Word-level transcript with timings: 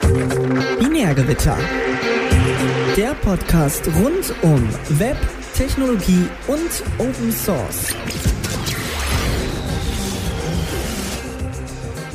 Binärgewitter. 0.00 1.56
Der 2.96 3.14
Podcast 3.14 3.86
rund 3.96 4.34
um 4.42 4.68
Web, 4.98 5.16
Technologie 5.54 6.26
und 6.48 6.82
Open 6.98 7.30
Source. 7.30 7.94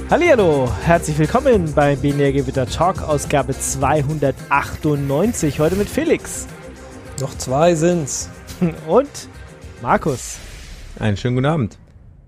Hallihallo, 0.10 0.70
herzlich 0.84 1.18
willkommen 1.20 1.74
beim 1.74 1.98
Binärgewitter 2.00 2.66
Talk 2.66 3.02
Ausgabe 3.02 3.58
298. 3.58 5.60
Heute 5.60 5.76
mit 5.76 5.88
Felix 5.88 6.48
Noch 7.22 7.38
zwei 7.38 7.76
sind's. 7.76 8.30
und 8.88 9.10
Markus. 9.82 10.38
Einen 11.00 11.16
schönen 11.16 11.36
guten 11.36 11.46
Abend. 11.46 11.78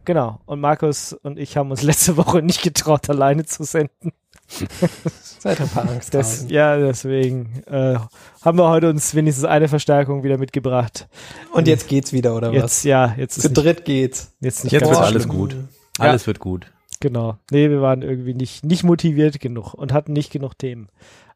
Genau. 0.05 0.39
Und 0.45 0.59
Markus 0.59 1.13
und 1.13 1.37
ich 1.39 1.57
haben 1.57 1.71
uns 1.71 1.81
letzte 1.83 2.17
Woche 2.17 2.41
nicht 2.41 2.61
getraut, 2.61 3.09
alleine 3.09 3.45
zu 3.45 3.63
senden. 3.63 4.11
Seid 5.39 5.61
ein 5.61 5.69
paar 5.69 5.89
Angst. 5.89 6.13
Das, 6.13 6.45
ja, 6.49 6.77
deswegen 6.77 7.63
äh, 7.67 7.97
haben 8.43 8.57
wir 8.57 8.67
heute 8.69 8.89
uns 8.89 9.15
wenigstens 9.15 9.45
eine 9.45 9.67
Verstärkung 9.69 10.23
wieder 10.23 10.37
mitgebracht. 10.37 11.07
Und 11.53 11.67
jetzt 11.67 11.87
geht's 11.87 12.11
wieder, 12.11 12.35
oder 12.35 12.51
Jetzt, 12.51 12.63
was? 12.63 12.83
ja, 12.83 13.15
jetzt 13.17 13.37
ist 13.37 13.43
Zu 13.43 13.49
nicht, 13.49 13.57
dritt 13.63 13.85
geht's. 13.85 14.33
jetzt 14.41 14.63
nicht 14.63 14.73
Jetzt 14.73 14.81
ganz 14.83 14.97
wird 14.97 15.05
alles 15.07 15.23
schlimm. 15.23 15.37
gut. 15.37 15.55
Ja. 15.97 16.05
Alles 16.05 16.27
wird 16.27 16.39
gut. 16.39 16.71
Genau. 16.99 17.37
Nee, 17.49 17.69
wir 17.69 17.81
waren 17.81 18.01
irgendwie 18.01 18.33
nicht, 18.33 18.63
nicht 18.65 18.83
motiviert 18.83 19.39
genug 19.39 19.73
und 19.73 19.93
hatten 19.93 20.13
nicht 20.13 20.31
genug 20.31 20.57
Themen. 20.57 20.89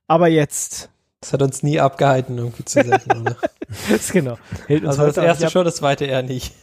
Aber 0.07 0.27
jetzt, 0.27 0.89
Das 1.21 1.33
hat 1.33 1.41
uns 1.41 1.63
nie 1.63 1.79
abgehalten, 1.79 2.37
irgendwie 2.37 2.65
zu 2.65 2.83
senden, 2.83 3.21
oder? 3.21 3.37
ist 3.95 4.11
genau. 4.11 4.37
Hält 4.67 4.83
uns 4.83 4.99
Also 4.99 5.05
das 5.11 5.17
erste 5.25 5.49
schon, 5.49 5.65
das 5.65 5.77
zweite 5.77 6.05
eher 6.05 6.21
nicht. 6.21 6.53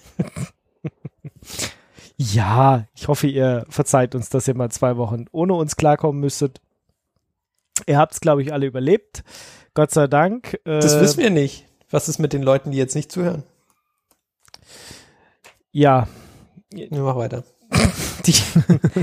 Ja, 2.32 2.86
ich 2.94 3.08
hoffe, 3.08 3.26
ihr 3.26 3.66
verzeiht 3.68 4.14
uns, 4.14 4.28
dass 4.28 4.46
ihr 4.46 4.54
mal 4.54 4.70
zwei 4.70 4.96
Wochen 4.96 5.24
ohne 5.32 5.54
uns 5.54 5.76
klarkommen 5.76 6.20
müsstet. 6.20 6.60
Ihr 7.86 7.98
habt 7.98 8.12
es, 8.12 8.20
glaube 8.20 8.42
ich, 8.42 8.52
alle 8.52 8.66
überlebt. 8.66 9.24
Gott 9.74 9.90
sei 9.90 10.06
Dank. 10.06 10.54
Äh, 10.64 10.78
Das 10.80 11.00
wissen 11.00 11.18
wir 11.20 11.30
nicht. 11.30 11.66
Was 11.90 12.08
ist 12.08 12.18
mit 12.18 12.32
den 12.32 12.42
Leuten, 12.42 12.70
die 12.70 12.78
jetzt 12.78 12.94
nicht 12.94 13.10
zuhören? 13.10 13.42
Ja, 15.72 16.06
Wir 16.70 16.88
mach 17.02 17.16
weiter. 17.16 17.44
die 18.26 18.34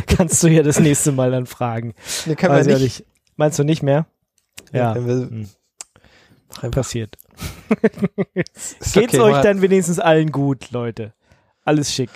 kannst 0.07 0.41
du 0.43 0.47
ja 0.47 0.63
das 0.63 0.79
nächste 0.79 1.11
Mal 1.11 1.31
dann 1.31 1.45
fragen. 1.47 1.93
Weiß 2.25 2.67
wir 2.67 2.73
ja 2.73 2.79
nicht. 2.79 3.05
Meinst 3.35 3.57
du 3.59 3.63
nicht 3.63 3.81
mehr? 3.83 4.05
Ja, 4.71 4.93
wir, 4.95 5.29
Hm. 5.29 5.49
passiert. 6.71 7.17
Geht's 7.81 8.75
okay, 9.13 9.19
euch 9.19 9.31
mach- 9.33 9.41
dann 9.41 9.61
wenigstens 9.61 9.99
allen 9.99 10.31
gut, 10.31 10.71
Leute? 10.71 11.13
Alles 11.65 11.93
schick. 11.93 12.09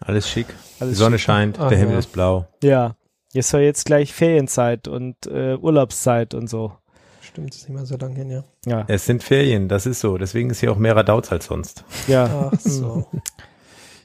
Alles 0.00 0.28
schick. 0.28 0.46
Alles 0.80 0.94
Die 0.94 0.98
Sonne 0.98 1.18
scheint, 1.18 1.58
Ach 1.58 1.68
der 1.68 1.78
Himmel 1.78 1.94
ja. 1.94 1.98
ist 1.98 2.12
blau. 2.12 2.46
Ja. 2.62 2.96
Jetzt 3.32 3.52
war 3.52 3.60
jetzt 3.60 3.84
gleich 3.86 4.12
Ferienzeit 4.12 4.88
und 4.88 5.14
äh, 5.26 5.54
Urlaubszeit 5.56 6.34
und 6.34 6.48
so. 6.48 6.72
Stimmt, 7.20 7.54
ist 7.54 7.68
nicht 7.68 7.76
mehr 7.76 7.86
so 7.86 7.96
lange 7.96 8.16
hin, 8.16 8.30
ja. 8.30 8.44
Ja, 8.66 8.84
Es 8.88 9.06
sind 9.06 9.22
Ferien, 9.22 9.68
das 9.68 9.86
ist 9.86 10.00
so. 10.00 10.18
Deswegen 10.18 10.50
ist 10.50 10.58
hier 10.60 10.72
auch 10.72 10.78
mehr 10.78 10.96
Radauz 10.96 11.30
als 11.30 11.46
sonst. 11.46 11.84
ja. 12.08 12.50
Ach 12.52 12.58
so. 12.60 13.06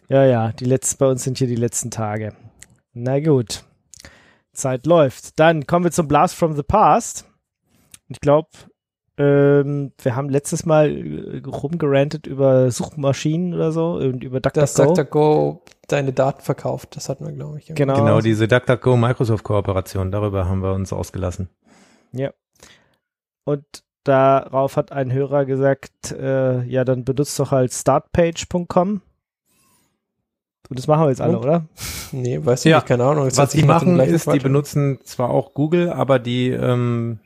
Ja, 0.07 0.23
ja, 0.23 0.51
die 0.51 0.65
letzten, 0.65 0.99
bei 0.99 1.07
uns 1.07 1.23
sind 1.23 1.39
hier 1.39 1.47
die 1.47 1.55
letzten 1.55 1.89
Tage. 1.89 2.35
Na 2.93 3.19
gut. 3.19 3.63
Zeit 4.53 4.85
läuft. 4.85 5.39
Dann 5.39 5.65
kommen 5.65 5.83
wir 5.83 5.91
zum 5.91 6.07
Blast 6.07 6.35
from 6.35 6.55
the 6.55 6.61
Past. 6.61 7.25
Ich 8.07 8.19
glaube, 8.21 8.49
ähm, 9.17 9.91
wir 10.01 10.15
haben 10.15 10.29
letztes 10.29 10.65
Mal 10.65 10.89
äh, 10.91 11.41
rumgerantet 11.47 12.27
über 12.27 12.69
Suchmaschinen 12.71 13.53
oder 13.53 13.71
so 13.71 13.93
und 13.93 14.23
über 14.23 14.39
DuckDuckGo. 14.41 14.83
DuckDuckGo 14.85 15.61
deine 15.87 16.11
Daten 16.13 16.41
verkauft, 16.41 16.95
das 16.95 17.09
hatten 17.09 17.25
wir, 17.25 17.31
glaube 17.33 17.59
ich. 17.59 17.67
Genau. 17.67 17.95
Genau, 17.95 18.19
diese 18.21 18.47
DuckDuckGo 18.47 18.97
Microsoft 18.97 19.43
Kooperation, 19.43 20.11
darüber 20.11 20.47
haben 20.49 20.61
wir 20.61 20.73
uns 20.73 20.91
ausgelassen. 20.91 21.49
Und 23.47 23.63
darauf 24.03 24.75
hat 24.75 24.91
ein 24.91 25.13
Hörer 25.13 25.45
gesagt, 25.45 26.11
äh, 26.11 26.63
ja, 26.63 26.83
dann 26.83 27.05
benutzt 27.05 27.39
doch 27.39 27.51
halt 27.51 27.71
startpage.com. 27.71 29.01
Und 30.67 30.79
das 30.79 30.87
machen 30.87 31.03
wir 31.03 31.09
jetzt 31.09 31.21
alle, 31.21 31.37
Und? 31.37 31.43
oder? 31.45 31.65
Nee, 32.11 32.43
weißt 32.43 32.65
du 32.65 32.69
Ja. 32.69 32.77
nicht, 32.77 32.87
keine 32.87 33.03
Ahnung. 33.03 33.25
Das 33.25 33.37
hört 33.37 33.49
Was 33.49 33.53
die 33.53 33.63
machen, 33.63 33.99
ist, 33.99 34.31
die 34.31 34.39
benutzen 34.39 34.99
zwar 35.03 35.29
auch 35.29 35.53
Google, 35.53 35.91
aber 35.91 36.17
die 36.17 36.49
ähm, 36.49 37.19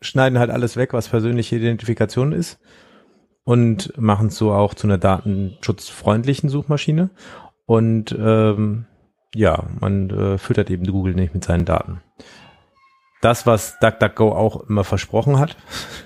schneiden 0.00 0.38
halt 0.38 0.50
alles 0.50 0.76
weg, 0.76 0.92
was 0.92 1.08
persönliche 1.08 1.56
Identifikation 1.56 2.32
ist 2.32 2.58
und 3.44 3.96
machen 3.96 4.28
es 4.28 4.36
so 4.36 4.52
auch 4.52 4.74
zu 4.74 4.86
einer 4.86 4.98
datenschutzfreundlichen 4.98 6.48
Suchmaschine. 6.48 7.10
Und 7.64 8.14
ähm, 8.18 8.86
ja, 9.34 9.64
man 9.80 10.10
äh, 10.10 10.38
füttert 10.38 10.70
eben 10.70 10.86
Google 10.86 11.14
nicht 11.14 11.34
mit 11.34 11.44
seinen 11.44 11.64
Daten. 11.64 12.00
Das, 13.22 13.46
was 13.46 13.78
DuckDuckGo 13.80 14.32
auch 14.32 14.68
immer 14.68 14.84
versprochen 14.84 15.38
hat, 15.38 15.56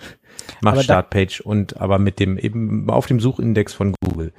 macht 0.61 0.83
Startpage 0.83 1.41
und 1.41 1.81
aber 1.81 1.99
mit 1.99 2.19
dem 2.21 2.39
eben 2.39 2.89
auf 2.91 3.07
dem 3.07 3.21
Suchindex 3.21 3.73
von 3.73 3.95
Google. 4.05 4.33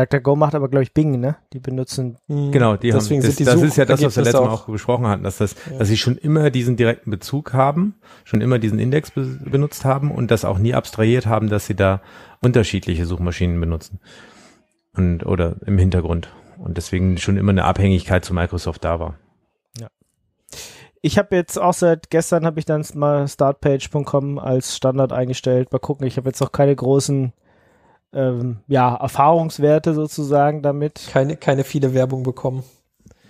DuckDuckGo 0.00 0.36
macht 0.36 0.54
aber, 0.54 0.68
glaube 0.68 0.82
ich, 0.82 0.92
Bing, 0.94 1.20
ne? 1.20 1.36
Die 1.52 1.58
benutzen, 1.60 2.16
Mhm. 2.28 2.50
Genau, 2.52 2.76
die 2.76 2.90
Deswegen 2.90 3.20
haben, 3.22 3.26
das, 3.26 3.36
sind 3.36 3.40
die 3.40 3.44
das 3.52 3.62
ist 3.62 3.76
ja 3.76 3.84
das, 3.84 4.02
was 4.02 4.16
wir 4.16 4.24
letztes 4.24 4.40
Mal 4.40 4.48
auch- 4.48 4.66
besprochen 4.66 5.06
hatten, 5.06 5.22
dass 5.22 5.38
das, 5.38 5.54
Ja. 5.70 5.78
dass 5.78 5.88
sie 5.88 5.96
schon 5.96 6.16
immer 6.16 6.50
diesen 6.50 6.76
direkten 6.76 7.10
Bezug 7.10 7.52
haben, 7.52 7.94
schon 8.24 8.40
immer 8.40 8.58
diesen 8.58 8.78
Index 8.78 9.10
be 9.12 9.22
benutzt 9.44 9.84
haben 9.84 10.10
und 10.10 10.30
das 10.30 10.44
auch 10.44 10.58
nie 10.58 10.74
abstrahiert 10.74 11.26
haben, 11.26 11.48
dass 11.48 11.66
sie 11.66 11.74
da 11.76 12.00
unterschiedliche 12.42 13.06
Suchmaschinen 13.06 13.60
benutzen 13.60 14.00
und 14.96 15.24
oder 15.26 15.56
im 15.66 15.78
Hintergrund 15.78 16.32
und 16.58 16.76
deswegen 16.76 17.16
schon 17.18 17.36
immer 17.36 17.50
eine 17.52 17.64
Abhängigkeit 17.64 18.24
zu 18.24 18.34
Microsoft 18.34 18.84
da 18.84 18.98
war. 19.00 19.14
Ich 21.02 21.16
habe 21.16 21.34
jetzt 21.34 21.58
auch 21.58 21.72
seit 21.72 22.10
gestern 22.10 22.44
habe 22.44 22.58
ich 22.58 22.66
dann 22.66 22.84
mal 22.94 23.26
startpage.com 23.26 24.38
als 24.38 24.76
Standard 24.76 25.12
eingestellt. 25.14 25.72
Mal 25.72 25.78
gucken, 25.78 26.06
ich 26.06 26.18
habe 26.18 26.28
jetzt 26.28 26.40
noch 26.40 26.52
keine 26.52 26.76
großen 26.76 27.32
ähm, 28.12 28.58
ja, 28.66 28.94
Erfahrungswerte 28.96 29.94
sozusagen 29.94 30.62
damit. 30.62 31.08
Keine, 31.10 31.36
keine 31.36 31.64
viele 31.64 31.94
Werbung 31.94 32.22
bekommen. 32.22 32.64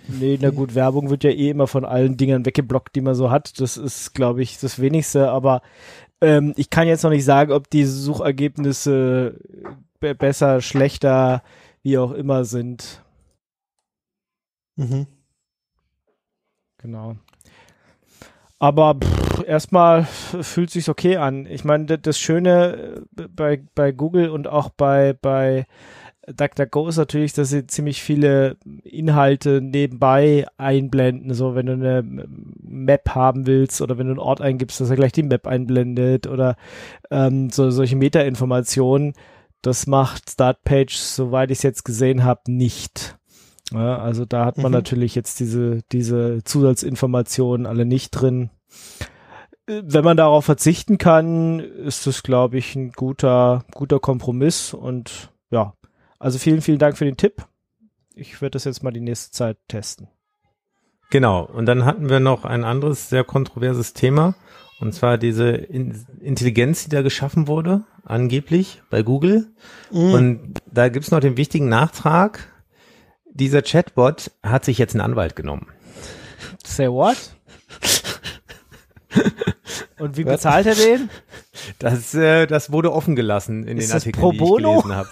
Nee, 0.07 0.37
na 0.41 0.49
gut, 0.49 0.75
Werbung 0.75 1.09
wird 1.09 1.23
ja 1.23 1.29
eh 1.29 1.49
immer 1.49 1.67
von 1.67 1.85
allen 1.85 2.17
Dingern 2.17 2.45
weggeblockt, 2.45 2.95
die 2.95 3.01
man 3.01 3.15
so 3.15 3.29
hat. 3.31 3.59
Das 3.59 3.77
ist, 3.77 4.13
glaube 4.13 4.41
ich, 4.41 4.59
das 4.59 4.79
wenigste, 4.79 5.29
aber 5.29 5.61
ähm, 6.19 6.53
ich 6.57 6.69
kann 6.69 6.87
jetzt 6.87 7.03
noch 7.03 7.11
nicht 7.11 7.25
sagen, 7.25 7.51
ob 7.51 7.69
die 7.69 7.85
Suchergebnisse 7.85 9.39
be 9.99 10.15
besser, 10.15 10.61
schlechter, 10.61 11.43
wie 11.83 11.97
auch 11.97 12.11
immer 12.11 12.43
sind. 12.45 13.03
Mhm. 14.75 15.07
Genau. 16.77 17.15
Aber 18.61 18.93
pff, 18.93 19.43
erstmal 19.47 20.05
fühlt 20.05 20.69
sich's 20.69 20.87
okay 20.87 21.17
an. 21.17 21.47
Ich 21.47 21.63
meine, 21.63 21.97
das, 21.97 22.19
Schöne 22.19 23.01
äh, 23.17 23.27
bei, 23.27 23.63
bei 23.73 23.91
Google 23.91 24.29
und 24.29 24.47
auch 24.47 24.69
bei, 24.69 25.17
bei 25.19 25.65
DuckDuckGo 26.27 26.87
ist 26.87 26.97
natürlich, 26.97 27.33
dass 27.33 27.49
sie 27.49 27.65
ziemlich 27.65 28.03
viele 28.03 28.57
Inhalte 28.83 29.61
nebenbei 29.61 30.45
einblenden. 30.57 31.33
So, 31.33 31.55
wenn 31.55 31.65
du 31.65 31.73
eine 31.73 32.03
Map 32.61 33.15
haben 33.15 33.47
willst 33.47 33.81
oder 33.81 33.97
wenn 33.97 34.05
du 34.05 34.11
einen 34.11 34.19
Ort 34.19 34.41
eingibst, 34.41 34.79
dass 34.79 34.91
er 34.91 34.95
gleich 34.95 35.11
die 35.11 35.23
Map 35.23 35.47
einblendet 35.47 36.27
oder 36.27 36.55
ähm, 37.09 37.49
so, 37.49 37.71
solche 37.71 37.95
Meta-Informationen. 37.95 39.13
Das 39.63 39.87
macht 39.87 40.29
Startpage, 40.29 40.97
soweit 40.97 41.49
ich 41.49 41.57
es 41.57 41.63
jetzt 41.63 41.83
gesehen 41.83 42.23
habe, 42.23 42.41
nicht. 42.45 43.17
Ja, 43.73 43.99
also 43.99 44.25
da 44.25 44.45
hat 44.45 44.57
man 44.57 44.71
Mhm. 44.71 44.77
natürlich 44.77 45.15
jetzt 45.15 45.39
diese, 45.39 45.81
diese 45.91 46.43
Zusatzinformationen 46.43 47.65
alle 47.65 47.85
nicht 47.85 48.11
drin. 48.11 48.49
Äh, 49.67 49.81
Wenn 49.85 50.03
man 50.03 50.17
darauf 50.17 50.45
verzichten 50.45 50.97
kann, 50.97 51.59
ist 51.59 52.07
das, 52.07 52.23
glaube 52.23 52.57
ich, 52.57 52.75
ein 52.75 52.91
guter, 52.91 53.63
guter 53.73 53.99
Kompromiss. 53.99 54.73
Und 54.73 55.31
ja, 55.51 55.73
also 56.19 56.37
vielen, 56.37 56.61
vielen 56.61 56.79
Dank 56.79 56.97
für 56.97 57.05
den 57.05 57.17
Tipp. 57.17 57.45
Ich 58.13 58.41
werde 58.41 58.51
das 58.51 58.65
jetzt 58.65 58.83
mal 58.83 58.91
die 58.91 58.99
nächste 58.99 59.31
Zeit 59.31 59.57
testen. 59.67 60.07
Genau. 61.09 61.43
Und 61.45 61.65
dann 61.65 61.85
hatten 61.85 62.09
wir 62.09 62.19
noch 62.19 62.45
ein 62.45 62.63
anderes 62.63 63.09
sehr 63.09 63.23
kontroverses 63.23 63.93
Thema. 63.93 64.35
Und 64.79 64.93
zwar 64.93 65.17
diese 65.17 65.49
In 65.49 66.05
Intelligenz, 66.19 66.85
die 66.85 66.89
da 66.89 67.01
geschaffen 67.03 67.47
wurde, 67.47 67.83
angeblich 68.03 68.81
bei 68.89 69.03
Google. 69.03 69.47
Mhm. 69.91 70.13
Und 70.13 70.53
da 70.71 70.89
gibt's 70.89 71.11
noch 71.11 71.19
den 71.19 71.37
wichtigen 71.37 71.69
Nachtrag. 71.69 72.50
Dieser 73.33 73.61
Chatbot 73.61 74.31
hat 74.43 74.65
sich 74.65 74.77
jetzt 74.77 74.93
einen 74.93 75.01
Anwalt 75.01 75.35
genommen. 75.35 75.67
Say 76.65 76.87
what? 76.89 77.17
Und 79.99 80.17
wie 80.17 80.23
bezahlt 80.23 80.65
er 80.65 80.75
den? 80.75 81.09
Das, 81.79 82.13
äh, 82.13 82.47
das 82.47 82.71
wurde 82.71 82.91
offen 82.91 83.15
gelassen 83.15 83.67
in 83.67 83.77
Ist 83.77 83.89
den 83.89 83.95
Artikeln, 83.95 84.21
pro 84.21 84.31
die 84.31 84.37
bono? 84.37 84.77
ich 84.77 84.83
gelesen 84.83 84.95
habe. 84.95 85.09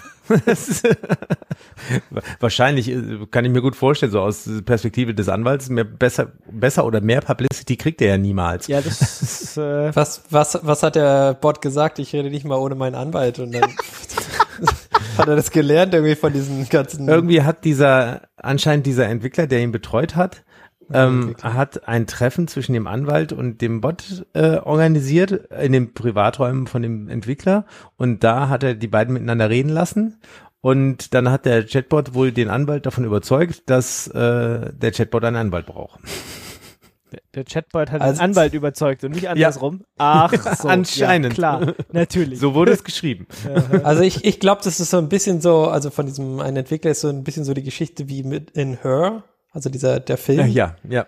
Ist- 0.52 0.88
Wahrscheinlich 2.40 2.88
äh, 2.90 3.26
kann 3.30 3.46
ich 3.46 3.52
mir 3.52 3.62
gut 3.62 3.76
vorstellen, 3.76 4.12
so 4.12 4.22
aus 4.22 4.50
Perspektive 4.66 5.14
des 5.14 5.28
Anwalts, 5.28 5.70
mehr 5.70 5.84
besser, 5.84 6.32
besser 6.52 6.86
oder 6.86 7.02
mehr 7.02 7.22
Publicity 7.22 7.78
kriegt 7.78 8.02
er 8.02 8.10
ja 8.10 8.18
niemals. 8.18 8.68
Ja, 8.68 8.82
das 8.82 9.22
ist, 9.22 9.58
äh, 9.58 9.96
Was, 9.96 10.24
was, 10.30 10.60
was 10.64 10.82
hat 10.84 10.96
der 10.96 11.34
Bot 11.36 11.62
gesagt? 11.62 12.00
Ich 12.00 12.14
rede 12.14 12.30
nicht 12.30 12.46
mal 12.46 12.58
ohne 12.58 12.76
meinen 12.76 12.96
Anwalt. 12.96 13.40
Und 13.40 13.54
dann 13.54 13.64
hat 15.18 15.28
er 15.28 15.36
das 15.36 15.52
gelernt 15.52 15.94
irgendwie 15.94 16.16
von 16.16 16.34
diesen 16.34 16.68
ganzen. 16.70 17.08
Irgendwie 17.08 17.42
hat 17.42 17.66
dieser, 17.66 18.22
anscheinend 18.38 18.86
dieser 18.86 19.08
Entwickler, 19.08 19.48
der 19.48 19.62
ihn 19.62 19.72
betreut 19.72 20.16
hat, 20.16 20.44
ähm, 20.92 21.36
hat 21.42 21.88
ein 21.88 22.08
Treffen 22.08 22.48
zwischen 22.48 22.74
dem 22.74 22.88
Anwalt 22.88 23.32
und 23.32 23.62
dem 23.62 23.82
Bot 23.82 24.26
äh, 24.34 24.58
organisiert 24.58 25.32
in 25.32 25.72
den 25.72 25.94
Privaträumen 25.94 26.68
von 26.68 26.82
dem 26.82 27.10
Entwickler 27.10 27.66
und 27.98 28.24
da 28.24 28.50
hat 28.50 28.64
er 28.64 28.74
die 28.74 28.88
beiden 28.88 29.14
miteinander 29.14 29.50
reden 29.50 29.70
lassen 29.70 30.18
und 30.62 31.14
dann 31.14 31.30
hat 31.30 31.46
der 31.46 31.66
Chatbot 31.66 32.14
wohl 32.14 32.32
den 32.32 32.50
Anwalt 32.50 32.86
davon 32.86 33.06
überzeugt, 33.06 33.70
dass 33.70 34.08
äh, 34.08 34.72
der 34.74 34.92
Chatbot 34.92 35.24
einen 35.24 35.38
Anwalt 35.38 35.68
braucht. 35.68 36.00
Der, 37.34 37.44
Chatbot 37.44 37.92
hat 37.92 38.02
Also- 38.02 38.16
den 38.20 38.22
Anwalt 38.22 38.54
überzeugt 38.54 39.04
und 39.04 39.12
nicht 39.16 39.28
andersrum. 39.30 39.84
Ach 39.98 40.32
so. 40.58 40.68
Anscheinend. 40.68 41.30
Ja, 41.30 41.34
klar, 41.34 41.74
natürlich. 41.92 42.40
So 42.40 42.54
wurde 42.54 42.72
es 42.72 42.84
geschrieben. 42.84 43.28
Also 43.84 44.02
ich, 44.04 44.26
ich 44.26 44.40
glaube, 44.40 44.62
das 44.64 44.80
ist 44.80 44.90
so 44.92 44.98
ein 44.98 45.10
bisschen 45.10 45.42
so, 45.42 45.66
also 45.68 45.90
von 45.90 46.06
diesem 46.06 46.40
einen 46.40 46.58
Entwickler 46.58 46.92
ist 46.92 47.02
so 47.02 47.10
ein 47.10 47.24
bisschen 47.24 47.44
so 47.46 47.54
die 47.54 47.64
Geschichte 47.64 48.08
wie 48.10 48.24
mit 48.24 48.52
in 48.52 48.82
Her, 48.82 49.24
also 49.52 49.70
dieser 49.70 50.00
der 50.00 50.18
Film, 50.18 50.48
Ja, 50.50 50.76
ja, 50.88 51.06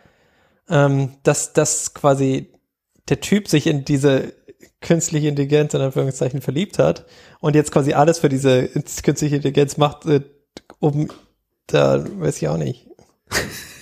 ja. 0.70 0.86
ähm, 0.86 1.12
dass 1.24 1.54
dass 1.54 1.94
quasi 1.94 2.52
der 3.10 3.20
Typ 3.20 3.48
sich 3.48 3.68
in 3.68 3.86
diese 3.86 4.34
künstliche 4.80 5.28
Intelligenz 5.28 5.74
in 5.76 5.82
Anführungszeichen 5.82 6.42
verliebt 6.42 6.80
hat 6.80 7.06
und 7.40 7.56
jetzt 7.56 7.72
quasi 7.72 7.94
alles 7.94 8.18
für 8.20 8.30
diese 8.30 8.68
künstliche 8.70 9.36
Intelligenz 9.36 9.78
macht, 9.78 10.06
äh, 10.08 10.22
um 10.80 11.10
da 11.68 12.04
weiß 12.20 12.38
ich 12.38 12.48
auch 12.48 12.58
nicht. 12.58 12.88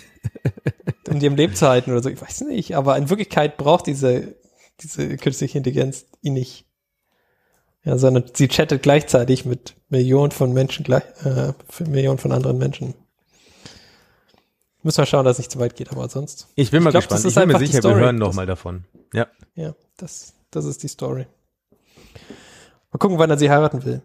in 1.07 1.21
ihrem 1.21 1.35
Lebzeiten 1.35 1.91
oder 1.91 2.03
so, 2.03 2.09
ich 2.09 2.21
weiß 2.21 2.41
nicht, 2.41 2.75
aber 2.75 2.97
in 2.97 3.09
Wirklichkeit 3.09 3.57
braucht 3.57 3.87
diese 3.87 4.35
diese 4.81 5.17
künstliche 5.17 5.57
Intelligenz 5.57 6.05
ihn 6.21 6.33
nicht. 6.33 6.65
Ja, 7.83 7.97
sondern 7.97 8.23
sie 8.33 8.47
chattet 8.47 8.81
gleichzeitig 8.83 9.45
mit 9.45 9.75
Millionen 9.89 10.31
von 10.31 10.53
Menschen 10.53 10.83
gleich, 10.85 11.03
äh, 11.25 11.53
für 11.69 11.85
Millionen 11.85 12.17
von 12.17 12.31
anderen 12.31 12.57
Menschen. 12.57 12.93
Müssen 14.81 14.97
wir 14.99 15.05
schauen, 15.05 15.25
dass 15.25 15.35
es 15.35 15.39
nicht 15.39 15.51
zu 15.51 15.59
weit 15.59 15.75
geht, 15.75 15.91
aber 15.91 16.07
sonst. 16.07 16.47
Ich 16.55 16.71
bin 16.71 16.81
mal 16.83 16.89
Ich 16.89 16.93
glaub, 16.93 17.01
gespannt. 17.03 17.19
das 17.19 17.25
ist 17.25 17.35
ich 17.37 17.39
bin 17.43 17.47
mir 17.51 17.59
die 17.59 17.65
sicher, 17.67 17.83
wir 17.83 17.95
hören 17.95 18.15
noch 18.17 18.27
Das- 18.27 18.35
mal 18.37 18.45
davon. 18.45 18.85
Ja. 19.13 19.27
Ja, 19.55 19.75
das, 19.97 20.33
das 20.51 20.63
ist 20.65 20.83
die 20.83 20.87
Story. 20.87 21.25
Mal 22.91 22.97
gucken, 22.99 23.17
wann 23.19 23.29
er 23.29 23.37
sie 23.37 23.49
heiraten 23.49 23.83
will. 23.83 24.01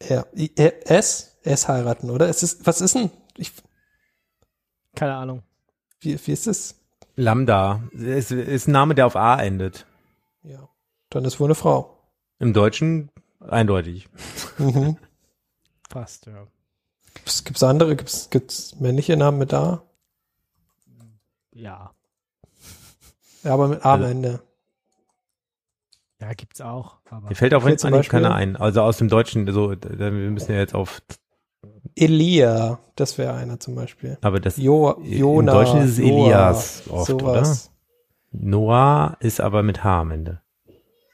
Er, 0.00 0.26
er, 0.56 0.90
es, 0.90 1.36
es 1.42 1.68
heiraten, 1.68 2.10
oder? 2.10 2.28
Es 2.28 2.42
ist, 2.42 2.66
was 2.66 2.80
ist 2.80 2.94
denn? 2.96 3.10
Ich, 3.36 3.52
Keine 4.94 5.14
Ahnung. 5.14 5.42
wie, 6.00 6.18
wie 6.26 6.32
ist 6.32 6.46
es? 6.46 6.76
Lambda 7.16 7.82
ist, 7.92 8.30
ist 8.32 8.66
ein 8.68 8.72
Name, 8.72 8.94
der 8.94 9.06
auf 9.06 9.16
A 9.16 9.40
endet. 9.40 9.86
Ja, 10.42 10.68
dann 11.10 11.24
ist 11.24 11.38
wohl 11.40 11.46
eine 11.46 11.54
Frau. 11.54 11.96
Im 12.40 12.52
Deutschen 12.52 13.10
eindeutig. 13.40 14.08
Mhm. 14.58 14.96
Passt, 15.88 16.26
ja. 16.26 16.46
Gibt's, 17.14 17.44
gibt's 17.44 17.62
andere? 17.62 17.94
Gibt's, 17.96 18.28
gibt's 18.30 18.74
männliche 18.80 19.16
Namen 19.16 19.38
mit 19.38 19.54
A? 19.54 19.82
Ja. 21.52 21.92
Ja, 23.44 23.54
aber 23.54 23.68
mit 23.68 23.84
A 23.84 23.94
am 23.94 24.00
Also- 24.02 24.10
Ende. 24.12 24.42
Ja, 26.20 26.32
gibt's 26.32 26.60
auch. 26.60 26.96
Aber 27.10 27.28
Mir 27.28 27.34
fällt 27.34 27.54
auf 27.54 27.64
Hier 27.64 27.72
jetzt 27.72 27.84
eigentlich 27.84 28.08
keiner 28.08 28.34
ein. 28.34 28.56
Also 28.56 28.80
aus 28.82 28.96
dem 28.96 29.08
Deutschen, 29.08 29.50
so, 29.52 29.70
wir 29.72 30.10
müssen 30.10 30.52
ja 30.52 30.58
jetzt 30.58 30.74
auf, 30.74 31.02
Elia, 31.96 32.78
das 32.96 33.18
wäre 33.18 33.34
einer 33.34 33.60
zum 33.60 33.74
Beispiel. 33.74 34.18
aber 34.20 34.40
das, 34.40 34.56
Jo, 34.56 34.92
Im 34.92 35.12
Jona. 35.12 35.52
Deutschen 35.52 35.82
ist 35.82 35.92
es 35.92 35.98
Elias 35.98 36.82
oft, 36.88 37.06
sowas. 37.06 37.70
Noah 38.32 39.16
ist 39.20 39.40
aber 39.40 39.62
mit 39.62 39.84
H 39.84 40.00
am 40.00 40.10
Ende. 40.10 40.40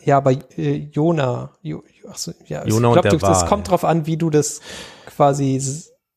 Ja, 0.03 0.17
aber 0.17 0.33
äh, 0.57 0.89
Jona, 0.91 1.53
jo, 1.61 1.83
ach 2.09 2.17
so, 2.17 2.33
ja, 2.47 2.65
Jona 2.67 2.95
ich 2.95 3.03
glaube, 3.03 3.23
Wal. 3.23 3.49
kommt 3.49 3.71
drauf 3.71 3.85
an, 3.85 4.07
wie 4.07 4.17
du 4.17 4.31
das 4.31 4.61
quasi, 5.07 5.61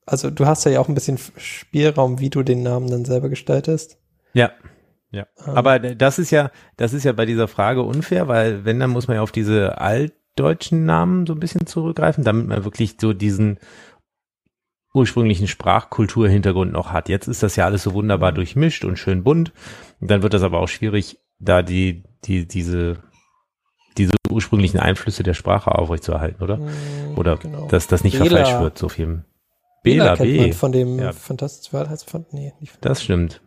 also 0.05 0.29
du 0.29 0.45
hast 0.45 0.65
ja 0.65 0.79
auch 0.79 0.87
ein 0.87 0.95
bisschen 0.95 1.19
Spielraum, 1.37 2.19
wie 2.19 2.29
du 2.29 2.43
den 2.43 2.63
Namen 2.63 2.89
dann 2.89 3.03
selber 3.03 3.29
gestaltest. 3.29 3.97
Ja. 4.33 4.51
Ja. 5.11 5.27
Ähm. 5.45 5.55
Aber 5.55 5.79
das 5.79 6.17
ist 6.17 6.31
ja, 6.31 6.49
das 6.77 6.93
ist 6.93 7.03
ja 7.03 7.11
bei 7.11 7.25
dieser 7.25 7.47
Frage 7.47 7.83
unfair, 7.83 8.27
weil 8.27 8.63
wenn, 8.65 8.79
dann 8.79 8.89
muss 8.89 9.07
man 9.07 9.15
ja 9.15 9.21
auf 9.21 9.31
diese 9.33 9.79
altdeutschen 9.79 10.85
Namen 10.85 11.27
so 11.27 11.33
ein 11.33 11.39
bisschen 11.39 11.67
zurückgreifen, 11.67 12.23
damit 12.23 12.47
man 12.47 12.63
wirklich 12.63 12.95
so 12.99 13.13
diesen 13.13 13.59
ursprünglichen 14.93 15.47
Sprachkulturhintergrund 15.47 16.71
noch 16.71 16.91
hat. 16.91 17.09
Jetzt 17.09 17.27
ist 17.27 17.41
das 17.43 17.55
ja 17.55 17.65
alles 17.65 17.83
so 17.83 17.93
wunderbar 17.93 18.31
Mhm. 18.31 18.35
durchmischt 18.35 18.85
und 18.85 18.97
schön 18.97 19.23
bunt. 19.23 19.51
Und 19.99 20.11
dann 20.11 20.21
wird 20.21 20.33
das 20.33 20.43
aber 20.43 20.59
auch 20.59 20.67
schwierig, 20.67 21.19
da 21.39 21.61
die, 21.63 22.03
die, 22.25 22.47
diese, 22.47 22.97
diese 23.97 24.13
ursprünglichen 24.29 24.79
Einflüsse 24.79 25.23
der 25.23 25.33
Sprache 25.33 25.73
aufrechtzuerhalten, 25.73 26.43
oder? 26.43 26.57
Mm, 26.57 27.17
Oder 27.17 27.37
genau. 27.37 27.67
dass 27.67 27.87
das 27.87 28.03
nicht 28.03 28.17
Bela. 28.19 28.27
verfälscht 28.37 28.59
wird, 28.61 28.77
so 28.77 28.87
viel. 28.89 29.25
Bela 29.83 30.15
Bela, 30.15 30.15
kennt 30.15 30.29
B. 30.31 30.37
man 30.41 30.53
von 30.53 30.71
dem 30.71 30.99
Ja. 30.99 31.11
Fantastisches 31.11 31.73
World 31.73 31.89
heißt 31.89 32.09
von, 32.09 32.25
nee, 32.31 32.53
nicht 32.59 32.71
von, 32.71 32.81
Das 32.81 33.03
stimmt. 33.03 33.41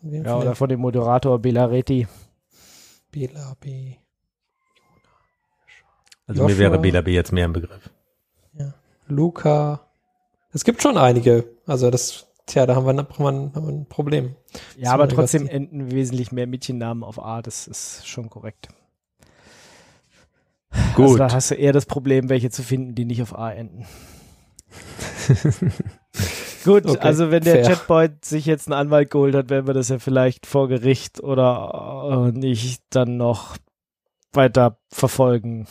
von 0.00 0.10
wem, 0.12 0.24
ja, 0.24 0.30
von 0.32 0.40
oder 0.40 0.50
dem 0.50 0.56
von 0.56 0.68
dem 0.68 0.80
Moderator 0.80 1.38
Belareti. 1.38 2.08
Bela 3.12 3.54
B. 3.60 3.94
Also 6.26 6.42
mir 6.44 6.48
Joshua. 6.50 6.58
wäre 6.60 6.78
Bela 6.78 7.00
B 7.02 7.12
jetzt 7.12 7.32
mehr 7.32 7.44
im 7.44 7.52
Begriff. 7.52 7.90
Luca. 9.08 9.89
Es 10.52 10.64
gibt 10.64 10.82
schon 10.82 10.96
einige. 10.96 11.44
Also 11.66 11.90
das, 11.90 12.26
tja, 12.46 12.66
da 12.66 12.74
haben 12.74 12.84
wir, 12.86 12.94
haben 12.96 13.18
wir, 13.18 13.28
ein- 13.28 13.52
haben 13.54 13.66
wir 13.66 13.72
ein 13.72 13.86
Problem. 13.86 14.34
Ja, 14.76 14.92
aber 14.92 15.08
trotzdem 15.08 15.46
enden 15.46 15.90
wesentlich 15.92 16.32
mehr 16.32 16.46
Mädchennamen 16.46 17.04
auf 17.04 17.22
A. 17.22 17.40
Das 17.42 17.66
ist 17.68 18.06
schon 18.08 18.28
korrekt. 18.30 18.68
Gut. 20.94 21.04
Also 21.06 21.16
da 21.18 21.32
hast 21.32 21.50
du 21.50 21.54
eher 21.56 21.72
das 21.72 21.86
Problem, 21.86 22.28
welche 22.28 22.50
zu 22.50 22.62
finden, 22.62 22.94
die 22.94 23.04
nicht 23.04 23.22
auf 23.22 23.36
A 23.36 23.50
enden. 23.52 23.86
Gut, 26.64 26.84
Okay, 26.86 26.98
also 27.00 27.30
wenn 27.30 27.42
der 27.42 27.64
fair. 27.64 27.74
Chatbot 27.76 28.24
sich 28.24 28.44
jetzt 28.44 28.68
einen 28.68 28.74
Anwalt 28.78 29.10
geholt 29.10 29.34
hat, 29.34 29.48
werden 29.48 29.66
wir 29.66 29.74
das 29.74 29.88
ja 29.88 29.98
vielleicht 29.98 30.46
vor 30.46 30.68
Gericht 30.68 31.20
oder 31.22 32.28
äh, 32.28 32.38
nicht 32.38 32.82
dann 32.90 33.16
noch 33.16 33.56
weiter 34.32 34.78
verfolgen. 34.90 35.66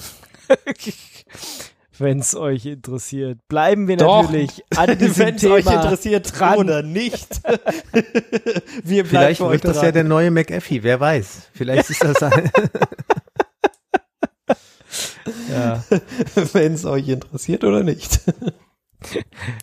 wenn 1.99 2.19
es 2.19 2.35
euch 2.35 2.65
interessiert. 2.65 3.39
Bleiben 3.47 3.87
wir 3.87 3.97
Doch. 3.97 4.23
natürlich 4.23 4.63
an 4.75 4.97
diesem 4.97 5.25
Wenn's 5.27 5.41
Thema 5.41 5.53
euch 5.55 5.65
interessiert 5.65 6.39
dran. 6.39 6.57
oder 6.59 6.81
nicht. 6.83 7.41
wir 8.83 9.03
bleiben 9.03 9.07
Vielleicht 9.07 9.41
wird 9.41 9.65
das 9.65 9.81
ja 9.81 9.91
der 9.91 10.03
neue 10.03 10.31
McAfee, 10.31 10.83
wer 10.83 10.99
weiß. 10.99 11.49
Vielleicht 11.53 11.89
ist 11.89 12.03
das 12.03 12.21
ein 12.23 12.51
Ja. 15.49 15.83
wenn 16.53 16.73
es 16.73 16.85
euch 16.85 17.07
interessiert 17.07 17.63
oder 17.63 17.83
nicht. 17.83 18.21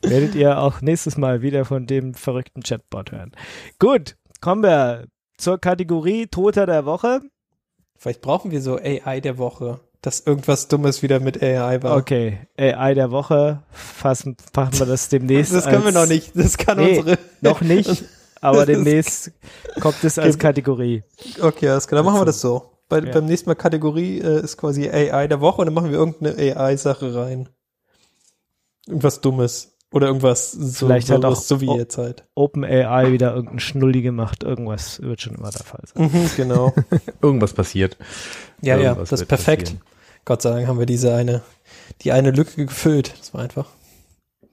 werdet 0.03 0.35
ihr 0.35 0.59
auch 0.59 0.81
nächstes 0.81 1.17
Mal 1.17 1.43
wieder 1.43 1.65
von 1.65 1.87
dem 1.87 2.15
verrückten 2.15 2.63
Chatbot 2.63 3.13
hören. 3.13 3.33
Gut, 3.79 4.17
kommen 4.41 4.63
wir 4.63 5.07
zur 5.37 5.59
Kategorie 5.59 6.27
Toter 6.27 6.67
der 6.67 6.87
Woche. 6.87 7.21
Vielleicht 7.99 8.21
brauchen 8.21 8.51
wir 8.51 8.61
so 8.61 8.77
AI 8.77 9.21
der 9.21 9.39
Woche, 9.39 9.81
dass 10.07 10.21
irgendwas 10.21 10.69
Dummes 10.69 11.03
wieder 11.03 11.19
mit 11.19 11.43
AI 11.43 11.83
war. 11.83 11.97
Okay, 11.97 12.39
AI 12.57 12.95
der 12.95 13.11
Woche, 13.11 13.63
fassen, 13.73 14.37
machen 14.55 14.79
wir 14.79 14.87
das 14.87 15.09
demnächst. 15.09 15.53
Das 15.53 15.65
können 15.65 15.83
wir 15.83 15.87
als- 15.87 15.95
noch 15.95 16.07
nicht. 16.07 16.31
Das 16.35 16.57
kann 16.57 16.79
Nee, 16.79 16.99
unsere. 16.99 17.19
Noch 17.41 17.61
nicht, 17.61 18.05
aber 18.41 18.67
demnächst 18.67 19.33
kommt 19.81 20.03
es 20.05 20.17
als 20.19 20.39
Kategorie. 20.39 21.03
Okay, 21.41 21.69
alles 21.69 21.89
klar. 21.89 21.99
Dann 22.03 22.07
machen 22.13 22.21
wir 22.21 22.25
das 22.25 22.41
so. 22.41 22.71
Bei, 22.89 23.01
Ja. 23.01 23.11
Beim 23.13 23.27
nächsten 23.27 23.51
Mal 23.51 23.57
Kategorie 23.57 24.21
äh, 24.21 24.43
ist 24.45 24.57
quasi 24.57 24.89
AI 24.89 25.27
der 25.27 25.41
Woche 25.41 25.63
und 25.63 25.67
dann 25.67 25.75
machen 25.75 25.91
wir 25.91 25.99
irgendeine 25.99 26.57
AI-Sache 26.57 27.13
rein. 27.17 27.49
Irgendwas 28.87 29.21
Dummes. 29.21 29.73
Oder 29.93 30.09
irgendwas 30.09 30.53
so, 30.53 30.87
Vielleicht 30.87 31.07
so, 31.09 31.15
halt 31.15 31.25
auch- 31.25 31.35
so 31.37 31.61
wie 31.61 31.69
oh. 31.69 31.77
jetzt 31.79 31.97
halt. 31.99 32.25
OpenAI 32.35 33.13
wieder 33.13 33.35
irgendein 33.35 33.61
Schnulli 33.61 34.03
gemacht, 34.03 34.43
irgendwas 34.45 35.01
wird 35.01 35.21
schon 35.23 35.35
immer 35.37 35.51
der 35.51 35.65
Fall 35.65 35.81
sein. 35.93 36.11
Mhm, 36.13 36.31
genau. 36.37 36.73
irgendwas 37.23 37.53
passiert. 37.55 37.97
Ja, 38.63 38.77
ja, 38.77 38.91
Irgendwas 38.91 39.11
das 39.11 39.21
ist 39.23 39.29
perfekt. 39.29 39.63
passieren. 39.63 39.83
Gott 40.27 40.43
sei 40.43 40.51
Dank 40.51 40.67
haben 40.67 40.79
wir 40.79 40.85
diese 40.87 41.15
eine, 41.15 41.41
die 42.03 42.13
eine 42.13 42.31
Lücke 42.33 42.67
gefüllt. 42.67 43.15
Das 43.19 43.33
war 43.33 43.41
einfach. 43.41 43.67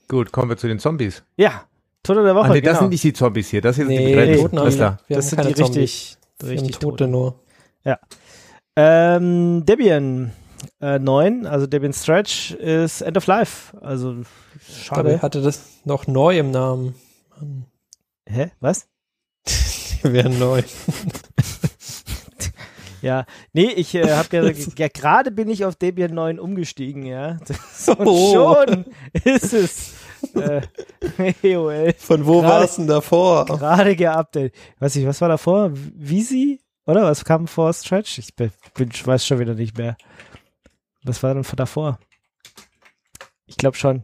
Gut, 0.08 0.32
kommen 0.32 0.48
wir 0.50 0.56
zu 0.58 0.68
den 0.68 0.80
Zombies. 0.80 1.24
Ja, 1.36 1.66
Toter 2.04 2.24
der 2.24 2.36
Woche, 2.36 2.46
Ah, 2.46 2.54
nee, 2.54 2.62
das 2.62 2.72
genau. 2.74 2.80
sind 2.82 2.90
nicht 2.92 3.04
die 3.04 3.14
Zombies 3.14 3.50
hier, 3.50 3.62
das 3.62 3.76
hier 3.78 3.86
sind 3.88 3.98
die 3.98 4.06
Nee. 4.16 4.36
Toten 4.38 4.58
Alles 4.60 4.76
klar. 4.76 5.00
Wir 5.08 5.16
das 5.18 5.30
sind 5.30 5.44
die 5.44 5.48
richtig, 5.54 6.18
Wir 6.40 6.48
haben 6.50 6.58
richtig 6.60 6.78
Tote 6.80 6.98
Toten. 7.06 7.12
nur. 7.12 7.40
Ähm, 8.76 9.64
Debian 9.68 10.32
äh, 10.82 10.98
9, 10.98 11.46
also 11.46 11.68
Debian 11.68 11.94
Stretch 11.94 12.52
ist 12.52 13.02
End 13.02 13.18
of 13.18 13.28
Life. 13.28 13.78
Also 13.82 14.16
schade. 14.68 15.22
hatte 15.22 15.42
das 15.42 15.62
noch 15.86 16.08
neu 16.08 16.40
im 16.40 16.50
Namen. 16.52 16.96
Mann, 17.38 17.66
Hä? 18.28 18.52
Was? 18.62 18.88
Die 19.48 20.12
wären 20.12 20.40
neu. 20.40 20.64
Ja, 23.04 23.26
nee, 23.52 23.66
ich 23.66 23.94
äh, 23.96 24.10
habe 24.12 24.30
ja, 24.38 24.44
ja 24.78 24.88
gerade 24.88 25.30
bin 25.30 25.50
ich 25.50 25.66
auf 25.66 25.76
Debian 25.76 26.14
9 26.14 26.40
umgestiegen, 26.40 27.04
ja. 27.06 27.38
Und 27.98 28.08
Oh. 28.08 28.34
schon 28.34 28.86
ist 29.26 29.52
es 29.54 29.94
äh, 30.36 30.62
EOL 31.44 31.94
Von 31.98 32.26
wo 32.26 32.42
war 32.42 32.64
es 32.64 32.78
denn 32.78 32.88
davor? 32.88 33.46
gerade 33.46 33.96
geupdatet. 33.98 34.56
Weiß 34.80 34.96
ich, 34.96 35.06
was 35.06 35.20
war 35.20 35.28
davor? 35.28 35.72
Visi? 35.74 36.62
Oder 36.86 37.04
was 37.04 37.26
kam 37.26 37.48
vor 37.48 37.74
Stretch? 37.74 38.18
Ich 38.20 38.34
bin, 38.36 38.52
bin, 38.74 38.90
weiß 39.04 39.28
schon 39.28 39.40
wieder 39.40 39.54
nicht 39.54 39.78
mehr. 39.78 39.98
Was 41.04 41.22
war 41.24 41.34
denn 41.34 41.44
von 41.44 41.58
davor? 41.58 42.00
Ich 43.48 43.58
glaube 43.58 43.76
schon. 43.76 44.04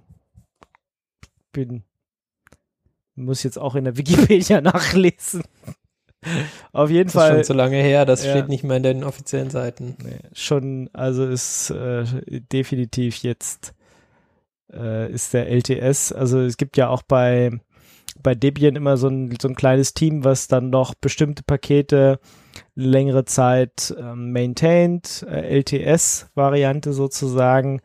Bin 1.54 1.84
Muss 3.16 3.44
jetzt 3.44 3.58
auch 3.58 3.76
in 3.76 3.86
der 3.86 3.96
Wikipedia 3.98 4.60
nachlesen. 4.62 5.44
Auf 6.74 6.90
jeden 6.90 7.06
Das 7.06 7.16
ist 7.16 7.20
Fall. 7.22 7.36
schon 7.36 7.44
so 7.44 7.54
lange 7.54 7.78
her, 7.78 8.06
das 8.06 8.24
Ja. 8.26 8.32
steht 8.32 8.50
nicht 8.50 8.64
mehr 8.64 8.78
in 8.78 8.84
den 8.84 9.04
offiziellen 9.04 9.50
Seiten. 9.50 9.96
Nee, 10.04 10.20
schon, 10.34 10.90
also 10.94 11.26
ist 11.26 11.70
äh, 11.72 12.04
definitiv 12.52 13.18
jetzt 13.24 13.74
äh, 14.74 15.12
ist 15.12 15.34
der 15.34 15.50
LTS, 15.50 16.12
also 16.12 16.40
es 16.42 16.58
gibt 16.58 16.78
ja 16.78 16.90
auch 16.90 17.02
bei 17.04 17.52
bei 18.22 18.36
Debian 18.36 18.76
immer 18.76 18.98
so 18.98 19.08
ein, 19.08 19.34
so 19.42 19.48
ein 19.48 19.56
kleines 19.56 19.94
Team, 19.94 20.26
was 20.26 20.48
dann 20.50 20.70
noch 20.70 20.94
bestimmte 20.94 21.42
Pakete 21.44 22.20
längere 22.76 23.24
Zeit 23.24 23.96
ähm, 23.98 24.34
maintained, 24.34 25.26
äh, 25.30 25.60
LTS-Variante 25.60 26.92
sozusagen. 26.92 27.82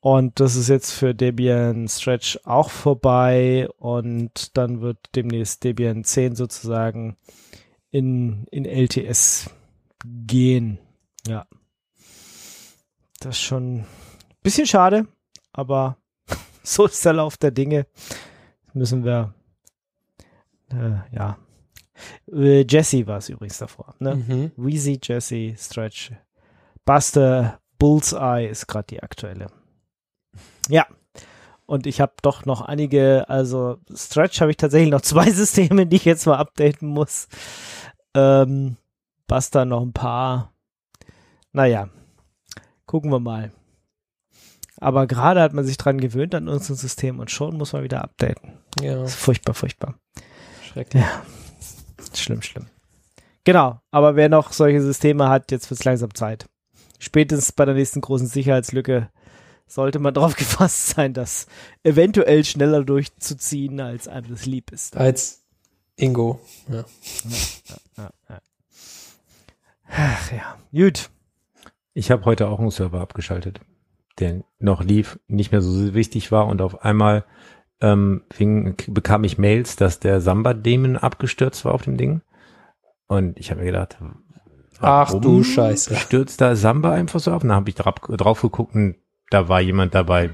Und 0.00 0.38
das 0.38 0.54
ist 0.54 0.68
jetzt 0.68 0.92
für 0.92 1.14
Debian 1.14 1.88
Stretch 1.88 2.38
auch 2.44 2.70
vorbei 2.70 3.68
und 3.78 4.56
dann 4.56 4.80
wird 4.80 4.98
demnächst 5.16 5.64
Debian 5.64 6.04
10 6.04 6.36
sozusagen 6.36 7.16
in, 7.90 8.46
in 8.50 8.64
LTS 8.64 9.50
gehen. 10.04 10.78
Ja. 11.26 11.46
Das 13.20 13.36
ist 13.36 13.42
schon 13.42 13.78
ein 13.80 13.86
bisschen 14.42 14.66
schade, 14.66 15.08
aber 15.52 15.96
so 16.62 16.86
ist 16.86 17.04
der 17.04 17.14
Lauf 17.14 17.36
der 17.36 17.50
Dinge. 17.50 17.86
Müssen 18.72 19.04
wir, 19.04 19.34
äh, 20.70 21.14
ja. 21.14 21.38
Äh, 22.32 22.64
Jesse 22.68 23.04
war 23.08 23.18
es 23.18 23.28
übrigens 23.28 23.58
davor. 23.58 23.96
Ne? 23.98 24.14
Mhm. 24.14 24.52
Wheezy, 24.56 25.00
Jesse, 25.02 25.56
Stretch. 25.58 26.12
Buster, 26.84 27.60
Bullseye 27.80 28.46
ist 28.48 28.68
gerade 28.68 28.86
die 28.86 29.02
aktuelle. 29.02 29.48
Ja. 30.68 30.86
Und 31.66 31.86
ich 31.86 32.00
habe 32.00 32.14
doch 32.22 32.46
noch 32.46 32.62
einige, 32.62 33.28
also 33.28 33.76
Stretch 33.94 34.40
habe 34.40 34.50
ich 34.50 34.56
tatsächlich 34.56 34.90
noch 34.90 35.00
zwei 35.02 35.30
Systeme, 35.30 35.86
die 35.86 35.96
ich 35.96 36.04
jetzt 36.04 36.26
mal 36.26 36.36
updaten 36.38 36.88
muss. 36.88 37.28
Ähm, 38.14 38.76
Buster 39.26 39.64
noch 39.64 39.82
ein 39.82 39.92
paar. 39.92 40.52
Naja, 41.52 41.88
gucken 42.86 43.10
wir 43.10 43.20
mal. 43.20 43.52
Aber 44.80 45.06
gerade 45.06 45.42
hat 45.42 45.52
man 45.52 45.64
sich 45.64 45.76
dran 45.76 46.00
gewöhnt 46.00 46.34
an 46.34 46.48
unser 46.48 46.74
System 46.74 47.18
und 47.18 47.30
schon 47.30 47.56
muss 47.56 47.72
man 47.72 47.82
wieder 47.82 48.02
updaten. 48.02 48.52
Ja, 48.80 49.06
furchtbar, 49.06 49.54
furchtbar. 49.54 49.98
schrecklich. 50.64 51.02
Ja. 51.02 51.22
Schlimm, 52.14 52.42
schlimm. 52.42 52.66
Genau, 53.44 53.80
aber 53.90 54.14
wer 54.14 54.28
noch 54.28 54.52
solche 54.52 54.80
Systeme 54.80 55.28
hat, 55.28 55.50
jetzt 55.50 55.70
wird 55.70 55.80
es 55.80 55.84
langsam 55.84 56.14
Zeit. 56.14 56.46
Spätestens 56.98 57.52
bei 57.52 57.64
der 57.64 57.74
nächsten 57.74 58.00
großen 58.00 58.26
Sicherheitslücke 58.26 59.10
sollte 59.68 59.98
man 59.98 60.14
darauf 60.14 60.34
gefasst 60.36 60.88
sein, 60.88 61.14
das 61.14 61.46
eventuell 61.84 62.44
schneller 62.44 62.84
durchzuziehen, 62.84 63.80
als 63.80 64.08
einem 64.08 64.28
das 64.30 64.46
lieb 64.46 64.72
ist. 64.72 64.96
Als 64.96 65.44
Ingo. 65.96 66.40
Ja. 66.68 66.84
Ja, 67.96 68.10
ja. 68.28 68.40
Ach 69.90 70.32
ja, 70.32 70.56
gut. 70.72 71.10
Ich 71.94 72.10
habe 72.10 72.24
heute 72.24 72.48
auch 72.48 72.60
einen 72.60 72.70
Server 72.70 73.00
abgeschaltet, 73.00 73.60
der 74.18 74.42
noch 74.58 74.82
lief, 74.82 75.18
nicht 75.26 75.50
mehr 75.50 75.60
so 75.60 75.94
wichtig 75.94 76.30
war 76.30 76.46
und 76.46 76.60
auf 76.60 76.82
einmal 76.82 77.24
ähm, 77.80 78.22
fing, 78.30 78.76
bekam 78.88 79.24
ich 79.24 79.38
Mails, 79.38 79.76
dass 79.76 80.00
der 80.00 80.20
Samba-Daemon 80.20 80.96
abgestürzt 80.96 81.64
war 81.64 81.74
auf 81.74 81.82
dem 81.82 81.96
Ding. 81.96 82.22
Und 83.06 83.38
ich 83.38 83.50
habe 83.50 83.60
mir 83.60 83.66
gedacht, 83.66 83.98
Ach 84.80 85.12
du 85.18 85.42
Scheiße. 85.42 85.96
Stürzt 85.96 86.40
da 86.40 86.54
Samba 86.54 86.92
einfach 86.92 87.20
so 87.20 87.32
ab? 87.32 87.42
Und 87.42 87.48
dann 87.48 87.56
habe 87.56 87.70
ich 87.70 87.74
drauf, 87.74 87.94
drauf 87.94 88.42
geguckt 88.42 88.74
und 88.74 88.96
da 89.30 89.48
war 89.48 89.60
jemand 89.60 89.94
dabei, 89.94 90.30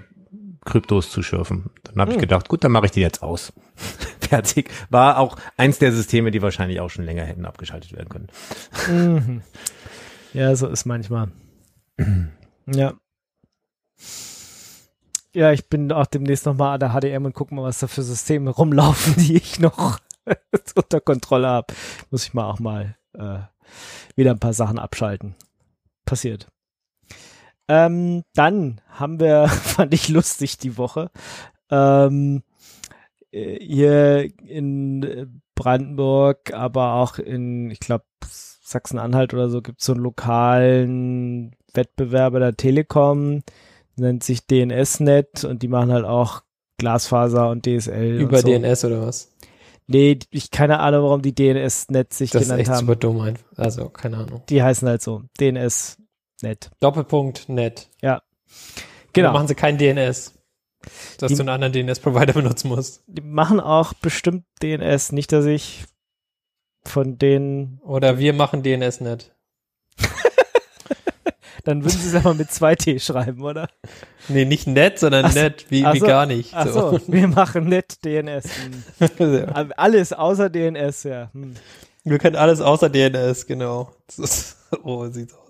Kryptos 0.65 1.11
zu 1.11 1.23
schürfen. 1.23 1.71
Dann 1.85 1.97
habe 2.01 2.13
ich 2.13 2.17
Hm. 2.17 2.23
gedacht, 2.23 2.49
gut, 2.49 2.65
dann 2.65 2.73
mache 2.73 2.87
ich 2.87 2.93
die 2.93 3.01
jetzt 3.01 3.23
aus. 3.23 3.53
Fertig. 4.21 4.71
War 4.91 5.19
auch 5.19 5.37
eins 5.57 5.79
der 5.79 5.93
Systeme, 5.93 6.31
die 6.31 6.41
wahrscheinlich 6.43 6.81
auch 6.81 6.89
schon 6.91 7.05
länger 7.05 7.25
hätten 7.25 7.45
abgeschaltet 7.45 7.93
werden 7.93 8.09
können. 8.09 8.29
Mhm. 8.89 9.43
Ja, 10.33 10.57
so 10.57 10.69
ist 10.69 10.85
manchmal. 10.85 11.31
Ja. 12.67 12.95
Ja, 15.35 15.53
ich 15.53 15.69
bin 15.69 15.93
auch 15.93 16.07
demnächst 16.07 16.47
nochmal 16.47 16.75
an 16.75 16.81
der 16.81 16.93
HDM 16.99 17.27
und 17.27 17.35
guck 17.35 17.53
mal, 17.53 17.63
was 17.65 17.81
da 17.81 17.89
für 17.89 18.03
Systeme 18.03 18.51
rumlaufen, 18.51 19.17
die 19.23 19.37
ich 19.37 19.59
noch 19.59 19.99
unter 20.77 21.01
Kontrolle 21.01 21.49
habe. 21.49 21.75
Muss 22.11 22.25
ich 22.25 22.33
mal 22.33 22.45
auch 22.45 22.59
mal 22.61 22.97
äh, 23.13 23.41
wieder 24.17 24.31
ein 24.31 24.39
paar 24.39 24.55
Sachen 24.55 24.79
abschalten. 24.79 25.35
Passiert. 26.07 26.49
Ähm, 27.69 28.23
dann 28.35 28.81
haben 28.89 29.21
wir, 29.21 29.49
fand 29.49 29.95
ich 29.95 30.09
lustig 30.09 30.59
die 30.59 30.77
Woche, 30.77 31.11
ähm, 31.71 32.43
äh, 33.33 33.59
hier 33.65 34.29
in 34.47 35.03
äh, 35.03 35.27
Brandenburg, 35.55 36.53
aber 36.53 36.95
auch 36.95 37.19
in, 37.19 37.71
ich 37.71 37.81
glaube, 37.81 38.05
Sachsen-Anhalt 38.27 39.35
oder 39.35 39.49
so 39.49 39.63
gibt 39.63 39.81
es 39.81 39.87
so 39.87 39.93
einen 39.93 40.03
lokalen 40.03 41.55
Wettbewerber 41.75 42.41
der 42.41 42.57
Telekom, 42.57 43.43
nennt 43.97 44.25
sich 44.25 44.47
DNS-Net 44.47 45.45
und 45.45 45.63
die 45.63 45.69
machen 45.69 45.93
halt 45.93 46.05
auch 46.05 46.43
Glasfaser 46.79 47.51
und 47.51 47.67
DSL. 47.67 48.21
Über 48.21 48.39
und 48.39 48.43
so. 48.43 48.49
DNS 48.49 48.85
oder 48.87 49.07
was? 49.07 49.31
Nee, 49.87 50.19
ich 50.31 50.51
keine 50.51 50.81
Ahnung, 50.81 51.05
warum 51.05 51.23
die 51.23 51.35
DNS-Net 51.35 52.13
sich 52.13 52.31
Das 52.31 52.43
ist 52.43 52.49
genannt 52.49 52.61
echt 52.63 52.71
haben. 52.71 52.81
super 52.81 52.97
dumm. 52.97 53.35
Also, 53.57 53.91
keine 53.91 54.17
Ahnung. 54.19 54.43
Die 54.49 54.63
heißen 54.63 54.89
halt 54.89 55.03
so. 55.03 55.23
DNS-Net. 56.45 56.71
Doppelpunkt 56.81 57.49
net. 57.49 57.89
Genau. 58.01 58.19
Dann 59.15 59.33
machen 59.33 59.49
sie 59.49 59.55
kein 59.55 59.79
DNS. 59.79 60.33
Dass 61.19 61.31
Die- 61.31 61.37
du 61.37 61.43
einen 61.43 61.49
anderen 61.49 61.73
DNS-Provider 61.73 62.33
benutzen 62.35 62.69
musst. 62.69 63.03
Die 63.07 63.23
machen 63.23 63.59
auch 63.61 63.95
bestimmt 63.95 64.45
DNS, 64.63 65.13
nicht, 65.13 65.33
dass 65.33 65.47
ich 65.47 65.85
von 66.85 67.17
denen, 67.19 67.81
Oder 67.83 68.19
wir 68.19 68.35
machen 68.35 68.63
DNS 68.63 69.01
net. 69.01 69.35
dann 71.65 71.83
würden 71.83 71.99
sie 71.99 72.09
es 72.09 72.15
aber 72.15 72.35
mit 72.35 72.51
2T 72.51 73.01
schreiben, 73.01 73.43
oder? 73.43 73.69
Nee, 74.29 74.45
nicht 74.45 74.67
net, 74.67 74.99
sondern 74.99 75.25
Ach 75.25 75.33
so. 75.33 75.41
net, 75.41 75.65
wie, 75.71 75.83
wie 75.85 75.99
so. 76.01 76.07
gar 76.07 76.27
nicht. 76.27 76.51
Ach 76.53 76.67
so, 76.67 77.01
wir 77.07 77.29
machen 77.29 77.69
net 77.69 78.05
DNS. 78.05 78.45
Hm. 79.17 79.35
Ja. 79.35 79.47
Alles 79.77 80.13
außer 80.13 80.51
DNS, 80.51 81.05
ja. 81.05 81.31
Hm. 81.33 81.55
Wir 82.05 82.19
können 82.19 82.37
alles 82.37 82.61
außer 82.61 82.91
DNS, 82.91 83.47
genau. 83.47 83.91
Oh, 84.83 85.07
sieht's 85.07 85.33
aus. 85.33 85.44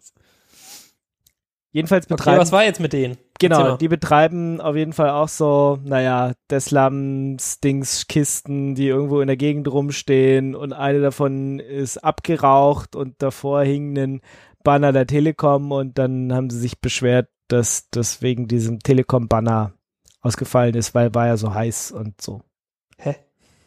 Jedenfalls 1.75 2.07
Okay, 2.07 2.15
betreiben, 2.15 2.41
was 2.41 2.53
war 2.53 2.63
jetzt 2.63 2.79
mit 2.79 2.93
denen? 2.93 3.17
genau, 3.41 3.77
die 3.77 3.89
betreiben 3.89 4.61
auf 4.61 4.77
jeden 4.77 4.93
Fall 4.93 5.11
auch 5.11 5.27
so, 5.27 5.81
naja, 5.83 6.31
Deslams, 6.49 7.59
Dings, 7.59 8.07
Kisten, 8.07 8.77
die 8.77 8.87
irgendwo 8.87 9.21
in 9.21 9.27
der 9.27 9.37
Gegend 9.37 9.67
rumstehen 9.67 10.55
und 10.55 10.73
eine 10.73 11.01
davon 11.01 11.59
ist 11.59 11.99
abgeraucht 11.99 12.95
und 12.95 13.21
davor 13.21 13.65
hing 13.65 13.99
ein 13.99 14.21
Banner 14.63 14.93
der 14.93 15.09
Telekom 15.09 15.73
und 15.73 15.99
dann 15.99 16.33
haben 16.33 16.49
sie 16.49 16.61
sich 16.61 16.81
beschwert, 16.81 17.29
dass 17.49 17.91
das 17.91 18.23
wegen 18.23 18.47
diesem 18.47 18.79
Telekom-Banner 18.79 19.75
ausgefallen 20.21 20.77
ist, 20.77 20.95
weil 20.95 21.13
war 21.13 21.27
ja 21.27 21.37
so 21.37 21.55
heiß 21.55 21.91
und 21.91 22.21
so. 22.21 22.41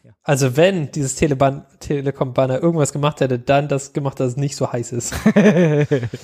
Hä? 0.07 0.13
Also 0.23 0.55
wenn 0.57 0.91
dieses 0.91 1.15
Telekom-Banner 1.15 2.61
irgendwas 2.61 2.93
gemacht 2.93 3.19
hätte, 3.21 3.39
dann 3.39 3.67
das 3.67 3.93
gemacht, 3.93 4.19
dass 4.19 4.29
es 4.31 4.37
nicht 4.37 4.55
so 4.55 4.71
heiß 4.71 4.91
ist. 4.93 5.13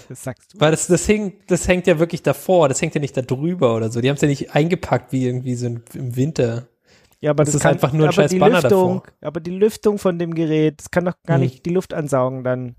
das 0.09 0.23
sagst 0.23 0.53
du. 0.53 0.59
Weil 0.59 0.71
das, 0.71 0.87
das, 0.87 1.05
hing, 1.05 1.33
das 1.47 1.67
hängt 1.67 1.87
ja 1.87 1.99
wirklich 1.99 2.23
davor, 2.23 2.69
das 2.69 2.81
hängt 2.81 2.95
ja 2.95 3.01
nicht 3.01 3.15
da 3.17 3.21
drüber 3.21 3.75
oder 3.75 3.91
so. 3.91 4.01
Die 4.01 4.09
haben 4.09 4.15
es 4.15 4.21
ja 4.21 4.27
nicht 4.27 4.53
eingepackt 4.55 5.11
wie 5.11 5.25
irgendwie 5.25 5.55
so 5.55 5.67
im- 5.67 5.83
Winter. 5.93 6.67
Ja, 7.21 7.31
aber 7.31 7.43
Das 7.45 7.53
das, 7.53 7.55
ist 7.55 7.61
kann, 7.63 7.73
einfach 7.73 7.93
nur 7.93 8.03
ein 8.03 8.09
aber 8.09 8.13
scheiß 8.13 8.31
die 8.31 8.39
Banner 8.39 8.61
Lüftung, 8.61 9.01
davor. 9.03 9.13
aber 9.21 9.39
die 9.39 9.51
Lüftung 9.51 9.97
von 9.97 10.19
dem 10.19 10.33
Gerät, 10.35 10.79
das 10.79 10.91
kann 10.91 11.05
doch 11.05 11.15
gar 11.25 11.37
Hm. 11.37 11.43
nicht 11.43 11.65
die 11.65 11.69
Luft 11.71 11.93
ansaugen 11.93 12.43
dann. 12.43 12.75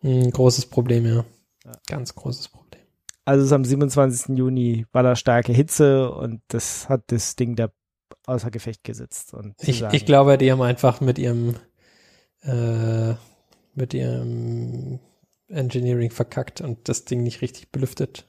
Hm, 0.00 0.30
großes 0.30 0.66
Problem, 0.66 1.06
ja. 1.06 1.24
Ja. 1.64 1.72
Ganz 1.88 2.14
großes 2.14 2.48
Problem. 2.48 2.82
Also 3.24 3.40
es 3.40 3.46
ist 3.46 3.52
am 3.52 3.64
27. 3.64 4.36
Juni 4.36 4.86
war 4.92 5.02
da 5.02 5.16
starke 5.16 5.52
Hitze 5.52 6.10
und 6.12 6.42
das 6.48 6.88
hat 6.88 7.04
das 7.08 7.34
Ding 7.36 7.56
da 7.56 7.68
außer 8.26 8.50
Gefecht 8.50 8.84
gesetzt. 8.84 9.34
Und 9.34 9.54
Ich, 9.62 9.78
sagen, 9.78 9.94
ich 9.94 10.04
glaube, 10.04 10.36
die 10.38 10.50
haben 10.52 10.62
einfach 10.62 11.00
mit 11.00 11.18
ihrem 11.18 11.56
äh, 12.42 13.14
mit 13.74 13.94
ihrem 13.94 14.98
Engineering 15.48 16.10
verkackt 16.10 16.60
und 16.60 16.88
das 16.88 17.04
Ding 17.04 17.22
nicht 17.22 17.40
richtig 17.40 17.70
belüftet. 17.70 18.26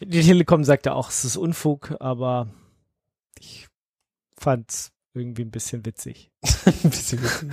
die 0.00 0.22
Telekom 0.22 0.64
sagte 0.64 0.94
auch, 0.94 1.10
es 1.10 1.24
ist 1.24 1.36
Unfug, 1.36 1.94
aber 2.00 2.48
ich 3.38 3.68
fand's 4.36 4.92
irgendwie 5.14 5.42
ein 5.42 5.50
bisschen 5.50 5.86
witzig. 5.86 6.30
Ein 6.66 6.90
bisschen 6.90 7.22
witzig. 7.22 7.50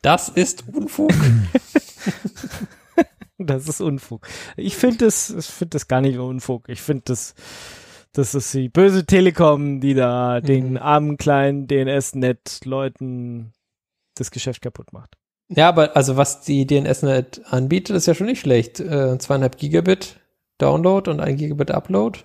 Das 0.00 0.28
ist 0.28 0.68
Unfug. 0.68 1.12
Das 3.38 3.66
ist 3.66 3.80
Unfug. 3.80 4.26
Ich 4.56 4.76
finde 4.76 5.06
das, 5.06 5.30
ich 5.30 5.46
finde 5.46 5.70
das 5.70 5.88
gar 5.88 6.00
nicht 6.00 6.16
Unfug. 6.18 6.68
Ich 6.68 6.80
finde 6.80 7.02
das, 7.06 7.34
das 8.12 8.34
ist 8.34 8.52
die 8.54 8.68
böse 8.68 9.06
Telekom, 9.06 9.80
die 9.80 9.94
da 9.94 10.40
den 10.40 10.72
Mhm. 10.72 10.76
armen 10.78 11.16
kleinen 11.16 11.66
DNS-Net-Leuten 11.66 13.52
das 14.14 14.30
Geschäft 14.30 14.62
kaputt 14.62 14.92
macht. 14.92 15.16
Ja, 15.48 15.68
aber 15.68 15.96
also 15.96 16.16
was 16.16 16.42
die 16.42 16.66
DNSNet 16.66 17.42
anbietet, 17.46 17.96
ist 17.96 18.06
ja 18.06 18.14
schon 18.14 18.26
nicht 18.26 18.40
schlecht. 18.40 18.80
Äh, 18.80 19.18
zweieinhalb 19.18 19.58
Gigabit 19.58 20.20
Download 20.58 21.10
und 21.10 21.20
ein 21.20 21.36
Gigabit 21.36 21.70
Upload. 21.70 22.20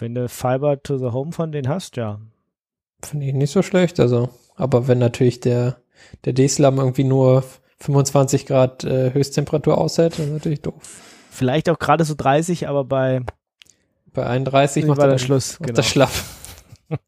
Wenn 0.00 0.14
du 0.14 0.28
Fiber 0.28 0.80
to 0.82 0.96
the 0.96 1.06
Home 1.06 1.32
von 1.32 1.50
denen 1.52 1.68
hast, 1.68 1.96
ja. 1.96 2.20
Finde 3.02 3.26
ich 3.26 3.34
nicht 3.34 3.50
so 3.50 3.62
schlecht, 3.62 3.98
also. 4.00 4.28
Aber 4.54 4.88
wenn 4.88 4.98
natürlich 4.98 5.40
der, 5.40 5.78
der 6.24 6.32
D-Slam 6.32 6.78
irgendwie 6.78 7.04
nur 7.04 7.44
25 7.78 8.46
Grad 8.46 8.84
äh, 8.84 9.12
Höchsttemperatur 9.12 9.76
aushält, 9.76 10.18
dann 10.18 10.26
ist 10.26 10.32
natürlich 10.32 10.62
doof. 10.62 11.00
Vielleicht 11.30 11.68
auch 11.68 11.78
gerade 11.78 12.04
so 12.04 12.14
30, 12.16 12.68
aber 12.68 12.84
bei 12.84 13.22
Bei 14.18 14.26
31 14.26 14.84
Wie 14.84 14.88
macht 14.88 14.98
war 14.98 15.04
er 15.06 15.08
der 15.10 15.16
dann- 15.18 15.26
Schluss, 15.26 15.52
macht 15.60 15.66
genau. 15.68 15.76
das 15.76 15.86
schlaff. 15.88 16.24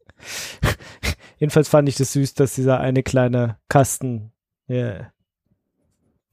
jedenfalls 1.38 1.68
fand 1.68 1.88
ich 1.88 1.96
das 1.96 2.12
süß, 2.12 2.34
dass 2.34 2.54
dieser 2.54 2.80
eine 2.80 3.02
kleine 3.02 3.56
Kasten 3.68 4.32
äh, 4.68 5.00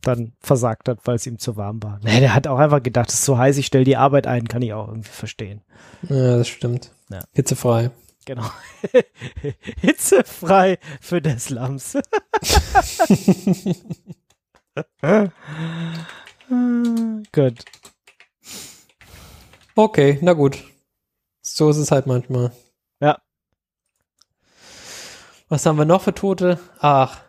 dann 0.01 0.33
versagt 0.39 0.87
hat, 0.89 0.99
weil 1.05 1.15
es 1.15 1.25
ihm 1.27 1.39
zu 1.39 1.57
warm 1.57 1.81
war. 1.83 1.99
Nee, 2.03 2.19
der 2.19 2.33
hat 2.35 2.47
auch 2.47 2.59
einfach 2.59 2.83
gedacht, 2.83 3.09
es 3.09 3.15
ist 3.15 3.25
so 3.25 3.37
heiß, 3.37 3.57
ich 3.57 3.65
stelle 3.65 3.83
die 3.83 3.97
Arbeit 3.97 4.27
ein, 4.27 4.47
kann 4.47 4.61
ich 4.61 4.73
auch 4.73 4.87
irgendwie 4.87 5.09
verstehen. 5.09 5.61
Ja, 6.07 6.37
das 6.37 6.47
stimmt. 6.47 6.91
Ja. 7.09 7.19
Hitzefrei. 7.33 7.89
Genau. 8.25 8.45
Hitzefrei 9.81 10.77
für 11.01 11.21
des 11.21 11.45
Slums. 11.45 11.97
Gut. 17.33 17.65
Okay, 19.77 20.17
na 20.21 20.33
gut. 20.33 20.63
So 21.43 21.69
ist 21.69 21.77
es 21.77 21.91
halt 21.91 22.07
manchmal. 22.07 22.51
Ja. 22.99 23.21
Was 25.49 25.67
haben 25.67 25.77
wir 25.77 25.85
noch 25.85 26.01
für 26.01 26.15
Tote? 26.15 26.57
Ach, 26.79 27.21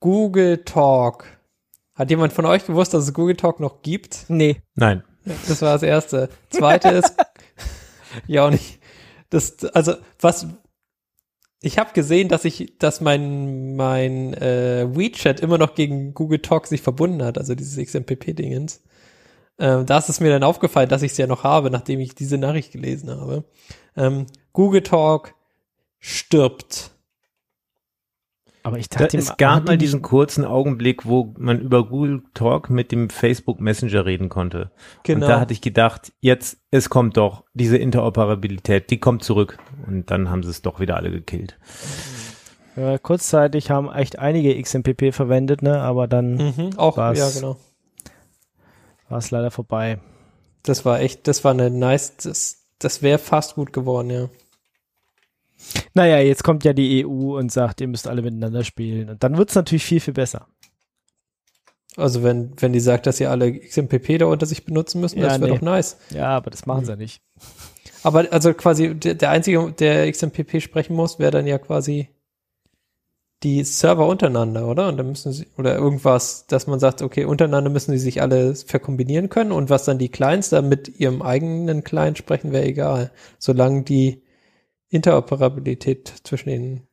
Google 0.00 0.58
Talk. 0.58 1.24
Hat 1.94 2.10
jemand 2.10 2.34
von 2.34 2.44
euch 2.44 2.66
gewusst, 2.66 2.92
dass 2.92 3.04
es 3.04 3.14
Google 3.14 3.34
Talk 3.34 3.60
noch 3.60 3.80
gibt? 3.80 4.26
Nee. 4.28 4.60
Nein. 4.74 5.04
Das 5.24 5.62
war 5.62 5.72
das 5.72 5.82
erste. 5.82 6.28
Zweite 6.50 6.90
ist, 6.90 7.14
ja 8.26 8.44
auch 8.44 8.50
nicht. 8.50 8.78
Das, 9.30 9.64
also 9.64 9.94
was, 10.20 10.48
ich 11.62 11.78
habe 11.78 11.94
gesehen, 11.94 12.28
dass 12.28 12.44
ich, 12.44 12.76
dass 12.78 13.00
mein 13.00 13.74
mein 13.74 14.34
äh, 14.34 14.86
WeChat 14.94 15.40
immer 15.40 15.56
noch 15.56 15.74
gegen 15.74 16.12
Google 16.12 16.40
Talk 16.40 16.66
sich 16.66 16.82
verbunden 16.82 17.24
hat, 17.24 17.38
also 17.38 17.54
dieses 17.54 17.82
XMPP-Dingens. 17.82 18.82
Ähm, 19.58 19.86
da 19.86 19.98
ist 19.98 20.08
es 20.08 20.20
mir 20.20 20.30
dann 20.30 20.42
aufgefallen, 20.42 20.88
dass 20.88 21.02
ich 21.02 21.12
es 21.12 21.18
ja 21.18 21.26
noch 21.26 21.44
habe, 21.44 21.70
nachdem 21.70 22.00
ich 22.00 22.14
diese 22.14 22.38
Nachricht 22.38 22.72
gelesen 22.72 23.10
habe. 23.10 23.44
Ähm, 23.96 24.26
Google 24.52 24.82
Talk 24.82 25.34
stirbt. 25.98 26.90
Aber 28.62 28.78
ich 28.78 28.88
Da, 28.88 28.98
dachte, 28.98 29.16
es 29.16 29.36
gab 29.36 29.66
mal 29.66 29.78
diesen 29.78 30.02
kurzen 30.02 30.44
Augenblick, 30.44 31.06
wo 31.06 31.32
man 31.38 31.60
über 31.60 31.86
Google 31.86 32.24
Talk 32.34 32.68
mit 32.68 32.90
dem 32.90 33.10
Facebook 33.10 33.60
Messenger 33.60 34.04
reden 34.04 34.28
konnte. 34.28 34.72
Genau. 35.04 35.24
Und 35.24 35.30
da 35.30 35.38
hatte 35.38 35.52
ich 35.52 35.60
gedacht, 35.60 36.12
jetzt, 36.20 36.58
es 36.72 36.90
kommt 36.90 37.16
doch, 37.16 37.44
diese 37.54 37.76
Interoperabilität, 37.76 38.90
die 38.90 38.98
kommt 38.98 39.22
zurück. 39.22 39.58
Und 39.86 40.10
dann 40.10 40.30
haben 40.30 40.42
sie 40.42 40.50
es 40.50 40.62
doch 40.62 40.80
wieder 40.80 40.96
alle 40.96 41.12
gekillt. 41.12 41.56
Ja, 42.74 42.98
kurzzeitig 42.98 43.70
haben 43.70 43.88
echt 43.90 44.18
einige 44.18 44.60
XMPP 44.60 45.14
verwendet, 45.14 45.62
ne? 45.62 45.80
Aber 45.80 46.08
dann 46.08 46.34
mhm, 46.34 46.70
auch, 46.76 46.96
Was? 46.96 47.18
ja, 47.18 47.30
genau. 47.30 47.56
War 49.08 49.18
es 49.18 49.30
leider 49.30 49.50
vorbei. 49.50 49.98
Das 50.62 50.84
war 50.84 51.00
echt, 51.00 51.28
das 51.28 51.44
war 51.44 51.52
eine 51.52 51.70
nice, 51.70 52.16
das, 52.16 52.64
das 52.78 53.02
wäre 53.02 53.18
fast 53.18 53.54
gut 53.54 53.72
geworden, 53.72 54.10
ja. 54.10 54.28
Naja, 55.94 56.18
jetzt 56.18 56.44
kommt 56.44 56.64
ja 56.64 56.72
die 56.72 57.06
EU 57.06 57.38
und 57.38 57.50
sagt, 57.50 57.80
ihr 57.80 57.88
müsst 57.88 58.06
alle 58.08 58.22
miteinander 58.22 58.62
spielen. 58.64 59.08
Und 59.10 59.22
dann 59.22 59.38
wird 59.38 59.48
es 59.48 59.54
natürlich 59.54 59.84
viel, 59.84 60.00
viel 60.00 60.14
besser. 60.14 60.46
Also 61.96 62.22
wenn, 62.22 62.52
wenn 62.60 62.72
die 62.72 62.80
sagt, 62.80 63.06
dass 63.06 63.16
sie 63.16 63.26
alle 63.26 63.58
XMPP 63.58 64.18
da 64.18 64.26
unter 64.26 64.44
sich 64.44 64.64
benutzen 64.64 65.00
müssen, 65.00 65.18
Ja, 65.18 65.28
das 65.28 65.40
wäre 65.40 65.50
nee. 65.50 65.56
doch 65.56 65.62
nice. 65.62 65.96
Ja, 66.10 66.28
aber 66.28 66.50
das 66.50 66.66
machen 66.66 66.84
sie 66.84 66.92
ja 66.92 66.96
nicht. 66.96 67.22
Aber 68.02 68.26
also 68.30 68.52
quasi 68.52 68.94
der, 68.94 69.14
der 69.14 69.30
Einzige, 69.30 69.72
der 69.72 70.10
XMPP 70.10 70.60
sprechen 70.60 70.94
muss, 70.94 71.18
wäre 71.18 71.30
dann 71.30 71.46
ja 71.46 71.58
quasi 71.58 72.10
die 73.42 73.64
Server 73.64 74.06
untereinander, 74.06 74.66
oder? 74.66 74.88
Und 74.88 74.96
dann 74.96 75.08
müssen 75.08 75.32
sie, 75.32 75.46
oder 75.58 75.76
irgendwas, 75.76 76.46
dass 76.46 76.66
man 76.66 76.80
sagt, 76.80 77.02
okay, 77.02 77.24
untereinander 77.24 77.70
müssen 77.70 77.92
sie 77.92 77.98
sich 77.98 78.22
alle 78.22 78.54
verkombinieren 78.54 79.28
können 79.28 79.52
und 79.52 79.68
was 79.68 79.84
dann 79.84 79.98
die 79.98 80.08
Clients 80.08 80.48
da 80.48 80.62
mit 80.62 81.00
ihrem 81.00 81.22
eigenen 81.22 81.84
Client 81.84 82.16
sprechen, 82.16 82.52
wäre 82.52 82.64
egal. 82.64 83.12
Solange 83.38 83.82
die 83.82 84.22
Interoperabilität 84.88 86.12
zwischen 86.24 86.48
den 86.48 86.86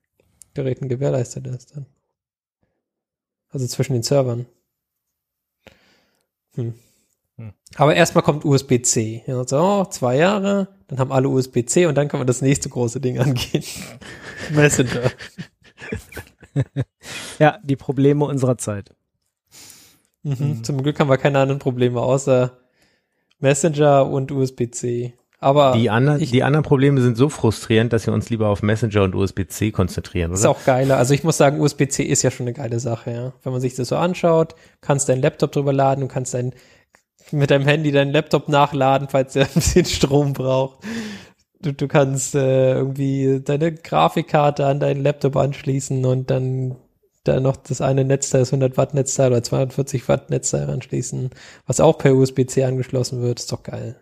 Geräten 0.54 0.90
gewährleistet 0.90 1.48
ist 1.48 1.76
dann. 1.76 1.86
Also 3.50 3.66
zwischen 3.68 3.94
den 3.94 4.04
Servern. 4.04 4.46
Hm. 6.56 6.74
Hm. 7.38 7.54
Aber 7.76 7.96
erstmal 7.96 8.24
kommt 8.24 8.46
USB-C. 8.46 9.24
Ja, 9.26 9.48
so, 9.48 9.60
oh, 9.60 9.86
zwei 9.86 10.18
Jahre, 10.18 10.68
dann 10.88 11.00
haben 11.00 11.12
alle 11.12 11.30
USB-C 11.30 11.86
und 11.86 11.96
dann 11.96 12.10
kann 12.10 12.20
man 12.20 12.28
das 12.28 12.42
nächste 12.42 12.70
große 12.70 13.00
Ding 13.00 13.20
angehen. 13.20 13.64
Messenger. 14.52 15.12
Ja, 17.40 17.58
die 17.64 17.76
Probleme 17.76 18.26
unserer 18.26 18.58
Zeit. 18.58 18.92
Mhm. 20.24 20.64
Zum 20.64 20.82
Glück 20.82 21.00
haben 21.00 21.10
wir 21.10 21.18
keine 21.18 21.40
anderen 21.40 21.60
Probleme 21.60 22.00
außer 22.02 22.58
Messenger 23.40 24.08
und 24.10 24.32
USB-C. 24.32 25.14
Aber 25.40 25.74
Die, 25.76 25.90
andern, 25.90 26.22
ich- 26.22 26.32
die 26.32 26.44
anderen 26.44 26.64
Probleme 26.64 27.02
sind 27.02 27.18
so 27.18 27.28
frustrierend, 27.28 27.92
dass 27.92 28.08
wir 28.08 28.14
uns 28.14 28.30
lieber 28.30 28.48
auf 28.48 28.62
Messenger 28.62 29.04
und 29.04 29.14
USB-C 29.16 29.72
konzentrieren, 29.72 30.32
ist 30.32 30.42
oder? 30.42 30.52
auch 30.52 30.64
geiler. 30.64 30.98
Also 30.98 31.14
ich 31.14 31.26
muss 31.26 31.36
sagen, 31.36 31.60
USB-C 31.60 32.04
ist 32.04 32.22
ja 32.24 32.32
schon 32.32 32.46
eine 32.46 32.54
geile 32.54 32.80
Sache, 32.80 33.12
ja. 33.12 33.34
Wenn 33.44 33.52
man 33.52 33.60
sich 33.62 33.76
das 33.76 33.90
so 33.90 33.98
anschaut, 33.98 34.56
kannst 34.80 35.10
deinen 35.10 35.22
Laptop 35.22 35.52
drüber 35.52 35.74
laden, 35.74 36.00
du 36.02 36.08
kannst 36.08 36.34
dein, 36.34 36.54
mit 37.32 37.52
deinem 37.52 37.66
Handy 37.66 37.92
deinen 37.92 38.12
Laptop 38.14 38.48
nachladen, 38.48 39.10
falls 39.10 39.34
der 39.34 39.44
ein 39.48 39.54
bisschen 39.54 39.84
Strom 39.86 40.32
braucht. 40.32 40.80
Du, 41.64 41.74
du 41.74 41.88
kannst 41.88 42.36
äh, 42.36 42.74
irgendwie 42.74 43.40
deine 43.44 43.74
Grafikkarte 43.74 44.66
an 44.66 44.80
deinen 44.80 45.02
Laptop 45.02 45.38
anschließen 45.38 46.06
und 46.06 46.30
dann 46.30 46.76
da 47.24 47.40
noch 47.40 47.56
das 47.56 47.80
eine 47.80 48.04
Netzteil, 48.04 48.42
das 48.42 48.50
100 48.52 48.78
Watt 48.78 48.94
Netzteil 48.94 49.32
oder 49.32 49.42
240 49.42 50.08
Watt 50.10 50.30
Netzteil 50.30 50.70
anschließen, 50.70 51.30
was 51.66 51.80
auch 51.80 51.98
per 51.98 52.14
USB-C 52.16 52.66
angeschlossen 52.66 53.22
wird. 53.22 53.40
Ist 53.40 53.52
doch 53.52 53.64
geil. 53.64 53.96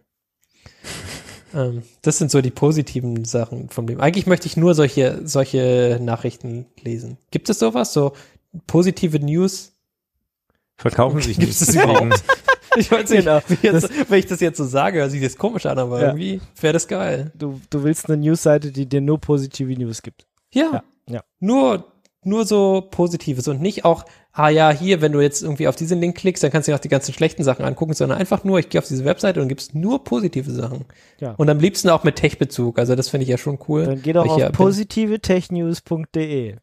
ähm, 1.54 1.84
das 2.02 2.18
sind 2.18 2.32
so 2.32 2.42
die 2.42 2.50
positiven 2.50 3.26
Sachen 3.26 3.70
vom 3.70 3.88
Leben. 3.88 4.02
Eigentlich 4.02 4.26
möchte 4.26 4.48
ich 4.48 4.58
nur 4.58 4.74
solche, 4.74 5.22
solche 5.24 6.00
Nachrichten 6.02 6.66
lesen. 6.82 7.18
Gibt 7.30 7.50
es 7.50 7.60
sowas? 7.60 7.94
So 7.94 8.14
positive 8.66 9.20
News? 9.20 9.74
Verkaufen 10.78 11.22
sich 11.22 11.38
Gibt's 11.38 11.62
nicht. 11.68 11.76
das 11.76 11.84
überhaupt? 11.84 12.24
Ich 12.78 12.90
weiß 12.92 13.10
nicht, 13.10 13.26
Genau. 13.26 13.42
wie 13.48 13.58
jetzt, 13.68 13.90
wenn 14.10 14.20
ich 14.20 14.28
das 14.28 14.40
jetzt 14.40 14.58
so 14.58 14.64
sage, 14.66 15.00
hört 15.00 15.12
sich 15.12 15.22
das 15.22 15.38
komisch 15.38 15.66
an, 15.66 15.78
aber 15.78 16.00
Ja. 16.00 16.08
irgendwie 16.08 16.40
wäre 16.60 16.74
das 16.74 16.88
geil. 16.88 17.32
Du, 17.38 17.60
du 17.70 17.84
willst 17.84 18.08
eine 18.10 18.18
Newsseite, 18.18 18.72
die 18.72 18.88
dir 18.88 19.02
nur 19.02 19.20
positive 19.20 19.74
News 19.74 20.02
gibt. 20.02 20.26
Ja. 20.54 20.72
Ja, 20.74 20.84
ja. 21.16 21.22
Nur, 21.40 21.86
nur 22.24 22.46
so 22.46 22.88
Positives 22.92 23.48
und 23.48 23.62
nicht 23.62 23.84
auch, 23.84 24.06
ah 24.32 24.50
ja, 24.50 24.70
hier, 24.72 25.02
wenn 25.02 25.12
du 25.12 25.20
jetzt 25.22 25.42
irgendwie 25.44 25.68
auf 25.68 25.76
diesen 25.76 26.00
Link 26.00 26.16
klickst, 26.18 26.44
dann 26.44 26.52
kannst 26.52 26.68
du 26.68 26.72
dir 26.72 26.76
auch 26.76 26.80
die 26.82 26.88
ganzen 26.88 27.14
schlechten 27.14 27.44
Sachen 27.44 27.66
angucken, 27.66 27.94
sondern 27.94 28.18
einfach 28.20 28.44
nur, 28.44 28.60
ich 28.60 28.70
gehe 28.70 28.80
auf 28.80 28.88
diese 28.88 29.06
Webseite 29.06 29.42
und 29.42 29.48
gibst 29.50 29.74
nur 29.76 30.04
positive 30.04 30.50
Sachen. 30.52 30.86
Ja. 31.20 31.34
Und 31.38 31.50
am 31.50 31.60
liebsten 31.60 31.90
auch 31.90 32.04
mit 32.04 32.16
Tech-Bezug. 32.18 32.78
Also 32.80 32.96
das 32.96 33.10
finde 33.10 33.24
ich 33.24 33.30
ja 33.30 33.38
schon 33.38 33.58
cool. 33.68 33.86
Dann 33.86 34.02
geh 34.02 34.14
doch 34.14 34.28
auf 34.30 34.40
ja 34.40 34.50
positivetechnews.de. 34.52 36.56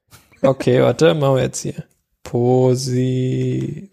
Okay, 0.42 0.83
warte, 0.83 1.14
machen 1.14 1.37
wir 1.37 1.42
jetzt 1.42 1.61
hier. 1.62 1.85
Positive 2.23 3.88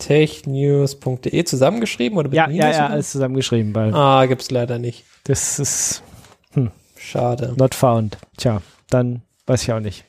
technews.de 0.00 1.44
zusammengeschrieben 1.44 2.18
oder 2.18 2.28
mit 2.28 2.36
Ja, 2.36 2.46
Minus 2.48 2.64
ja, 2.64 2.70
ja, 2.72 2.86
alles 2.88 3.12
zusammengeschrieben, 3.12 3.74
weil 3.74 3.94
Ah, 3.94 4.26
gibt's 4.26 4.50
leider 4.50 4.78
nicht. 4.78 5.04
das 5.24 5.58
ist 5.58 6.02
Schade. 6.98 7.54
not 7.56 7.74
found. 7.74 8.18
Tja, 8.36 8.60
dann 8.90 9.22
weiß 9.46 9.62
ich 9.62 9.72
auch 9.72 9.80
nicht. 9.80 10.04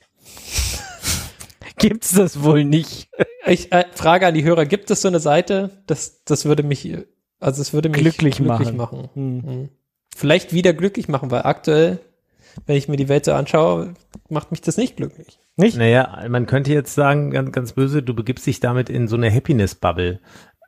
Gibt's 1.77 2.11
das 2.13 2.43
wohl 2.43 2.63
nicht? 2.63 3.07
Ich 3.47 3.71
äh, 3.71 3.85
frage 3.93 4.27
an 4.27 4.33
die 4.35 4.43
Hörer, 4.43 4.65
gibt 4.65 4.91
es 4.91 5.01
so 5.01 5.07
eine 5.07 5.19
Seite? 5.19 5.71
Das, 5.87 6.23
das 6.25 6.45
würde 6.45 6.61
mich, 6.63 6.95
also 7.39 7.61
es 7.61 7.73
würde 7.73 7.89
mich 7.89 8.01
Glücklich 8.01 8.39
machen. 8.39 8.77
machen. 8.77 9.09
Hm. 9.15 9.37
Mhm. 9.37 9.69
Vielleicht 10.15 10.53
wieder 10.53 10.73
glücklich 10.73 11.07
machen, 11.07 11.31
weil 11.31 11.41
aktuell, 11.43 11.99
wenn 12.67 12.75
ich 12.75 12.87
mir 12.87 12.97
die 12.97 13.07
Welt 13.09 13.25
so 13.25 13.33
anschaue, 13.33 13.93
macht 14.29 14.51
mich 14.51 14.61
das 14.61 14.77
nicht 14.77 14.97
glücklich. 14.97 15.39
Nicht? 15.57 15.77
Naja, 15.77 16.25
man 16.29 16.45
könnte 16.45 16.71
jetzt 16.71 16.95
sagen, 16.95 17.31
ganz, 17.31 17.51
ganz 17.51 17.73
böse, 17.73 18.01
du 18.01 18.13
begibst 18.13 18.45
dich 18.47 18.59
damit 18.59 18.89
in 18.89 19.07
so 19.07 19.15
eine 19.15 19.31
Happiness-Bubble. 19.33 20.19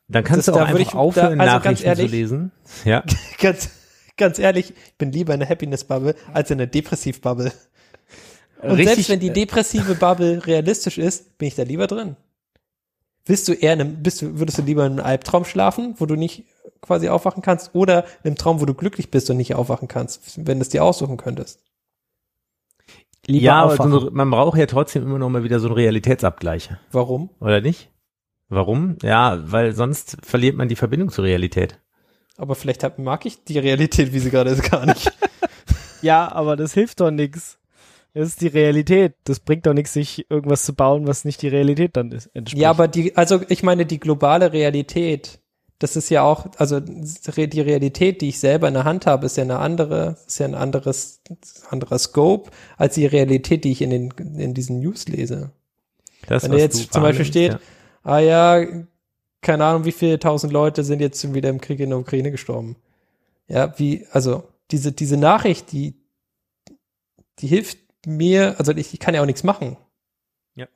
Dann 0.09 0.23
kannst 0.23 0.47
Das- 0.47 0.53
du 0.55 0.59
auch 0.61 0.65
einfach 0.67 0.79
ich- 0.79 0.93
aufhören, 0.93 1.39
da- 1.39 1.45
also 1.45 1.55
Nachrichten 1.57 1.85
ehrlich- 1.87 2.05
zu 2.09 2.15
lesen. 2.15 2.51
Ja. 2.85 3.03
Ganz, 3.39 3.69
ganz 4.17 4.37
ehrlich, 4.39 4.73
ich 4.85 4.97
bin 4.97 5.11
lieber 5.11 5.33
in 5.33 5.39
der 5.39 5.49
Happiness-Bubble 5.49 6.15
als 6.33 6.51
in 6.51 6.57
der 6.59 6.67
Depressiv-Bubble. 6.67 7.51
Und 8.61 8.71
Richtig, 8.71 8.87
selbst 8.95 9.09
wenn 9.09 9.19
die 9.19 9.29
äh, 9.29 9.33
depressive 9.33 9.95
Bubble 9.95 10.45
realistisch 10.45 10.97
ist, 10.97 11.37
bin 11.37 11.47
ich 11.47 11.55
da 11.55 11.63
lieber 11.63 11.87
drin. 11.87 12.15
Bist 13.25 13.47
du 13.47 13.53
eher 13.53 13.73
in 13.73 13.81
einem, 13.81 14.03
bist 14.03 14.21
du, 14.21 14.37
würdest 14.39 14.57
du 14.57 14.61
lieber 14.61 14.85
in 14.85 14.93
einem 14.93 15.05
Albtraum 15.05 15.43
schlafen, 15.45 15.95
wo 15.97 16.05
du 16.05 16.15
nicht 16.15 16.45
quasi 16.81 17.09
aufwachen 17.09 17.41
kannst, 17.41 17.73
oder 17.73 18.03
in 18.23 18.27
einem 18.27 18.35
Traum, 18.35 18.61
wo 18.61 18.65
du 18.65 18.73
glücklich 18.73 19.09
bist 19.11 19.29
und 19.29 19.37
nicht 19.37 19.55
aufwachen 19.55 19.87
kannst, 19.87 20.45
wenn 20.47 20.59
du 20.59 20.61
es 20.61 20.69
dir 20.69 20.83
aussuchen 20.83 21.17
könntest? 21.17 21.59
Lieber 23.25 23.45
ja, 23.45 23.63
aber 23.63 23.77
so, 23.77 24.09
man 24.11 24.29
braucht 24.29 24.57
ja 24.57 24.65
trotzdem 24.65 25.03
immer 25.03 25.17
noch 25.17 25.29
mal 25.29 25.43
wieder 25.43 25.59
so 25.59 25.67
einen 25.67 25.75
Realitätsabgleich, 25.75 26.71
Warum? 26.91 27.29
oder 27.39 27.61
nicht? 27.61 27.89
Warum? 28.49 28.97
Ja, 29.01 29.39
weil 29.45 29.73
sonst 29.73 30.17
verliert 30.21 30.57
man 30.57 30.67
die 30.67 30.75
Verbindung 30.75 31.09
zur 31.09 31.23
Realität. 31.23 31.79
Aber 32.37 32.55
vielleicht 32.55 32.83
hab, 32.83 32.99
mag 32.99 33.25
ich 33.25 33.43
die 33.43 33.59
Realität, 33.59 34.13
wie 34.13 34.19
sie 34.19 34.29
gerade 34.29 34.49
ist, 34.49 34.69
gar 34.69 34.85
nicht. 34.85 35.11
Ja, 36.01 36.29
aber 36.33 36.57
das 36.57 36.73
hilft 36.73 36.99
doch 36.99 37.11
nix. 37.11 37.59
Das 38.13 38.27
ist 38.27 38.41
die 38.41 38.47
Realität. 38.47 39.15
Das 39.23 39.39
bringt 39.39 39.65
doch 39.65 39.73
nichts, 39.73 39.93
sich 39.93 40.29
irgendwas 40.29 40.65
zu 40.65 40.75
bauen, 40.75 41.07
was 41.07 41.23
nicht 41.23 41.41
die 41.41 41.47
Realität 41.47 41.95
dann 41.95 42.11
ist. 42.11 42.27
Entspricht. 42.33 42.61
ja, 42.61 42.69
aber 42.69 42.89
die, 42.89 43.15
also 43.15 43.39
ich 43.47 43.63
meine, 43.63 43.85
die 43.85 44.01
globale 44.01 44.51
Realität, 44.51 45.39
das 45.83 45.97
ist 45.97 46.09
ja 46.09 46.23
auch, 46.23 46.45
also 46.59 46.79
die 46.79 47.61
Realität, 47.61 48.21
die 48.21 48.29
ich 48.29 48.39
selber 48.39 48.69
in 48.69 48.73
der 48.73 48.85
Hand 48.85 49.05
habe, 49.05 49.25
ist 49.25 49.35
ja 49.35 49.43
eine 49.43 49.59
andere, 49.59 50.15
ist 50.25 50.39
ja 50.39 50.45
ein 50.45 50.55
anderes, 50.55 51.21
anderer 51.69 51.99
Scope 51.99 52.51
als 52.77 52.95
die 52.95 53.05
Realität, 53.05 53.65
die 53.65 53.73
ich 53.73 53.81
in 53.81 53.89
den, 53.89 54.11
in 54.37 54.53
diesen 54.53 54.79
News 54.79 55.09
lese. 55.09 55.51
Das, 56.25 56.43
Wenn 56.43 56.53
da 56.53 56.57
jetzt 56.57 56.93
zum 56.93 57.01
Beispiel 57.01 57.25
steht, 57.25 57.51
ja. 57.51 57.59
ah 58.03 58.19
ja, 58.19 58.65
keine 59.41 59.65
Ahnung, 59.65 59.83
wie 59.83 59.91
viele 59.91 60.19
tausend 60.19 60.53
Leute 60.53 60.85
sind 60.85 61.01
jetzt 61.01 61.33
wieder 61.33 61.49
im 61.49 61.59
Krieg 61.59 61.81
in 61.81 61.89
der 61.89 61.99
Ukraine 61.99 62.31
gestorben. 62.31 62.77
Ja, 63.49 63.77
wie, 63.77 64.07
also 64.11 64.47
diese, 64.71 64.93
diese 64.93 65.17
Nachricht, 65.17 65.73
die, 65.73 65.95
die 67.39 67.47
hilft 67.47 67.77
mir, 68.05 68.55
also 68.57 68.71
ich, 68.71 68.93
ich 68.93 69.01
kann 69.01 69.15
ja 69.15 69.21
auch 69.21 69.25
nichts 69.25 69.43
machen. 69.43 69.75
Ja. 70.55 70.67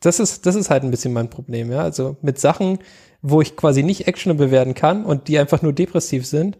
Das 0.00 0.20
ist, 0.20 0.46
das 0.46 0.54
ist 0.54 0.70
halt 0.70 0.82
ein 0.82 0.90
bisschen 0.90 1.12
mein 1.12 1.30
Problem, 1.30 1.70
ja. 1.70 1.80
Also 1.80 2.16
mit 2.22 2.38
Sachen, 2.38 2.78
wo 3.22 3.40
ich 3.40 3.56
quasi 3.56 3.82
nicht 3.82 4.06
actionable 4.06 4.50
werden 4.50 4.74
kann 4.74 5.04
und 5.04 5.28
die 5.28 5.38
einfach 5.38 5.62
nur 5.62 5.72
depressiv 5.72 6.26
sind, 6.26 6.58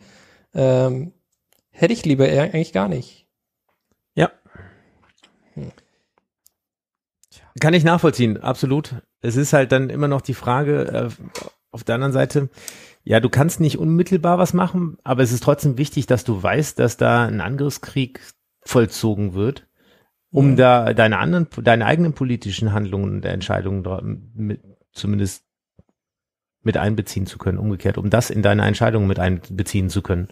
ähm, 0.55 1.12
hätte 1.70 1.92
ich 1.92 2.05
lieber 2.05 2.25
eigentlich 2.25 2.72
gar 2.72 2.88
nicht. 2.88 3.27
Ja. 4.14 4.31
Kann 7.61 7.75
ich 7.75 7.85
nachvollziehen, 7.85 8.38
absolut. 8.42 8.94
Es 9.20 9.37
ist 9.37 9.53
halt 9.53 9.72
dann 9.72 9.90
immer 9.90 10.09
noch 10.09 10.20
die 10.22 10.35
Frage, 10.35 10.87
äh, 10.87 11.09
auf 11.70 11.85
der 11.85 11.96
anderen 11.96 12.12
Seite, 12.12 12.49
ja, 13.05 13.20
du 13.20 13.29
kannst 13.29 13.61
nicht 13.61 13.79
unmittelbar 13.79 14.38
was 14.38 14.53
machen, 14.53 14.99
aber 15.05 15.22
es 15.22 15.33
ist 15.33 15.42
trotzdem 15.42 15.79
wichtig, 15.79 16.07
dass 16.07 16.25
du 16.25 16.42
weißt, 16.42 16.79
dass 16.79 16.96
da 16.96 17.27
ein 17.27 17.40
Angriffskrieg 17.40 18.20
vollzogen 18.64 19.35
wird, 19.35 19.65
um 20.37 20.51
Ja. 20.51 20.85
da 20.85 20.92
deine 20.94 21.18
anderen, 21.18 21.49
deine 21.62 21.87
eigenen 21.87 22.12
politischen 22.12 22.72
Handlungen 22.72 23.05
und 23.16 23.25
Entscheidungen 23.25 24.31
mit, 24.35 24.61
zumindest 24.92 25.44
mit 26.62 26.77
einbeziehen 26.77 27.27
zu 27.27 27.38
können, 27.38 27.59
umgekehrt, 27.59 27.96
um 27.96 28.11
das 28.11 28.29
in 28.29 28.42
deine 28.42 28.66
Entscheidungen 28.66 29.07
mit 29.07 29.18
einbeziehen 29.18 29.88
zu 29.88 30.03
können. 30.03 30.29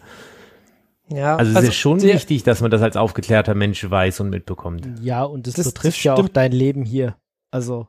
Ja, 1.07 1.35
Also, 1.37 1.57
es 1.57 1.69
ist 1.69 1.75
schon 1.75 1.99
der- 1.99 2.13
wichtig, 2.15 2.43
dass 2.43 2.61
man 2.61 2.69
das 2.71 2.81
als 2.81 2.97
aufgeklärter 2.97 3.55
Mensch 3.55 3.89
weiß 3.89 4.19
und 4.19 4.29
mitbekommt. 4.29 4.87
ja, 5.01 5.23
und 5.23 5.47
das, 5.47 5.53
Das- 5.55 5.65
das 5.65 5.73
betrifft 5.73 6.03
ja 6.03 6.13
auch 6.13 6.29
dein 6.29 6.51
Leben 6.51 6.83
hier. 6.83 7.15
Also, 7.51 7.87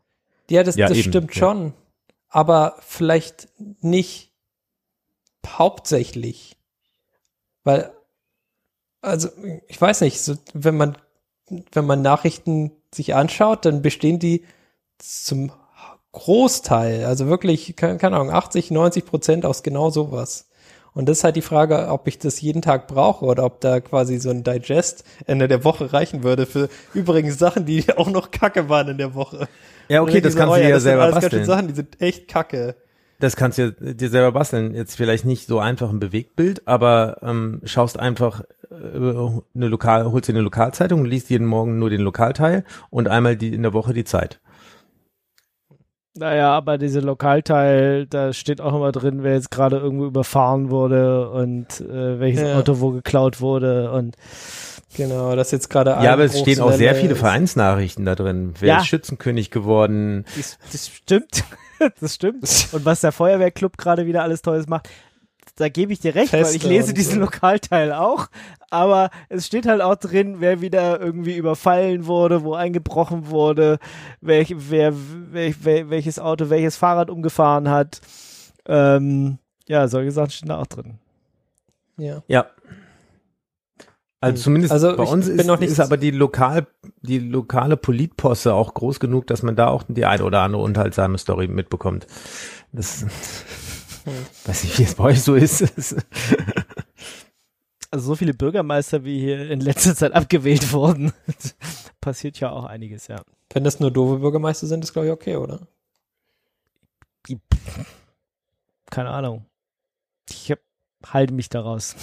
Ja, 0.49 0.63
das, 0.63 0.77
Ja, 0.77 0.89
das 0.89 0.99
eben, 0.99 1.09
stimmt 1.11 1.35
ja. 1.35 1.41
schon. 1.41 1.73
Aber 2.29 2.77
vielleicht 2.81 3.49
nicht 3.81 4.33
hauptsächlich. 5.47 6.57
Weil, 7.65 7.91
also, 9.01 9.29
ich 9.69 9.81
weiß 9.81 10.03
nicht, 10.03 10.21
so, 10.21 10.37
wenn 10.55 10.77
man, 10.77 10.97
wenn 11.73 11.87
man 11.87 12.03
Nachrichten 12.03 12.73
sich 12.93 13.15
anschaut, 13.15 13.65
dann 13.65 13.83
bestehen 13.83 14.19
die 14.19 14.45
zum 14.99 15.53
Großteil, 16.13 17.05
also 17.05 17.27
wirklich, 17.27 17.77
keine, 17.77 17.99
keine 17.99 18.17
Ahnung, 18.17 18.31
80, 18.31 18.71
90 18.71 19.05
Prozent 19.05 19.45
aus 19.45 19.63
genau 19.63 19.91
sowas. 19.91 20.49
Und 20.95 21.11
das 21.11 21.19
ist 21.19 21.25
halt 21.25 21.37
die 21.37 21.43
Frage, 21.43 21.89
ob 21.89 22.09
ich 22.09 22.19
das 22.19 22.41
jeden 22.41 22.63
Tag 22.63 22.89
brauche 22.89 23.27
oder 23.27 23.45
ob 23.45 23.61
da 23.61 23.81
quasi 23.81 24.17
so 24.17 24.31
ein 24.31 24.43
Digest 24.45 25.05
Ende 25.27 25.47
der 25.47 25.63
Woche 25.63 25.93
reichen 25.93 26.23
würde 26.23 26.47
für 26.47 26.71
übrigens 26.95 27.39
Sachen, 27.39 27.67
die 27.67 27.85
auch 27.99 28.09
noch 28.09 28.31
kacke 28.31 28.71
waren 28.71 28.89
in 28.89 28.97
der 28.97 29.15
Woche. 29.15 29.47
Ja, 29.89 30.01
okay, 30.01 30.23
das 30.23 30.35
kannst 30.35 30.57
du 30.57 30.61
dir 30.63 30.71
ja 30.71 30.81
selber 30.81 31.11
basteln. 31.11 31.45
Sachen, 31.45 31.69
die 31.69 31.75
sind 31.75 32.01
echt 32.01 32.29
kacke. 32.29 32.77
Das 33.19 33.37
kannst 33.37 33.59
du 33.59 33.73
dir 33.73 34.09
selber 34.09 34.33
basteln. 34.33 34.75
Jetzt 34.75 34.97
vielleicht 34.97 35.27
nicht 35.27 35.47
so 35.47 35.59
einfach 35.59 35.91
ein 35.91 36.01
Bewegtbild, 36.01 36.67
aber 36.67 37.19
ähm, 37.23 37.61
schaust 37.65 37.99
einfach 37.99 38.43
eine 38.71 39.69
Lokal, 39.69 40.05
holst 40.11 40.29
dir 40.29 40.33
eine 40.33 40.43
Lokalzeitung, 40.43 41.05
liest 41.05 41.31
jeden 41.31 41.47
Morgen 41.47 41.79
nur 41.79 41.91
den 41.91 42.01
Lokalteil 42.01 42.65
und 42.91 43.09
einmal 43.09 43.37
die 43.37 43.55
in 43.55 43.63
der 43.63 43.73
Woche 43.73 43.93
die 43.93 44.05
Zeit. 44.05 44.41
naja, 46.19 46.51
aber 46.53 46.79
diese 46.79 47.01
Lokalteil, 47.01 48.07
da 48.07 48.33
steht 48.33 48.61
auch 48.63 48.75
immer 48.75 48.91
drin, 48.93 49.23
wer 49.23 49.35
jetzt 49.35 49.51
gerade 49.51 49.77
irgendwo 49.77 50.07
überfahren 50.07 50.71
wurde 50.71 51.31
und 51.31 51.81
äh, 51.83 52.19
welches 52.19 52.43
Ja. 52.43 52.59
Auto 52.59 52.81
wo 52.81 52.91
geklaut 52.91 53.41
wurde 53.41 53.91
und 53.93 54.17
Genau, 54.97 55.37
das 55.37 55.51
jetzt 55.51 55.69
gerade 55.69 55.91
Ja, 55.91 56.15
aber 56.15 56.25
es 56.25 56.39
stehen 56.41 56.61
auch 56.63 56.73
sehr 56.73 56.95
viele 56.95 57.13
ist. 57.13 57.19
Vereinsnachrichten 57.19 58.07
da 58.07 58.15
drin. 58.15 58.55
Wer 58.61 58.69
Ja. 58.69 58.79
ist 58.79 58.87
Schützenkönig 58.87 59.51
geworden? 59.51 60.25
das, 60.37 60.59
das 60.73 60.89
stimmt. 60.89 61.45
das 62.01 62.15
stimmt. 62.15 62.69
Und 62.73 62.85
was 62.87 63.03
der 63.03 63.13
Feuerwehrclub 63.13 63.77
gerade 63.77 64.07
wieder 64.07 64.23
alles 64.23 64.41
Tolles 64.41 64.69
macht, 64.69 64.89
da 65.57 65.69
gebe 65.69 65.93
ich 65.93 66.01
dir 66.01 66.15
recht, 66.15 66.33
weil 66.33 66.43
ich 66.43 66.49
Feste 66.53 66.69
lese 66.69 66.95
diesen 66.95 67.15
so. 67.15 67.21
Lokalteil 67.21 67.93
auch, 67.93 68.29
aber 68.71 69.11
es 69.29 69.47
steht 69.47 69.67
halt 69.67 69.81
auch 69.81 69.97
drin, 69.97 70.37
wer 70.41 70.61
wieder 70.61 71.01
irgendwie 71.01 71.37
überfallen 71.37 72.07
wurde, 72.07 72.45
wo 72.45 72.55
eingebrochen 72.55 73.29
wurde, 73.31 73.79
welch, 74.21 74.55
wer, 74.57 74.93
welch, 75.33 75.57
wel- 75.65 75.91
welches 75.91 76.19
Auto 76.19 76.51
welches 76.51 76.77
Fahrrad 76.77 77.11
umgefahren 77.11 77.69
hat. 77.71 78.01
Ähm, 78.67 79.39
ja, 79.67 79.89
solche 79.89 80.13
Sachen 80.13 80.31
stehen 80.31 80.49
da 80.49 80.59
auch 80.59 80.67
drin. 80.67 80.99
Ja. 81.97 82.23
Ja. 82.29 82.47
Also 84.21 84.37
Hm. 84.39 84.43
zumindest 84.43 84.73
Also 84.73 84.97
bei 84.97 85.05
uns 85.05 85.29
ist, 85.29 85.47
noch 85.47 85.59
nicht- 85.61 85.71
ist 85.71 85.81
aber 85.81 85.97
die 85.97 86.11
lokal 86.11 86.67
die 87.03 87.19
lokale 87.19 87.77
Politposse 87.77 88.53
auch 88.55 88.75
groß 88.75 88.99
genug, 89.01 89.27
dass 89.27 89.43
man 89.43 89.57
da 89.57 89.69
auch 89.69 89.85
die 89.89 90.05
eine 90.07 90.25
oder 90.25 90.41
andere 90.43 90.63
unterhaltsame 90.63 91.19
Story 91.19 91.47
mitbekommt. 91.49 92.07
Das 92.73 93.05
Hm. 94.07 94.15
weiß 94.45 94.65
nicht, 94.65 94.79
wie 94.79 94.85
es 94.85 94.95
bei 94.95 95.05
euch 95.05 95.23
so 95.23 95.35
ist. 95.35 95.97
Also 97.93 98.09
so 98.09 98.17
viele 98.17 98.35
Bürgermeister, 98.35 99.05
wie 99.05 99.21
hier 99.21 99.49
in 99.49 99.61
letzter 99.61 99.95
Zeit 99.95 100.13
abgewählt 100.13 100.73
wurden, 100.73 101.13
passiert 102.01 102.39
ja 102.41 102.51
auch 102.51 102.65
einiges, 102.65 103.07
ja. 103.07 103.23
Wenn 103.53 103.63
das 103.63 103.79
nur 103.79 103.93
doofe 103.93 104.19
Bürgermeister 104.19 104.67
sind, 104.67 104.83
ist 104.83 104.93
glaube 104.93 105.07
ich 105.07 105.13
okay, 105.13 105.37
oder? 105.37 105.67
Keine 108.91 109.11
Ahnung. 109.11 109.47
Ich 110.29 110.51
hab, 110.51 110.59
halte 111.07 111.33
mich 111.33 111.49
daraus. 111.49 111.95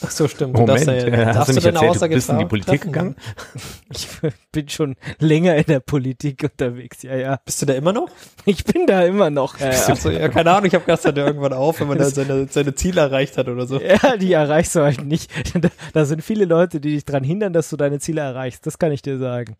Ach 0.00 0.10
so, 0.10 0.28
stimmt. 0.28 0.56
Du 0.56 0.60
Moment, 0.60 0.86
darfst 0.86 0.86
ja, 0.86 1.08
äh, 1.08 1.26
hast 1.26 1.36
darfst 1.36 1.48
du 1.48 1.54
nicht 1.54 1.66
deine 1.66 1.76
erzählt, 1.76 1.90
du 1.90 1.96
Aussage 1.96 2.14
bist 2.14 2.28
in 2.28 2.38
die 2.38 2.44
Politik 2.44 2.80
treffen, 2.82 2.92
gegangen? 2.92 3.16
ne? 3.16 4.32
Ich 4.32 4.32
bin 4.52 4.68
schon 4.68 4.96
länger 5.18 5.56
in 5.56 5.64
der 5.64 5.80
Politik 5.80 6.42
unterwegs, 6.44 7.02
ja, 7.02 7.16
ja. 7.16 7.40
Bist 7.44 7.62
du 7.62 7.66
da 7.66 7.74
immer 7.74 7.92
noch? 7.92 8.08
Ich 8.44 8.64
bin 8.64 8.86
da 8.86 9.02
immer 9.04 9.30
noch. 9.30 9.58
Ja, 9.58 9.72
ja. 9.72 9.88
Achso, 9.88 10.10
ja, 10.10 10.28
keine 10.28 10.52
Ahnung, 10.52 10.66
ich 10.66 10.74
habe 10.74 10.84
gestern 10.84 11.16
irgendwann 11.16 11.52
auf, 11.52 11.80
wenn 11.80 11.88
man 11.88 11.98
da 11.98 12.04
seine, 12.10 12.46
seine 12.48 12.74
Ziele 12.74 13.00
erreicht 13.00 13.36
hat 13.36 13.48
oder 13.48 13.66
so. 13.66 13.80
ja 13.80 14.16
die 14.16 14.32
erreichst 14.32 14.74
du 14.76 14.80
halt 14.80 15.04
nicht. 15.04 15.30
Da, 15.58 15.70
da 15.92 16.04
sind 16.04 16.22
viele 16.22 16.44
Leute, 16.44 16.80
die 16.80 16.92
dich 16.92 17.04
dran 17.04 17.24
hindern, 17.24 17.52
dass 17.52 17.68
du 17.68 17.76
deine 17.76 17.98
Ziele 17.98 18.20
erreichst. 18.20 18.64
Das 18.64 18.78
kann 18.78 18.92
ich 18.92 19.02
dir 19.02 19.18
sagen. 19.18 19.56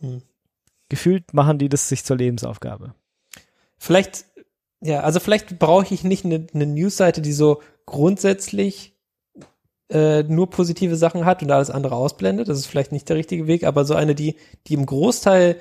Hm. 0.00 0.22
Gefühlt 0.88 1.34
machen 1.34 1.58
die 1.58 1.68
das 1.68 1.88
sich 1.88 2.04
zur 2.04 2.16
Lebensaufgabe. 2.16 2.94
Vielleicht, 3.78 4.26
ja, 4.80 5.00
also 5.00 5.18
vielleicht 5.18 5.58
brauche 5.58 5.92
ich 5.92 6.04
nicht 6.04 6.24
eine, 6.24 6.46
eine 6.54 6.66
Newsseite, 6.66 7.20
die 7.20 7.32
so 7.32 7.60
grundsätzlich 7.84 8.95
äh, 9.90 10.22
nur 10.24 10.50
positive 10.50 10.96
Sachen 10.96 11.24
hat 11.24 11.42
und 11.42 11.50
alles 11.50 11.70
andere 11.70 11.94
ausblendet. 11.96 12.48
Das 12.48 12.58
ist 12.58 12.66
vielleicht 12.66 12.92
nicht 12.92 13.08
der 13.08 13.16
richtige 13.16 13.46
Weg, 13.46 13.64
aber 13.64 13.84
so 13.84 13.94
eine, 13.94 14.14
die, 14.14 14.36
die 14.66 14.74
im 14.74 14.86
Großteil 14.86 15.56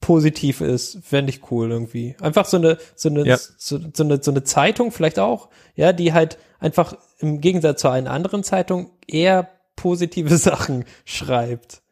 positiv 0.00 0.60
ist, 0.60 0.98
fände 1.02 1.30
ich 1.30 1.50
cool 1.50 1.70
irgendwie. 1.70 2.16
Einfach 2.20 2.44
so 2.44 2.58
eine, 2.58 2.78
so 2.94 3.08
eine, 3.08 3.26
Ja. 3.26 3.36
so, 3.38 3.78
so 3.92 4.04
eine, 4.04 4.22
so 4.22 4.30
eine 4.30 4.44
Zeitung 4.44 4.92
vielleicht 4.92 5.18
auch, 5.18 5.48
ja, 5.74 5.92
die 5.92 6.12
halt 6.12 6.38
einfach 6.60 6.96
im 7.18 7.40
Gegensatz 7.40 7.80
zu 7.80 7.88
einer 7.88 8.10
anderen 8.10 8.44
Zeitung 8.44 8.90
eher 9.08 9.48
positive 9.74 10.36
Sachen 10.38 10.84
schreibt. 11.04 11.82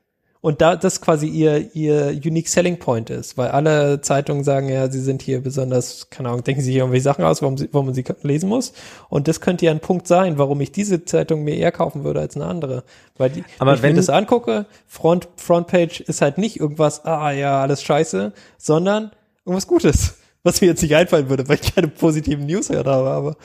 Und 0.44 0.60
da 0.60 0.76
das 0.76 1.00
quasi 1.00 1.26
ihr, 1.26 1.74
ihr 1.74 2.08
Unique 2.08 2.50
Selling 2.50 2.78
Point 2.78 3.08
ist, 3.08 3.38
weil 3.38 3.48
alle 3.48 4.02
Zeitungen 4.02 4.44
sagen 4.44 4.68
ja, 4.68 4.90
sie 4.90 5.00
sind 5.00 5.22
hier 5.22 5.40
besonders, 5.40 6.10
keine 6.10 6.28
Ahnung, 6.28 6.44
denken 6.44 6.60
sich 6.60 6.76
irgendwelche 6.76 7.04
Sachen 7.04 7.24
aus, 7.24 7.40
warum, 7.40 7.56
sie, 7.56 7.70
warum 7.72 7.86
man 7.86 7.94
sie 7.94 8.04
lesen 8.20 8.50
muss. 8.50 8.74
Und 9.08 9.26
das 9.26 9.40
könnte 9.40 9.64
ja 9.64 9.70
ein 9.70 9.80
Punkt 9.80 10.06
sein, 10.06 10.36
warum 10.36 10.60
ich 10.60 10.70
diese 10.70 11.06
Zeitung 11.06 11.44
mir 11.44 11.56
eher 11.56 11.72
kaufen 11.72 12.04
würde 12.04 12.20
als 12.20 12.36
eine 12.36 12.44
andere. 12.44 12.84
Weil 13.16 13.30
die, 13.30 13.44
Aber 13.58 13.70
wenn 13.80 13.92
ich 13.92 13.94
mir 13.94 14.00
das 14.00 14.10
angucke, 14.10 14.66
Front, 14.86 15.28
Frontpage 15.36 16.00
ist 16.00 16.20
halt 16.20 16.36
nicht 16.36 16.60
irgendwas, 16.60 17.06
ah 17.06 17.30
ja, 17.30 17.62
alles 17.62 17.82
scheiße, 17.82 18.34
sondern 18.58 19.12
irgendwas 19.46 19.66
Gutes, 19.66 20.18
was 20.42 20.60
mir 20.60 20.66
jetzt 20.66 20.82
nicht 20.82 20.94
einfallen 20.94 21.30
würde, 21.30 21.48
weil 21.48 21.58
ich 21.62 21.74
keine 21.74 21.88
positiven 21.88 22.44
News 22.44 22.68
habe, 22.68 22.90
aber 22.90 23.38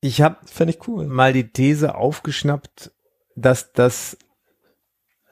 Ich 0.00 0.22
habe 0.22 0.36
fände 0.46 0.72
ich 0.72 0.88
cool. 0.88 1.06
mal 1.06 1.34
die 1.34 1.50
These 1.50 1.96
aufgeschnappt, 1.96 2.92
dass 3.36 3.74
das 3.74 4.16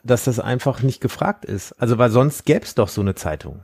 dass 0.02 0.24
das 0.24 0.38
einfach 0.40 0.82
nicht 0.82 1.00
gefragt 1.00 1.44
ist. 1.44 1.72
Also 1.80 1.98
weil 1.98 2.10
sonst 2.10 2.44
gäbe 2.44 2.64
es 2.64 2.74
doch 2.74 2.88
so 2.88 3.00
eine 3.00 3.14
Zeitung. 3.14 3.60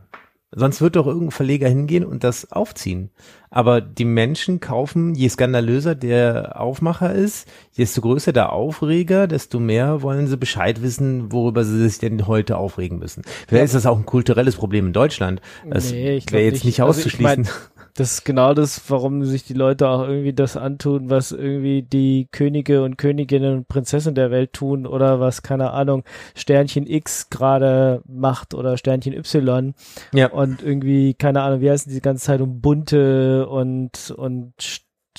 Sonst 0.51 0.81
wird 0.81 0.97
doch 0.97 1.07
irgendein 1.07 1.31
Verleger 1.31 1.69
hingehen 1.69 2.05
und 2.05 2.25
das 2.25 2.53
aufziehen. 2.53 3.11
Aber 3.51 3.81
die 3.81 4.05
Menschen 4.05 4.61
kaufen, 4.61 5.15
je 5.15 5.29
skandalöser 5.29 5.95
der 5.95 6.61
Aufmacher 6.61 7.13
ist, 7.15 7.49
desto 7.77 8.01
größer 8.01 8.33
der 8.33 8.53
Aufreger, 8.53 9.27
desto 9.27 9.59
mehr 9.61 10.03
wollen 10.03 10.27
sie 10.27 10.37
Bescheid 10.37 10.83
wissen, 10.83 11.33
worüber 11.33 11.65
sie 11.65 11.79
sich 11.89 11.99
denn 11.99 12.27
heute 12.27 12.57
aufregen 12.57 12.99
müssen. 12.99 13.23
Vielleicht 13.47 13.67
ist 13.67 13.75
das 13.75 13.87
auch 13.87 13.97
ein 13.99 14.07
kulturelles 14.07 14.57
Problem 14.57 14.87
in 14.89 14.93
Deutschland. 14.93 15.41
Das 15.69 15.93
Nee, 15.93 16.23
wäre 16.31 16.45
jetzt 16.45 16.65
nicht. 16.65 16.65
nicht 16.65 16.83
Also 16.83 17.01
ich 17.01 17.07
auszuschließen. 17.07 17.43
mein, 17.45 17.49
Das 17.95 18.13
ist 18.13 18.25
genau 18.25 18.55
das, 18.55 18.81
warum 18.91 19.25
sich 19.25 19.43
die 19.45 19.55
Leute 19.55 19.89
auch 19.89 20.07
irgendwie 20.07 20.33
das 20.33 20.57
antun, 20.57 21.11
was 21.11 21.33
irgendwie 21.33 21.83
die 21.83 22.29
Könige 22.31 22.83
und 22.85 22.97
Königinnen 22.97 23.57
und 23.59 23.69
Prinzessinnen 23.69 24.15
der 24.15 24.31
Welt 24.31 24.53
tun 24.53 24.87
oder 24.87 25.19
was, 25.19 25.43
keine 25.43 25.73
Ahnung, 25.73 26.05
Sternchen 26.37 26.87
X 26.87 27.29
gerade 27.29 28.03
macht 28.07 28.55
oder 28.55 28.77
Sternchen 28.77 29.15
Y 29.15 29.75
ja. 30.15 30.29
und 30.31 30.63
irgendwie, 30.63 31.15
keine 31.15 31.43
Ahnung, 31.43 31.61
wie 31.61 31.71
heißen 31.71 31.93
die 31.93 32.01
ganze 32.01 32.25
Zeit 32.25 32.41
um 32.41 32.61
bunte 32.61 33.38
und, 33.45 34.11
und 34.13 34.53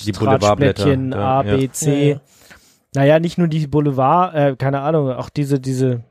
Die 0.00 0.12
Boulevardblätter, 0.12 0.82
Stratschblättchen 0.82 1.12
ja, 1.12 1.38
A, 1.38 1.42
B, 1.42 1.64
Ja, 1.66 1.72
C. 1.72 2.10
ja. 2.12 2.20
Naja, 2.94 3.20
nicht 3.20 3.38
nur 3.38 3.48
die 3.48 3.66
Boulevard, 3.66 4.34
äh, 4.34 4.56
keine 4.56 4.80
Ahnung, 4.80 5.12
auch 5.12 5.28
diese, 5.28 5.60
diese, 5.60 6.02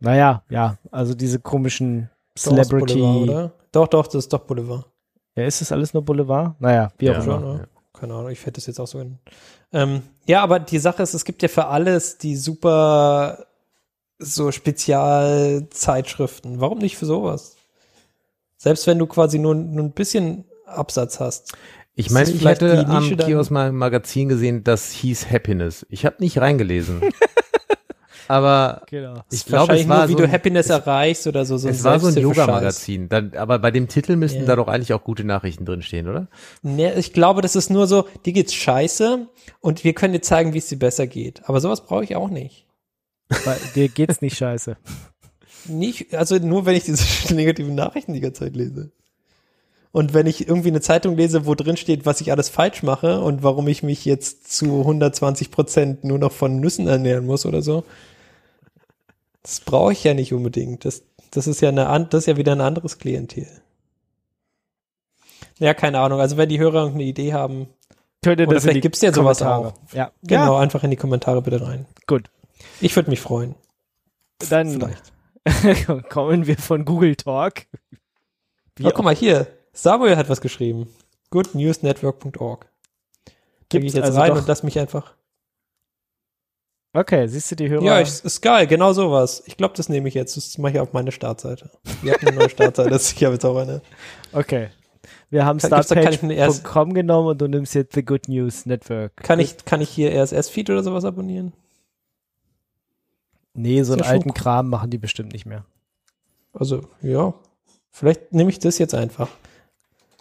naja, 0.00 0.42
ja, 0.50 0.76
also 0.90 1.14
diese 1.14 1.38
komischen 1.40 2.10
Doch, 2.34 2.42
Celebrity. 2.42 2.94
Boulevard, 3.00 3.22
oder? 3.22 3.52
Doch, 3.72 3.88
doch, 3.88 4.06
das 4.06 4.24
ist 4.24 4.32
doch 4.32 4.40
Boulevard. 4.40 4.84
Ja, 5.34 5.44
ist 5.46 5.60
das 5.60 5.72
alles 5.72 5.94
nur 5.94 6.04
Boulevard? 6.04 6.60
Naja, 6.60 6.90
wie 6.98 7.10
auch 7.10 7.14
Ja. 7.14 7.22
immer. 7.24 7.66
Keine 7.94 8.14
Ahnung, 8.14 8.30
ich 8.30 8.40
hätte 8.42 8.52
das 8.52 8.66
jetzt 8.66 8.78
auch 8.80 8.86
so. 8.86 9.00
in- 9.00 9.18
Ähm, 9.72 10.02
ja, 10.26 10.42
aber 10.42 10.60
die 10.60 10.78
Sache 10.78 11.02
ist, 11.02 11.14
es 11.14 11.24
gibt 11.24 11.42
ja 11.42 11.48
für 11.48 11.66
alles 11.66 12.18
die 12.18 12.36
super 12.36 13.46
so 14.18 14.50
Spezialzeitschriften. 14.52 16.60
Warum 16.60 16.78
nicht 16.78 16.96
für 16.96 17.06
sowas? 17.06 17.56
Selbst 18.56 18.86
wenn 18.86 18.98
du 18.98 19.06
quasi 19.06 19.38
nur, 19.38 19.54
nur 19.54 19.84
ein 19.84 19.92
bisschen 19.92 20.44
Absatz 20.68 21.20
hast. 21.20 21.52
Ich 21.94 22.10
meine, 22.10 22.28
ich 22.30 22.40
Nische 22.42 22.86
am? 22.86 23.16
Kiosk 23.16 23.50
mal 23.50 23.68
ein 23.68 23.74
Magazin 23.74 24.28
gesehen, 24.28 24.62
das 24.62 24.92
hieß 24.92 25.30
Happiness. 25.30 25.84
Ich 25.90 26.06
habe 26.06 26.16
nicht 26.20 26.38
reingelesen. 26.38 27.00
Aber 28.28 28.82
Genau. 28.90 29.22
ich 29.30 29.46
glaube, 29.46 29.74
es 29.74 29.88
war 29.88 30.00
nur, 30.00 30.08
wie 30.08 30.12
so 30.12 30.18
du 30.18 30.30
Happiness 30.30 30.68
erreichst 30.68 31.26
oder 31.26 31.46
so. 31.46 31.56
so 31.56 31.68
es 31.68 31.82
war 31.82 31.98
so 31.98 32.08
ein. 32.08 32.16
Yoga-Magazin. 32.16 33.08
Dann- 33.08 33.32
Aber 33.34 33.58
bei 33.58 33.70
dem 33.70 33.88
Titel 33.88 34.16
müssten 34.16 34.40
Ja. 34.40 34.46
da 34.46 34.56
doch 34.56 34.68
eigentlich 34.68 34.92
auch 34.92 35.02
gute 35.02 35.24
Nachrichten 35.24 35.64
drinstehen, 35.64 36.08
oder? 36.08 36.28
Nee, 36.62 36.92
ich 36.92 37.14
glaube, 37.14 37.40
das 37.40 37.56
ist 37.56 37.70
nur 37.70 37.86
so, 37.86 38.06
dir 38.26 38.34
geht's 38.34 38.52
scheiße 38.54 39.26
und 39.60 39.82
wir 39.82 39.94
können 39.94 40.12
dir 40.12 40.20
zeigen, 40.20 40.52
wie 40.52 40.58
es 40.58 40.66
dir 40.68 40.78
besser 40.78 41.06
geht. 41.06 41.48
Aber 41.48 41.60
sowas 41.62 41.84
brauche 41.86 42.04
ich 42.04 42.16
auch 42.16 42.28
nicht. 42.28 42.66
Weil 43.44 43.56
dir 43.74 43.88
geht's 43.88 44.20
nicht 44.20 44.36
scheiße. 44.36 44.76
Nicht, 45.66 46.14
also 46.14 46.36
nur 46.36 46.64
wenn 46.64 46.76
ich 46.76 46.84
diese 46.84 47.34
negativen 47.34 47.74
Nachrichten 47.74 48.14
die 48.14 48.20
ganze 48.20 48.44
Zeit 48.44 48.56
lese. 48.56 48.90
Und 49.98 50.14
wenn 50.14 50.28
ich 50.28 50.46
irgendwie 50.46 50.68
eine 50.68 50.80
Zeitung 50.80 51.16
lese, 51.16 51.44
wo 51.44 51.56
drin 51.56 51.76
steht, 51.76 52.06
was 52.06 52.20
ich 52.20 52.30
alles 52.30 52.48
falsch 52.48 52.84
mache 52.84 53.20
und 53.20 53.42
warum 53.42 53.66
ich 53.66 53.82
mich 53.82 54.04
jetzt 54.04 54.48
zu 54.56 54.82
120 54.82 55.50
Prozent 55.50 56.04
nur 56.04 56.20
noch 56.20 56.30
von 56.30 56.60
Nüssen 56.60 56.86
ernähren 56.86 57.26
muss 57.26 57.44
oder 57.44 57.62
so, 57.62 57.82
das 59.42 59.58
brauche 59.58 59.90
ich 59.90 60.04
ja 60.04 60.14
nicht 60.14 60.32
unbedingt. 60.32 60.84
Das, 60.84 61.02
das 61.32 61.48
ist 61.48 61.60
ja 61.60 61.70
eine, 61.70 62.06
das 62.10 62.22
ist 62.22 62.26
ja 62.26 62.36
wieder 62.36 62.52
ein 62.52 62.60
anderes 62.60 62.98
Klientel. 62.98 63.48
Ja, 65.58 65.74
keine 65.74 65.98
Ahnung. 65.98 66.20
Also 66.20 66.36
wenn 66.36 66.48
die 66.48 66.60
Hörer 66.60 66.92
eine 66.92 67.02
Idee 67.02 67.32
haben, 67.32 67.66
ihr 68.24 68.30
Oder 68.30 68.60
vielleicht 68.60 68.76
die 68.76 68.80
gibt's 68.80 69.00
ja 69.00 69.12
sowas 69.12 69.40
Kommentare. 69.40 69.74
auch. 69.74 69.94
Ja, 69.94 70.12
genau, 70.22 70.54
Ja, 70.54 70.60
einfach 70.60 70.84
in 70.84 70.90
die 70.90 70.96
Kommentare 70.96 71.42
bitte 71.42 71.60
rein. 71.66 71.86
gut. 72.06 72.30
Ich 72.80 72.94
würde 72.94 73.10
mich 73.10 73.20
freuen. 73.20 73.56
Dann 74.48 74.80
Vielleicht. 75.44 76.08
kommen 76.08 76.46
wir 76.46 76.56
von 76.56 76.84
Google 76.84 77.16
Talk. 77.16 77.66
Wie 78.76 78.84
Oh, 78.86 78.92
guck 78.94 79.04
mal 79.04 79.12
hier. 79.12 79.57
Samuel 79.82 80.16
hat 80.16 80.28
was 80.28 80.40
geschrieben. 80.40 80.88
goodnewsnetwork.org. 81.30 82.66
Da 83.24 83.32
gehe 83.68 83.80
ich 83.86 83.92
jetzt 83.92 84.04
also 84.04 84.18
rein 84.18 84.32
und 84.32 84.46
lass 84.48 84.62
mich 84.62 84.78
einfach. 84.78 85.14
Okay, 86.94 87.26
siehst 87.28 87.50
du 87.50 87.54
die 87.56 87.68
Hörer? 87.68 87.82
Ja, 87.84 88.00
ich, 88.00 88.24
ist 88.24 88.40
geil, 88.40 88.66
genau 88.66 88.92
sowas. 88.92 89.42
Ich 89.46 89.56
glaube, 89.56 89.74
das 89.76 89.88
nehme 89.88 90.08
ich 90.08 90.14
jetzt. 90.14 90.36
Das 90.36 90.56
mache 90.58 90.72
ich 90.72 90.80
auf 90.80 90.94
meine 90.94 91.12
Startseite. 91.12 91.70
Wir 92.02 92.14
hatten 92.14 92.26
eine 92.28 92.36
neue 92.38 92.50
Startseite, 92.50 92.90
das- 92.90 93.12
ich 93.12 93.22
habe 93.24 93.34
jetzt 93.34 93.44
auch 93.44 93.56
eine. 93.56 93.82
okay. 94.32 94.70
Wir 95.30 95.44
haben 95.44 95.60
startpage.com 95.60 96.92
genommen 96.94 97.28
und 97.28 97.40
du 97.40 97.46
nimmst 97.46 97.74
jetzt 97.74 97.94
The 97.94 98.04
Good 98.04 98.28
News 98.28 98.66
Network. 98.66 99.16
Kann 99.18 99.38
ich, 99.38 99.64
kann 99.64 99.80
ich 99.80 99.90
hier 99.90 100.10
RSS-Feed 100.12 100.70
oder 100.70 100.82
sowas 100.82 101.04
abonnieren? 101.04 101.52
Nee, 103.54 103.82
so 103.84 103.92
einen 103.92 104.02
alten 104.02 104.30
cool. 104.30 104.34
Kram 104.34 104.68
machen 104.68 104.90
die 104.90 104.98
bestimmt 104.98 105.32
nicht 105.32 105.46
mehr. 105.46 105.64
Also, 106.52 106.82
ja. 107.02 107.34
Vielleicht 107.90 108.32
nehme 108.32 108.50
ich 108.50 108.58
das 108.58 108.78
jetzt 108.78 108.94
einfach. 108.94 109.28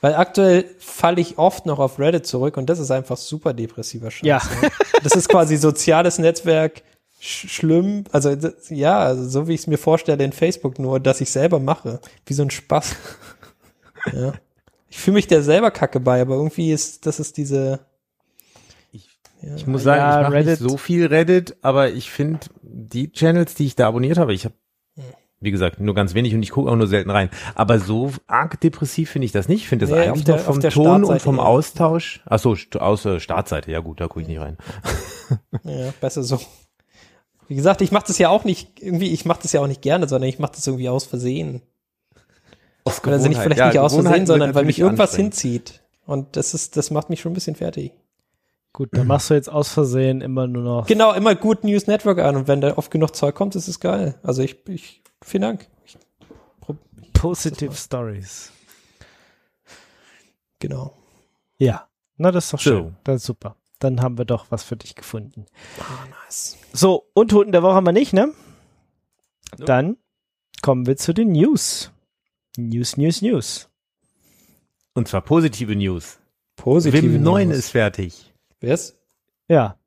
Weil 0.01 0.13
aktuell 0.15 0.65
falle 0.79 1.19
ich 1.21 1.37
oft 1.39 1.65
noch 1.65 1.79
auf 1.79 1.97
Reddit 1.99 2.25
zurück 2.27 2.57
und 2.57 2.69
das 2.69 2.77
ist 2.79 2.91
einfach 2.91 3.17
super 3.17 3.53
depressiver 3.53 4.11
Scheiß. 4.11 4.27
Ja. 4.27 4.41
ne? 4.61 4.69
Das 5.03 5.13
ist 5.15 5.27
quasi 5.29 5.57
soziales 5.57 6.19
Netzwerk 6.19 6.83
sch 7.19 7.47
schlimm. 7.49 8.03
Also, 8.11 8.35
das, 8.35 8.69
ja, 8.69 8.99
also 8.99 9.27
so 9.27 9.47
wie 9.47 9.55
ich 9.55 9.61
es 9.61 9.67
mir 9.67 9.77
vorstelle 9.79 10.23
in 10.23 10.33
Facebook, 10.33 10.77
nur 10.77 10.99
dass 10.99 11.19
ich 11.21 11.31
selber 11.31 11.59
mache. 11.59 11.99
Wie 12.27 12.33
so 12.35 12.43
ein 12.43 12.51
Spaß. 12.51 12.95
ja. 14.13 14.33
Ich 14.89 14.99
fühle 14.99 15.15
mich 15.15 15.27
der 15.27 15.41
selber 15.41 15.71
kacke 15.71 15.99
bei, 15.99 16.21
aber 16.21 16.35
irgendwie 16.35 16.71
ist, 16.71 17.05
das 17.07 17.19
ist 17.19 17.37
diese. 17.37 17.79
Ich- 18.91 19.09
ja. 19.41 19.55
Ich 19.55 19.65
muss 19.65 19.81
sagen, 19.83 19.99
Ja, 19.99 20.21
ich 20.21 20.27
mache 20.29 20.37
nicht 20.37 20.47
Reddit- 20.61 20.69
so 20.69 20.77
viel 20.77 21.07
Reddit, 21.07 21.55
aber 21.63 21.89
ich 21.89 22.11
finde 22.11 22.39
die 22.61 23.11
Channels, 23.11 23.55
die 23.55 23.65
ich 23.65 23.75
da 23.75 23.87
abonniert 23.87 24.17
habe, 24.19 24.33
ich 24.33 24.45
habe, 24.45 24.53
wie 25.39 25.51
gesagt, 25.51 25.79
nur 25.79 25.93
ganz 25.95 26.13
wenig 26.13 26.33
und 26.33 26.41
ich 26.43 26.49
gucke 26.51 26.69
auch 26.71 26.75
nur 26.75 26.87
selten 26.87 27.09
rein. 27.11 27.29
Aber 27.55 27.79
so 27.79 28.11
arg 28.27 28.59
depressiv 28.61 29.11
finde 29.11 29.25
ich 29.25 29.31
das 29.31 29.47
nicht. 29.47 29.61
Ich 29.63 29.67
finde 29.69 29.85
das 29.85 29.95
Nee, 29.95 30.07
eigentlich 30.07 30.23
der- 30.25 30.39
vom 30.39 30.59
Ton 30.61 31.03
und 31.03 31.21
vom 31.21 31.37
eher. 31.37 31.45
Austausch. 31.45 32.21
Ach 32.25 32.39
so, 32.39 32.55
st 32.55 32.77
aus 32.77 33.03
der 33.03 33.19
Startseite, 33.19 33.71
ja 33.71 33.79
gut, 33.79 34.01
da 34.01 34.07
gucke 34.07 34.21
ich 34.21 34.27
nicht 34.27 34.39
rein. 34.39 34.57
Ja, 35.63 35.93
besser 35.99 36.23
so. 36.23 36.39
Wie 37.49 37.55
gesagt, 37.55 37.81
ich 37.81 37.91
mache 37.91 38.05
das 38.07 38.17
ja 38.17 38.29
auch 38.29 38.45
nicht, 38.45 38.81
irgendwie, 38.81 39.11
ich 39.11 39.25
mache 39.25 39.39
das 39.43 39.51
ja 39.53 39.61
auch 39.61 39.67
nicht 39.67 39.81
gerne, 39.81 40.07
sondern 40.07 40.29
ich 40.29 40.39
mache 40.39 40.53
das 40.55 40.65
irgendwie 40.65 40.87
aus 40.89 41.05
Versehen. 41.05 41.61
Aus 42.85 43.03
Also 43.03 43.27
nicht 43.27 43.37
vielleicht 43.39 43.59
Ja, 43.59 43.67
nicht 43.67 43.79
aus 43.79 43.93
Versehen, 43.93 44.13
sind 44.13 44.27
sondern 44.27 44.55
weil 44.55 44.65
mich 44.65 44.79
irgendwas 44.79 45.15
hinzieht. 45.15 45.81
Und 46.05 46.37
das 46.37 46.53
ist, 46.53 46.77
das 46.77 46.91
macht 46.91 47.09
mich 47.09 47.19
schon 47.19 47.31
ein 47.31 47.35
bisschen 47.35 47.55
fertig. 47.55 47.91
Gut, 48.73 48.89
dann 48.93 49.07
machst 49.07 49.29
du 49.29 49.33
jetzt 49.33 49.49
aus 49.49 49.69
Versehen 49.69 50.21
immer 50.21 50.47
nur 50.47 50.63
noch. 50.63 50.87
Genau, 50.87 51.11
immer 51.13 51.35
Good 51.35 51.63
News 51.63 51.87
Network 51.87 52.19
an 52.19 52.35
und 52.37 52.47
wenn 52.47 52.61
da 52.61 52.77
oft 52.77 52.91
genug 52.91 53.15
Zeug 53.15 53.35
kommt, 53.35 53.55
ist 53.55 53.67
es 53.67 53.79
geil. 53.79 54.15
Also 54.23 54.41
ich, 54.43 54.57
ich, 54.69 55.01
vielen 55.27 55.41
Dank. 55.41 55.67
Positive 57.13 57.73
Stories. 57.75 58.51
genau. 60.59 60.95
Ja. 61.57 61.87
Na, 62.17 62.31
das 62.31 62.45
ist 62.45 62.53
doch 62.53 62.59
So. 62.59 62.69
schön. 62.71 62.95
Das 63.03 63.17
ist 63.17 63.25
super. 63.25 63.55
Dann 63.79 64.01
haben 64.01 64.17
wir 64.17 64.25
doch 64.25 64.47
was 64.49 64.63
für 64.63 64.75
dich 64.75 64.95
gefunden. 64.95 65.45
Ah, 65.79 66.05
nice. 66.25 66.57
So, 66.73 67.09
Untoten 67.13 67.51
der 67.51 67.61
Woche 67.63 67.75
haben 67.75 67.85
wir 67.85 67.91
nicht, 67.93 68.13
ne? 68.13 68.33
Dann 69.57 69.97
kommen 70.61 70.85
wir 70.87 70.97
zu 70.97 71.13
den 71.13 71.31
News. 71.31 71.91
News, 72.57 72.97
News, 72.97 73.21
News. 73.21 73.69
Und 74.93 75.07
zwar 75.07 75.21
positive 75.21 75.75
News. 75.75 76.19
Positive 76.55 77.03
Wim 77.03 77.21
9 77.21 77.49
News. 77.49 77.57
ist 77.57 77.69
fertig. 77.69 78.33
Wer 78.59 78.73
ist? 78.73 78.95
Ja, 79.47 79.77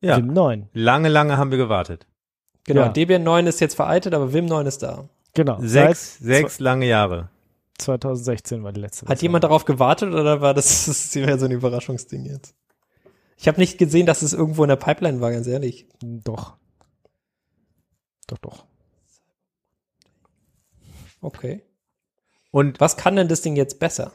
Ja, 0.00 0.16
Wim 0.18 0.28
9. 0.28 0.68
lange, 0.72 1.08
lange 1.08 1.36
haben 1.36 1.50
wir 1.50 1.58
gewartet. 1.58 2.06
Genau, 2.66 2.82
Ja. 2.82 2.88
Debian 2.88 3.22
9 3.22 3.46
ist 3.46 3.60
jetzt 3.60 3.74
veraltet, 3.74 4.14
aber 4.14 4.32
Wim 4.32 4.46
9 4.46 4.66
ist 4.66 4.82
da. 4.82 5.08
Genau. 5.34 5.58
Sechs, 5.60 6.18
sechs 6.18 6.60
lange 6.60 6.86
Jahre. 6.86 7.28
2016 7.78 8.62
war 8.62 8.72
die 8.72 8.80
letzte. 8.80 9.06
Hat 9.06 9.20
jemand 9.20 9.44
darauf 9.44 9.64
gewartet 9.64 10.12
oder 10.14 10.40
war 10.40 10.54
das, 10.54 10.66
das 10.86 10.88
ist 11.06 11.16
mehr 11.16 11.38
so 11.38 11.46
ein 11.46 11.50
Überraschungsding 11.50 12.24
jetzt? 12.24 12.54
Ich 13.36 13.48
habe 13.48 13.58
nicht 13.58 13.78
gesehen, 13.78 14.06
dass 14.06 14.22
es 14.22 14.32
irgendwo 14.32 14.62
in 14.62 14.68
der 14.68 14.76
Pipeline 14.76 15.20
war, 15.20 15.32
ganz 15.32 15.46
ehrlich. 15.46 15.86
Doch. 16.00 16.56
Doch, 18.28 18.38
doch. 18.38 18.64
Okay. 21.20 21.62
Und 22.50 22.80
Was 22.80 22.96
kann 22.96 23.16
denn 23.16 23.28
das 23.28 23.42
Ding 23.42 23.56
jetzt 23.56 23.80
besser? 23.80 24.12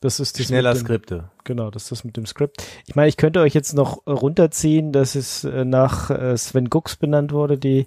Das 0.00 0.18
ist 0.18 0.38
das 0.38 0.46
schneller 0.46 0.72
dem, 0.72 0.80
Skripte. 0.80 1.30
Genau, 1.44 1.70
das 1.70 1.84
ist 1.84 1.92
das 1.92 2.04
mit 2.04 2.16
dem 2.16 2.24
Skript. 2.24 2.62
Ich 2.86 2.96
meine, 2.96 3.08
ich 3.08 3.18
könnte 3.18 3.40
euch 3.40 3.54
jetzt 3.54 3.74
noch 3.74 4.06
äh, 4.06 4.12
runterziehen, 4.12 4.92
dass 4.92 5.14
es 5.14 5.44
äh, 5.44 5.64
nach 5.64 6.10
äh, 6.10 6.36
Sven 6.38 6.70
Gux 6.70 6.96
benannt 6.96 7.32
wurde, 7.32 7.58
die 7.58 7.86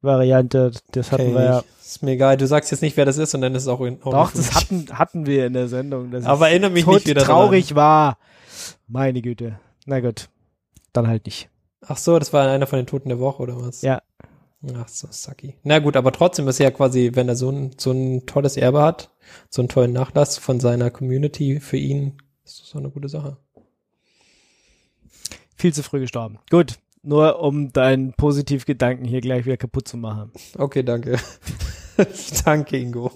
Variante. 0.00 0.72
Das 0.92 1.12
hatten 1.12 1.24
Kenn 1.24 1.34
wir 1.34 1.44
ja. 1.44 1.64
Ist 1.80 2.02
mir 2.02 2.12
egal, 2.12 2.38
du 2.38 2.46
sagst 2.46 2.70
jetzt 2.70 2.80
nicht, 2.80 2.96
wer 2.96 3.04
das 3.04 3.18
ist 3.18 3.34
und 3.34 3.42
dann 3.42 3.54
ist 3.54 3.62
es 3.62 3.68
auch 3.68 3.82
in 3.82 3.96
Ordnung 4.02 4.12
Doch, 4.12 4.32
das 4.32 4.54
hatten, 4.54 4.86
hatten 4.98 5.26
wir 5.26 5.46
in 5.46 5.52
der 5.52 5.68
Sendung. 5.68 6.10
Dass 6.10 6.24
Aber 6.24 6.48
erinnere 6.48 6.70
mich 6.70 6.86
nicht 6.86 7.06
wieder 7.06 7.22
traurig 7.22 7.74
war. 7.74 8.16
Meine 8.88 9.20
Güte. 9.20 9.58
Na 9.84 10.00
gut. 10.00 10.30
Dann 10.94 11.06
halt 11.06 11.26
nicht. 11.26 11.50
Ach 11.86 11.98
so, 11.98 12.18
das 12.18 12.32
war 12.32 12.48
einer 12.48 12.66
von 12.66 12.78
den 12.78 12.86
Toten 12.86 13.10
der 13.10 13.18
Woche 13.18 13.42
oder 13.42 13.60
was? 13.60 13.82
Ja. 13.82 14.00
Ach 14.74 14.88
so, 14.88 15.08
sucky. 15.10 15.56
Na 15.64 15.80
gut, 15.80 15.96
aber 15.96 16.12
trotzdem 16.12 16.48
ist 16.48 16.60
ja 16.60 16.70
quasi, 16.70 17.10
wenn 17.14 17.28
er 17.28 17.36
so 17.36 17.50
ein, 17.50 17.72
so 17.76 17.90
ein 17.90 18.24
tolles 18.26 18.56
Erbe 18.56 18.80
hat, 18.80 19.10
so 19.48 19.62
einen 19.62 19.68
tollen 19.68 19.92
Nachlass 19.92 20.38
von 20.38 20.60
seiner 20.60 20.90
Community 20.90 21.60
für 21.60 21.76
ihn, 21.76 22.18
ist 22.44 22.60
das 22.60 22.68
so 22.70 22.78
eine 22.78 22.90
gute 22.90 23.08
Sache. 23.08 23.36
Viel 25.56 25.72
zu 25.72 25.82
früh 25.82 26.00
gestorben. 26.00 26.38
Gut. 26.50 26.78
Nur 27.04 27.40
um 27.40 27.72
deinen 27.72 28.12
Positivgedanken 28.12 29.04
hier 29.04 29.20
gleich 29.20 29.44
wieder 29.44 29.56
kaputt 29.56 29.88
zu 29.88 29.96
machen. 29.96 30.30
Okay, 30.56 30.84
danke. 30.84 31.18
danke, 32.44 32.76
Ingo. 32.76 33.10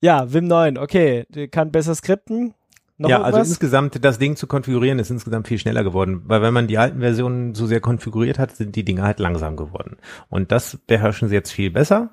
Ja, 0.00 0.32
Vim 0.32 0.46
9, 0.46 0.76
okay. 0.76 1.24
Kann 1.50 1.70
besser 1.70 1.94
skripten. 1.94 2.54
Noch 2.96 3.10
ja, 3.10 3.16
also 3.16 3.38
irgendwas? 3.38 3.48
insgesamt 3.48 4.04
das 4.04 4.18
Ding 4.18 4.36
zu 4.36 4.46
konfigurieren 4.46 5.00
ist 5.00 5.10
insgesamt 5.10 5.48
viel 5.48 5.58
schneller 5.58 5.82
geworden, 5.82 6.22
weil 6.26 6.42
wenn 6.42 6.54
man 6.54 6.68
die 6.68 6.78
alten 6.78 7.00
Versionen 7.00 7.54
so 7.54 7.66
sehr 7.66 7.80
konfiguriert 7.80 8.38
hat, 8.38 8.54
sind 8.54 8.76
die 8.76 8.84
Dinge 8.84 9.02
halt 9.02 9.18
langsam 9.18 9.56
geworden. 9.56 9.96
Und 10.28 10.52
das 10.52 10.78
beherrschen 10.86 11.28
sie 11.28 11.34
jetzt 11.34 11.50
viel 11.50 11.72
besser, 11.72 12.10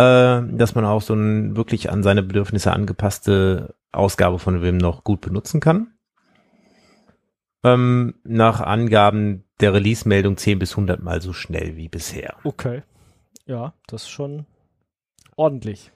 äh, 0.00 0.56
dass 0.56 0.74
man 0.74 0.84
auch 0.86 1.02
so 1.02 1.14
ein 1.14 1.56
wirklich 1.56 1.90
an 1.90 2.02
seine 2.02 2.22
Bedürfnisse 2.22 2.72
angepasste 2.72 3.74
Ausgabe 3.92 4.38
von 4.38 4.62
Vim 4.62 4.78
noch 4.78 5.04
gut 5.04 5.20
benutzen 5.20 5.60
kann. 5.60 5.92
Ähm, 7.62 8.14
nach 8.24 8.60
Angaben 8.60 9.44
der 9.60 9.74
Release-Meldung 9.74 10.38
10 10.38 10.58
bis 10.58 10.72
100 10.72 11.02
Mal 11.02 11.20
so 11.20 11.34
schnell 11.34 11.76
wie 11.76 11.88
bisher. 11.88 12.36
Okay. 12.44 12.82
Ja, 13.44 13.74
das 13.88 14.04
ist 14.04 14.10
schon 14.10 14.46
ordentlich. 15.36 15.92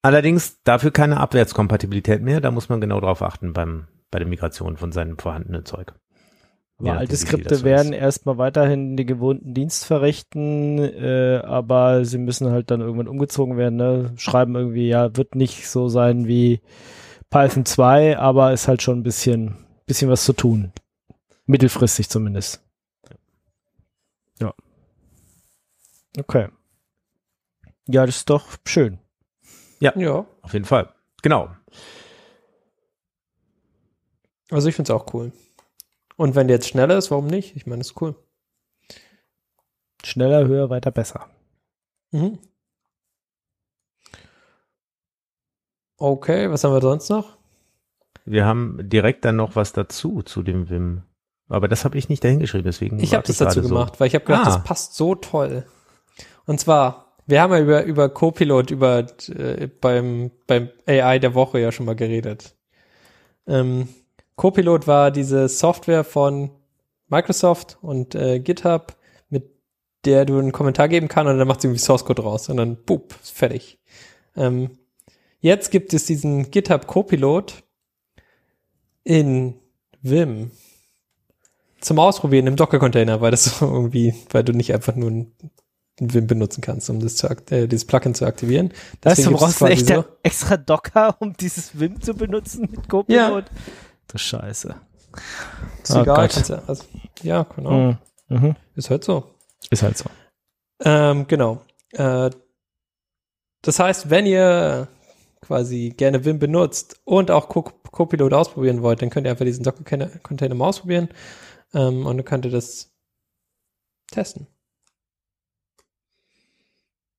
Allerdings 0.00 0.62
dafür 0.62 0.90
keine 0.90 1.18
Abwärtskompatibilität 1.18 2.22
mehr. 2.22 2.40
Da 2.40 2.50
muss 2.50 2.70
man 2.70 2.80
genau 2.80 3.00
drauf 3.00 3.20
achten 3.20 3.52
beim, 3.52 3.88
bei 4.10 4.18
der 4.18 4.28
Migration 4.28 4.78
von 4.78 4.92
seinem 4.92 5.18
vorhandenen 5.18 5.66
Zeug. 5.66 5.92
Aber 6.78 6.92
alte 6.92 7.12
wie 7.12 7.16
viel 7.16 7.26
Skripte 7.26 7.62
werden 7.64 7.92
erstmal 7.94 8.36
weiterhin 8.36 8.96
den 8.96 9.06
gewohnten 9.06 9.54
Dienst 9.54 9.86
verrichten, 9.86 10.78
äh, 10.78 11.40
aber 11.42 12.04
sie 12.04 12.18
müssen 12.18 12.50
halt 12.50 12.70
dann 12.70 12.82
irgendwann 12.82 13.08
umgezogen 13.08 13.56
werden. 13.56 13.76
Ne? 13.76 14.12
Schreiben 14.16 14.54
irgendwie, 14.54 14.88
ja, 14.88 15.16
wird 15.16 15.34
nicht 15.34 15.68
so 15.68 15.88
sein 15.88 16.26
wie 16.26 16.60
Python 17.30 17.64
2, 17.64 18.18
aber 18.18 18.52
ist 18.52 18.68
halt 18.68 18.82
schon 18.82 18.98
ein 18.98 19.02
bisschen, 19.02 19.56
bisschen 19.86 20.10
was 20.10 20.24
zu 20.24 20.34
tun. 20.34 20.72
Mittelfristig 21.46 22.10
zumindest. 22.10 22.62
Ja. 24.40 24.52
Okay. 26.18 26.48
Ja, 27.88 28.04
das 28.04 28.16
ist 28.18 28.30
doch 28.30 28.44
schön. 28.66 28.98
Ja, 29.80 29.94
Auf 30.42 30.52
jeden 30.52 30.64
Fall. 30.64 30.92
Genau. 31.22 31.48
also 34.50 34.68
ich 34.68 34.74
finde 34.74 34.92
es 34.92 34.96
auch 34.98 35.12
cool. 35.14 35.32
Und 36.16 36.34
wenn 36.34 36.48
der 36.48 36.56
jetzt 36.56 36.68
schneller 36.68 36.96
ist, 36.96 37.10
warum 37.10 37.26
nicht? 37.26 37.56
Ich 37.56 37.66
meine, 37.66 37.80
ist 37.82 38.00
cool. 38.00 38.14
Schneller, 40.04 40.46
höher, 40.46 40.70
weiter, 40.70 40.90
besser. 40.90 41.28
Mhm. 42.12 42.38
Okay, 45.98 46.50
was 46.50 46.62
haben 46.64 46.72
wir 46.72 46.80
sonst 46.80 47.08
noch? 47.08 47.36
Wir 48.24 48.44
haben 48.44 48.78
direkt 48.88 49.24
dann 49.24 49.36
noch 49.36 49.56
was 49.56 49.72
dazu 49.72 50.22
zu 50.22 50.42
dem 50.42 50.68
Vim. 50.68 51.02
Aber 51.48 51.68
das 51.68 51.84
habe 51.84 51.96
ich 51.96 52.08
nicht 52.08 52.24
dahingeschrieben, 52.24 52.64
deswegen. 52.64 52.98
Ich 52.98 53.14
habe 53.14 53.26
das 53.26 53.38
dazu 53.38 53.62
gemacht, 53.62 54.00
weil 54.00 54.08
ich 54.08 54.14
habe 54.14 54.24
gedacht, 54.24 54.42
Ah. 54.46 54.50
das 54.56 54.64
passt 54.64 54.94
so 54.96 55.14
toll. 55.14 55.64
Und 56.44 56.58
zwar, 56.58 57.14
wir 57.26 57.40
haben 57.40 57.52
ja 57.52 57.60
über, 57.60 57.84
über 57.84 58.08
Copilot, 58.08 58.70
über 58.72 59.06
äh, 59.28 59.68
beim, 59.68 60.32
beim 60.46 60.70
AI 60.86 61.18
der 61.20 61.34
Woche 61.34 61.60
ja 61.60 61.70
schon 61.70 61.86
mal 61.86 61.94
geredet. 61.96 62.56
Ähm, 63.46 63.88
Copilot 64.36 64.86
war 64.86 65.10
diese 65.10 65.48
Software 65.48 66.04
von 66.04 66.50
Microsoft 67.08 67.78
und 67.82 68.14
äh, 68.14 68.38
GitHub, 68.40 68.96
mit 69.28 69.50
der 70.04 70.24
du 70.24 70.38
einen 70.38 70.52
Kommentar 70.52 70.88
geben 70.88 71.08
kannst 71.08 71.30
und 71.30 71.38
dann 71.38 71.48
macht 71.48 71.60
sie 71.62 71.68
irgendwie 71.68 71.82
Source 71.82 72.04
Code 72.04 72.22
raus 72.22 72.48
und 72.48 72.56
dann 72.58 72.76
boop, 72.84 73.14
ist 73.22 73.32
fertig. 73.36 73.78
Ähm, 74.36 74.78
jetzt 75.40 75.70
gibt 75.70 75.94
es 75.94 76.04
diesen 76.04 76.50
GitHub 76.50 76.86
Copilot 76.86 77.62
in 79.04 79.54
Vim 80.02 80.50
zum 81.80 81.98
Ausprobieren 81.98 82.46
im 82.46 82.56
Docker-Container, 82.56 83.20
weil 83.20 83.30
das 83.30 83.44
so 83.58 83.66
irgendwie, 83.66 84.14
weil 84.30 84.44
du 84.44 84.52
nicht 84.52 84.72
einfach 84.74 84.94
nur 84.96 85.10
ein 85.10 85.32
Vim 85.98 86.26
benutzen 86.26 86.60
kannst, 86.60 86.90
um 86.90 87.00
das 87.00 87.16
zu, 87.16 87.28
äh, 87.50 87.66
dieses 87.68 87.86
Plugin 87.86 88.14
zu 88.14 88.26
aktivieren. 88.26 88.68
Du, 88.68 88.74
Deswegen 89.04 89.30
du 89.30 89.38
gibt's 89.38 89.58
brauchst 89.58 89.72
echt 89.72 89.86
so- 89.86 90.04
extra 90.22 90.56
Docker, 90.58 91.16
um 91.20 91.34
dieses 91.36 91.78
Vim 91.78 92.00
zu 92.02 92.12
benutzen 92.14 92.68
mit 92.70 92.88
Copilot? 92.88 93.44
Das 93.44 93.50
ist 94.14 94.22
scheiße. 94.22 94.74
Ist 95.82 95.94
Oh 95.94 96.02
egal, 96.02 96.28
ja, 96.28 96.62
also, 96.66 96.84
ja, 97.22 97.42
genau. 97.44 97.70
Mhm. 97.70 97.98
Mhm. 98.28 98.56
Ist 98.74 98.90
halt 98.90 99.04
so. 99.04 99.34
Ist 99.70 99.82
halt 99.82 99.96
so. 99.96 100.04
Ähm, 100.80 101.26
genau. 101.26 101.62
Äh, 101.92 102.30
das 103.62 103.78
heißt, 103.78 104.10
wenn 104.10 104.26
ihr 104.26 104.88
quasi 105.40 105.94
gerne 105.96 106.24
Vim 106.24 106.38
benutzt 106.38 107.00
und 107.04 107.30
auch 107.30 107.48
Co- 107.48 107.62
Copilot 107.62 108.32
ausprobieren 108.32 108.82
wollt, 108.82 109.00
dann 109.00 109.10
könnt 109.10 109.26
ihr 109.26 109.30
einfach 109.30 109.44
diesen 109.44 109.64
Docker-Container 109.64 110.54
mal 110.54 110.68
ausprobieren 110.68 111.08
ähm, 111.72 112.04
und 112.04 112.16
dann 112.18 112.24
könnt 112.24 112.44
ihr 112.44 112.50
das 112.50 112.92
testen. 114.10 114.46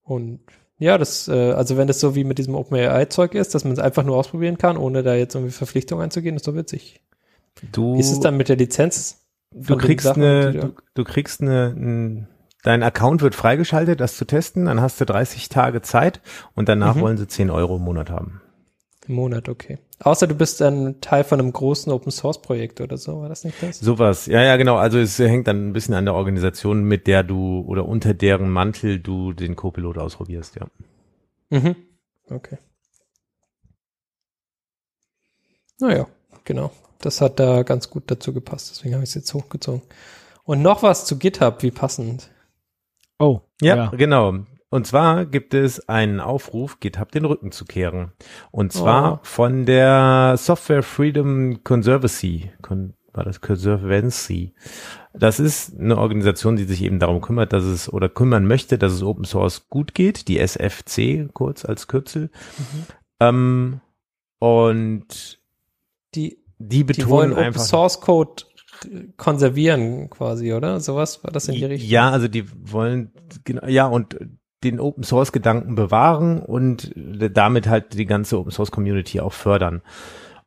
Und 0.02 0.40
ja, 0.78 0.96
das, 0.98 1.28
äh, 1.28 1.52
also 1.52 1.76
wenn 1.76 1.86
das 1.88 2.00
so 2.00 2.14
wie 2.14 2.24
mit 2.24 2.38
diesem 2.38 2.54
OpenAI-Zeug 2.54 3.34
ist, 3.34 3.54
dass 3.54 3.64
man 3.64 3.72
es 3.72 3.78
einfach 3.78 4.04
nur 4.04 4.16
ausprobieren 4.16 4.58
kann, 4.58 4.76
ohne 4.76 5.02
da 5.02 5.14
jetzt 5.14 5.34
irgendwie 5.34 5.52
Verpflichtungen 5.52 6.04
einzugehen, 6.04 6.36
ist 6.36 6.46
doch 6.46 6.54
witzig. 6.54 7.00
Du, 7.72 7.96
Wie 7.96 8.00
ist 8.00 8.12
es 8.12 8.20
dann 8.20 8.36
mit 8.36 8.48
der 8.48 8.56
Lizenz? 8.56 9.20
du 9.52 9.76
kriegst 9.76 10.04
Sachen, 10.06 10.22
eine, 10.22 10.52
du, 10.52 10.72
du 10.94 11.04
kriegst 11.04 11.40
eine, 11.40 11.74
ein, 11.76 12.28
dein 12.62 12.82
Account 12.82 13.22
wird 13.22 13.34
freigeschaltet, 13.34 13.98
das 14.00 14.16
zu 14.16 14.24
testen, 14.26 14.66
dann 14.66 14.80
hast 14.80 15.00
du 15.00 15.06
30 15.06 15.48
Tage 15.48 15.80
Zeit 15.82 16.20
und 16.54 16.68
danach 16.68 16.94
Mhm. 16.96 17.00
wollen 17.00 17.16
sie 17.16 17.26
10 17.26 17.50
Euro 17.50 17.76
im 17.76 17.82
Monat 17.82 18.10
haben. 18.10 18.42
Im 19.08 19.14
Monat, 19.14 19.48
okay. 19.48 19.78
Außer 20.00 20.26
du 20.26 20.34
bist 20.34 20.60
dann 20.60 21.00
Teil 21.00 21.24
von 21.24 21.40
einem 21.40 21.52
großen 21.52 21.90
Open-Source-Projekt 21.90 22.80
oder 22.82 22.98
so, 22.98 23.22
war 23.22 23.28
das 23.30 23.44
nicht 23.44 23.62
das? 23.62 23.80
Sowas, 23.80 24.26
ja, 24.26 24.42
ja, 24.42 24.56
genau. 24.56 24.76
Also 24.76 24.98
es 24.98 25.18
hängt 25.18 25.48
dann 25.48 25.68
ein 25.68 25.72
bisschen 25.72 25.94
an 25.94 26.04
der 26.04 26.14
Organisation, 26.14 26.84
mit 26.84 27.06
der 27.06 27.22
du 27.22 27.64
oder 27.66 27.86
unter 27.86 28.12
deren 28.12 28.50
Mantel 28.50 29.00
du 29.00 29.32
den 29.32 29.56
Copilot 29.56 29.96
ausprobierst, 29.96 30.56
ja. 30.56 30.66
Mhm. 31.48 31.74
Okay. 32.28 32.58
Naja, 35.80 36.06
genau. 36.44 36.70
Das 37.00 37.20
hat 37.20 37.40
da 37.40 37.62
ganz 37.62 37.88
gut 37.88 38.10
dazu 38.10 38.34
gepasst, 38.34 38.70
deswegen 38.70 38.94
habe 38.94 39.04
ich 39.04 39.10
es 39.10 39.14
jetzt 39.14 39.32
hochgezogen. 39.32 39.82
Und 40.44 40.60
noch 40.60 40.82
was 40.82 41.06
zu 41.06 41.18
GitHub, 41.18 41.62
wie 41.62 41.70
passend. 41.70 42.30
Oh. 43.18 43.40
Ja, 43.62 43.86
genau. 43.88 44.34
Und 44.70 44.86
zwar 44.86 45.24
gibt 45.24 45.54
es 45.54 45.88
einen 45.88 46.20
Aufruf, 46.20 46.78
GitHub 46.80 47.10
den 47.10 47.24
Rücken 47.24 47.52
zu 47.52 47.64
kehren. 47.64 48.12
Und 48.50 48.72
zwar 48.72 49.14
Oh. 49.14 49.18
von 49.22 49.64
der 49.66 50.34
Software 50.36 50.82
Freedom 50.82 51.62
Conservancy. 51.64 52.50
Con 52.60 52.94
war 53.14 53.24
das 53.24 53.40
Conservancy? 53.40 54.52
Das 55.14 55.40
ist 55.40 55.78
eine 55.80 55.96
Organisation, 55.96 56.56
die 56.56 56.64
sich 56.64 56.82
eben 56.82 56.98
darum 56.98 57.20
kümmert, 57.22 57.52
dass 57.52 57.64
es 57.64 57.90
oder 57.92 58.08
kümmern 58.10 58.46
möchte, 58.46 58.76
dass 58.78 58.92
es 58.92 59.02
Open 59.02 59.24
Source 59.24 59.68
gut 59.70 59.94
geht. 59.94 60.28
Die 60.28 60.38
SFC 60.38 61.28
kurz 61.32 61.64
als 61.64 61.88
Kürzel. 61.88 62.30
Ähm, 63.20 63.80
und 64.38 65.40
Die, 66.14 66.38
die 66.58 66.68
die 66.68 66.84
betonen 66.84 67.32
Open 67.32 67.42
einfach. 67.44 67.62
Source 67.62 68.00
Code 68.00 68.44
konservieren 69.16 70.08
quasi, 70.10 70.52
oder? 70.52 70.78
Sowas 70.80 71.24
war 71.24 71.32
das 71.32 71.48
in 71.48 71.54
die 71.54 71.64
Richtung? 71.64 71.90
Ja, 71.90 72.10
also 72.10 72.28
die 72.28 72.44
wollen, 72.70 73.12
genau, 73.44 73.66
ja, 73.66 73.86
und 73.86 74.16
den 74.64 74.80
Open 74.80 75.04
Source 75.04 75.32
Gedanken 75.32 75.74
bewahren 75.74 76.40
und 76.40 76.92
damit 76.94 77.68
halt 77.68 77.94
die 77.94 78.06
ganze 78.06 78.38
Open 78.38 78.50
Source 78.50 78.70
Community 78.70 79.20
auch 79.20 79.32
fördern. 79.32 79.82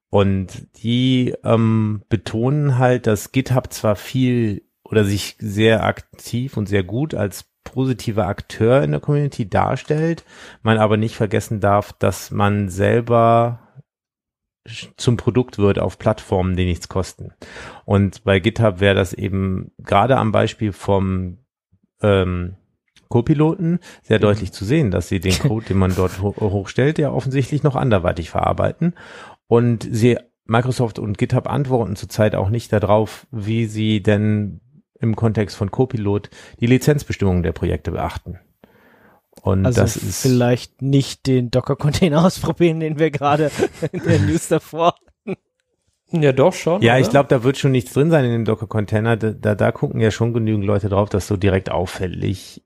Und 0.09 0.67
die 0.83 1.33
ähm, 1.43 2.03
betonen 2.09 2.77
halt, 2.77 3.07
dass 3.07 3.31
GitHub 3.31 3.71
zwar 3.71 3.95
viel 3.95 4.63
oder 4.83 5.05
sich 5.05 5.37
sehr 5.39 5.85
aktiv 5.85 6.57
und 6.57 6.67
sehr 6.67 6.83
gut 6.83 7.15
als 7.15 7.45
positiver 7.63 8.27
Akteur 8.27 8.83
in 8.83 8.91
der 8.91 8.99
Community 8.99 9.49
darstellt, 9.49 10.25
man 10.63 10.77
aber 10.77 10.97
nicht 10.97 11.15
vergessen 11.15 11.61
darf, 11.61 11.93
dass 11.93 12.31
man 12.31 12.67
selber 12.67 13.59
zum 14.97 15.17
Produkt 15.17 15.57
wird 15.57 15.79
auf 15.79 15.97
Plattformen, 15.97 16.55
die 16.55 16.65
nichts 16.65 16.87
kosten. 16.89 17.33
Und 17.85 18.23
bei 18.23 18.39
GitHub 18.39 18.79
wäre 18.79 18.95
das 18.95 19.13
eben 19.13 19.71
gerade 19.79 20.17
am 20.17 20.31
Beispiel 20.31 20.71
vom 20.71 21.39
ähm, 22.01 22.57
Co-Piloten 23.11 23.77
sehr 24.01 24.17
Mhm. 24.17 24.21
deutlich 24.23 24.51
zu 24.51 24.65
sehen, 24.65 24.89
dass 24.89 25.07
sie 25.07 25.19
den 25.19 25.33
Code, 25.39 25.67
den 25.67 25.77
man 25.77 25.93
dort 25.95 26.19
ho 26.21 26.33
hochstellt, 26.39 26.97
ja 26.97 27.11
offensichtlich 27.11 27.61
noch 27.61 27.75
anderweitig 27.75 28.31
verarbeiten. 28.31 28.95
Und 29.47 29.87
sie, 29.91 30.17
Microsoft 30.45 30.97
und 30.97 31.19
GitHub 31.19 31.47
antworten 31.47 31.95
zurzeit 31.95 32.33
auch 32.35 32.49
nicht 32.49 32.73
darauf, 32.73 33.27
wie 33.31 33.65
sie 33.67 34.01
denn 34.01 34.61
im 34.99 35.15
Kontext 35.15 35.55
von 35.55 35.69
Copilot 35.69 36.29
die 36.59 36.65
Lizenzbestimmungen 36.67 37.43
der 37.43 37.51
Projekte 37.53 37.91
beachten. 37.91 38.39
Und 39.41 39.65
Also 39.65 39.81
das 39.81 39.95
ist 39.95 40.21
vielleicht 40.21 40.81
nicht 40.81 41.25
den 41.25 41.51
Docker-Container 41.51 42.25
ausprobieren, 42.25 42.79
den 42.79 42.99
wir 42.99 43.11
gerade 43.11 43.49
in 43.91 44.03
der 44.03 44.19
News 44.19 44.47
davor. 44.49 44.95
Ja, 46.11 46.33
doch 46.33 46.53
schon. 46.53 46.81
Ja, 46.81 46.93
oder? 46.93 47.01
ich 47.01 47.09
glaube, 47.09 47.29
da 47.29 47.43
wird 47.43 47.57
schon 47.57 47.71
nichts 47.71 47.93
drin 47.93 48.11
sein 48.11 48.25
in 48.25 48.31
dem 48.31 48.45
Docker-Container. 48.45 49.15
Da, 49.15 49.31
da, 49.31 49.55
da 49.55 49.71
gucken 49.71 50.01
ja 50.01 50.11
schon 50.11 50.33
genügend 50.33 50.65
Leute 50.65 50.89
drauf, 50.89 51.07
dass 51.09 51.25
so 51.27 51.37
direkt 51.37 51.71
auffällig 51.71 52.63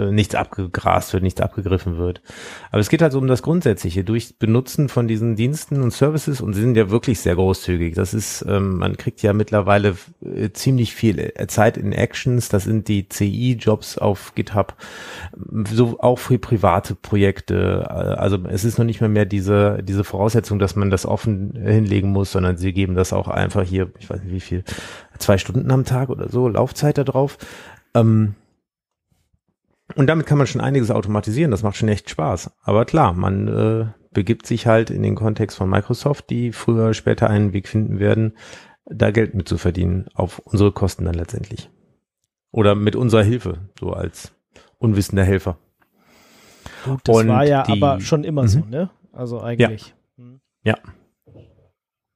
äh, 0.00 0.12
nichts 0.12 0.34
abgegrast 0.34 1.12
wird, 1.12 1.22
nichts 1.22 1.40
abgegriffen 1.40 1.98
wird. 1.98 2.22
Aber 2.70 2.80
es 2.80 2.88
geht 2.88 3.02
halt 3.02 3.12
so 3.12 3.18
um 3.18 3.26
das 3.26 3.42
Grundsätzliche. 3.42 4.04
Durch 4.04 4.38
Benutzen 4.38 4.88
von 4.88 5.08
diesen 5.08 5.36
Diensten 5.36 5.82
und 5.82 5.92
Services 5.92 6.40
und 6.40 6.54
sie 6.54 6.62
sind 6.62 6.76
ja 6.76 6.90
wirklich 6.90 7.20
sehr 7.20 7.34
großzügig. 7.34 7.94
Das 7.94 8.14
ist, 8.14 8.44
ähm, 8.48 8.78
man 8.78 8.96
kriegt 8.96 9.22
ja 9.22 9.32
mittlerweile 9.32 9.96
äh, 10.24 10.50
ziemlich 10.50 10.94
viel 10.94 11.18
äh, 11.18 11.46
Zeit 11.46 11.76
in 11.76 11.92
Actions. 11.92 12.48
Das 12.48 12.64
sind 12.64 12.88
die 12.88 13.08
CI-Jobs 13.08 13.98
auf 13.98 14.34
GitHub, 14.34 14.74
so 15.72 15.98
auch 16.00 16.18
für 16.18 16.38
private 16.38 16.94
Projekte. 16.94 17.90
Also 17.90 18.38
es 18.48 18.64
ist 18.64 18.78
noch 18.78 18.84
nicht 18.84 19.00
mehr 19.00 19.10
mehr 19.10 19.26
diese 19.26 19.82
diese 19.82 20.04
Voraussetzung, 20.04 20.58
dass 20.58 20.76
man 20.76 20.90
das 20.90 21.06
offen 21.06 21.52
hinlegen 21.54 22.10
muss, 22.10 22.32
sondern 22.32 22.56
sie 22.56 22.72
geben 22.72 22.94
das 22.94 23.12
auch 23.12 23.28
einfach 23.28 23.62
hier, 23.62 23.90
ich 23.98 24.08
weiß 24.08 24.22
nicht 24.22 24.32
wie 24.32 24.40
viel, 24.40 24.64
zwei 25.18 25.38
Stunden 25.38 25.70
am 25.70 25.84
Tag 25.84 26.08
oder 26.08 26.28
so 26.28 26.48
Laufzeit 26.48 26.98
da 26.98 27.04
drauf. 27.04 27.38
Ähm, 27.94 28.34
und 29.96 30.06
damit 30.06 30.26
kann 30.26 30.38
man 30.38 30.46
schon 30.46 30.60
einiges 30.60 30.90
automatisieren. 30.90 31.50
Das 31.50 31.62
macht 31.62 31.76
schon 31.76 31.88
echt 31.88 32.10
Spaß. 32.10 32.50
Aber 32.62 32.84
klar, 32.84 33.12
man 33.12 33.48
äh, 33.48 33.86
begibt 34.12 34.46
sich 34.46 34.66
halt 34.66 34.90
in 34.90 35.02
den 35.02 35.14
Kontext 35.14 35.56
von 35.56 35.68
Microsoft, 35.70 36.30
die 36.30 36.52
früher 36.52 36.84
oder 36.84 36.94
später 36.94 37.28
einen 37.30 37.52
Weg 37.52 37.68
finden 37.68 37.98
werden, 37.98 38.36
da 38.86 39.10
Geld 39.10 39.34
mit 39.34 39.48
zu 39.48 39.56
verdienen, 39.58 40.06
auf 40.14 40.38
unsere 40.40 40.72
Kosten 40.72 41.04
dann 41.04 41.14
letztendlich. 41.14 41.70
Oder 42.50 42.74
mit 42.74 42.96
unserer 42.96 43.22
Hilfe, 43.22 43.58
so 43.78 43.92
als 43.92 44.32
unwissender 44.78 45.24
Helfer. 45.24 45.58
Gut, 46.84 47.00
das 47.04 47.16
Und 47.18 47.28
war 47.28 47.44
ja 47.44 47.62
die- 47.64 47.72
aber 47.72 48.00
schon 48.00 48.24
immer 48.24 48.42
Mhm. 48.42 48.48
so, 48.48 48.58
ne? 48.68 48.90
Also 49.12 49.40
eigentlich. 49.40 49.94
Hm. 50.16 50.40
Ja, 50.64 50.76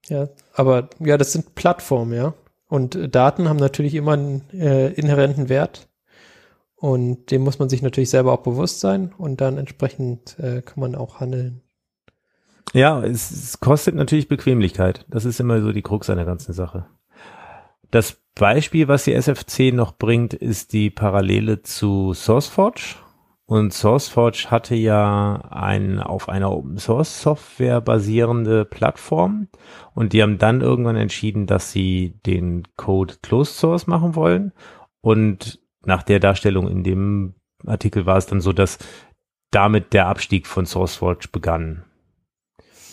Ja, 0.08 0.28
aber 0.52 0.90
ja, 1.00 1.16
das 1.16 1.32
sind 1.32 1.54
Plattformen, 1.54 2.12
ja. 2.12 2.34
Und 2.68 3.14
Daten 3.14 3.48
haben 3.48 3.56
natürlich 3.58 3.94
immer 3.94 4.12
einen 4.12 4.42
äh, 4.52 4.88
inhärenten 4.88 5.48
Wert. 5.48 5.88
Und 6.84 7.30
dem 7.30 7.40
muss 7.40 7.58
man 7.58 7.70
sich 7.70 7.80
natürlich 7.80 8.10
selber 8.10 8.34
auch 8.34 8.42
bewusst 8.42 8.80
sein 8.80 9.14
und 9.16 9.40
dann 9.40 9.56
entsprechend 9.56 10.38
äh, 10.38 10.60
kann 10.60 10.80
man 10.80 10.94
auch 10.94 11.18
handeln. 11.18 11.62
Ja, 12.74 13.02
es, 13.02 13.30
es 13.30 13.58
kostet 13.58 13.94
natürlich 13.94 14.28
Bequemlichkeit. 14.28 15.06
Das 15.08 15.24
ist 15.24 15.40
immer 15.40 15.62
so 15.62 15.72
die 15.72 15.80
Krux 15.80 16.10
an 16.10 16.18
der 16.18 16.26
ganzen 16.26 16.52
Sache. 16.52 16.84
Das 17.90 18.18
Beispiel, 18.34 18.86
was 18.86 19.04
die 19.04 19.14
SFC 19.14 19.72
noch 19.72 19.96
bringt, 19.96 20.34
ist 20.34 20.74
die 20.74 20.90
Parallele 20.90 21.62
zu 21.62 22.12
SourceForge. 22.12 22.96
Und 23.46 23.72
SourceForge 23.72 24.48
hatte 24.50 24.74
ja 24.74 25.36
ein, 25.48 26.00
auf 26.00 26.28
einer 26.28 26.52
Open 26.52 26.76
Source 26.76 27.22
Software 27.22 27.80
basierende 27.80 28.66
Plattform. 28.66 29.48
Und 29.94 30.12
die 30.12 30.20
haben 30.22 30.36
dann 30.36 30.60
irgendwann 30.60 30.96
entschieden, 30.96 31.46
dass 31.46 31.72
sie 31.72 32.20
den 32.26 32.64
Code 32.76 33.14
Closed 33.22 33.56
Source 33.56 33.86
machen 33.86 34.14
wollen. 34.14 34.52
Und 35.00 35.63
nach 35.86 36.02
der 36.02 36.20
Darstellung 36.20 36.68
in 36.68 36.82
dem 36.82 37.34
Artikel 37.66 38.06
war 38.06 38.16
es 38.16 38.26
dann 38.26 38.40
so, 38.40 38.52
dass 38.52 38.78
damit 39.50 39.92
der 39.92 40.06
Abstieg 40.06 40.46
von 40.46 40.66
SourceForge 40.66 41.28
begann. 41.30 41.84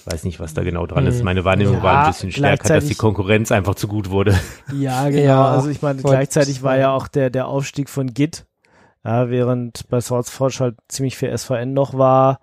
Weiß 0.06 0.24
nicht, 0.24 0.40
was 0.40 0.54
da 0.54 0.64
genau 0.64 0.88
dran 0.88 1.06
ist. 1.06 1.20
Hm. 1.20 1.26
Meine 1.26 1.46
Wahrnehmung 1.46 1.76
Ja, 1.76 1.84
war 1.84 2.06
ein 2.06 2.12
bisschen 2.12 2.32
stärker, 2.32 2.70
dass 2.70 2.86
die 2.86 2.96
Konkurrenz 2.96 3.52
einfach 3.52 3.76
zu 3.76 3.88
gut 3.88 4.10
wurde. 4.10 4.38
Ja, 4.74 5.10
genau. 5.10 5.22
Ja, 5.22 5.46
also 5.52 5.70
ich 5.70 5.82
meine, 5.82 6.02
gleichzeitig 6.02 6.58
ich 6.58 6.64
war 6.64 6.78
ja 6.78 6.92
auch 6.92 7.08
der, 7.08 7.30
der 7.30 7.48
Aufstieg 7.48 7.90
von 7.90 8.14
Git, 8.14 8.46
ja, 9.04 9.30
während 9.30 9.88
bei 9.90 10.02
SourceForge 10.02 10.58
halt 10.60 10.76
ziemlich 10.88 11.18
viel 11.18 11.36
SVN 11.36 11.74
noch 11.74 11.96
war, 11.96 12.40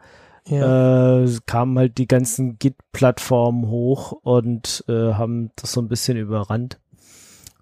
Ja. 0.46 1.22
äh, 1.24 1.28
kamen 1.46 1.78
halt 1.78 1.98
die 1.98 2.06
ganzen 2.06 2.58
Git-Plattformen 2.58 3.66
hoch 3.68 4.12
und 4.12 4.84
äh, 4.88 5.14
haben 5.14 5.50
das 5.56 5.72
so 5.72 5.80
ein 5.80 5.88
bisschen 5.88 6.16
überrannt. 6.16 6.78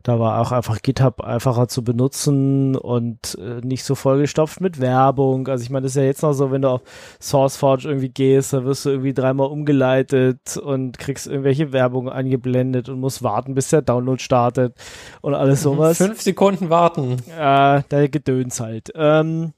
Da 0.07 0.21
war 0.21 0.41
auch 0.41 0.53
einfach 0.53 0.83
GitHub 0.83 1.21
einfacher 1.21 1.67
zu 1.67 1.83
benutzen 1.83 2.77
und 2.77 3.37
äh, 3.41 3.61
nicht 3.67 3.83
so 3.83 3.97
vollgestopft 3.97 4.61
mit 4.61 4.79
Werbung. 4.79 5.49
Also 5.49 5.65
ich 5.65 5.71
meine, 5.71 5.83
das 5.83 5.93
ist 5.93 5.97
ja 5.97 6.05
jetzt 6.05 6.23
noch 6.23 6.33
so, 6.33 6.53
wenn 6.53 6.63
du 6.63 6.69
auf 6.69 6.83
SourceForge 7.19 7.89
irgendwie 7.89 8.11
gehst, 8.11 8.53
da 8.53 8.65
wirst 8.65 8.85
du 8.85 8.91
irgendwie 8.91 9.15
dreimal 9.15 9.49
umgeleitet 9.49 10.59
und 10.59 10.97
kriegst 11.01 11.27
irgendwelche 11.27 11.73
Werbung 11.73 12.09
eingeblendet 12.09 12.89
und 12.89 13.01
musst 13.01 13.25
warten, 13.25 13.57
bis 13.57 13.71
der 13.71 13.83
Download 13.83 14.23
startet 14.23 14.77
und 15.23 15.35
alles 15.35 15.63
sowas. 15.63 15.97
Fünf 15.99 16.21
Sekunden 16.23 16.71
warten. 16.71 17.17
Äh, 17.37 17.83
der 17.91 18.09
Gedöns 18.09 18.61
halt. 18.61 18.93
Ähm, 18.95 19.55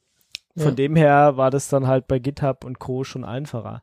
von 0.57 0.69
Ja. 0.69 0.75
dem 0.75 0.97
her 0.97 1.37
war 1.37 1.51
das 1.51 1.69
dann 1.69 1.87
halt 1.87 2.09
bei 2.09 2.19
GitHub 2.19 2.65
und 2.65 2.79
Co. 2.79 3.05
schon 3.05 3.23
einfacher. 3.23 3.83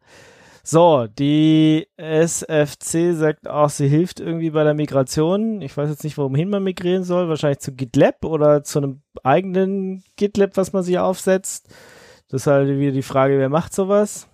So, 0.68 1.06
die 1.08 1.88
SFC 1.96 3.14
sagt 3.14 3.48
auch, 3.48 3.70
sie 3.70 3.88
hilft 3.88 4.20
irgendwie 4.20 4.50
bei 4.50 4.64
der 4.64 4.74
Migration. 4.74 5.62
Ich 5.62 5.78
weiß 5.78 5.90
jetzt 5.92 6.04
nicht, 6.04 6.18
wohin 6.18 6.50
man 6.50 6.64
migrieren 6.64 7.04
soll. 7.04 7.30
Wahrscheinlich 7.30 7.60
zu 7.60 7.72
GitLab 7.72 8.26
oder 8.26 8.64
zu 8.64 8.80
einem 8.80 9.02
eigenen 9.24 10.04
GitLab, 10.16 10.58
was 10.58 10.74
man 10.74 10.82
sich 10.82 10.98
aufsetzt. 10.98 11.68
Das 12.30 12.42
ist 12.42 12.48
halt 12.48 12.68
wieder 12.80 12.92
die 12.92 13.04
Frage, 13.04 13.38
wer 13.38 13.50
macht 13.50 13.76
sowas? 13.76 14.28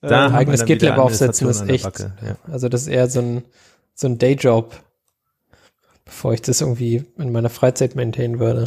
Da 0.00 0.26
Ähm, 0.26 0.34
eigenes 0.36 0.64
GitLab 0.64 0.98
aufsetzen 0.98 1.48
ist 1.48 1.68
echt. 1.68 1.98
ja. 1.98 2.36
Also 2.46 2.68
das 2.68 2.82
ist 2.82 2.88
eher 2.88 3.08
so 3.10 3.18
ein, 3.20 3.42
so 3.94 4.06
ein 4.06 4.18
Dayjob, 4.18 4.76
bevor 6.04 6.34
ich 6.34 6.42
das 6.42 6.60
irgendwie 6.60 7.04
in 7.18 7.32
meiner 7.32 7.50
Freizeit 7.50 7.96
maintainen 7.96 8.38
würde. 8.38 8.66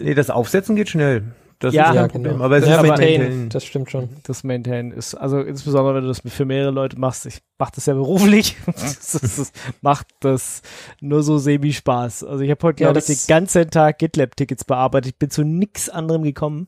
Nee, 0.00 0.14
das 0.14 0.28
Aufsetzen 0.28 0.74
geht 0.74 0.88
schnell. 0.88 1.22
Das 1.58 1.72
Ja, 1.72 1.84
ist 1.84 1.88
kein 1.88 1.96
ja, 1.96 2.08
Problem. 2.08 2.32
genau. 2.34 2.44
Aber 2.44 2.56
es 2.58 2.66
ja, 2.66 2.76
ist 2.76 2.82
mit 2.82 2.90
maintain, 2.90 3.20
Maintain. 3.20 3.48
das 3.48 3.64
stimmt 3.64 3.90
schon. 3.90 4.08
das 4.24 4.44
Maintain 4.44 4.90
ist, 4.92 5.14
also 5.14 5.40
insbesondere 5.40 5.94
wenn 5.94 6.02
du 6.02 6.08
das 6.08 6.20
für 6.26 6.44
mehrere 6.44 6.70
Leute 6.70 6.98
machst, 6.98 7.24
ich 7.24 7.38
mache 7.58 7.72
das 7.76 7.86
ja 7.86 7.94
beruflich, 7.94 8.56
das, 8.66 9.12
das 9.12 9.52
macht 9.80 10.06
das 10.20 10.60
nur 11.00 11.22
so 11.22 11.38
semi-Spaß. 11.38 12.24
Also 12.24 12.44
ich 12.44 12.50
habe 12.50 12.62
heute, 12.62 12.82
Ja, 12.82 12.92
glaube 12.92 12.98
ich, 12.98 13.06
den 13.06 13.26
ganzen 13.26 13.70
Tag 13.70 13.98
GitLab-Tickets 13.98 14.64
bearbeitet, 14.64 15.12
ich 15.12 15.18
bin 15.18 15.30
zu 15.30 15.44
nix 15.44 15.88
anderem 15.88 16.22
gekommen. 16.24 16.66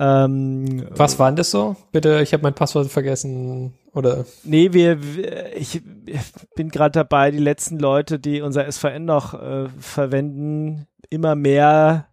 Ähm, 0.00 0.86
Was 0.90 1.18
war 1.18 1.28
denn 1.30 1.36
das 1.36 1.50
so? 1.50 1.74
Bitte, 1.90 2.20
ich 2.22 2.32
habe 2.32 2.44
mein 2.44 2.54
Passwort 2.54 2.86
vergessen. 2.88 3.74
Oder 3.94 4.26
Nee, 4.44 4.72
wir, 4.72 5.02
wir 5.02 5.56
ich, 5.56 5.82
ich 6.06 6.20
bin 6.54 6.68
gerade 6.68 6.92
dabei, 6.92 7.32
die 7.32 7.38
letzten 7.38 7.80
Leute, 7.80 8.20
die 8.20 8.40
unser 8.42 8.70
SVN 8.70 9.04
noch 9.04 9.34
äh, 9.34 9.66
verwenden, 9.80 10.86
immer 11.10 11.34
mehr 11.34 12.06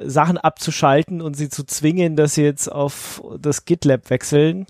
Sachen 0.00 0.38
abzuschalten 0.38 1.22
und 1.22 1.34
sie 1.34 1.48
zu 1.48 1.64
zwingen, 1.64 2.16
dass 2.16 2.34
sie 2.34 2.42
jetzt 2.42 2.70
auf 2.70 3.22
das 3.38 3.64
GitLab 3.64 4.10
wechseln, 4.10 4.66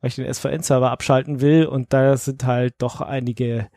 weil 0.00 0.08
ich 0.08 0.14
den 0.16 0.32
SVN-Server 0.32 0.90
abschalten 0.90 1.40
will 1.40 1.66
und 1.66 1.92
da 1.92 2.16
sind 2.16 2.44
halt 2.44 2.74
doch 2.78 3.00
einige 3.00 3.68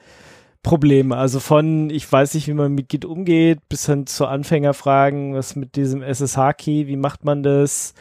Probleme. 0.61 1.17
Also 1.17 1.39
von, 1.39 1.89
ich 1.89 2.09
weiß 2.09 2.35
nicht, 2.35 2.47
wie 2.47 2.53
man 2.53 2.73
mit 2.73 2.89
Git 2.89 3.05
umgeht, 3.05 3.59
bis 3.69 3.85
hin 3.85 4.07
zu 4.07 4.27
Anfängerfragen, 4.27 5.33
was 5.35 5.55
mit 5.55 5.75
diesem 5.75 6.01
SSH-Key, 6.01 6.87
wie 6.87 6.95
macht 6.95 7.25
man 7.25 7.43
das? 7.43 7.93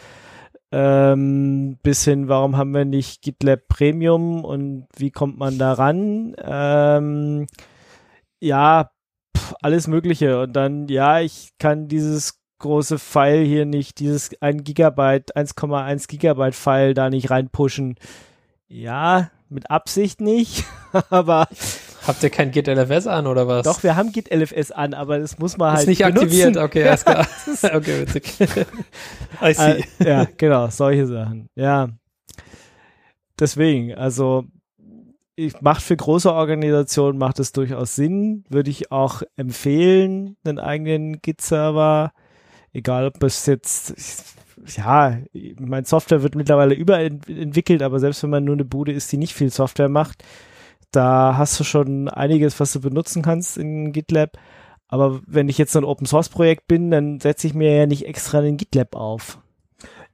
Ähm, 0.71 1.79
bis 1.83 2.05
hin, 2.05 2.29
warum 2.29 2.57
haben 2.57 2.73
wir 2.73 2.85
nicht 2.85 3.23
GitLab 3.23 3.69
Premium 3.69 4.45
und 4.45 4.87
wie 4.97 5.11
kommt 5.11 5.39
man 5.39 5.59
da 5.59 5.73
ran? 5.75 6.35
Ähm, 6.43 7.47
ja, 8.41 8.91
pf, 9.37 9.55
alles 9.61 9.87
Mögliche. 9.89 10.41
Und 10.41 10.55
dann, 10.55 10.89
ja, 10.89 11.21
ich 11.21 11.51
kann 11.59 11.89
dieses 11.89 12.42
große 12.63 12.99
File 12.99 13.45
hier 13.45 13.67
nicht, 13.67 13.99
dieses 13.99 14.31
1 14.41 14.65
Gigabyte, 14.65 15.37
1,1 15.37 16.09
Gigabyte 16.09 16.55
File 16.55 16.95
da 16.95 17.11
nicht 17.11 17.31
reinpushen. 17.31 17.97
Ja, 18.69 19.31
mit 19.51 19.71
Absicht 19.71 20.23
nicht, 20.23 20.65
aber 21.11 21.47
habt 22.07 22.23
ihr 22.23 22.31
kein 22.31 22.51
Git 22.51 22.69
LFS 22.69 23.07
an 23.07 23.27
oder 23.27 23.47
was? 23.47 23.65
doch, 23.65 23.83
wir 23.83 23.97
haben 23.97 24.13
Git 24.13 24.35
LFS 24.35 24.71
an, 24.71 24.95
aber 24.95 25.19
das 25.19 25.39
muss 25.39 25.59
man 25.59 25.75
ist 25.75 25.79
halt 25.81 25.89
nicht 25.89 26.03
benutzen. 26.03 26.25
aktiviert. 26.25 26.57
Okay, 26.57 26.85
alles 26.89 27.05
klar. 27.05 27.27
okay, 27.77 28.01
witzig. 28.01 28.49
I 29.43 29.53
see. 29.53 29.85
Äh, 29.99 30.09
ja, 30.09 30.27
genau, 30.37 30.69
solche 30.69 31.07
Sachen. 31.07 31.51
Ja. 31.55 31.91
Deswegen, 33.39 33.95
also 33.95 34.45
ich 35.35 35.61
macht 35.61 35.83
für 35.83 35.97
große 35.97 36.33
Organisationen 36.33 37.19
macht 37.19 37.39
es 37.41 37.53
durchaus 37.53 37.95
Sinn, 37.95 38.45
würde 38.49 38.71
ich 38.71 38.93
auch 38.93 39.23
empfehlen, 39.37 40.37
einen 40.45 40.59
eigenen 40.59 41.21
Git-Server, 41.21 42.13
egal 42.73 43.07
ob 43.07 43.23
es 43.23 43.47
jetzt 43.47 43.95
ja, 44.77 45.19
mein 45.59 45.85
Software 45.85 46.23
wird 46.23 46.35
mittlerweile 46.35 46.75
überentwickelt, 46.75 47.83
aber 47.83 47.99
selbst 47.99 48.23
wenn 48.23 48.31
man 48.31 48.45
nur 48.45 48.55
eine 48.55 48.65
Bude 48.65 48.93
ist, 48.93 49.11
die 49.13 49.17
nicht 49.17 49.35
viel 49.35 49.51
Software 49.51 49.89
macht, 49.89 50.23
da 50.91 51.37
hast 51.37 51.59
du 51.59 51.65
schon 51.65 52.09
einiges, 52.09 52.61
was 52.61 52.73
du 52.73 52.81
benutzen 52.81 53.23
kannst 53.23 53.57
in 53.57 53.93
GitLab. 53.93 54.39
Aber 54.89 55.21
wenn 55.27 55.49
ich 55.49 55.57
jetzt 55.57 55.73
so 55.73 55.79
ein 55.79 55.85
Open 55.85 56.07
Source 56.07 56.29
Projekt 56.29 56.69
bin, 56.69 56.91
dann 56.91 57.19
setze 57.19 57.47
ich 57.47 57.55
mir 57.55 57.75
ja 57.75 57.87
nicht 57.87 58.07
extra 58.07 58.39
einen 58.39 58.59
GitLab 58.59 58.95
auf. 58.95 59.39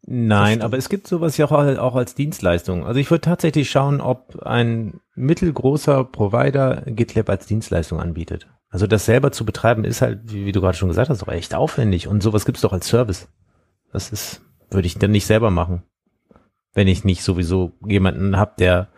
Nein, 0.07 0.63
aber 0.63 0.79
es 0.79 0.89
gibt 0.89 1.09
sowas 1.09 1.37
ja 1.37 1.47
auch, 1.47 1.53
auch 1.53 1.97
als 1.97 2.15
Dienstleistung. 2.15 2.87
Also 2.87 3.01
ich 3.01 3.11
würde 3.11 3.23
tatsächlich 3.23 3.69
schauen, 3.69 4.01
ob 4.01 4.41
ein 4.43 5.01
mittelgroßer 5.17 6.05
Provider 6.05 6.83
GitLab 6.87 7.29
als 7.29 7.47
Dienstleistung 7.47 8.01
anbietet. 8.01 8.47
Also 8.71 8.87
das 8.87 9.07
selber 9.07 9.33
zu 9.33 9.45
betreiben 9.47 9.85
ist 9.85 10.03
halt, 10.03 10.21
wie, 10.33 10.45
wie 10.47 10.53
du 10.53 10.61
gerade 10.61 10.77
schon 10.77 10.89
gesagt 10.89 11.09
hast, 11.09 11.23
auch 11.23 11.33
echt 11.33 11.55
aufwendig. 11.55 12.07
Und 12.09 12.23
sowas 12.23 12.45
gibt's 12.45 12.61
doch 12.61 12.73
als 12.73 12.89
Service. 12.89 13.29
Das 13.93 14.13
ist, 14.13 14.43
würde 14.71 14.87
ich 14.87 14.99
dann 14.99 15.11
nicht 15.11 15.27
selber 15.27 15.51
machen. 15.51 15.83
Wenn 16.75 16.87
ich 16.89 17.03
nicht 17.05 17.23
sowieso 17.23 17.73
jemanden 17.87 18.37
habe, 18.37 18.53
der 18.59 18.89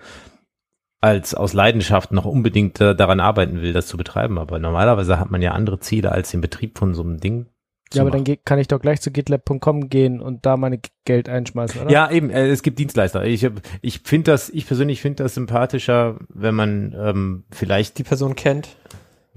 als 1.01 1.35
aus 1.35 1.53
Leidenschaft 1.55 2.13
noch 2.13 2.27
unbedingt 2.27 2.81
äh, 2.81 2.95
daran 2.95 3.21
arbeiten 3.21 3.63
will, 3.63 3.73
das 3.73 3.87
zu 3.87 3.97
betreiben. 3.97 4.39
Aber 4.39 4.59
normalerweise 4.59 5.19
hat 5.19 5.31
man 5.31 5.41
ja 5.41 5.53
andere 5.53 5.79
Ziele, 5.81 6.13
als 6.13 6.31
den 6.31 6.41
Betrieb 6.43 6.77
von 6.77 6.93
so 6.95 7.03
einem 7.03 7.21
Ding 7.21 7.47
Ja, 7.95 8.03
aber 8.03 8.11
dann 8.11 8.25
ge- 8.25 8.39
kann 8.45 8.59
ich 8.59 8.69
doch 8.69 8.81
gleich 8.81 9.01
zu 9.01 9.11
gitlab.com 9.11 9.89
gehen 9.89 10.21
und 10.21 10.45
da 10.45 10.57
meine 10.59 10.81
Geld 11.07 11.29
einschmeißen, 11.31 11.81
oder? 11.83 11.91
Ja, 11.91 12.11
eben, 12.11 12.29
äh, 12.29 12.49
es 12.49 12.63
gibt 12.63 12.79
Dienstleister. 12.79 13.25
Ich, 13.25 13.49
ich 13.81 14.01
finde 14.01 14.33
das, 14.33 14.51
ich 14.51 14.67
persönlich 14.67 15.01
finde 15.01 15.23
das 15.23 15.35
sympathischer, 15.35 16.19
wenn 16.29 16.55
man 16.55 16.95
ähm, 16.99 17.45
vielleicht 17.51 17.97
Die 17.99 18.05
Person 18.05 18.37
kennt. 18.37 18.69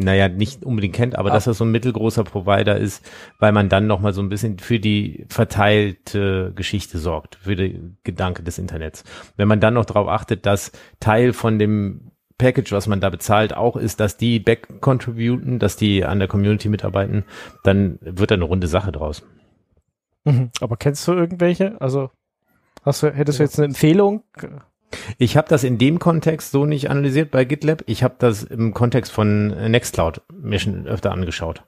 Naja, 0.03 0.27
nicht 0.29 0.65
unbedingt 0.65 0.95
kennt, 0.95 1.15
aber 1.15 1.31
Ah. 1.31 1.33
dass 1.33 1.45
das 1.45 1.57
so 1.57 1.65
ein 1.65 1.71
mittelgroßer 1.71 2.23
Provider 2.23 2.77
ist, 2.77 3.03
weil 3.39 3.51
man 3.51 3.69
dann 3.69 3.87
nochmal 3.87 4.13
so 4.13 4.21
ein 4.21 4.29
bisschen 4.29 4.59
für 4.59 4.79
die 4.79 5.25
verteilte 5.29 6.51
Geschichte 6.55 6.97
sorgt, 6.99 7.35
für 7.35 7.55
den 7.55 7.97
Gedanke 8.03 8.43
des 8.43 8.57
Internets. 8.57 9.03
Wenn 9.37 9.47
man 9.47 9.59
dann 9.59 9.73
noch 9.73 9.85
darauf 9.85 10.07
achtet, 10.07 10.45
dass 10.45 10.71
Teil 10.99 11.33
von 11.33 11.59
dem 11.59 12.11
Package, 12.37 12.71
was 12.71 12.87
man 12.87 12.99
da 12.99 13.09
bezahlt, 13.09 13.55
auch 13.55 13.75
ist, 13.77 13.99
dass 13.99 14.17
die 14.17 14.39
back-contributen, 14.39 15.59
dass 15.59 15.75
die 15.75 16.03
an 16.03 16.19
der 16.19 16.27
Community 16.27 16.67
mitarbeiten, 16.67 17.25
dann 17.63 17.99
wird 18.01 18.31
da 18.31 18.35
eine 18.35 18.43
runde 18.43 18.67
Sache 18.67 18.91
draus. 18.91 19.23
Mhm. 20.25 20.49
Aber 20.59 20.75
kennst 20.77 21.07
du 21.07 21.13
irgendwelche? 21.13 21.79
Also 21.79 22.09
hast 22.83 23.03
du, 23.03 23.13
hättest 23.13 23.39
du 23.39 23.43
jetzt 23.43 23.59
eine 23.59 23.67
Empfehlung? 23.67 24.23
Ich 25.17 25.37
habe 25.37 25.47
das 25.47 25.63
in 25.63 25.77
dem 25.77 25.99
Kontext 25.99 26.51
so 26.51 26.65
nicht 26.65 26.89
analysiert 26.89 27.31
bei 27.31 27.45
GitLab. 27.45 27.83
Ich 27.87 28.03
habe 28.03 28.15
das 28.19 28.43
im 28.43 28.73
Kontext 28.73 29.11
von 29.11 29.47
Nextcloud 29.47 30.21
mir 30.33 30.59
schon 30.59 30.87
öfter 30.87 31.11
angeschaut. 31.11 31.63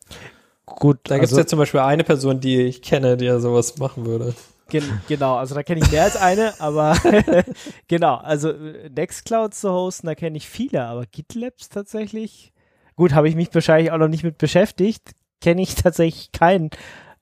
Gut, 0.65 0.99
Da 1.03 1.15
gibt 1.15 1.25
es 1.25 1.31
also, 1.31 1.41
ja 1.41 1.47
zum 1.47 1.59
Beispiel 1.59 1.79
eine 1.81 2.03
Person, 2.03 2.39
die 2.39 2.61
ich 2.61 2.81
kenne, 2.81 3.17
die 3.17 3.25
ja 3.25 3.39
sowas 3.39 3.77
machen 3.77 4.05
würde. 4.05 4.33
gen 4.69 4.83
genau, 5.07 5.35
also 5.35 5.53
da 5.53 5.63
kenne 5.63 5.81
ich 5.81 5.91
mehr 5.91 6.03
als 6.03 6.17
eine, 6.17 6.53
aber 6.59 6.97
genau, 7.87 8.15
also 8.15 8.49
äh, 8.49 8.89
Nextcloud 8.89 9.53
zu 9.53 9.71
hosten, 9.71 10.07
da 10.07 10.15
kenne 10.15 10.37
ich 10.37 10.49
viele, 10.49 10.85
aber 10.85 11.05
GitLabs 11.05 11.69
tatsächlich, 11.69 12.51
gut, 12.95 13.13
habe 13.13 13.29
ich 13.29 13.35
mich 13.35 13.53
wahrscheinlich 13.53 13.91
auch 13.91 13.99
noch 13.99 14.07
nicht 14.07 14.23
mit 14.23 14.39
beschäftigt, 14.39 15.11
kenne 15.39 15.61
ich 15.61 15.75
tatsächlich 15.75 16.31
keinen, 16.31 16.71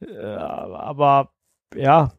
äh, 0.01 0.25
aber 0.25 1.31
ja, 1.75 2.13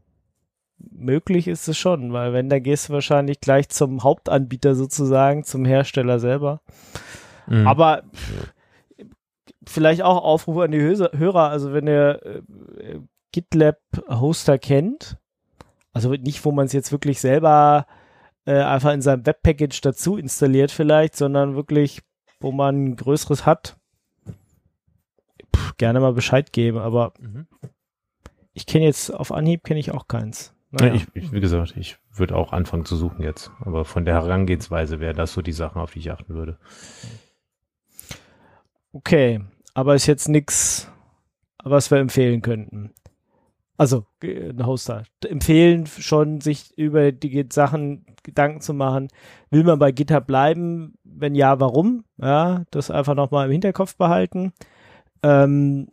möglich 0.91 1.49
ist 1.49 1.69
es 1.69 1.77
schon, 1.79 2.13
weil 2.13 2.33
wenn, 2.33 2.49
da 2.49 2.59
gehst 2.59 2.89
du 2.89 2.93
wahrscheinlich 2.93 3.41
gleich 3.41 3.69
zum 3.69 4.03
Hauptanbieter 4.03 4.75
sozusagen, 4.75 5.45
zum 5.45 5.65
Hersteller 5.65 6.19
selber. 6.19 6.61
Mhm. 7.47 7.67
Aber 7.67 8.03
vielleicht 9.67 10.03
auch 10.03 10.23
Aufruf 10.23 10.59
an 10.59 10.71
die 10.73 10.81
Hörer, 10.81 11.49
also 11.51 11.73
wenn 11.73 11.87
ihr 11.87 12.21
äh, 12.25 13.01
GitLab-Hoster 13.33 14.59
kennt, 14.59 15.19
also 15.93 16.11
nicht, 16.11 16.45
wo 16.45 16.53
man 16.53 16.67
es 16.67 16.73
jetzt 16.73 16.93
wirklich 16.93 17.21
selber 17.21 17.87
äh, 18.47 18.61
einfach 18.61 18.93
in 18.93 19.03
seinem 19.03 19.27
Webpackage 19.27 19.81
dazu 19.81 20.17
installiert 20.17 20.71
vielleicht, 20.71 21.17
sondern 21.17 21.55
wirklich, 21.55 22.03
wo 22.41 22.53
man 22.53 22.85
ein 22.85 22.97
größeres 22.97 23.47
hat, 23.47 23.77
pff, 25.55 25.77
gerne 25.77 26.01
mal 26.01 26.13
Bescheid 26.13 26.53
geben, 26.53 26.79
aber 26.79 27.13
Mhm. 27.19 27.47
ich 28.53 28.67
kenne 28.67 28.85
jetzt, 28.85 29.11
auf 29.11 29.33
Anhieb 29.33 29.65
kenne 29.65 29.81
ich 29.81 29.93
auch 29.93 30.09
keins. 30.09 30.54
Ja, 30.81 30.87
Naja. 30.87 30.95
ich, 30.95 31.07
ich, 31.15 31.33
wie 31.33 31.41
gesagt, 31.41 31.75
ich 31.77 31.97
würde 32.13 32.37
auch 32.37 32.53
anfangen 32.53 32.85
zu 32.85 32.97
suchen 32.97 33.23
jetzt. 33.23 33.51
Aber 33.61 33.85
von 33.85 34.05
der 34.05 34.15
Herangehensweise 34.15 35.01
wäre 35.01 35.15
das 35.15 35.33
so 35.33 35.43
die 35.43 35.53
Sachen, 35.53 35.81
auf 35.81 35.93
die 35.93 36.01
ich 36.01 36.11
achten 36.11 36.35
würde. 36.35 36.59
Okay, 38.93 39.41
aber 39.75 39.95
ist 39.95 40.07
jetzt 40.07 40.29
nichts, 40.29 40.91
was 41.63 41.91
wir 41.91 41.99
empfehlen 41.99 42.43
könnten. 42.43 42.93
Also, 43.77 44.07
äh, 44.23 44.51
ein 44.51 44.67
Hoster. 44.67 45.03
Empfehlen 45.27 45.87
schon, 45.87 46.41
sich 46.41 46.77
über 46.79 47.11
die 47.11 47.47
Sachen 47.53 48.07
Gedanken 48.23 48.61
zu 48.61 48.73
machen. 48.73 49.09
Will 49.51 49.65
man 49.65 49.81
bei 49.81 49.91
GitHub 49.91 50.27
bleiben? 50.27 50.95
Wenn 51.03 51.35
ja, 51.35 51.59
warum? 51.59 52.05
Ja, 52.19 52.65
das 52.71 52.91
einfach 52.91 53.15
nochmal 53.15 53.47
im 53.47 53.53
Hinterkopf 53.53 53.97
behalten. 53.97 54.53
Ähm, 55.23 55.89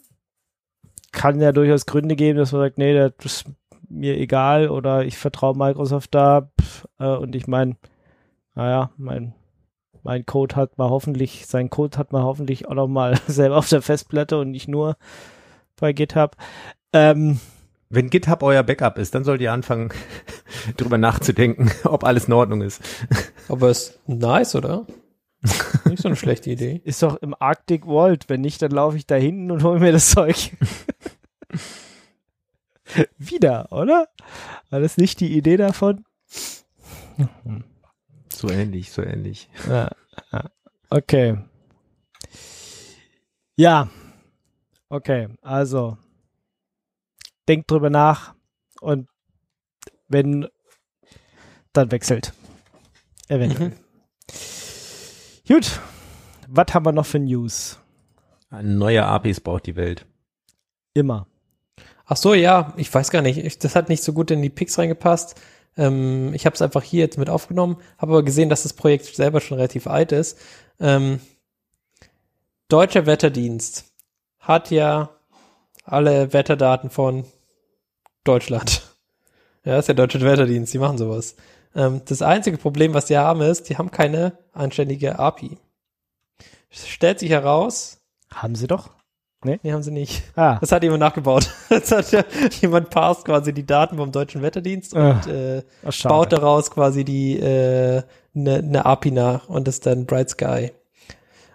kann 1.11 1.41
ja 1.41 1.51
durchaus 1.51 1.85
Gründe 1.87 2.15
geben, 2.15 2.37
dass 2.37 2.51
man 2.51 2.61
sagt, 2.61 2.77
nee, 2.77 2.93
das 2.93 3.45
mir 3.91 4.17
egal 4.17 4.69
oder 4.69 5.05
ich 5.05 5.17
vertraue 5.17 5.57
Microsoft 5.57 6.15
da 6.15 6.49
pff, 6.59 6.87
äh, 6.99 7.15
und 7.15 7.35
ich 7.35 7.47
meine, 7.47 7.75
naja, 8.55 8.91
mein 8.97 9.33
mein 10.03 10.25
Code 10.25 10.55
hat 10.55 10.77
mal 10.77 10.89
hoffentlich, 10.89 11.45
sein 11.45 11.69
Code 11.69 11.97
hat 11.97 12.11
man 12.11 12.23
hoffentlich 12.23 12.67
auch 12.67 12.73
noch 12.73 12.87
mal 12.87 13.19
selber 13.27 13.57
auf 13.57 13.69
der 13.69 13.81
Festplatte 13.81 14.39
und 14.39 14.51
nicht 14.51 14.67
nur 14.67 14.97
bei 15.79 15.93
GitHub. 15.93 16.35
Ähm, 16.93 17.39
Wenn 17.89 18.09
GitHub 18.09 18.43
euer 18.43 18.63
Backup 18.63 18.97
ist, 18.97 19.15
dann 19.15 19.23
sollt 19.23 19.41
ihr 19.41 19.51
anfangen, 19.51 19.89
drüber 20.77 20.97
nachzudenken, 20.97 21.71
ob 21.83 22.03
alles 22.03 22.25
in 22.25 22.33
Ordnung 22.33 22.61
ist. 22.61 22.81
Aber 23.47 23.69
ist 23.69 23.99
nice, 24.07 24.55
oder? 24.55 24.85
Nicht 25.85 26.03
so 26.03 26.07
eine 26.07 26.15
schlechte 26.15 26.51
Idee. 26.51 26.81
ist 26.83 27.01
doch 27.01 27.15
im 27.17 27.35
Arctic 27.39 27.87
World. 27.87 28.29
Wenn 28.29 28.41
nicht, 28.41 28.61
dann 28.61 28.71
laufe 28.71 28.97
ich 28.97 29.07
da 29.07 29.15
hinten 29.15 29.49
und 29.49 29.63
hole 29.63 29.79
mir 29.79 29.91
das 29.91 30.11
Zeug. 30.11 30.51
Wieder, 33.17 33.71
oder? 33.71 34.07
War 34.69 34.79
das 34.79 34.97
nicht 34.97 35.19
die 35.19 35.35
Idee 35.35 35.57
davon? 35.57 36.05
So 38.33 38.49
ähnlich, 38.49 38.91
so 38.91 39.01
ähnlich. 39.01 39.49
Ja. 39.67 39.91
Okay. 40.89 41.37
Ja. 43.55 43.89
Okay, 44.89 45.29
also 45.41 45.97
denkt 47.47 47.71
drüber 47.71 47.89
nach 47.89 48.35
und 48.81 49.07
wenn, 50.07 50.47
dann 51.71 51.91
wechselt. 51.91 52.33
Eventuell. 53.27 53.69
Mhm. 53.69 53.75
Gut. 55.47 55.79
Was 56.47 56.73
haben 56.73 56.85
wir 56.85 56.91
noch 56.91 57.05
für 57.05 57.19
News? 57.19 57.79
Neue 58.49 59.05
APIs 59.05 59.39
braucht 59.39 59.67
die 59.67 59.77
Welt. 59.77 60.05
Immer. 60.93 61.27
Ach 62.11 62.17
so, 62.17 62.33
ja, 62.33 62.73
ich 62.75 62.93
weiß 62.93 63.09
gar 63.09 63.21
nicht. 63.21 63.37
Ich, 63.37 63.57
das 63.57 63.73
hat 63.73 63.87
nicht 63.87 64.03
so 64.03 64.11
gut 64.11 64.31
in 64.31 64.41
die 64.41 64.49
Picks 64.49 64.77
reingepasst. 64.77 65.39
Ähm, 65.77 66.33
ich 66.33 66.45
habe 66.45 66.53
es 66.53 66.61
einfach 66.61 66.83
hier 66.83 66.99
jetzt 66.99 67.17
mit 67.17 67.29
aufgenommen, 67.29 67.77
habe 67.97 68.11
aber 68.11 68.23
gesehen, 68.23 68.49
dass 68.49 68.63
das 68.63 68.73
Projekt 68.73 69.05
selber 69.05 69.39
schon 69.39 69.55
relativ 69.55 69.87
alt 69.87 70.11
ist. 70.11 70.37
Ähm, 70.81 71.21
Deutscher 72.67 73.05
Wetterdienst 73.05 73.85
hat 74.39 74.71
ja 74.71 75.11
alle 75.85 76.33
Wetterdaten 76.33 76.89
von 76.89 77.23
Deutschland. 78.25 78.83
Ja, 79.63 79.77
ist 79.77 79.89
der 79.89 79.95
Deutsche 79.95 80.19
Wetterdienst, 80.19 80.73
die 80.73 80.79
machen 80.79 80.97
sowas. 80.97 81.35
Ähm, 81.75 82.01
das 82.05 82.23
einzige 82.23 82.57
Problem, 82.57 82.95
was 82.95 83.05
die 83.05 83.17
haben, 83.17 83.41
ist, 83.41 83.69
die 83.69 83.77
haben 83.77 83.91
keine 83.91 84.39
anständige 84.53 85.19
API. 85.19 85.59
Stellt 86.71 87.19
sich 87.19 87.29
heraus, 87.29 88.01
Haben 88.33 88.55
sie 88.55 88.65
doch. 88.65 88.89
Nee, 89.43 89.71
haben 89.71 89.83
sie 89.83 89.91
nicht. 89.91 90.23
Ah, 90.35 90.57
Das 90.59 90.71
hat 90.71 90.83
jemand 90.83 90.99
nachgebaut. 91.01 91.49
Das 91.69 91.91
hat 91.91 92.11
ja, 92.11 92.23
jemand 92.61 92.89
passt 92.89 93.25
quasi 93.25 93.53
die 93.53 93.65
Daten 93.65 93.97
vom 93.97 94.11
deutschen 94.11 94.41
Wetterdienst 94.41 94.93
und 94.93 95.01
Ah, 95.01 95.21
äh, 95.27 95.63
ach, 95.85 96.03
baut 96.03 96.31
daraus 96.33 96.69
quasi 96.71 97.03
die 97.03 97.37
äh, 97.39 98.03
eine 98.35 98.61
ne 98.63 98.85
API 98.85 99.11
nach 99.11 99.49
und 99.49 99.67
das 99.67 99.75
ist 99.75 99.85
dann 99.85 100.05
Bright 100.05 100.29
Sky. 100.29 100.71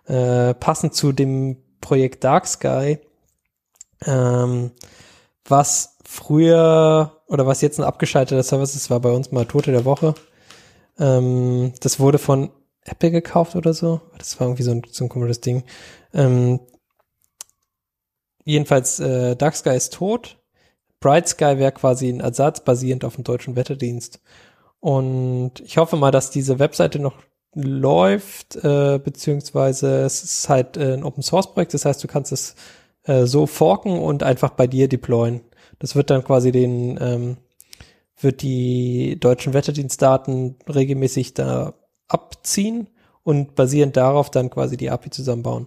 Äh, 0.07 0.55
passend 0.55 0.95
zu 0.95 1.13
dem 1.13 1.57
Projekt 1.81 2.23
Dark 2.25 2.47
Sky, 2.47 2.99
ähm, 4.05 4.71
was 5.49 5.97
früher 6.05 7.13
oder 7.27 7.47
was 7.47 7.61
jetzt 7.61 7.79
ein 7.79 7.85
abgeschalteter 7.85 8.43
Service 8.43 8.75
ist, 8.77 8.91
war 8.91 9.01
bei 9.01 9.11
uns 9.11 9.33
mal 9.33 9.47
Tote 9.47 9.73
der 9.73 9.85
Woche. 9.85 10.15
Ähm, 10.99 11.73
das 11.81 11.99
wurde 11.99 12.19
von 12.19 12.51
Apple 12.85 13.11
gekauft 13.11 13.57
oder 13.57 13.75
so. 13.75 14.01
Das 14.19 14.39
war 14.39 14.47
irgendwie 14.47 14.63
so 14.63 14.71
ein, 14.71 14.83
so 14.91 15.05
ein 15.05 15.09
komisches 15.09 15.41
Ding. 15.41 15.65
Ähm, 16.15 16.61
jedenfalls, 18.47 18.99
äh, 19.01 19.37
Dark 19.37 19.55
Sky 19.57 19.77
ist 19.77 19.93
tot. 19.93 20.39
Bright 21.01 21.29
Sky 21.29 21.59
wäre 21.59 21.73
quasi 21.73 22.09
ein 22.09 22.21
Ersatz 22.21 22.61
basierend 22.61 23.05
auf 23.05 23.17
dem 23.17 23.25
deutschen 23.25 23.57
Wetterdienst. 23.57 24.21
Und 24.81 25.61
ich 25.61 25.77
hoffe 25.79 25.97
mal, 25.97 26.11
dass 26.11 26.31
diese 26.31 26.59
Webseite 26.59 26.99
noch 26.99 27.15
läuft, 27.55 28.57
äh, 28.57 28.99
beziehungsweise 29.03 30.03
es 30.03 30.23
ist 30.23 30.49
halt 30.49 30.77
äh, 30.77 30.95
ein 30.95 31.05
Open 31.05 31.23
Source 31.23 31.53
Projekt, 31.53 31.75
das 31.75 31.85
heißt, 31.85 32.03
du 32.05 32.09
kannst 32.09 32.33
es 32.33 32.55
äh, 33.05 33.25
so 33.27 33.47
forken 33.47 33.99
und 33.99 34.23
einfach 34.23 34.51
bei 34.51 34.67
dir 34.67 34.89
deployen. 34.89 35.41
Das 35.79 35.97
wird 35.97 36.11
dann 36.11 36.23
quasi 36.23 36.53
den, 36.53 36.99
ähm, 37.01 37.37
wird 38.21 38.43
die 38.43 39.19
deutschen 39.19 39.55
Wetterdienstdaten 39.55 40.57
regelmäßig 40.69 41.35
da 41.35 41.75
abziehen 42.09 42.89
und 43.23 43.55
basierend 43.55 43.97
darauf 43.97 44.31
dann 44.31 44.51
quasi 44.51 44.77
die 44.77 44.91
API 44.91 45.11
zusammenbauen. 45.11 45.67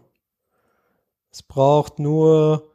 Es 1.32 1.44
braucht 1.44 2.00
nur 2.00 2.69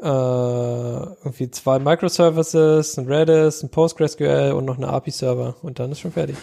äh, 0.00 0.06
irgendwie 0.06 1.50
zwei 1.50 1.78
Microservices, 1.78 2.98
ein 2.98 3.06
Redis, 3.06 3.62
ein 3.62 3.70
PostgreSQL 3.70 4.52
und 4.52 4.64
noch 4.64 4.76
eine 4.76 4.88
API-Server 4.88 5.56
und 5.62 5.78
dann 5.78 5.92
ist 5.92 6.00
schon 6.00 6.12
fertig. 6.12 6.36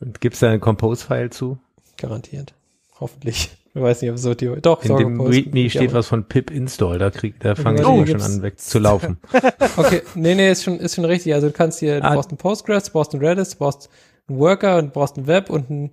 Und 0.00 0.20
gibt's 0.20 0.40
da 0.40 0.50
einen 0.50 0.60
Compose-File 0.60 1.30
zu? 1.30 1.58
Garantiert. 1.96 2.54
Hoffentlich. 3.00 3.50
Ich 3.76 3.82
weiß 3.82 4.02
nicht, 4.02 4.10
ob 4.12 4.18
so 4.18 4.34
die. 4.34 4.46
Doch, 4.62 4.84
In 4.84 4.96
dem 4.96 5.20
README 5.20 5.68
steht 5.68 5.92
was 5.92 6.06
von 6.06 6.24
pip 6.28 6.52
install, 6.52 6.98
da 6.98 7.10
krieg, 7.10 7.40
da 7.40 7.56
fange 7.56 7.80
ich 7.80 7.86
Oh, 7.86 7.96
immer 7.96 8.06
schon 8.06 8.22
an 8.22 8.42
weg 8.42 8.60
zu 8.60 8.78
laufen. 8.78 9.18
Okay, 9.76 10.02
nee, 10.14 10.36
nee, 10.36 10.52
ist 10.52 10.62
schon, 10.62 10.78
ist 10.78 10.94
schon 10.94 11.04
richtig. 11.04 11.34
Also 11.34 11.48
du 11.48 11.52
kannst 11.52 11.80
hier, 11.80 12.00
du 12.00 12.06
Ah. 12.06 12.14
brauchst 12.14 12.30
einen 12.30 12.38
Postgres, 12.38 12.84
du 12.84 12.92
brauchst 12.92 13.12
einen 13.14 13.24
Redis, 13.24 13.50
du 13.50 13.56
brauchst 13.58 13.90
einen 14.28 14.38
Worker 14.38 14.78
und 14.78 14.86
du 14.86 14.90
brauchst 14.92 15.16
ein 15.16 15.26
Web 15.26 15.50
und 15.50 15.68
ein 15.70 15.90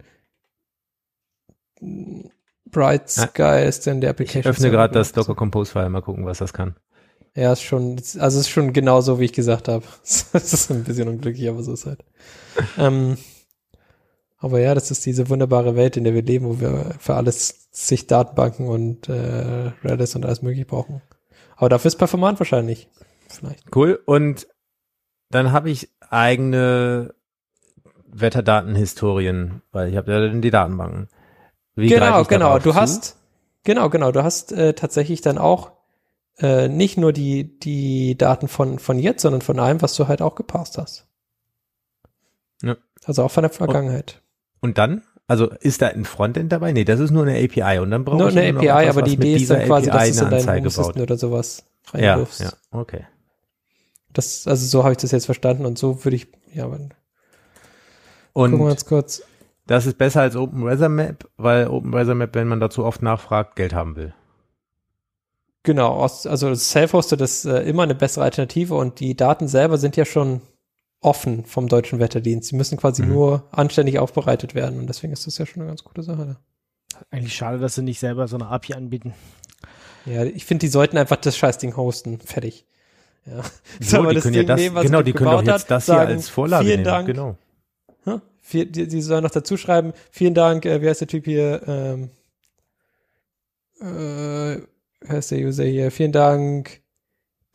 Bright 2.71 3.03
Ah, 3.17 3.27
Sky 3.27 3.65
ist 3.67 3.85
dann 3.87 4.01
der 4.01 4.09
Ich 4.09 4.15
Application. 4.15 4.49
öffne 4.49 4.61
Server. 4.63 4.77
gerade 4.77 4.93
das 4.93 5.11
Docker 5.11 5.35
Compose 5.35 5.71
File, 5.71 5.89
mal 5.89 6.01
gucken, 6.01 6.25
was 6.25 6.39
das 6.39 6.53
kann. 6.53 6.75
Ja, 7.35 7.53
ist 7.53 7.61
schon, 7.61 8.01
also 8.19 8.39
ist 8.39 8.49
schon 8.49 8.73
genau 8.73 8.99
so, 9.01 9.19
wie 9.19 9.25
ich 9.25 9.33
gesagt 9.33 9.67
habe. 9.67 9.85
Es 10.03 10.25
ist 10.33 10.71
ein 10.71 10.83
bisschen 10.83 11.07
unglücklich, 11.07 11.47
aber 11.49 11.63
so 11.63 11.73
ist 11.73 11.85
halt. 11.85 12.03
ähm, 12.77 13.17
aber 14.39 14.59
ja, 14.59 14.73
das 14.73 14.89
ist 14.91 15.05
diese 15.05 15.29
wunderbare 15.29 15.75
Welt, 15.75 15.97
in 15.97 16.03
der 16.03 16.13
wir 16.13 16.23
leben, 16.23 16.45
wo 16.47 16.59
wir 16.59 16.95
für 16.99 17.13
alles 17.15 17.67
sich 17.71 18.07
Datenbanken 18.07 18.67
und 18.67 19.07
äh, 19.07 19.71
Redis 19.83 20.15
und 20.15 20.25
alles 20.25 20.41
mögliche 20.41 20.65
brauchen. 20.65 21.01
Aber 21.55 21.69
dafür 21.69 21.89
ist 21.89 21.97
performant 21.97 22.39
wahrscheinlich. 22.39 22.89
Vielleicht. 23.29 23.63
Cool. 23.75 24.01
Und 24.05 24.47
dann 25.29 25.51
habe 25.53 25.69
ich 25.69 25.89
eigene 26.09 27.13
Wetterdatenhistorien, 28.07 29.61
weil 29.71 29.89
ich 29.89 29.95
habe 29.97 30.11
ja 30.11 30.19
dann 30.19 30.41
die 30.41 30.49
Datenbanken. 30.49 31.07
Wie 31.75 31.87
genau, 31.87 32.23
genau. 32.23 32.59
Du 32.59 32.71
zu? 32.71 32.75
hast, 32.75 33.17
genau, 33.63 33.89
genau. 33.89 34.11
Du 34.11 34.23
hast 34.23 34.51
äh, 34.51 34.73
tatsächlich 34.73 35.21
dann 35.21 35.37
auch 35.37 35.71
äh, 36.39 36.67
nicht 36.67 36.97
nur 36.97 37.13
die, 37.13 37.59
die 37.59 38.17
Daten 38.17 38.47
von, 38.47 38.79
von 38.79 38.99
jetzt, 38.99 39.21
sondern 39.21 39.41
von 39.41 39.59
allem, 39.59 39.81
was 39.81 39.95
du 39.95 40.07
halt 40.07 40.21
auch 40.21 40.35
gepasst 40.35 40.77
hast. 40.77 41.07
Ja. 42.61 42.77
Also 43.05 43.23
auch 43.23 43.31
von 43.31 43.43
der 43.43 43.51
Vergangenheit. 43.51 44.21
Und 44.59 44.77
dann? 44.77 45.03
Also 45.27 45.49
ist 45.61 45.81
da 45.81 45.87
ein 45.87 46.03
Frontend 46.05 46.51
dabei? 46.51 46.73
Nee, 46.73 46.83
das 46.83 46.99
ist 46.99 47.11
nur 47.11 47.25
eine 47.25 47.41
API 47.41 47.79
und 47.79 47.89
dann 47.91 48.03
brauche 48.03 48.17
Nur 48.17 48.27
eine 48.27 48.49
API, 48.49 48.67
etwas, 48.67 48.87
aber 48.97 49.01
die 49.03 49.13
Idee 49.13 49.35
ist 49.35 49.49
dann 49.49 49.65
quasi, 49.65 49.89
dass 49.89 50.03
du 50.03 50.09
es 50.09 50.17
in 50.17 50.27
eine 50.27 50.43
deinen 50.43 50.75
Home 50.75 51.01
oder 51.01 51.17
sowas 51.17 51.63
Ja, 51.93 52.15
reinwirfst. 52.15 52.41
ja, 52.41 52.53
okay. 52.71 53.05
Das, 54.11 54.45
also 54.45 54.65
so 54.65 54.83
habe 54.83 54.91
ich 54.91 54.97
das 54.97 55.11
jetzt 55.11 55.25
verstanden 55.25 55.65
und 55.65 55.77
so 55.77 56.03
würde 56.03 56.17
ich, 56.17 56.27
ja, 56.53 56.65
aber 56.65 56.77
gucken 56.77 56.91
wir 58.33 58.59
Und 58.59 58.67
ganz 58.67 58.85
kurz. 58.85 59.23
Das 59.67 59.85
ist 59.85 59.97
besser 59.97 60.21
als 60.21 60.35
Open 60.35 60.65
Weather 60.65 60.89
Map, 60.89 61.29
weil 61.37 61.67
Open 61.67 61.93
Weather 61.93 62.15
Map, 62.15 62.33
wenn 62.35 62.47
man 62.47 62.59
dazu 62.59 62.83
oft 62.85 63.01
nachfragt, 63.01 63.55
Geld 63.55 63.73
haben 63.73 63.95
will. 63.95 64.13
Genau, 65.63 66.01
also 66.01 66.55
Self-Hosted 66.55 67.21
ist 67.21 67.45
äh, 67.45 67.61
immer 67.61 67.83
eine 67.83 67.93
bessere 67.93 68.23
Alternative 68.23 68.73
und 68.73 68.99
die 68.99 69.15
Daten 69.15 69.47
selber 69.47 69.77
sind 69.77 69.95
ja 69.95 70.05
schon 70.05 70.41
offen 71.01 71.45
vom 71.45 71.67
deutschen 71.67 71.99
Wetterdienst. 71.99 72.49
Sie 72.49 72.55
müssen 72.55 72.77
quasi 72.77 73.03
Mhm. 73.03 73.09
nur 73.09 73.43
anständig 73.51 73.99
aufbereitet 73.99 74.55
werden 74.55 74.79
und 74.79 74.87
deswegen 74.87 75.13
ist 75.13 75.27
das 75.27 75.37
ja 75.37 75.45
schon 75.45 75.61
eine 75.61 75.69
ganz 75.69 75.83
gute 75.83 76.01
Sache. 76.01 76.37
Eigentlich 77.11 77.35
schade, 77.35 77.59
dass 77.59 77.75
sie 77.75 77.83
nicht 77.83 77.99
selber 77.99 78.27
so 78.27 78.37
eine 78.37 78.47
API 78.47 78.73
anbieten. 78.73 79.13
Ja, 80.05 80.23
ich 80.23 80.45
finde, 80.45 80.65
die 80.65 80.71
sollten 80.71 80.97
einfach 80.97 81.17
das 81.17 81.37
Scheißding 81.37 81.77
hosten. 81.77 82.19
Fertig. 82.19 82.65
Ja. 83.25 83.41
So, 83.79 83.97
man 84.01 84.09
die 84.09 84.15
das 84.15 84.23
können 84.23 84.33
ja 84.35 84.41
Ding 84.41 84.47
das, 84.47 84.59
nehmen, 84.59 84.75
was 84.75 84.83
genau, 84.83 85.01
die 85.03 85.13
können 85.13 85.29
doch 85.31 85.39
gebaut 85.41 85.53
jetzt 85.53 85.63
hat, 85.63 85.71
das 85.71 85.85
hier 85.85 85.93
sagen, 85.95 86.11
als 86.11 86.29
Vorlage 86.29 86.65
vielen 86.65 86.77
nehmen. 86.81 86.85
Dank. 86.85 87.07
Genau. 87.07 87.35
Hä? 88.05 88.19
Viel, 88.41 88.65
die, 88.65 88.87
die 88.87 89.01
sollen 89.01 89.23
noch 89.23 89.31
dazu 89.31 89.55
schreiben, 89.55 89.93
vielen 90.11 90.33
Dank, 90.33 90.65
äh, 90.65 90.81
wie 90.81 90.89
heißt 90.89 91.01
der 91.01 91.07
Typ 91.07 91.25
hier, 91.25 91.61
ähm, 91.67 92.09
äh, 93.79 94.61
wie 95.01 95.07
heißt 95.07 95.31
der 95.31 95.39
User 95.39 95.63
hier, 95.63 95.91
vielen 95.91 96.11
Dank, 96.11 96.81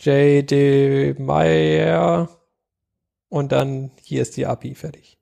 J.D. 0.00 1.16
Meyer 1.18 2.28
und 3.28 3.52
dann 3.52 3.90
hier 4.02 4.22
ist 4.22 4.36
die 4.36 4.46
API 4.46 4.74
fertig. 4.74 5.18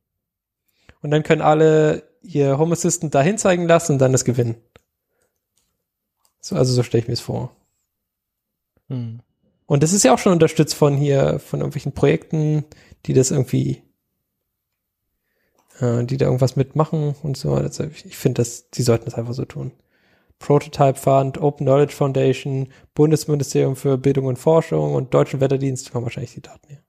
Und 1.00 1.10
dann 1.10 1.22
können 1.22 1.42
alle 1.42 2.02
ihr 2.22 2.58
Home 2.58 2.72
Assistant 2.72 3.14
dahin 3.14 3.38
zeigen 3.38 3.66
lassen 3.66 3.92
und 3.92 3.98
dann 3.98 4.12
das 4.12 4.24
gewinnen. 4.24 4.56
So, 6.40 6.56
also 6.56 6.72
so 6.72 6.82
stelle 6.82 7.02
ich 7.02 7.08
mir 7.08 7.14
es 7.14 7.20
vor. 7.20 7.54
Hm. 8.88 9.20
Und 9.66 9.82
das 9.82 9.92
ist 9.92 10.04
ja 10.04 10.12
auch 10.12 10.18
schon 10.18 10.32
unterstützt 10.32 10.74
von 10.74 10.96
hier, 10.96 11.38
von 11.38 11.60
irgendwelchen 11.60 11.92
Projekten, 11.92 12.64
die 13.06 13.14
das 13.14 13.30
irgendwie, 13.30 13.82
äh, 15.80 16.04
die 16.04 16.16
da 16.16 16.26
irgendwas 16.26 16.56
mitmachen 16.56 17.14
und 17.22 17.36
so. 17.36 17.52
Also 17.54 17.84
ich 17.84 18.16
finde, 18.16 18.42
dass 18.42 18.70
die 18.70 18.82
sollten 18.82 19.04
das 19.04 19.14
einfach 19.14 19.34
so 19.34 19.44
tun. 19.44 19.72
Prototype 20.38 20.98
Fund, 20.98 21.40
Open 21.40 21.66
Knowledge 21.66 21.94
Foundation, 21.94 22.68
Bundesministerium 22.94 23.76
für 23.76 23.96
Bildung 23.96 24.26
und 24.26 24.38
Forschung 24.38 24.94
und 24.94 25.14
Deutschen 25.14 25.40
Wetterdienst 25.40 25.92
kommen 25.92 26.04
wahrscheinlich 26.04 26.34
die 26.34 26.42
Daten 26.42 26.68
her. 26.68 26.80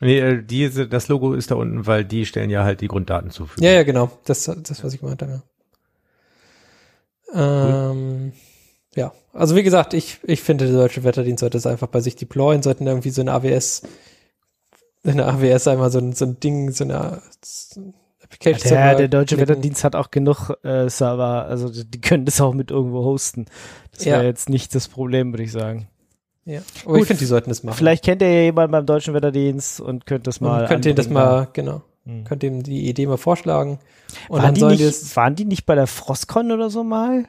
Nee, 0.00 0.18
äh, 0.18 0.42
diese, 0.42 0.86
das 0.88 1.08
Logo 1.08 1.32
ist 1.32 1.50
da 1.50 1.54
unten, 1.54 1.86
weil 1.86 2.04
die 2.04 2.26
stellen 2.26 2.50
ja 2.50 2.64
halt 2.64 2.82
die 2.82 2.88
Grunddaten 2.88 3.30
zur 3.30 3.46
Verfügung. 3.46 3.68
Ja, 3.68 3.74
ja, 3.76 3.82
genau. 3.82 4.10
Das, 4.24 4.44
das 4.44 4.84
was 4.84 4.92
ich 4.92 5.00
gemeint 5.00 5.22
habe. 5.22 5.42
Ja. 7.32 7.90
Ähm, 7.90 8.32
ja, 8.94 9.12
also 9.32 9.56
wie 9.56 9.62
gesagt, 9.62 9.94
ich, 9.94 10.18
ich 10.24 10.42
finde, 10.42 10.66
der 10.66 10.74
Deutsche 10.74 11.04
Wetterdienst 11.04 11.40
sollte 11.40 11.58
es 11.58 11.66
einfach 11.66 11.86
bei 11.86 12.00
sich 12.00 12.16
deployen, 12.16 12.62
sollten 12.62 12.86
irgendwie 12.86 13.10
so 13.10 13.20
eine 13.20 13.32
AWS, 13.32 13.82
eine 15.12 15.26
AWS 15.26 15.68
einmal 15.68 15.90
so 15.90 15.98
ein, 15.98 16.12
so 16.12 16.24
ein 16.24 16.40
Ding, 16.40 16.70
so 16.72 16.84
eine 16.84 17.22
Application 18.22 18.60
Der, 18.62 18.68
Server 18.68 18.94
der 18.96 19.08
deutsche 19.08 19.36
klicken. 19.36 19.50
Wetterdienst 19.50 19.84
hat 19.84 19.94
auch 19.94 20.10
genug 20.10 20.50
äh, 20.64 20.88
Server, 20.88 21.44
also 21.46 21.68
die, 21.70 22.00
können 22.00 22.24
das 22.24 22.40
auch 22.40 22.54
mit 22.54 22.70
irgendwo 22.70 23.04
hosten. 23.04 23.46
Das 23.92 24.04
wäre 24.04 24.22
Ja. 24.22 24.28
jetzt 24.28 24.48
nicht 24.48 24.74
das 24.74 24.88
Problem, 24.88 25.32
würde 25.32 25.44
ich 25.44 25.52
sagen. 25.52 25.88
Ja. 26.44 26.60
Aber 26.84 26.94
ich 26.94 27.00
Gut. 27.00 27.06
finde, 27.08 27.18
die 27.20 27.24
sollten 27.26 27.48
das 27.50 27.62
machen. 27.62 27.76
Vielleicht 27.76 28.04
kennt 28.04 28.22
ihr 28.22 28.32
ja 28.32 28.42
jemanden 28.42 28.72
beim 28.72 28.86
deutschen 28.86 29.14
Wetterdienst 29.14 29.80
und 29.80 30.06
könnt 30.06 30.26
das 30.26 30.40
mal. 30.40 30.62
und 30.62 30.68
könnt 30.68 30.86
ihr 30.86 30.94
das 30.94 31.08
mal, 31.08 31.48
genau, 31.52 31.82
Hm. 32.04 32.24
könnt 32.24 32.42
ihr 32.44 32.50
ihm 32.50 32.62
die 32.62 32.88
Idee 32.88 33.06
mal 33.06 33.16
vorschlagen. 33.16 33.78
Und 34.28 34.42
Waren 34.42 34.54
die, 34.54 34.64
nicht, 34.64 35.16
waren 35.16 35.34
die 35.34 35.44
nicht 35.44 35.66
bei 35.66 35.74
der 35.74 35.86
Frostcon 35.88 36.52
oder 36.52 36.70
so 36.70 36.84
mal? 36.84 37.24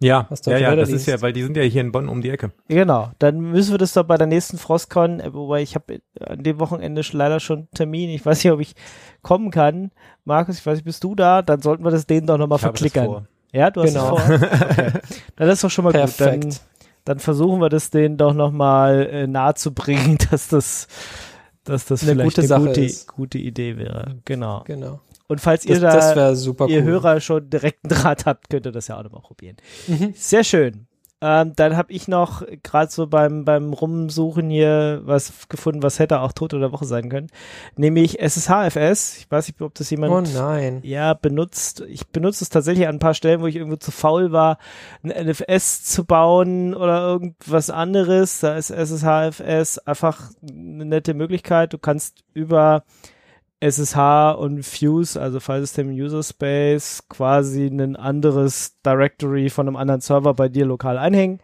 Ja, 0.00 0.28
ja, 0.46 0.58
ja, 0.58 0.76
das 0.76 0.88
Wetterdienst- 0.90 0.94
ist 0.94 1.06
ja, 1.06 1.22
weil 1.22 1.32
die 1.32 1.42
sind 1.42 1.56
ja 1.56 1.62
hier 1.62 1.80
in 1.80 1.92
Bonn 1.92 2.08
um 2.08 2.20
die 2.20 2.28
Ecke. 2.28 2.50
Genau, 2.68 3.10
dann 3.20 3.38
müssen 3.40 3.70
wir 3.72 3.78
das 3.78 3.92
doch 3.94 4.02
bei 4.04 4.16
der 4.18 4.26
nächsten 4.26 4.58
Frostcon, 4.58 5.20
äh, 5.20 5.32
wobei 5.32 5.62
ich 5.62 5.74
habe 5.76 6.00
an 6.20 6.42
dem 6.42 6.58
Wochenende 6.60 7.02
leider 7.12 7.40
schon 7.40 7.58
einen 7.58 7.70
Termin, 7.74 8.10
ich 8.10 8.26
weiß 8.26 8.42
nicht, 8.44 8.52
ob 8.52 8.60
ich 8.60 8.74
kommen 9.22 9.50
kann. 9.50 9.92
Markus, 10.24 10.58
ich 10.58 10.66
weiß 10.66 10.76
nicht, 10.76 10.84
bist 10.84 11.02
du 11.04 11.14
da? 11.14 11.42
Dann 11.42 11.62
sollten 11.62 11.84
wir 11.84 11.90
das 11.90 12.06
denen 12.06 12.26
doch 12.26 12.36
nochmal 12.38 12.58
Ich 12.58 12.64
habe 12.64 12.72
das 12.72 12.80
verklickern. 12.80 13.06
vor. 13.06 13.26
Ja, 13.52 13.70
du 13.70 13.82
hast 13.82 13.94
Genau. 13.94 14.18
es 14.18 14.24
vor. 14.24 14.34
Okay. 14.70 14.92
Dann 15.36 15.48
ist 15.48 15.64
doch 15.64 15.70
schon 15.70 15.84
mal 15.84 15.92
gut. 15.92 16.00
Dann, 16.00 16.10
Perfekt. 16.40 16.60
dann 17.04 17.18
versuchen 17.20 17.60
wir 17.60 17.68
das 17.68 17.90
denen 17.90 18.16
doch 18.18 18.34
nochmal 18.34 19.06
äh, 19.10 19.26
nahe 19.28 19.54
zu 19.54 19.72
bringen, 19.72 20.18
dass 20.30 20.48
das, 20.48 20.88
dass 21.62 21.86
das 21.86 22.02
Eine 22.02 22.12
vielleicht 22.12 22.24
gute 22.30 22.40
eine 22.42 22.48
Sache 22.48 22.66
gute, 22.66 22.80
ist. 22.84 23.06
gute 23.08 23.38
Idee 23.38 23.76
wäre. 23.78 24.16
Genau. 24.24 24.64
genau. 24.66 25.00
Und 25.28 25.40
falls 25.40 25.64
ihr 25.64 25.80
Das, 25.80 25.94
das 25.94 26.14
da, 26.14 26.34
super 26.34 26.66
ihr 26.68 26.80
cool. 26.80 26.84
Hörer 26.84 27.20
schon 27.20 27.48
direkten 27.50 27.88
Draht 27.88 28.26
habt, 28.26 28.50
könnt 28.50 28.66
ihr 28.66 28.72
das 28.72 28.88
ja 28.88 28.98
auch 28.98 29.02
nochmal 29.04 29.22
probieren. 29.22 29.56
Mhm. 29.86 30.12
Sehr 30.14 30.44
schön. 30.44 30.86
Ähm, 31.20 31.54
dann 31.56 31.74
habe 31.78 31.90
ich 31.90 32.06
noch 32.06 32.42
gerade 32.62 32.90
so 32.92 33.06
beim, 33.06 33.46
beim 33.46 33.72
Rumsuchen 33.72 34.50
hier 34.50 35.00
was 35.04 35.48
gefunden, 35.48 35.82
was 35.82 35.98
hätte 35.98 36.20
auch 36.20 36.32
Tote 36.32 36.58
der 36.58 36.70
Woche 36.70 36.84
sein 36.84 37.08
können. 37.08 37.28
Nämlich 37.76 38.18
SSHFS. 38.20 39.16
Ich 39.16 39.30
weiß 39.30 39.46
nicht, 39.48 39.58
ob 39.62 39.72
das 39.74 39.88
jemand 39.88 40.12
Oh 40.12 40.20
nein. 40.20 40.80
ja, 40.82 41.14
benutzt. 41.14 41.80
Ich 41.88 42.06
benutze 42.08 42.44
es 42.44 42.50
tatsächlich 42.50 42.86
an 42.88 42.96
ein 42.96 42.98
paar 42.98 43.14
Stellen, 43.14 43.40
wo 43.40 43.46
ich 43.46 43.56
irgendwo 43.56 43.76
zu 43.76 43.90
faul 43.90 44.32
war, 44.32 44.58
ein 45.02 45.08
NFS 45.26 45.84
zu 45.84 46.04
bauen 46.04 46.74
oder 46.74 47.00
irgendwas 47.06 47.70
anderes. 47.70 48.40
Da 48.40 48.56
ist 48.56 48.68
SSHFS 48.70 49.78
einfach 49.78 50.30
eine 50.46 50.84
nette 50.84 51.14
Möglichkeit. 51.14 51.72
Du 51.72 51.78
kannst 51.78 52.22
über 52.34 52.84
SSH 53.60 54.32
und 54.32 54.62
Fuse, 54.64 55.20
also 55.20 55.40
File 55.40 55.60
System 55.60 55.88
User 55.88 56.22
Space, 56.22 57.02
quasi 57.08 57.66
ein 57.66 57.96
anderes 57.96 58.80
Directory 58.84 59.48
von 59.48 59.68
einem 59.68 59.76
anderen 59.76 60.00
Server 60.00 60.34
bei 60.34 60.48
dir 60.48 60.66
lokal 60.66 60.98
einhängen. 60.98 61.40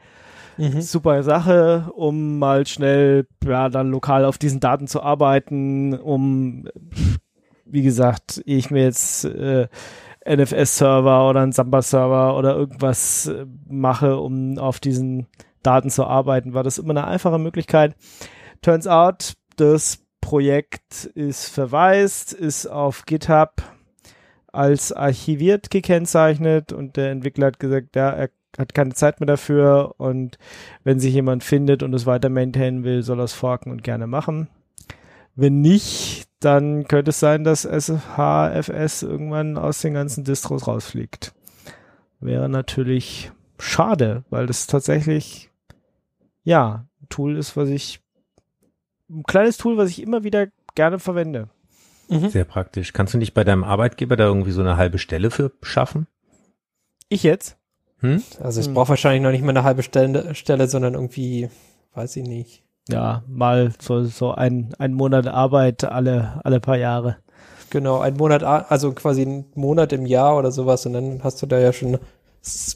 Mhm. 0.58 0.80
Super 0.82 1.22
Sache, 1.22 1.90
um 1.94 2.38
mal 2.38 2.66
schnell, 2.66 3.26
ja, 3.44 3.68
dann 3.68 3.90
lokal 3.90 4.24
auf 4.24 4.36
diesen 4.36 4.60
Daten 4.60 4.86
zu 4.86 5.02
arbeiten, 5.02 5.94
um, 5.94 6.68
wie 7.64 7.82
gesagt, 7.82 8.42
ich 8.44 8.70
mir 8.70 8.82
jetzt 8.82 9.24
äh, 9.24 9.68
NFS-Server 10.26 11.28
oder 11.28 11.40
einen 11.40 11.52
Samba-Server 11.52 12.36
oder 12.36 12.56
irgendwas 12.56 13.28
äh, 13.28 13.46
mache, 13.68 14.18
um 14.18 14.58
auf 14.58 14.80
diesen 14.80 15.26
Daten 15.62 15.90
zu 15.90 16.04
arbeiten, 16.04 16.54
war 16.54 16.62
das 16.62 16.78
immer 16.78 16.90
eine 16.90 17.06
einfache 17.06 17.38
Möglichkeit. 17.38 17.94
Turns 18.62 18.86
out, 18.86 19.34
das 19.56 20.02
Projekt 20.20 21.06
ist 21.14 21.48
verwaist, 21.48 22.32
ist 22.32 22.66
auf 22.66 23.06
GitHub 23.06 23.62
als 24.52 24.92
archiviert 24.92 25.70
gekennzeichnet 25.70 26.72
und 26.72 26.96
der 26.96 27.10
Entwickler 27.10 27.48
hat 27.48 27.60
gesagt, 27.60 27.96
ja, 27.96 28.10
er 28.10 28.30
hat 28.58 28.74
keine 28.74 28.94
Zeit 28.94 29.20
mehr 29.20 29.26
dafür 29.26 29.94
und 29.98 30.38
wenn 30.82 30.98
sich 30.98 31.14
jemand 31.14 31.44
findet 31.44 31.82
und 31.82 31.94
es 31.94 32.06
weiter 32.06 32.28
maintainen 32.28 32.84
will, 32.84 33.02
soll 33.02 33.20
er 33.20 33.24
es 33.24 33.32
forken 33.32 33.70
und 33.70 33.84
gerne 33.84 34.06
machen. 34.06 34.48
Wenn 35.36 35.60
nicht, 35.60 36.28
dann 36.40 36.88
könnte 36.88 37.10
es 37.10 37.20
sein, 37.20 37.44
dass 37.44 37.62
SHFS 37.62 39.02
irgendwann 39.02 39.56
aus 39.56 39.80
den 39.80 39.94
ganzen 39.94 40.24
Distros 40.24 40.66
rausfliegt. 40.66 41.32
Wäre 42.18 42.48
natürlich 42.48 43.30
schade, 43.58 44.24
weil 44.30 44.46
das 44.46 44.66
tatsächlich, 44.66 45.50
ja, 46.42 46.86
ein 47.00 47.08
Tool 47.08 47.36
ist, 47.36 47.56
was 47.56 47.68
ich, 47.68 48.00
ein 49.10 49.22
kleines 49.24 49.56
Tool, 49.56 49.76
was 49.76 49.90
ich 49.90 50.02
immer 50.02 50.24
wieder 50.24 50.48
gerne 50.74 50.98
verwende. 50.98 51.48
Mhm. 52.08 52.28
Sehr 52.30 52.44
praktisch. 52.44 52.92
Kannst 52.92 53.14
du 53.14 53.18
nicht 53.18 53.34
bei 53.34 53.44
deinem 53.44 53.64
Arbeitgeber 53.64 54.16
da 54.16 54.24
irgendwie 54.24 54.50
so 54.52 54.60
eine 54.60 54.76
halbe 54.76 54.98
Stelle 54.98 55.30
für 55.30 55.52
schaffen? 55.62 56.06
Ich 57.08 57.22
jetzt? 57.22 57.56
Hm? 57.98 58.22
Also 58.40 58.60
ich 58.60 58.66
Hm. 58.66 58.74
brauche 58.74 58.90
wahrscheinlich 58.90 59.22
noch 59.22 59.30
nicht 59.30 59.42
mal 59.42 59.50
eine 59.50 59.64
halbe 59.64 59.82
Stelle, 59.82 60.34
Stelle, 60.34 60.68
sondern 60.68 60.94
irgendwie, 60.94 61.50
weiß 61.94 62.16
ich 62.16 62.24
nicht. 62.26 62.62
Ja, 62.88 63.22
mal 63.28 63.72
so, 63.80 64.04
so 64.04 64.32
ein, 64.32 64.74
ein 64.78 64.94
Monat 64.94 65.26
Arbeit 65.26 65.84
alle, 65.84 66.40
alle 66.44 66.60
paar 66.60 66.78
Jahre. 66.78 67.18
Genau, 67.68 67.98
ein 68.00 68.14
Monat, 68.16 68.42
also 68.42 68.92
quasi 68.92 69.22
ein 69.22 69.44
Monat 69.54 69.92
im 69.92 70.06
Jahr 70.06 70.36
oder 70.36 70.50
sowas 70.50 70.86
und 70.86 70.94
dann 70.94 71.22
hast 71.22 71.40
du 71.42 71.46
da 71.46 71.58
ja 71.60 71.72
schon, 71.72 71.98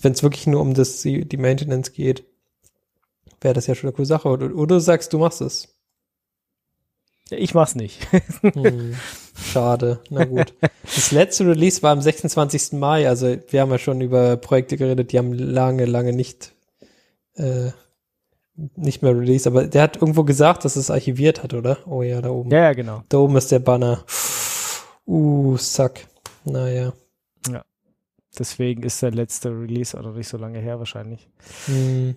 wenn 0.03 0.13
es 0.13 0.23
wirklich 0.23 0.47
nur 0.47 0.61
um 0.61 0.75
das, 0.75 1.03
die 1.03 1.25
die 1.25 1.37
Maintenance 1.37 1.93
geht, 1.93 2.25
wäre 3.41 3.55
das 3.55 3.67
ja 3.67 3.75
schon 3.75 3.89
eine 3.89 3.97
coole 3.97 4.07
Sache. 4.07 4.29
Oder, 4.29 4.55
oder 4.55 4.77
du 4.77 4.81
sagst, 4.81 5.13
du 5.13 5.19
machst 5.19 5.41
es. 5.41 5.74
Ja, 7.31 7.39
ich 7.39 7.55
mach's 7.55 7.75
nicht. 7.75 8.07
Hm, 8.43 8.95
schade. 9.53 10.01
Na 10.11 10.25
gut. 10.25 10.55
Das 10.83 11.11
letzte 11.11 11.47
Release 11.47 11.83
war 11.83 11.93
am 11.93 12.01
26. 12.01 12.73
Mai. 12.73 13.09
Also 13.09 13.37
wir 13.49 13.61
haben 13.61 13.71
ja 13.71 13.79
schon 13.79 14.01
über 14.01 14.37
Projekte 14.37 14.77
geredet, 14.77 15.13
die 15.13 15.19
haben 15.19 15.33
lange, 15.33 15.87
lange 15.87 16.13
nicht, 16.13 16.53
äh, 17.35 17.71
nicht 18.77 19.03
mehr 19.03 19.17
released. 19.17 19.47
Aber 19.47 19.67
der 19.67 19.83
hat 19.83 19.97
irgendwo 19.97 20.25
gesagt, 20.25 20.65
dass 20.65 20.77
es 20.77 20.91
archiviert 20.91 21.43
hat, 21.43 21.55
oder? 21.55 21.79
Oh 21.87 22.03
ja, 22.03 22.21
da 22.21 22.31
oben. 22.31 22.51
ja, 22.51 22.63
ja, 22.63 22.73
genau. 22.73 23.03
Da 23.09 23.19
oben 23.19 23.37
ist 23.37 23.51
der 23.51 23.61
Banner. 23.61 24.05
Uh, 25.07 25.57
suck. 25.57 25.95
Naja. 26.45 26.93
Deswegen 28.39 28.83
ist 28.83 29.01
der 29.01 29.13
letzte 29.13 29.51
Release 29.51 29.97
auch 29.97 30.03
noch 30.03 30.15
nicht 30.15 30.29
so 30.29 30.37
lange 30.37 30.59
her 30.59 30.79
wahrscheinlich. 30.79 31.29
Hm. 31.67 32.15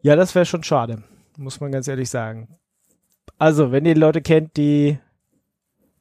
Ja, 0.00 0.14
das 0.14 0.34
wäre 0.34 0.46
schon 0.46 0.62
schade, 0.62 1.02
muss 1.38 1.60
man 1.60 1.72
ganz 1.72 1.88
ehrlich 1.88 2.10
sagen. 2.10 2.48
Also, 3.38 3.72
wenn 3.72 3.86
ihr 3.86 3.94
Leute 3.96 4.22
kennt, 4.22 4.56
die 4.56 4.98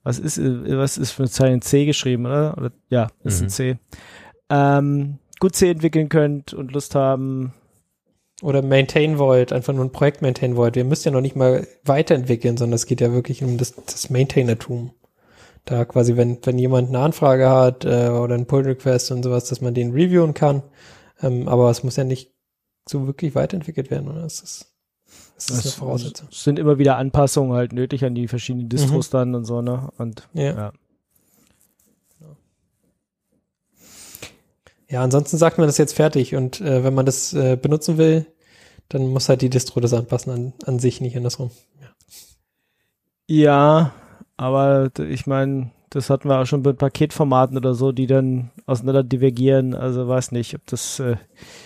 was 0.03 0.19
ist 0.19 0.39
was 0.41 0.97
ist 0.97 1.11
für 1.11 1.23
ein 1.45 1.61
C 1.61 1.85
geschrieben, 1.85 2.25
oder? 2.25 2.57
oder 2.57 2.71
ja, 2.89 3.09
ist 3.23 3.41
ein 3.41 3.45
Mhm. 3.45 3.49
C. 3.49 3.77
Ähm, 4.49 5.19
gut 5.39 5.55
C 5.55 5.69
entwickeln 5.71 6.09
könnt 6.09 6.53
und 6.53 6.71
Lust 6.73 6.95
haben, 6.95 7.53
Oder 8.43 8.61
maintain 8.61 9.17
wollt, 9.17 9.51
einfach 9.51 9.73
nur 9.73 9.83
ein 9.85 9.91
Projekt 9.91 10.21
maintain 10.21 10.55
wollt. 10.55 10.75
Wir 10.75 10.85
müssen 10.85 11.07
ja 11.07 11.11
noch 11.11 11.21
nicht 11.21 11.35
mal 11.35 11.67
weiterentwickeln, 11.83 12.55
sondern 12.57 12.75
es 12.75 12.85
geht 12.85 13.01
ja 13.01 13.11
wirklich 13.11 13.43
um 13.43 13.57
das, 13.57 13.73
das 13.75 14.09
Maintainertum. 14.11 14.91
Da 15.65 15.85
quasi, 15.85 16.17
wenn, 16.17 16.37
wenn 16.45 16.59
jemand 16.59 16.89
eine 16.89 16.99
Anfrage 16.99 17.49
hat 17.49 17.83
äh, 17.85 18.09
oder 18.09 18.35
ein 18.35 18.45
Pull-Request 18.47 19.11
und 19.11 19.23
sowas, 19.23 19.45
dass 19.45 19.59
man 19.61 19.73
den 19.73 19.91
reviewen 19.91 20.33
kann. 20.35 20.63
Ähm, 21.21 21.47
aber 21.47 21.69
es 21.71 21.83
muss 21.83 21.95
ja 21.97 22.03
nicht 22.03 22.31
so 22.87 23.07
wirklich 23.07 23.35
weiterentwickelt 23.35 23.89
werden, 23.91 24.07
oder? 24.07 24.21
Das 24.21 24.39
ist, 24.41 24.76
das 25.37 25.45
ist 25.45 25.51
eine 25.51 25.59
es, 25.69 25.73
Voraussetzung. 25.75 26.27
es 26.31 26.43
sind 26.43 26.59
immer 26.59 26.77
wieder 26.77 26.97
Anpassungen 26.97 27.53
halt 27.55 27.71
nötig 27.73 28.03
an 28.03 28.15
die 28.15 28.27
verschiedenen 28.27 28.69
Distros 28.69 29.09
dann 29.09 29.33
und 29.35 29.45
so, 29.45 29.61
ne? 29.61 29.89
Und 29.97 30.27
Ja. 30.33 30.43
ja. 30.53 30.73
Ja, 34.89 35.03
ansonsten 35.03 35.37
sagt 35.37 35.57
man 35.57 35.67
das 35.67 35.77
jetzt 35.77 35.93
fertig 35.95 36.35
und 36.35 36.61
äh, 36.61 36.83
wenn 36.83 36.93
man 36.93 37.05
das 37.05 37.33
äh, 37.33 37.57
benutzen 37.61 37.97
will, 37.97 38.25
dann 38.89 39.07
muss 39.09 39.27
halt 39.27 39.41
die 39.41 39.49
Distro 39.49 39.81
das 39.81 39.93
anpassen 39.93 40.31
an, 40.31 40.53
an 40.65 40.79
sich, 40.79 41.01
nicht 41.01 41.17
andersrum. 41.17 41.51
Ja, 43.27 43.91
aber 44.37 44.89
d- 44.89 45.07
ich 45.09 45.27
meine, 45.27 45.71
das 45.89 46.09
hatten 46.09 46.27
wir 46.29 46.39
auch 46.39 46.45
schon 46.45 46.63
bei 46.63 46.73
Paketformaten 46.73 47.57
oder 47.57 47.73
so, 47.73 47.91
die 47.91 48.07
dann 48.07 48.51
auseinander 48.65 49.03
divergieren. 49.03 49.73
Also 49.73 50.07
weiß 50.07 50.31
nicht, 50.33 50.53
ob 50.55 50.65
das 50.65 50.99
äh, 50.99 51.15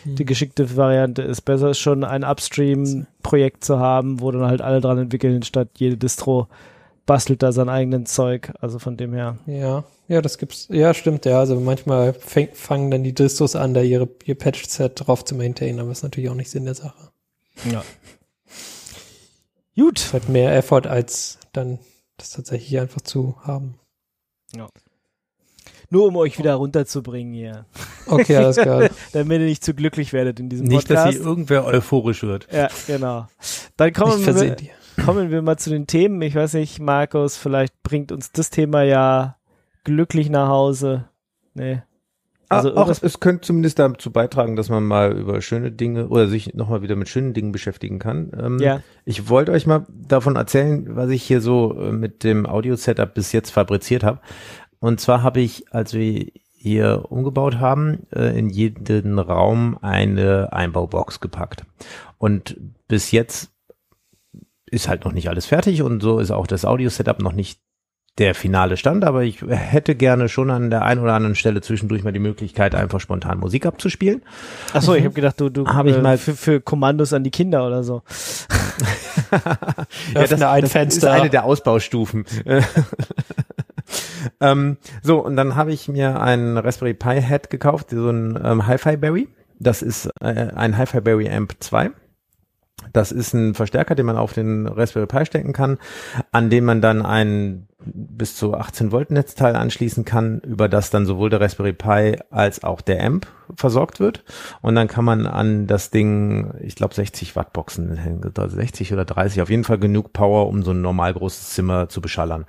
die 0.06 0.26
geschickte 0.26 0.76
Variante 0.78 1.24
ist. 1.24 1.42
Besser 1.42 1.72
ist 1.72 1.80
schon 1.80 2.04
ein 2.04 2.24
Upstream-Projekt 2.24 3.64
zu 3.64 3.80
haben, 3.80 4.22
wo 4.22 4.32
dann 4.32 4.46
halt 4.46 4.62
alle 4.62 4.80
dran 4.80 5.00
entwickeln, 5.00 5.42
statt 5.42 5.70
jede 5.78 5.98
Distro 5.98 6.48
bastelt 7.08 7.42
da 7.42 7.52
sein 7.52 7.68
eigenen 7.68 8.06
Zeug. 8.06 8.54
Also 8.62 8.78
von 8.78 8.96
dem 8.96 9.14
her. 9.14 9.38
Ja, 9.48 9.86
ja, 10.08 10.22
das 10.22 10.38
gibt's. 10.38 10.68
Ja, 10.70 10.94
stimmt, 10.94 11.26
ja. 11.26 11.40
Also 11.40 11.60
manchmal 11.60 12.14
fäng, 12.14 12.50
fangen 12.54 12.92
dann 12.92 13.04
die 13.04 13.16
Distros 13.16 13.56
an, 13.56 13.74
da 13.74 13.82
ihre, 13.82 14.08
ihr 14.26 14.36
Patch-Set 14.36 15.08
drauf 15.08 15.26
zu 15.26 15.36
maintainen, 15.36 15.80
aber 15.80 15.92
ist 15.92 16.04
natürlich 16.04 16.30
auch 16.30 16.36
nicht 16.36 16.52
Sinn 16.52 16.66
der 16.66 16.76
Sache. 16.76 17.10
Ja. 17.72 17.84
Gut. 19.76 20.00
Es 20.00 20.14
hat 20.14 20.30
mehr 20.30 20.56
Effort, 20.56 20.86
als 20.86 21.40
dann 21.54 21.80
das 22.18 22.32
tatsächlich 22.32 22.80
einfach 22.80 23.02
zu 23.02 23.36
haben. 23.42 23.76
Nur 25.90 26.08
um 26.08 26.16
euch 26.16 26.38
wieder 26.40 26.56
runterzubringen 26.56 27.34
hier. 27.34 27.66
Okay, 28.08 28.38
alles 28.38 28.56
klar. 28.56 28.90
Damit 29.14 29.42
ihr 29.42 29.46
nicht 29.46 29.64
zu 29.64 29.74
glücklich 29.74 30.14
werdet 30.14 30.40
in 30.40 30.48
diesem 30.50 30.68
Nicht, 30.68 30.90
dass 30.90 31.04
Podcast. 31.04 31.18
hier 31.18 31.26
irgendwer 31.26 31.66
euphorisch 31.66 32.24
wird. 32.24 32.48
ja, 32.52 32.70
genau. 32.88 33.28
Dann 33.76 33.88
Nicht 33.88 33.98
kommen 33.98 34.26
wir, 34.26 34.56
kommen 35.04 35.32
wir 35.32 35.42
mal 35.42 35.58
zu 35.58 35.70
den 35.70 35.88
Themen. 35.88 36.22
Ich 36.22 36.36
weiß 36.36 36.54
nicht, 36.54 36.80
Markus, 36.80 37.36
vielleicht 37.38 37.84
bringt 37.84 38.12
uns 38.12 38.32
das 38.32 38.50
Thema 38.50 38.84
ja 38.84 39.38
glücklich 39.84 40.30
nach 40.30 40.48
Hause. 40.48 41.10
Nee. 41.54 41.82
Also 42.52 42.76
Also 42.76 42.82
auch, 42.82 43.04
es 43.04 43.20
könnte 43.20 43.42
zumindest 43.42 43.80
dazu 43.80 44.12
beitragen, 44.12 44.56
dass 44.56 44.70
man 44.70 44.86
mal 44.86 45.18
über 45.18 45.42
schöne 45.42 45.72
Dinge 45.72 46.08
oder 46.08 46.28
sich 46.28 46.54
nochmal 46.54 46.82
wieder 46.82 46.96
mit 46.96 47.10
schönen 47.10 47.34
Dingen 47.34 47.52
beschäftigen 47.52 48.00
kann. 48.00 48.32
Ähm, 48.40 48.60
Ja. 48.60 48.82
Ich 49.06 49.30
wollte 49.30 49.52
euch 49.52 49.66
mal 49.66 49.86
davon 49.90 50.36
erzählen, 50.36 50.96
was 50.96 51.10
ich 51.10 51.24
hier 51.24 51.42
so 51.42 51.80
äh, 51.80 51.92
mit 51.92 52.24
dem 52.24 52.46
Audio-Setup 52.46 53.14
bis 53.14 53.32
jetzt 53.32 53.52
fabriziert 53.52 54.04
habe. 54.04 54.20
Und 54.80 55.00
zwar 55.00 55.24
habe 55.24 55.40
ich, 55.40 55.74
als 55.74 55.94
wir 55.94 56.28
hier 56.54 57.06
umgebaut 57.10 57.60
haben, 57.60 58.08
äh, 58.12 58.38
in 58.38 58.50
jeden 58.50 59.18
Raum 59.18 59.78
eine 59.82 60.54
Einbaubox 60.54 61.20
gepackt. 61.20 61.64
Und 62.18 62.58
bis 62.88 63.12
jetzt 63.12 63.52
ist 64.68 64.88
halt 64.88 65.06
noch 65.06 65.12
nicht 65.12 65.28
alles 65.28 65.48
fertig 65.48 65.82
und 65.82 66.02
so 66.02 66.20
ist 66.20 66.32
auch 66.32 66.48
das 66.48 66.66
Audio-Setup 66.66 67.20
noch 67.20 67.34
nicht 67.34 67.60
der 68.18 68.36
finale 68.36 68.76
Stand, 68.78 69.06
aber 69.06 69.24
ich 69.24 69.42
hätte 69.42 69.96
gerne 69.96 70.28
schon 70.28 70.50
an 70.52 70.70
der 70.70 70.84
einen 70.84 71.02
oder 71.02 71.14
anderen 71.14 71.36
Stelle 71.36 71.62
zwischendurch 71.62 72.04
mal 72.04 72.12
die 72.12 72.20
Möglichkeit, 72.20 72.76
einfach 72.76 73.00
spontan 73.00 73.40
Musik 73.40 73.66
abzuspielen. 73.66 74.22
Achso, 74.74 74.94
ich 74.96 75.06
habe 75.06 75.14
gedacht, 75.14 75.40
du, 75.40 75.50
du 75.50 75.66
Hab 75.66 75.86
ich 75.86 75.96
äh, 75.96 76.02
mal- 76.02 76.18
für, 76.18 76.36
für 76.36 76.60
Kommandos 76.62 77.14
an 77.14 77.24
die 77.24 77.32
Kinder 77.32 77.66
oder 77.66 77.84
so. 77.84 78.04
Öffne 80.14 80.50
ein 80.50 80.62
das 80.64 80.72
Fenster. 80.72 81.08
ist 81.16 81.22
eine 81.22 81.30
der 81.30 81.46
Ausbaustufen. 81.46 82.26
ähm, 84.42 84.78
so, 85.02 85.20
und 85.20 85.36
dann 85.38 85.56
habe 85.56 85.72
ich 85.72 85.88
mir 85.88 86.22
einen 86.22 86.58
Raspberry 86.58 86.94
Pi 86.94 87.22
Head 87.22 87.50
gekauft, 87.50 87.92
so 87.92 88.10
ein 88.10 88.38
ähm, 88.44 88.68
Hi-Fi 88.68 88.98
Berry. 88.98 89.30
Das 89.60 89.82
ist 89.82 90.10
äh, 90.22 90.50
ein 90.56 90.78
Hi-Fi 90.78 91.02
Berry 91.02 91.30
Amp 91.30 91.54
2. 91.60 91.92
Das 92.94 93.12
ist 93.12 93.34
ein 93.34 93.54
Verstärker, 93.54 93.96
den 93.96 94.06
man 94.06 94.18
auf 94.18 94.34
den 94.34 94.68
Raspberry 94.68 95.08
Pi 95.08 95.26
stecken 95.26 95.54
kann, 95.54 95.78
an 96.32 96.50
dem 96.50 96.66
man 96.66 96.82
dann 96.82 97.06
ein 97.06 97.68
bis 97.84 98.36
zu 98.36 98.54
18 98.54 98.92
Volt 98.92 99.12
Netzteil 99.12 99.56
anschließen 99.56 100.06
kann, 100.06 100.40
über 100.40 100.70
das 100.70 100.90
dann 100.90 101.06
sowohl 101.06 101.30
der 101.30 101.42
Raspberry 101.42 101.74
Pi 101.74 102.18
als 102.30 102.64
auch 102.64 102.82
der 102.82 103.04
Amp 103.04 103.28
versorgt 103.56 104.00
wird. 104.00 104.24
Und 104.62 104.76
dann 104.76 104.88
kann 104.88 105.06
man 105.06 105.26
an 105.26 105.68
das 105.68 105.90
Ding, 105.90 106.54
ich 106.62 106.76
glaube 106.76 106.94
60 106.94 107.36
Watt 107.36 107.54
Boxen, 107.54 107.96
hängen, 107.98 108.22
also 108.38 108.56
60 108.56 108.94
oder 108.94 109.06
30, 109.06 109.42
auf 109.42 109.50
jeden 109.50 109.64
Fall 109.64 109.80
genug 109.80 110.14
Power, 110.14 110.48
um 110.48 110.64
so 110.64 110.72
ein 110.72 110.82
normal 110.82 111.14
großes 111.14 111.52
Zimmer 111.52 111.90
zu 111.90 112.02
beschallern. 112.02 112.46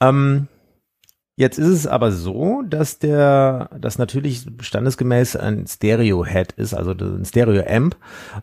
Ähm, 0.00 0.48
Jetzt 1.38 1.58
ist 1.58 1.68
es 1.68 1.86
aber 1.86 2.12
so, 2.12 2.62
dass 2.62 2.98
der, 2.98 3.68
das 3.78 3.98
natürlich 3.98 4.46
standesgemäß 4.58 5.36
ein 5.36 5.66
Stereo-Head 5.66 6.52
ist, 6.52 6.72
also 6.72 6.92
ein 6.92 7.26
Stereo-Amp. 7.26 7.94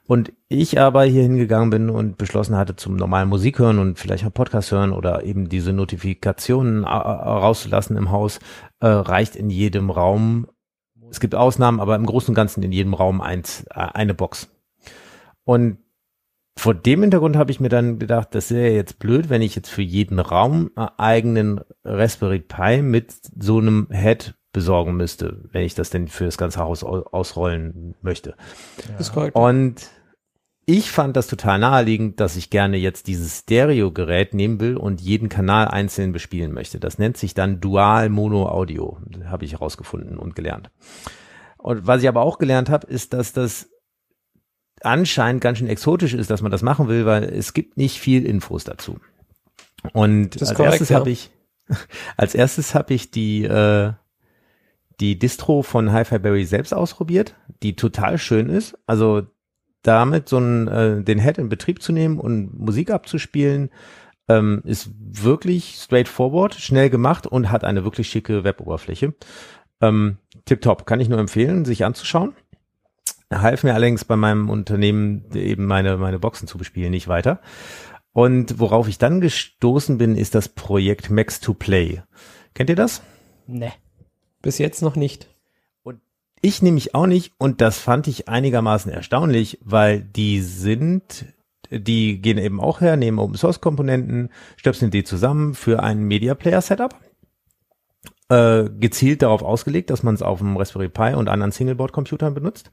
Und 0.05 0.31
ich 0.47 0.79
aber 0.79 1.03
hier 1.03 1.23
hingegangen 1.23 1.71
bin 1.71 1.89
und 1.89 2.19
beschlossen 2.19 2.55
hatte, 2.55 2.75
zum 2.75 2.95
normalen 2.95 3.29
Musik 3.29 3.57
hören 3.57 3.79
und 3.79 3.97
vielleicht 3.97 4.27
auch 4.27 4.33
Podcast 4.33 4.71
hören 4.71 4.91
oder 4.91 5.23
eben 5.23 5.49
diese 5.49 5.73
Notifikationen 5.73 6.83
äh, 6.83 6.87
rauszulassen 6.87 7.97
im 7.97 8.11
Haus, 8.11 8.37
äh, 8.79 8.85
reicht 8.85 9.35
in 9.35 9.49
jedem 9.49 9.89
Raum. 9.89 10.47
Es 11.09 11.19
gibt 11.19 11.33
Ausnahmen, 11.33 11.79
aber 11.79 11.95
im 11.95 12.05
Großen 12.05 12.29
und 12.29 12.35
Ganzen 12.35 12.61
in 12.61 12.71
jedem 12.71 12.93
Raum 12.93 13.21
eins, 13.21 13.65
äh, 13.71 13.79
eine 13.79 14.13
Box. 14.13 14.49
Und 15.45 15.79
vor 16.57 16.73
dem 16.75 17.01
Hintergrund 17.01 17.35
habe 17.35 17.51
ich 17.51 17.59
mir 17.59 17.69
dann 17.69 17.99
gedacht, 17.99 18.29
das 18.31 18.51
wäre 18.51 18.73
jetzt 18.73 18.99
blöd, 18.99 19.29
wenn 19.29 19.41
ich 19.41 19.55
jetzt 19.55 19.69
für 19.69 19.81
jeden 19.81 20.19
Raum 20.19 20.71
einen 20.75 20.89
eigenen 20.97 21.61
Raspberry 21.83 22.39
Pi 22.39 22.81
mit 22.81 23.13
so 23.39 23.57
einem 23.57 23.87
Head 23.91 24.35
besorgen 24.53 24.95
müsste, 24.95 25.49
wenn 25.51 25.63
ich 25.63 25.73
das 25.73 25.89
denn 25.89 26.07
für 26.07 26.25
das 26.25 26.37
ganze 26.37 26.59
Haus 26.59 26.83
au- 26.83 27.05
ausrollen 27.11 27.95
möchte. 28.01 28.35
Korrekt. 29.11 29.35
Und 29.35 29.89
ich 30.65 30.91
fand 30.91 31.17
das 31.17 31.27
total 31.27 31.59
naheliegend, 31.59 32.19
dass 32.19 32.37
ich 32.37 32.49
gerne 32.49 32.77
jetzt 32.77 33.07
dieses 33.07 33.39
Stereo-Gerät 33.39 34.33
nehmen 34.33 34.61
will 34.61 34.77
und 34.77 35.01
jeden 35.01 35.27
Kanal 35.27 35.67
einzeln 35.67 36.13
bespielen 36.13 36.53
möchte. 36.53 36.79
Das 36.79 36.99
nennt 36.99 37.17
sich 37.17 37.33
dann 37.33 37.59
Dual 37.59 38.09
Mono 38.09 38.47
Audio, 38.47 38.99
habe 39.25 39.43
ich 39.43 39.53
herausgefunden 39.53 40.17
und 40.17 40.35
gelernt. 40.35 40.69
Und 41.57 41.87
was 41.87 42.01
ich 42.01 42.07
aber 42.07 42.21
auch 42.21 42.37
gelernt 42.37 42.69
habe, 42.69 42.87
ist, 42.87 43.13
dass 43.13 43.33
das 43.33 43.69
anscheinend 44.83 45.41
ganz 45.41 45.57
schön 45.57 45.67
exotisch 45.67 46.13
ist, 46.13 46.29
dass 46.29 46.41
man 46.41 46.51
das 46.51 46.61
machen 46.61 46.87
will, 46.87 47.05
weil 47.05 47.23
es 47.23 47.53
gibt 47.53 47.77
nicht 47.77 47.99
viel 47.99 48.25
Infos 48.25 48.63
dazu. 48.63 48.99
Und 49.93 50.39
als 50.41 50.53
korrekt, 50.53 50.73
erstes 50.73 50.89
ja. 50.89 50.99
habe 50.99 51.09
ich 51.09 51.31
als 52.17 52.35
erstes 52.35 52.75
habe 52.75 52.93
ich 52.93 53.11
die 53.11 53.43
äh, 53.43 53.93
die 54.99 55.17
Distro 55.17 55.63
von 55.63 55.91
Hi-Fi 55.91 56.19
Berry 56.19 56.45
selbst 56.45 56.73
ausprobiert, 56.73 57.35
die 57.61 57.75
total 57.75 58.17
schön 58.17 58.49
ist. 58.49 58.77
Also 58.85 59.23
damit 59.81 60.29
so 60.29 60.37
einen, 60.37 60.67
äh, 60.67 61.03
den 61.03 61.19
Head 61.19 61.37
in 61.37 61.49
Betrieb 61.49 61.81
zu 61.81 61.91
nehmen 61.91 62.19
und 62.19 62.57
Musik 62.57 62.89
abzuspielen, 62.89 63.69
ähm, 64.29 64.61
ist 64.63 64.89
wirklich 64.97 65.75
straightforward, 65.77 66.55
schnell 66.55 66.89
gemacht 66.89 67.27
und 67.27 67.51
hat 67.51 67.63
eine 67.63 67.83
wirklich 67.83 68.07
schicke 68.07 68.43
Weboberfläche. 68.43 69.13
Ähm, 69.81 70.17
Tipptopp, 70.45 70.85
kann 70.85 71.01
ich 71.01 71.09
nur 71.09 71.19
empfehlen, 71.19 71.65
sich 71.65 71.83
anzuschauen. 71.83 72.33
Half 73.41 73.63
mir 73.63 73.73
allerdings 73.73 74.05
bei 74.05 74.15
meinem 74.15 74.49
Unternehmen 74.49 75.25
eben 75.33 75.65
meine, 75.65 75.97
meine 75.97 76.19
Boxen 76.19 76.47
zu 76.47 76.57
bespielen 76.57 76.91
nicht 76.91 77.07
weiter. 77.07 77.39
Und 78.13 78.59
worauf 78.59 78.87
ich 78.87 78.99
dann 78.99 79.21
gestoßen 79.21 79.97
bin, 79.97 80.15
ist 80.15 80.35
das 80.35 80.47
Projekt 80.49 81.09
Max 81.09 81.39
to 81.39 81.53
Play. 81.53 82.01
Kennt 82.53 82.69
ihr 82.69 82.75
das? 82.75 83.01
Nee. 83.47 83.73
Bis 84.41 84.59
jetzt 84.59 84.81
noch 84.81 84.95
nicht. 84.95 85.27
Ich 86.45 86.61
nämlich 86.61 86.93
auch 86.93 87.07
nicht 87.07 87.31
und 87.37 87.61
das 87.61 87.79
fand 87.79 88.05
ich 88.09 88.27
einigermaßen 88.27 88.91
erstaunlich, 88.91 89.59
weil 89.63 90.01
die 90.01 90.41
sind, 90.41 91.25
die 91.71 92.21
gehen 92.21 92.37
eben 92.37 92.59
auch 92.59 92.81
her, 92.81 92.97
nehmen 92.97 93.17
Open 93.17 93.37
Source 93.37 93.61
Komponenten, 93.61 94.29
stöpseln 94.57 94.91
die 94.91 95.05
zusammen 95.05 95.53
für 95.53 95.81
ein 95.81 96.03
Media 96.03 96.35
Player 96.35 96.59
Setup. 96.59 96.95
Äh, 98.27 98.65
gezielt 98.77 99.21
darauf 99.21 99.41
ausgelegt, 99.41 99.89
dass 99.89 100.03
man 100.03 100.15
es 100.15 100.21
auf 100.21 100.39
dem 100.39 100.57
Raspberry 100.57 100.89
Pi 100.89 101.13
und 101.13 101.29
anderen 101.29 101.53
Singleboard 101.53 101.93
Computern 101.93 102.33
benutzt 102.33 102.71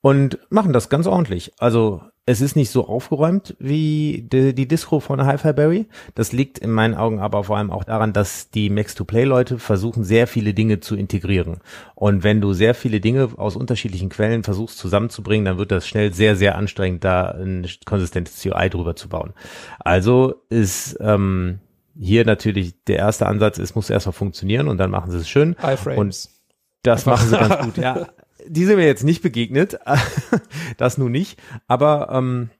und 0.00 0.38
machen 0.50 0.72
das 0.72 0.88
ganz 0.88 1.06
ordentlich. 1.06 1.52
Also 1.58 2.02
es 2.28 2.42
ist 2.42 2.56
nicht 2.56 2.70
so 2.70 2.86
aufgeräumt 2.86 3.56
wie 3.58 4.28
die, 4.30 4.54
die 4.54 4.68
Distro 4.68 5.00
von 5.00 5.24
Hi-Fi 5.24 5.54
Berry. 5.54 5.86
Das 6.14 6.30
liegt 6.32 6.58
in 6.58 6.70
meinen 6.70 6.94
Augen 6.94 7.20
aber 7.20 7.42
vor 7.44 7.56
allem 7.56 7.70
auch 7.70 7.84
daran, 7.84 8.12
dass 8.12 8.50
die 8.50 8.68
Max-to-Play-Leute 8.68 9.58
versuchen, 9.58 10.04
sehr 10.04 10.26
viele 10.26 10.52
Dinge 10.52 10.80
zu 10.80 10.94
integrieren. 10.94 11.60
Und 11.94 12.24
wenn 12.24 12.42
du 12.42 12.52
sehr 12.52 12.74
viele 12.74 13.00
Dinge 13.00 13.30
aus 13.38 13.56
unterschiedlichen 13.56 14.10
Quellen 14.10 14.42
versuchst 14.42 14.76
zusammenzubringen, 14.76 15.46
dann 15.46 15.56
wird 15.56 15.72
das 15.72 15.88
schnell 15.88 16.12
sehr, 16.12 16.36
sehr 16.36 16.56
anstrengend, 16.58 17.02
da 17.02 17.30
ein 17.30 17.66
konsistentes 17.86 18.44
UI 18.44 18.68
drüber 18.68 18.94
zu 18.94 19.08
bauen. 19.08 19.32
Also 19.78 20.34
ist 20.50 20.98
ähm, 21.00 21.60
hier 21.98 22.26
natürlich 22.26 22.84
der 22.84 22.98
erste 22.98 23.24
Ansatz, 23.26 23.56
es 23.56 23.74
muss 23.74 23.88
erstmal 23.88 24.12
funktionieren 24.12 24.68
und 24.68 24.76
dann 24.76 24.90
machen 24.90 25.10
sie 25.10 25.16
es 25.16 25.28
schön. 25.30 25.56
iFrames. 25.62 25.96
Und 25.98 26.28
das 26.82 27.06
machen 27.06 27.26
sie 27.26 27.38
ganz 27.38 27.58
gut, 27.64 27.78
ja 27.78 28.06
die 28.48 28.64
sind 28.64 28.76
mir 28.76 28.86
jetzt 28.86 29.04
nicht 29.04 29.22
begegnet, 29.22 29.78
das 30.76 30.98
nun 30.98 31.12
nicht, 31.12 31.40
aber 31.66 32.08
ähm, 32.12 32.50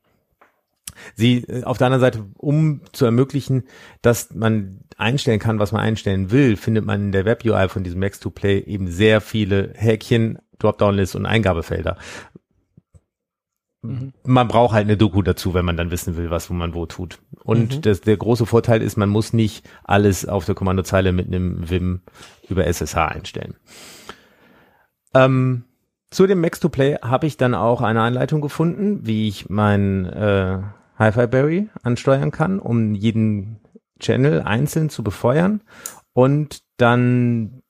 sie 1.14 1.44
äh, 1.44 1.64
auf 1.64 1.78
der 1.78 1.86
anderen 1.86 2.00
Seite, 2.00 2.24
um 2.36 2.80
zu 2.92 3.04
ermöglichen, 3.04 3.64
dass 4.02 4.34
man 4.34 4.80
einstellen 4.96 5.40
kann, 5.40 5.58
was 5.58 5.72
man 5.72 5.80
einstellen 5.80 6.30
will, 6.30 6.56
findet 6.56 6.84
man 6.84 7.06
in 7.06 7.12
der 7.12 7.24
Web-UI 7.24 7.68
von 7.68 7.84
diesem 7.84 8.00
Max-to-Play 8.00 8.60
eben 8.60 8.88
sehr 8.88 9.20
viele 9.20 9.72
Häkchen, 9.74 10.38
Dropdown-Lists 10.58 11.14
und 11.14 11.26
Eingabefelder. 11.26 11.96
Mhm. 13.82 14.12
Man 14.24 14.48
braucht 14.48 14.74
halt 14.74 14.86
eine 14.86 14.96
Doku 14.96 15.22
dazu, 15.22 15.54
wenn 15.54 15.64
man 15.64 15.76
dann 15.76 15.90
wissen 15.90 16.16
will, 16.16 16.30
was 16.30 16.50
wo 16.50 16.54
man 16.54 16.74
wo 16.74 16.86
tut. 16.86 17.20
Und 17.44 17.76
mhm. 17.76 17.82
das, 17.82 18.00
der 18.00 18.16
große 18.16 18.46
Vorteil 18.46 18.82
ist, 18.82 18.96
man 18.96 19.08
muss 19.08 19.32
nicht 19.32 19.68
alles 19.84 20.26
auf 20.26 20.44
der 20.44 20.54
Kommandozeile 20.54 21.12
mit 21.12 21.28
einem 21.28 21.70
Vim 21.70 22.02
über 22.48 22.66
SSH 22.66 22.96
einstellen. 22.96 23.54
Ähm, 25.14 25.64
zu 26.10 26.26
dem 26.26 26.40
Max-to-Play 26.40 26.96
habe 27.02 27.26
ich 27.26 27.36
dann 27.36 27.54
auch 27.54 27.80
eine 27.80 28.02
Anleitung 28.02 28.40
gefunden, 28.40 29.06
wie 29.06 29.28
ich 29.28 29.48
mein 29.50 30.06
äh, 30.06 30.58
Hi-Fi 30.98 31.26
Berry 31.26 31.68
ansteuern 31.82 32.30
kann, 32.30 32.58
um 32.58 32.94
jeden 32.94 33.60
Channel 34.00 34.42
einzeln 34.42 34.90
zu 34.90 35.02
befeuern 35.02 35.62
und 36.12 36.62
dann 36.76 37.62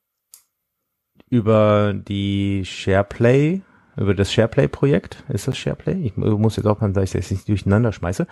über 1.29 1.93
die 1.93 2.63
SharePlay, 2.65 3.61
über 3.97 4.15
das 4.15 4.33
SharePlay-Projekt, 4.33 5.23
ist 5.29 5.47
das 5.47 5.57
SharePlay? 5.57 6.01
Ich 6.01 6.17
muss 6.17 6.55
jetzt 6.55 6.65
auch 6.65 6.81
mal, 6.81 6.91
dass 6.93 7.03
ich 7.03 7.11
das 7.11 7.31
nicht 7.31 7.47
durcheinander 7.47 7.91
schmeiße, 7.91 8.25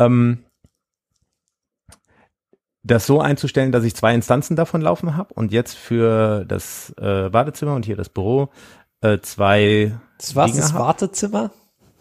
ähm, 0.00 0.44
das 2.84 3.06
so 3.06 3.20
einzustellen, 3.20 3.72
dass 3.72 3.84
ich 3.84 3.96
zwei 3.96 4.14
Instanzen 4.14 4.54
davon 4.54 4.80
laufen 4.80 5.16
habe 5.16 5.34
und 5.34 5.50
jetzt 5.50 5.76
für 5.76 6.44
das 6.44 6.94
äh, 6.98 7.28
Badezimmer 7.30 7.74
und 7.74 7.84
hier 7.84 7.96
das 7.96 8.08
Büro 8.08 8.50
äh, 9.00 9.18
zwei. 9.20 9.98
Das 10.18 10.34
war 10.34 10.48
das 10.48 10.74
Wartezimmer? 10.74 11.50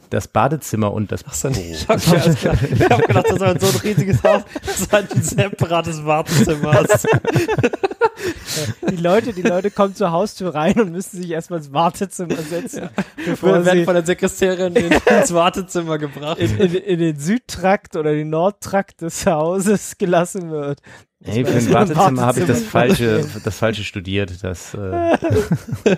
Das 0.09 0.27
Badezimmer 0.27 0.93
und 0.93 1.11
das 1.11 1.25
Ach 1.27 1.33
so, 1.33 1.49
nee, 1.49 1.71
ich 1.71 1.87
habe 1.89 1.99
hab 1.99 3.07
gedacht, 3.07 3.25
das 3.29 3.39
war 3.39 3.59
so 3.59 3.67
ein 3.67 3.75
riesiges 3.83 4.23
Haus, 4.23 4.43
das 4.65 4.87
halt 4.91 5.11
ein 5.11 5.21
separates 5.21 6.05
Wartezimmer 6.05 6.81
ist. 6.81 7.07
Die 8.89 8.95
Leute, 8.95 9.33
die 9.33 9.41
Leute 9.41 9.71
kommen 9.71 9.95
zur 9.95 10.11
Haustür 10.11 10.55
rein 10.55 10.79
und 10.79 10.91
müssen 10.91 11.21
sich 11.21 11.29
erstmal 11.29 11.59
ins 11.59 11.73
Wartezimmer 11.73 12.37
setzen. 12.37 12.83
Ja. 12.83 12.89
Bevor 13.25 13.65
werden 13.65 13.83
von 13.85 13.93
der 13.93 14.05
Sekretärin 14.05 14.75
in, 14.75 14.91
ins 14.91 15.33
Wartezimmer 15.33 15.97
gebracht. 15.97 16.39
In, 16.39 16.57
in, 16.57 16.73
in, 16.75 16.99
den 16.99 17.19
Südtrakt 17.19 17.95
oder 17.95 18.13
den 18.13 18.29
Nordtrakt 18.29 19.01
des 19.01 19.25
Hauses 19.25 19.97
gelassen 19.97 20.49
wird. 20.49 20.81
Hey, 21.23 21.43
für 21.45 21.57
ein 21.57 21.73
Wartezimmer 21.73 22.21
habe 22.21 22.39
ich 22.39 22.45
das 22.45 22.61
falsche, 22.61 23.25
das 23.43 23.57
falsche 23.57 23.83
studiert. 23.83 24.43
Das, 24.43 24.73
äh 24.73 25.17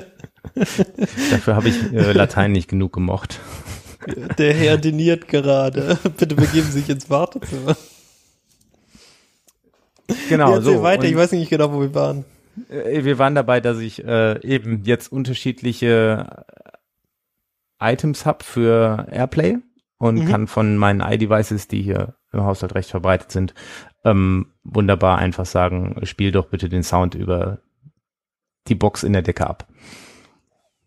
Dafür 1.32 1.56
habe 1.56 1.70
ich 1.70 1.94
äh, 1.94 2.12
Latein 2.12 2.52
nicht 2.52 2.68
genug 2.68 2.94
gemocht. 2.94 3.40
Der 4.38 4.54
Herr 4.54 4.78
diniert 4.78 5.28
gerade. 5.28 5.98
Bitte 6.18 6.36
begeben 6.36 6.68
Sie 6.68 6.80
sich 6.80 6.90
ins 6.90 7.10
Wartezimmer. 7.10 7.76
Genau, 10.30 10.56
jetzt 10.56 10.66
so. 10.66 10.82
weiter, 10.84 11.04
ich 11.04 11.16
weiß 11.16 11.34
nicht 11.34 11.50
genau, 11.50 11.74
wo 11.74 11.82
wir 11.82 11.94
waren. 11.94 12.24
Äh, 12.70 13.04
wir 13.04 13.20
waren 13.20 13.36
dabei, 13.36 13.60
dass 13.60 13.80
ich 13.80 14.04
äh, 14.06 14.42
eben 14.42 14.84
jetzt 14.84 15.12
unterschiedliche 15.12 16.46
Items 17.80 18.26
habe 18.26 18.44
für 18.44 19.08
Airplay 19.12 19.58
und 19.98 20.16
mhm. 20.16 20.28
kann 20.28 20.48
von 20.48 20.78
meinen 20.78 21.02
iDevices, 21.02 21.68
die 21.68 21.82
hier 21.82 22.16
im 22.32 22.44
Haushalt 22.44 22.76
recht 22.76 22.90
verbreitet 22.90 23.32
sind, 23.32 23.54
ähm, 24.04 24.54
wunderbar 24.64 25.18
einfach 25.18 25.46
sagen, 25.46 26.00
spiel 26.04 26.32
doch 26.32 26.48
bitte 26.48 26.70
den 26.70 26.84
Sound 26.84 27.16
über 27.16 27.60
die 28.68 28.76
Box 28.76 29.04
in 29.04 29.14
der 29.14 29.22
Decke 29.22 29.48
ab. 29.48 29.67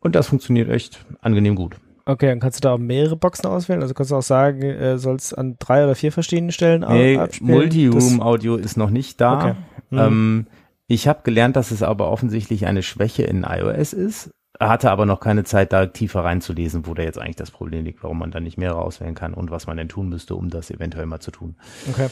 Und 0.00 0.14
das 0.14 0.28
funktioniert 0.28 0.68
echt 0.68 1.04
angenehm 1.20 1.54
gut. 1.54 1.76
Okay, 2.06 2.26
dann 2.26 2.40
kannst 2.40 2.58
du 2.58 2.62
da 2.62 2.74
auch 2.74 2.78
mehrere 2.78 3.16
Boxen 3.16 3.46
auswählen. 3.46 3.82
Also 3.82 3.94
kannst 3.94 4.10
du 4.10 4.16
auch 4.16 4.22
sagen, 4.22 4.62
äh, 4.62 4.98
soll 4.98 5.16
es 5.16 5.32
an 5.32 5.56
drei 5.58 5.84
oder 5.84 5.94
vier 5.94 6.10
verschiedenen 6.10 6.50
Stellen 6.50 6.84
nee, 6.88 7.16
abspielen? 7.16 7.52
Multi-Room-Audio 7.52 8.56
ist 8.56 8.76
noch 8.76 8.90
nicht 8.90 9.20
da. 9.20 9.38
Okay. 9.38 9.54
Mhm. 9.90 9.98
Ähm, 9.98 10.46
ich 10.86 11.06
habe 11.06 11.20
gelernt, 11.22 11.56
dass 11.56 11.70
es 11.70 11.82
aber 11.82 12.10
offensichtlich 12.10 12.66
eine 12.66 12.82
Schwäche 12.82 13.22
in 13.22 13.44
iOS 13.44 13.92
ist. 13.92 14.30
Hatte 14.58 14.90
aber 14.90 15.06
noch 15.06 15.20
keine 15.20 15.44
Zeit, 15.44 15.72
da 15.72 15.86
tiefer 15.86 16.24
reinzulesen, 16.24 16.86
wo 16.86 16.94
da 16.94 17.02
jetzt 17.02 17.18
eigentlich 17.18 17.36
das 17.36 17.50
Problem 17.50 17.84
liegt, 17.84 18.02
warum 18.02 18.18
man 18.18 18.30
da 18.30 18.40
nicht 18.40 18.58
mehrere 18.58 18.82
auswählen 18.82 19.14
kann 19.14 19.32
und 19.32 19.50
was 19.50 19.66
man 19.66 19.76
denn 19.76 19.88
tun 19.88 20.08
müsste, 20.08 20.34
um 20.34 20.50
das 20.50 20.70
eventuell 20.70 21.06
mal 21.06 21.20
zu 21.20 21.30
tun. 21.30 21.54
Okay. 21.88 22.08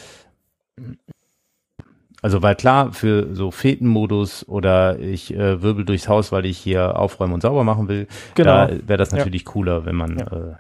Also 2.20 2.42
weil 2.42 2.56
klar, 2.56 2.92
für 2.92 3.34
so 3.34 3.50
Fetenmodus 3.50 4.46
oder 4.48 4.98
ich 4.98 5.32
äh, 5.32 5.62
wirbel 5.62 5.84
durchs 5.84 6.08
Haus, 6.08 6.32
weil 6.32 6.46
ich 6.46 6.58
hier 6.58 6.98
aufräumen 6.98 7.34
und 7.34 7.42
sauber 7.42 7.62
machen 7.62 7.88
will, 7.88 8.08
genau. 8.34 8.66
da 8.66 8.70
wäre 8.86 8.96
das 8.96 9.12
natürlich 9.12 9.42
ja. 9.42 9.52
cooler, 9.52 9.84
wenn 9.84 9.94
man 9.94 10.18
ja. 10.18 10.26
äh, 10.26 10.54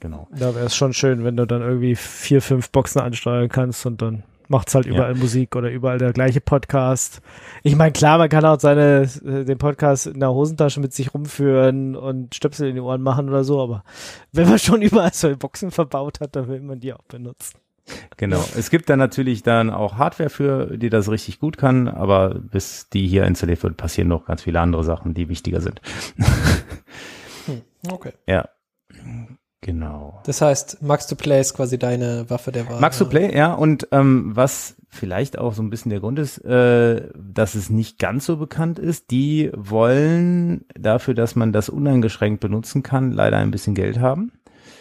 genau. 0.00 0.26
Da 0.32 0.54
wäre 0.54 0.66
es 0.66 0.74
schon 0.74 0.92
schön, 0.92 1.22
wenn 1.22 1.36
du 1.36 1.46
dann 1.46 1.62
irgendwie 1.62 1.94
vier, 1.94 2.42
fünf 2.42 2.70
Boxen 2.70 3.00
ansteuern 3.00 3.48
kannst 3.48 3.86
und 3.86 4.02
dann 4.02 4.24
macht's 4.48 4.74
halt 4.74 4.86
überall 4.86 5.14
ja. 5.14 5.18
Musik 5.18 5.54
oder 5.54 5.70
überall 5.70 5.98
der 5.98 6.12
gleiche 6.12 6.40
Podcast. 6.40 7.20
Ich 7.62 7.76
meine, 7.76 7.92
klar, 7.92 8.18
man 8.18 8.28
kann 8.28 8.44
auch 8.44 8.58
seine 8.58 9.02
äh, 9.24 9.44
den 9.44 9.58
Podcast 9.58 10.08
in 10.08 10.18
der 10.18 10.32
Hosentasche 10.32 10.80
mit 10.80 10.92
sich 10.92 11.14
rumführen 11.14 11.94
und 11.94 12.34
Stöpsel 12.34 12.68
in 12.68 12.74
die 12.74 12.80
Ohren 12.80 13.02
machen 13.02 13.28
oder 13.28 13.44
so, 13.44 13.62
aber 13.62 13.84
wenn 14.32 14.48
man 14.48 14.58
schon 14.58 14.82
überall 14.82 15.14
so 15.14 15.34
Boxen 15.36 15.70
verbaut 15.70 16.20
hat, 16.20 16.34
dann 16.34 16.48
will 16.48 16.60
man 16.62 16.80
die 16.80 16.92
auch 16.92 17.04
benutzen. 17.04 17.58
Genau. 18.16 18.44
Es 18.56 18.70
gibt 18.70 18.90
dann 18.90 18.98
natürlich 18.98 19.42
dann 19.42 19.70
auch 19.70 19.96
Hardware 19.96 20.30
für, 20.30 20.76
die 20.76 20.90
das 20.90 21.10
richtig 21.10 21.38
gut 21.38 21.56
kann, 21.56 21.88
aber 21.88 22.34
bis 22.34 22.88
die 22.90 23.06
hier 23.06 23.24
installiert 23.24 23.62
wird, 23.62 23.76
passieren 23.76 24.08
noch 24.08 24.26
ganz 24.26 24.42
viele 24.42 24.60
andere 24.60 24.84
Sachen, 24.84 25.14
die 25.14 25.28
wichtiger 25.28 25.60
sind. 25.60 25.80
Hm, 27.46 27.62
okay. 27.90 28.12
Ja. 28.26 28.48
Genau. 29.60 30.22
Das 30.24 30.40
heißt, 30.40 30.82
Max 30.82 31.08
to 31.08 31.16
Play 31.16 31.40
ist 31.40 31.54
quasi 31.54 31.78
deine 31.78 32.30
Waffe 32.30 32.52
der 32.52 32.68
Wahl. 32.68 32.80
Max 32.80 32.98
to 32.98 33.06
Play, 33.06 33.36
ja. 33.36 33.52
Und 33.52 33.88
ähm, 33.90 34.36
was 34.36 34.76
vielleicht 34.88 35.36
auch 35.36 35.52
so 35.52 35.62
ein 35.62 35.70
bisschen 35.70 35.90
der 35.90 36.00
Grund 36.00 36.18
ist, 36.18 36.38
äh, 36.44 37.08
dass 37.14 37.54
es 37.54 37.68
nicht 37.68 37.98
ganz 37.98 38.24
so 38.24 38.36
bekannt 38.36 38.78
ist, 38.78 39.10
die 39.10 39.50
wollen 39.54 40.64
dafür, 40.78 41.14
dass 41.14 41.36
man 41.36 41.52
das 41.52 41.68
uneingeschränkt 41.68 42.40
benutzen 42.40 42.82
kann, 42.82 43.12
leider 43.12 43.38
ein 43.38 43.50
bisschen 43.50 43.74
Geld 43.74 43.98
haben. 43.98 44.32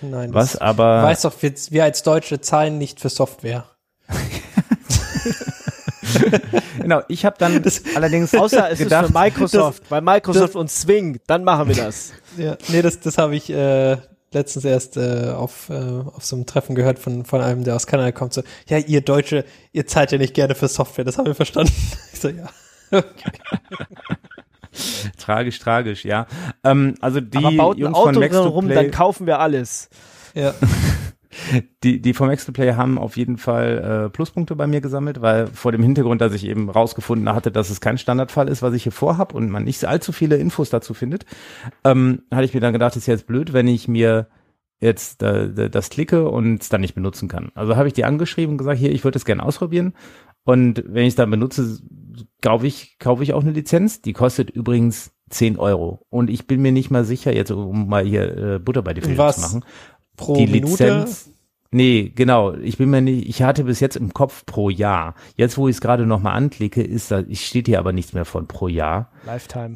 Nein. 0.02 0.34
Was 0.34 0.54
das, 0.54 0.62
aber. 0.62 1.02
Du 1.02 1.08
weißt 1.08 1.26
doch, 1.26 1.34
wir, 1.42 1.54
wir 1.70 1.84
als 1.84 2.04
Deutsche 2.04 2.42
zahlen 2.42 2.78
nicht 2.78 3.00
für 3.00 3.10
Software. 3.10 3.66
genau, 6.82 7.02
ich 7.08 7.26
habe 7.26 7.36
dann 7.38 7.62
das, 7.62 7.84
allerdings 7.96 8.34
außer 8.36 8.72
es 8.72 8.80
gedacht, 8.80 9.06
ist 9.06 9.12
für 9.12 9.20
Microsoft, 9.20 9.84
das, 9.84 9.92
weil 9.92 10.02
Microsoft 10.02 10.50
das, 10.50 10.56
uns 10.56 10.82
zwingt, 10.82 11.22
dann 11.28 11.44
machen 11.44 11.68
wir 11.68 11.76
das. 11.76 12.14
Ja, 12.38 12.56
nee, 12.68 12.84
das, 12.84 13.00
das 13.00 13.18
habe 13.18 13.36
ich 13.36 13.50
äh, 13.50 13.98
letztens 14.32 14.64
erst 14.64 14.96
äh, 14.96 15.34
auf, 15.36 15.72
äh, 15.72 15.74
auf 15.74 16.24
so 16.24 16.36
einem 16.36 16.46
Treffen 16.46 16.76
gehört 16.76 17.00
von, 17.00 17.26
von 17.26 17.42
einem, 17.42 17.64
der 17.64 17.76
aus 17.76 17.88
Kanada 17.88 18.12
kommt, 18.12 18.32
so, 18.32 18.44
ja, 18.68 18.78
ihr 18.78 19.02
Deutsche, 19.02 19.44
ihr 19.72 19.88
zahlt 19.88 20.12
ja 20.12 20.20
nicht 20.20 20.36
gerne 20.36 20.54
für 20.54 20.68
Software, 20.68 21.04
das 21.04 21.18
haben 21.18 21.26
wir 21.26 21.34
verstanden. 21.34 21.74
Ich 22.14 22.20
so, 22.20 22.30
ja. 22.30 22.48
Tragisch, 25.18 25.60
tragisch, 25.60 26.06
ja. 26.06 26.28
Ähm, 26.64 26.96
also 27.02 27.22
die 27.22 27.38
Aber 27.38 27.52
baut 27.52 27.78
Jungs 27.78 27.96
Auto 27.96 28.14
von 28.14 28.20
Max 28.20 28.36
rum, 28.38 28.70
dann 28.70 28.92
kaufen 28.92 29.28
wir 29.28 29.40
alles. 29.40 29.90
Ja. 30.34 30.54
die, 31.84 32.02
die 32.02 32.14
vom 32.14 32.28
Max 32.28 32.46
to 32.46 32.52
Play 32.52 32.74
haben 32.74 32.98
auf 32.98 33.18
jeden 33.18 33.38
Fall 33.38 34.06
äh, 34.06 34.10
Pluspunkte 34.10 34.56
bei 34.56 34.68
mir 34.68 34.82
gesammelt, 34.82 35.22
weil 35.22 35.48
vor 35.48 35.72
dem 35.72 35.84
Hintergrund, 35.84 36.22
dass 36.22 36.34
ich 36.34 36.46
eben 36.46 36.70
rausgefunden 36.70 37.34
hatte, 37.34 37.52
dass 37.52 37.70
es 37.70 37.82
kein 37.82 37.98
Standardfall 37.98 38.48
ist, 38.48 38.62
was 38.62 38.74
ich 38.74 38.84
hier 38.84 38.92
vorhab 38.92 39.34
und 39.34 39.50
man 39.50 39.64
nicht 39.64 39.84
allzu 39.86 40.12
viele 40.12 40.38
Infos 40.38 40.70
dazu 40.70 40.94
findet, 40.94 41.26
ähm, 41.84 42.24
hatte 42.32 42.46
ich 42.46 42.54
mir 42.54 42.60
dann 42.60 42.74
gedacht, 42.74 42.96
ist 42.96 43.08
jetzt 43.08 43.28
blöd, 43.28 43.54
wenn 43.54 43.68
ich 43.68 43.88
mir 43.88 44.28
jetzt 44.80 45.24
äh, 45.24 45.70
das 45.70 45.90
klicke 45.90 46.30
und 46.30 46.62
es 46.62 46.70
dann 46.70 46.82
nicht 46.82 46.94
benutzen 46.94 47.28
kann. 47.28 47.52
Also 47.56 47.76
habe 47.76 47.88
ich 47.88 47.94
die 47.94 48.06
angeschrieben 48.06 48.54
und 48.54 48.58
gesagt, 48.58 48.80
hier, 48.80 48.92
ich 48.92 49.04
würde 49.04 49.18
es 49.18 49.26
gerne 49.26 49.44
ausprobieren. 49.44 49.94
Und 50.48 50.82
wenn 50.88 51.04
ich 51.04 51.10
es 51.10 51.16
dann 51.16 51.30
benutze, 51.30 51.78
kaufe 52.42 52.66
ich, 52.66 52.98
kaufe 53.00 53.22
ich 53.22 53.34
auch 53.34 53.42
eine 53.42 53.52
Lizenz. 53.52 54.02
Die 54.02 54.14
kostet 54.14 54.50
übrigens 54.50 55.12
10 55.30 55.60
Euro. 55.60 56.06
Und 56.10 56.30
ich 56.30 56.48
bin 56.48 56.62
mir 56.62 56.72
nicht 56.72 56.90
mal 56.90 57.04
sicher, 57.04 57.36
jetzt 57.36 57.52
um 57.52 57.90
mal 57.90 58.06
hier 58.06 58.38
äh, 58.38 58.60
Butter 58.60 58.82
bei 58.82 58.94
die 58.94 59.02
Fische 59.02 59.34
zu 59.34 59.42
machen. 59.42 59.66
Pro 60.16 60.38
die 60.38 60.48
Minute? 60.48 60.70
Lizenz. 60.70 61.34
Nee, 61.70 62.14
genau. 62.16 62.54
Ich 62.54 62.78
bin 62.78 62.90
mir 62.90 63.02
nicht, 63.02 63.28
ich 63.28 63.44
hatte 63.44 63.66
bis 63.66 63.82
jetzt 63.82 63.98
im 63.98 64.14
Kopf 64.14 64.46
pro 64.46 64.70
Jahr. 64.70 65.16
Jetzt, 65.36 65.58
wo 65.58 65.68
ich 65.68 65.76
es 65.76 65.82
gerade 65.82 66.06
nochmal 66.06 66.38
anklicke, 66.38 66.82
ist 66.82 67.12
da, 67.12 67.26
ich 67.28 67.46
steht 67.46 67.68
hier 67.68 67.80
aber 67.80 67.92
nichts 67.92 68.14
mehr 68.14 68.24
von 68.24 68.48
pro 68.48 68.70
Jahr. 68.70 69.12
Lifetime. 69.26 69.76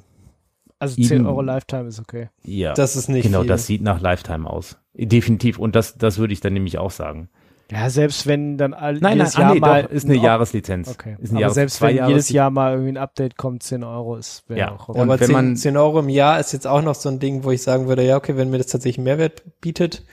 Also 0.79 0.95
Eben. 0.99 1.07
10 1.09 1.25
Euro 1.25 1.41
Lifetime 1.41 1.89
ist 1.89 1.99
okay. 1.99 2.29
Ja. 2.43 2.73
Das 2.75 2.95
ist 2.95 3.09
nicht 3.09 3.23
genau, 3.23 3.41
viel. 3.41 3.49
das 3.49 3.67
sieht 3.67 3.81
nach 3.81 3.99
Lifetime 3.99 4.49
aus. 4.49 4.77
Definitiv. 4.93 5.59
Und 5.59 5.75
das, 5.75 5.97
das 5.97 6.17
würde 6.17 6.31
ich 6.31 6.39
dann 6.39 6.53
nämlich 6.53 6.77
auch 6.77 6.91
sagen. 6.91 7.27
Ja, 7.71 7.89
selbst 7.89 8.27
wenn 8.27 8.57
dann 8.57 8.73
all, 8.73 8.93
Nein, 8.95 9.01
nein, 9.01 9.17
jedes 9.19 9.35
ah, 9.37 9.41
Jahr 9.41 9.53
nee, 9.53 9.59
mal 9.61 9.83
doch, 9.83 9.89
ist 9.91 10.05
eine 10.05 10.15
ein- 10.15 10.21
Jahreslizenz. 10.23 10.89
Okay. 10.89 11.15
Ist 11.21 11.29
eine 11.29 11.37
Aber 11.37 11.41
Jahres- 11.41 11.53
selbst 11.55 11.81
wenn 11.81 11.95
Jahres- 11.95 12.09
jedes 12.09 12.29
Jahr 12.29 12.49
mal 12.51 12.71
irgendwie 12.73 12.91
ein 12.91 12.97
Update 12.97 13.37
kommt, 13.37 13.63
10 13.63 13.83
Euro 13.83 14.17
ist, 14.17 14.43
wäre 14.49 14.59
Ja. 14.59 14.71
auch 14.73 14.89
Und 14.89 14.97
Ja, 14.97 15.03
aber 15.03 15.19
wenn 15.19 15.25
10, 15.27 15.33
man- 15.33 15.55
10 15.55 15.77
Euro 15.77 15.99
im 15.99 16.09
Jahr 16.09 16.39
ist 16.39 16.51
jetzt 16.51 16.67
auch 16.67 16.81
noch 16.81 16.95
so 16.95 17.07
ein 17.09 17.19
Ding, 17.19 17.43
wo 17.45 17.51
ich 17.51 17.61
sagen 17.63 17.87
würde, 17.87 18.03
ja, 18.05 18.17
okay, 18.17 18.35
wenn 18.35 18.49
mir 18.49 18.57
das 18.57 18.67
tatsächlich 18.67 18.97
einen 18.97 19.05
Mehrwert 19.05 19.43
bietet, 19.61 20.03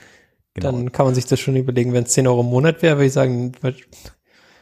Genau. 0.53 0.71
dann 0.71 0.91
kann 0.93 1.05
man 1.05 1.15
sich 1.15 1.25
das 1.25 1.39
schon 1.39 1.55
überlegen. 1.57 1.91
Wenn 1.93 2.03
es 2.05 2.11
10 2.11 2.27
Euro 2.27 2.41
im 2.41 2.47
Monat 2.47 2.81
wäre, 2.81 2.95
würde 2.97 3.05
ich 3.07 3.13
sagen, 3.13 3.51
wird 3.61 3.75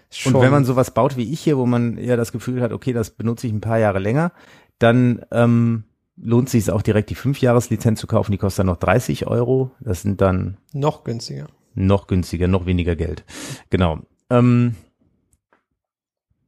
schon. 0.09 0.33
Und 0.35 0.41
wenn 0.41 0.51
man 0.51 0.65
sowas 0.65 0.91
baut 0.91 1.17
wie 1.17 1.31
ich 1.31 1.39
hier, 1.39 1.57
wo 1.57 1.65
man 1.65 1.97
eher 1.97 2.17
das 2.17 2.31
Gefühl 2.31 2.61
hat, 2.61 2.71
okay, 2.71 2.93
das 2.93 3.11
benutze 3.11 3.45
ich 3.47 3.53
ein 3.53 3.61
paar 3.61 3.77
Jahre 3.77 3.99
länger, 3.99 4.31
dann 4.79 5.23
ähm, 5.31 5.83
lohnt 6.19 6.49
sich 6.49 6.63
es 6.63 6.69
auch 6.71 6.81
direkt 6.81 7.09
die 7.11 7.15
5-Jahres-Lizenz 7.15 7.99
zu 7.99 8.07
kaufen. 8.07 8.31
Die 8.31 8.37
kostet 8.39 8.59
dann 8.61 8.67
noch 8.67 8.77
30 8.77 9.27
Euro. 9.27 9.69
Das 9.79 10.01
sind 10.01 10.19
dann 10.19 10.57
noch 10.73 11.03
günstiger. 11.03 11.47
Noch 11.77 12.07
günstiger, 12.07 12.47
noch 12.47 12.65
weniger 12.65 12.95
Geld. 12.95 13.23
Genau. 13.69 13.99
Ähm, 14.29 14.75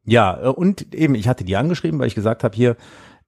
ja, 0.05 0.41
äh, 0.41 0.47
und 0.47 0.93
eben, 0.93 1.15
ich 1.15 1.27
hatte 1.27 1.43
die 1.43 1.55
angeschrieben, 1.55 1.99
weil 1.99 2.07
ich 2.07 2.15
gesagt 2.15 2.43
habe, 2.43 2.55
hier, 2.55 2.75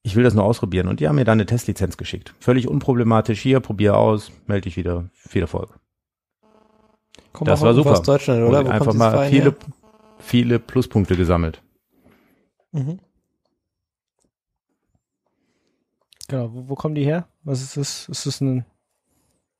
ich 0.04 0.16
will 0.16 0.24
das 0.24 0.34
nur 0.34 0.43
ausprobieren. 0.43 0.88
Und 0.88 0.99
die 0.99 1.08
haben 1.08 1.16
mir 1.16 1.26
dann 1.26 1.34
eine 1.34 1.45
Testlizenz 1.45 1.95
geschickt. 1.97 2.34
Völlig 2.39 2.68
unproblematisch. 2.68 3.39
Hier, 3.39 3.60
probier 3.60 3.97
aus, 3.97 4.32
melde 4.47 4.64
dich 4.64 4.78
wieder. 4.78 5.10
Viel 5.14 5.41
Erfolg. 5.41 5.80
Kommt 7.34 7.49
Das 7.49 7.62
war 7.62 7.74
super. 7.74 7.91
Aus 7.91 8.02
Deutschland, 8.02 8.43
oder? 8.43 8.70
Einfach 8.70 8.93
mal 8.93 9.12
Verein 9.12 9.32
viele, 9.32 9.52
her? 9.52 9.56
viele 10.18 10.60
Pluspunkte 10.60 11.16
gesammelt. 11.16 11.62
Mhm. 12.72 12.99
Genau, 16.28 16.54
wo, 16.54 16.70
wo 16.70 16.76
kommen 16.76 16.95
die 16.95 17.06
her? 17.06 17.28
Was 17.43 17.62
ist 17.62 17.78
das? 17.78 18.10
Ist 18.10 18.26
das 18.26 18.41
ein 18.41 18.66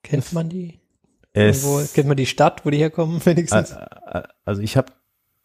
Kennt 0.04 0.34
man 0.34 0.50
die? 0.50 0.80
Es, 1.34 1.64
Irgendwo, 1.64 1.94
kennt 1.94 2.08
man 2.08 2.18
die 2.18 2.26
Stadt, 2.26 2.66
wo 2.66 2.70
die 2.70 2.78
herkommen, 2.78 3.22
wenigstens? 3.26 3.76
Also 4.44 4.62
ich 4.62 4.78
habe, 4.78 4.92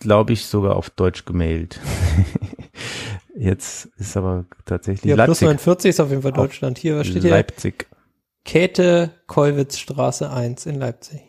glaube 0.00 0.32
ich, 0.32 0.46
sogar 0.46 0.76
auf 0.76 0.90
Deutsch 0.90 1.24
gemailt. 1.24 1.80
Jetzt 3.36 3.86
ist 3.98 4.16
aber 4.16 4.46
tatsächlich 4.64 5.10
ja, 5.10 5.14
plus 5.16 5.40
Leipzig. 5.42 5.46
49 5.46 5.88
ist 5.90 6.00
auf 6.00 6.10
jeden 6.10 6.22
Fall 6.22 6.32
Auf 6.32 6.38
Deutschland. 6.38 6.78
Hier, 6.78 6.96
was 6.98 7.06
steht 7.06 7.22
hier? 7.22 7.30
Leipzig. 7.30 7.86
Käthe 8.44 9.10
Kollwitzstraße 9.26 10.30
1 10.30 10.66
in 10.66 10.76
Leipzig. 10.76 11.20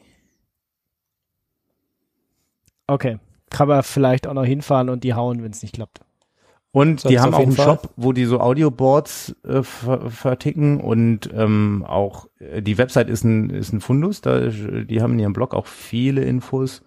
Okay. 2.87 3.19
Kann 3.49 3.67
man 3.67 3.83
vielleicht 3.83 4.27
auch 4.27 4.33
noch 4.33 4.45
hinfahren 4.45 4.89
und 4.89 5.03
die 5.03 5.13
hauen, 5.13 5.43
wenn 5.43 5.51
es 5.51 5.61
nicht 5.61 5.75
klappt. 5.75 5.99
Und 6.71 6.99
Soll's 6.99 7.11
die 7.11 7.19
haben 7.19 7.33
auch 7.33 7.39
einen 7.39 7.53
Fall. 7.53 7.65
Shop, 7.65 7.89
wo 7.95 8.13
die 8.13 8.25
so 8.25 8.39
Audioboards 8.39 9.35
äh, 9.47 9.63
ver 9.63 10.09
verticken 10.11 10.79
und 10.79 11.29
ähm, 11.33 11.83
auch 11.87 12.27
äh, 12.39 12.61
die 12.61 12.77
Website 12.77 13.09
ist 13.09 13.23
ein, 13.23 13.49
ist 13.49 13.73
ein 13.73 13.81
Fundus. 13.81 14.21
Da, 14.21 14.49
die 14.49 15.01
haben 15.01 15.13
in 15.13 15.19
ihrem 15.19 15.33
Blog 15.33 15.53
auch 15.53 15.65
viele 15.65 16.21
Infos. 16.23 16.83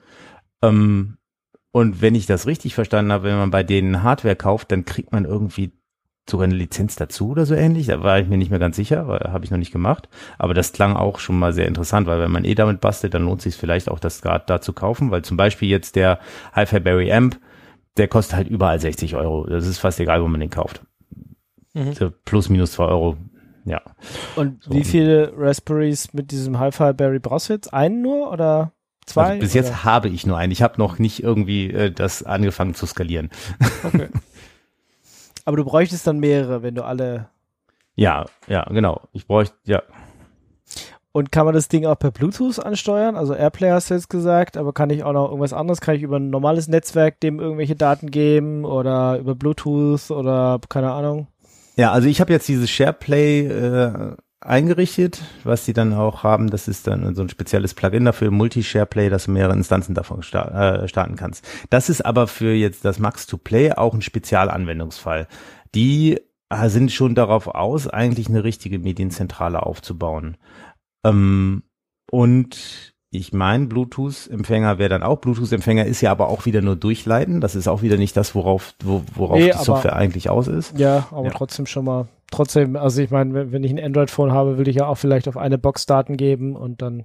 Ähm, 0.62 1.16
und 1.72 2.02
wenn 2.02 2.14
ich 2.14 2.26
das 2.26 2.46
richtig 2.46 2.74
verstanden 2.74 3.12
habe, 3.12 3.24
wenn 3.24 3.38
man 3.38 3.50
bei 3.50 3.62
denen 3.62 4.02
Hardware 4.02 4.36
kauft, 4.36 4.72
dann 4.72 4.84
kriegt 4.84 5.12
man 5.12 5.24
irgendwie 5.24 5.72
sogar 6.28 6.44
eine 6.44 6.54
Lizenz 6.54 6.96
dazu 6.96 7.30
oder 7.30 7.46
so 7.46 7.54
ähnlich. 7.54 7.86
Da 7.86 8.02
war 8.02 8.18
ich 8.18 8.28
mir 8.28 8.38
nicht 8.38 8.50
mehr 8.50 8.58
ganz 8.58 8.76
sicher, 8.76 9.08
weil 9.08 9.32
habe 9.32 9.44
ich 9.44 9.50
noch 9.50 9.58
nicht 9.58 9.72
gemacht. 9.72 10.08
Aber 10.38 10.54
das 10.54 10.72
klang 10.72 10.96
auch 10.96 11.18
schon 11.18 11.38
mal 11.38 11.52
sehr 11.52 11.66
interessant, 11.66 12.06
weil 12.06 12.20
wenn 12.20 12.30
man 12.30 12.44
eh 12.44 12.54
damit 12.54 12.80
bastelt, 12.80 13.14
dann 13.14 13.24
lohnt 13.24 13.42
sich 13.42 13.56
vielleicht 13.56 13.90
auch, 13.90 13.98
das 13.98 14.22
gerade 14.22 14.44
da 14.46 14.60
zu 14.60 14.72
kaufen, 14.72 15.10
weil 15.10 15.22
zum 15.22 15.36
Beispiel 15.36 15.68
jetzt 15.68 15.96
der 15.96 16.18
Hi-Fi 16.52 16.80
Berry 16.80 17.12
Amp, 17.12 17.38
der 17.96 18.08
kostet 18.08 18.36
halt 18.36 18.48
überall 18.48 18.80
60 18.80 19.16
Euro. 19.16 19.46
Das 19.46 19.66
ist 19.66 19.78
fast 19.78 20.00
egal, 20.00 20.22
wo 20.22 20.28
man 20.28 20.40
den 20.40 20.50
kauft. 20.50 20.82
Mhm. 21.74 21.92
So 21.92 22.10
plus 22.24 22.48
minus 22.48 22.72
zwei 22.72 22.86
Euro. 22.86 23.16
Ja. 23.64 23.82
Und 24.36 24.64
So. 24.64 24.72
wie 24.72 24.84
viele 24.84 25.32
Raspberries 25.36 26.12
mit 26.14 26.30
diesem 26.30 26.58
Hi-Fi 26.58 26.92
Berry 26.92 27.18
brauchst 27.18 27.48
du 27.48 27.52
jetzt? 27.52 27.72
Einen 27.72 28.02
nur 28.02 28.30
oder 28.32 28.72
zwei? 29.06 29.22
Also 29.32 29.40
bis 29.40 29.54
oder? 29.54 29.62
jetzt 29.62 29.84
habe 29.84 30.08
ich 30.08 30.26
nur 30.26 30.38
einen. 30.38 30.52
Ich 30.52 30.62
habe 30.62 30.78
noch 30.78 30.98
nicht 30.98 31.22
irgendwie 31.22 31.70
äh, 31.70 31.90
das 31.92 32.22
angefangen 32.22 32.74
zu 32.74 32.86
skalieren. 32.86 33.30
Okay. 33.84 34.08
Aber 35.44 35.56
du 35.56 35.64
bräuchtest 35.64 36.06
dann 36.06 36.20
mehrere, 36.20 36.62
wenn 36.62 36.74
du 36.74 36.84
alle. 36.84 37.28
Ja, 37.96 38.26
ja, 38.46 38.64
genau. 38.64 39.02
Ich 39.12 39.26
bräuchte, 39.26 39.56
ja. 39.64 39.82
Und 41.12 41.32
kann 41.32 41.44
man 41.44 41.54
das 41.54 41.68
Ding 41.68 41.86
auch 41.86 41.98
per 41.98 42.12
Bluetooth 42.12 42.60
ansteuern? 42.60 43.16
Also 43.16 43.34
Airplay 43.34 43.70
hast 43.70 43.90
du 43.90 43.94
jetzt 43.94 44.10
gesagt, 44.10 44.56
aber 44.56 44.72
kann 44.72 44.90
ich 44.90 45.02
auch 45.02 45.12
noch 45.12 45.26
irgendwas 45.26 45.52
anderes? 45.52 45.80
Kann 45.80 45.96
ich 45.96 46.02
über 46.02 46.18
ein 46.18 46.30
normales 46.30 46.68
Netzwerk 46.68 47.18
dem 47.20 47.40
irgendwelche 47.40 47.74
Daten 47.74 48.10
geben 48.10 48.64
oder 48.64 49.18
über 49.18 49.34
Bluetooth 49.34 50.10
oder 50.10 50.60
keine 50.68 50.92
Ahnung? 50.92 51.26
Ja, 51.76 51.90
also 51.90 52.08
ich 52.08 52.20
habe 52.20 52.32
jetzt 52.32 52.46
dieses 52.46 52.70
SharePlay 52.70 53.46
äh, 53.46 54.16
eingerichtet, 54.40 55.22
was 55.44 55.64
die 55.64 55.72
dann 55.72 55.92
auch 55.92 56.22
haben. 56.22 56.48
Das 56.48 56.68
ist 56.68 56.86
dann 56.86 57.14
so 57.14 57.22
ein 57.22 57.28
spezielles 57.28 57.74
Plugin 57.74 58.04
dafür, 58.04 58.30
Multi-SharePlay, 58.30 59.10
dass 59.10 59.24
du 59.24 59.32
mehrere 59.32 59.54
Instanzen 59.54 59.94
davon 59.94 60.22
sta 60.22 60.82
äh, 60.82 60.88
starten 60.88 61.16
kannst. 61.16 61.44
Das 61.70 61.88
ist 61.88 62.04
aber 62.04 62.26
für 62.26 62.52
jetzt 62.52 62.84
das 62.84 62.98
Max-to-Play 62.98 63.72
auch 63.72 63.94
ein 63.94 64.02
Spezialanwendungsfall. 64.02 65.26
Die 65.74 66.20
äh, 66.50 66.68
sind 66.68 66.92
schon 66.92 67.14
darauf 67.14 67.48
aus, 67.48 67.88
eigentlich 67.88 68.28
eine 68.28 68.44
richtige 68.44 68.78
Medienzentrale 68.78 69.62
aufzubauen. 69.64 70.36
Ähm, 71.04 71.62
und 72.10 72.94
ich 73.12 73.32
meine, 73.32 73.66
Bluetooth-Empfänger 73.66 74.78
wäre 74.78 74.88
dann 74.90 75.02
auch. 75.02 75.18
Bluetooth-Empfänger 75.18 75.84
ist 75.84 76.00
ja 76.00 76.10
aber 76.12 76.28
auch 76.28 76.46
wieder 76.46 76.62
nur 76.62 76.76
durchleiten. 76.76 77.40
Das 77.40 77.54
ist 77.56 77.66
auch 77.68 77.82
wieder 77.82 77.96
nicht 77.96 78.16
das, 78.16 78.34
worauf, 78.34 78.74
wo, 78.84 79.02
worauf 79.14 79.38
Nee, 79.38 79.46
die 79.46 79.54
aber- 79.54 79.64
Software 79.64 79.96
eigentlich 79.96 80.30
aus 80.30 80.46
ist. 80.48 80.78
Ja, 80.78 81.08
aber 81.10 81.26
Ja. 81.26 81.30
trotzdem 81.32 81.66
schon 81.66 81.84
mal. 81.84 82.08
Trotzdem, 82.30 82.76
also 82.76 83.02
ich 83.02 83.10
meine, 83.10 83.50
wenn, 83.50 83.64
ich 83.64 83.72
ein 83.72 83.82
Android-Phone 83.82 84.30
habe, 84.32 84.58
will 84.58 84.68
ich 84.68 84.76
ja 84.76 84.86
auch 84.86 84.94
vielleicht 84.96 85.26
auf 85.26 85.36
eine 85.36 85.58
Box 85.58 85.86
Daten 85.86 86.16
geben 86.16 86.54
und 86.54 86.80
dann. 86.82 87.04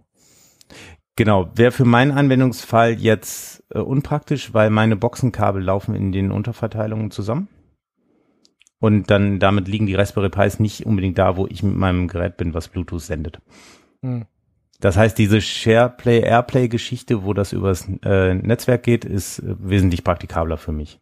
Genau, 1.15 1.49
wäre 1.55 1.71
für 1.71 1.85
meinen 1.85 2.11
Anwendungsfall 2.11 2.91
jetzt 2.99 3.63
äh, 3.73 3.79
unpraktisch, 3.79 4.53
weil 4.53 4.69
meine 4.69 4.97
Boxenkabel 4.97 5.63
laufen 5.63 5.95
in 5.95 6.11
den 6.11 6.31
Unterverteilungen 6.31 7.09
zusammen. 7.09 7.47
Und 8.79 9.09
dann 9.09 9.39
damit 9.39 9.67
liegen 9.67 9.87
die 9.87 9.95
Raspberry 9.95 10.29
Pis 10.29 10.59
nicht 10.59 10.85
unbedingt 10.85 11.17
da, 11.17 11.37
wo 11.37 11.47
ich 11.47 11.63
mit 11.63 11.75
meinem 11.75 12.07
Gerät 12.07 12.37
bin, 12.37 12.53
was 12.53 12.67
Bluetooth 12.67 13.01
sendet. 13.01 13.39
Hm. 14.01 14.25
Das 14.79 14.97
heißt, 14.97 15.17
diese 15.17 15.41
SharePlay, 15.41 16.21
Airplay-Geschichte, 16.21 17.23
wo 17.23 17.33
das 17.33 17.53
übers 17.53 17.87
äh, 18.03 18.33
Netzwerk 18.33 18.83
geht, 18.83 19.05
ist 19.05 19.39
äh, 19.39 19.55
wesentlich 19.59 20.03
praktikabler 20.03 20.57
für 20.57 20.71
mich. 20.71 20.99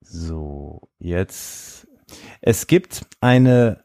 So, 0.00 0.88
jetzt. 0.98 1.86
Es 2.40 2.66
gibt 2.66 3.06
eine 3.20 3.84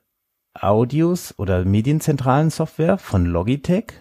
Audios- 0.54 1.38
oder 1.38 1.66
Medienzentralen 1.66 2.50
Software 2.50 2.98
von 2.98 3.26
Logitech. 3.26 3.94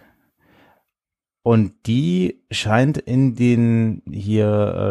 Und 1.44 1.72
die 1.86 2.40
scheint 2.52 2.98
in 2.98 3.34
den 3.34 4.02
hier, 4.08 4.46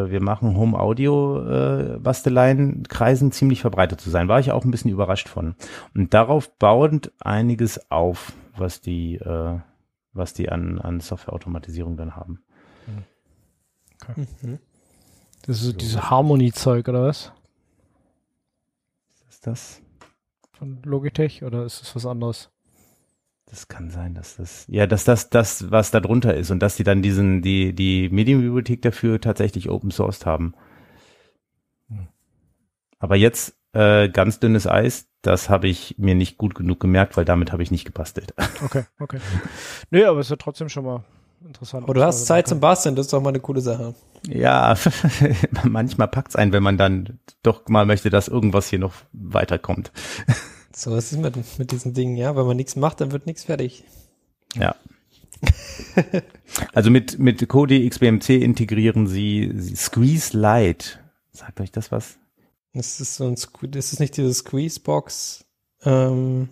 äh, 0.08 0.12
wir 0.12 0.22
machen 0.22 0.58
Home 0.58 0.78
Audio 0.78 1.41
äh, 1.47 1.97
Basteleien 1.97 2.84
Kreisen 2.89 3.32
ziemlich 3.32 3.62
verbreitet 3.62 4.02
zu 4.02 4.10
sein. 4.10 4.28
War 4.28 4.41
ich 4.41 4.52
auch 4.52 4.66
ein 4.66 4.72
bisschen 4.72 4.91
überrascht 4.91 5.30
von. 5.30 5.56
Und 5.95 6.14
darauf 6.14 6.52
bauend 6.58 7.14
einiges 7.20 7.89
auf, 7.89 8.34
was 8.58 8.82
die, 8.82 9.16
äh, 9.16 9.60
was 10.12 10.34
die 10.34 10.49
an, 10.49 10.78
an 10.80 10.99
Softwareautomatisierung 10.99 11.95
dann 11.95 12.18
haben. 12.18 12.43
Mhm. 14.41 14.60
Das 15.43 15.64
ist 15.64 15.80
dieses 15.82 16.10
Harmony-Zeug, 16.10 16.88
oder 16.88 17.04
was? 17.04 17.32
Ist 19.30 19.47
das? 19.47 19.82
Von 20.52 20.82
Logitech 20.84 21.43
oder 21.43 21.66
ist 21.66 21.82
das 21.82 21.95
was 21.95 22.06
anderes? 22.06 22.51
Das 23.52 23.68
kann 23.68 23.89
sein, 23.89 24.14
dass 24.14 24.38
das, 24.38 24.64
ja, 24.70 24.88
dass 24.88 25.04
das, 25.04 25.30
das, 25.30 25.70
was 25.72 25.91
da 25.91 25.99
drunter 25.99 26.34
ist 26.34 26.52
und 26.52 26.60
dass 26.62 26.78
die 26.78 26.86
dann 26.86 27.02
diesen, 27.02 27.41
die, 27.41 27.74
die 27.74 28.08
Medienbibliothek 28.08 28.82
dafür 28.82 29.20
tatsächlich 29.20 29.70
open 29.70 29.91
sourced 29.91 30.26
haben. 30.26 30.54
Aber 32.97 33.18
jetzt, 33.18 33.58
äh, 33.74 34.08
ganz 34.08 34.39
dünnes 34.39 34.68
Eis, 34.68 35.08
das 35.22 35.49
habe 35.49 35.68
ich 35.68 35.95
mir 35.97 36.16
nicht 36.16 36.38
gut 36.38 36.56
genug 36.56 36.80
gemerkt, 36.80 37.18
weil 37.18 37.26
damit 37.26 37.52
habe 37.52 37.62
ich 37.62 37.72
nicht 37.72 37.84
gebastelt. 37.84 38.34
Okay, 38.64 38.86
okay. 38.99 39.20
Nö, 39.89 40.08
aber 40.08 40.20
es 40.20 40.28
ist 40.28 40.32
ja 40.32 40.38
trotzdem 40.38 40.70
schon 40.70 40.86
mal 40.86 41.04
interessant. 41.45 41.84
Aber 41.84 41.93
du 41.93 42.04
hast 42.04 42.26
Zeit 42.26 42.47
zum 42.47 42.62
Basteln, 42.62 42.95
das 42.95 43.08
ist 43.08 43.14
doch 43.14 43.22
mal 43.22 43.30
eine 43.30 43.41
coole 43.41 43.60
Sache. 43.60 43.95
Ja, 44.28 44.76
manchmal 45.64 46.08
packt's 46.08 46.38
ein, 46.38 46.54
wenn 46.54 46.64
man 46.64 46.78
dann 46.78 47.20
doch 47.43 47.68
mal 47.68 47.86
möchte, 47.86 48.10
dass 48.10 48.30
irgendwas 48.30 48.70
hier 48.70 48.80
noch 48.80 48.93
weiterkommt. 49.12 49.91
So, 50.74 50.91
was 50.91 51.11
ist 51.11 51.19
mit, 51.19 51.59
mit 51.59 51.72
diesen 51.72 51.93
Dingen, 51.93 52.15
ja? 52.15 52.36
Wenn 52.36 52.45
man 52.45 52.57
nichts 52.57 52.76
macht, 52.76 53.01
dann 53.01 53.11
wird 53.11 53.26
nichts 53.26 53.45
fertig. 53.45 53.84
Ja. 54.55 54.76
also 56.74 56.89
mit, 56.89 57.19
mit 57.19 57.47
Kodi 57.47 57.88
XBMC 57.89 58.30
integrieren 58.41 59.07
sie, 59.07 59.51
sie 59.55 59.76
Squeeze 59.76 60.38
Lite. 60.38 60.99
Sagt 61.32 61.59
euch 61.61 61.72
das 61.72 61.91
was? 61.91 62.17
Das 62.74 63.01
ist 63.01 63.15
so 63.15 63.28
ein, 63.28 63.36
das 63.72 63.91
ist 63.91 63.99
nicht 63.99 64.15
dieses 64.15 64.39
Squeezebox, 64.39 65.45
ähm, 65.84 66.49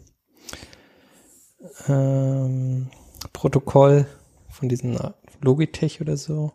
ähm, 1.88 2.90
Protokoll 3.32 4.06
von 4.50 4.68
diesen 4.70 4.98
Logitech 5.42 6.02
oder 6.02 6.18
so. 6.18 6.52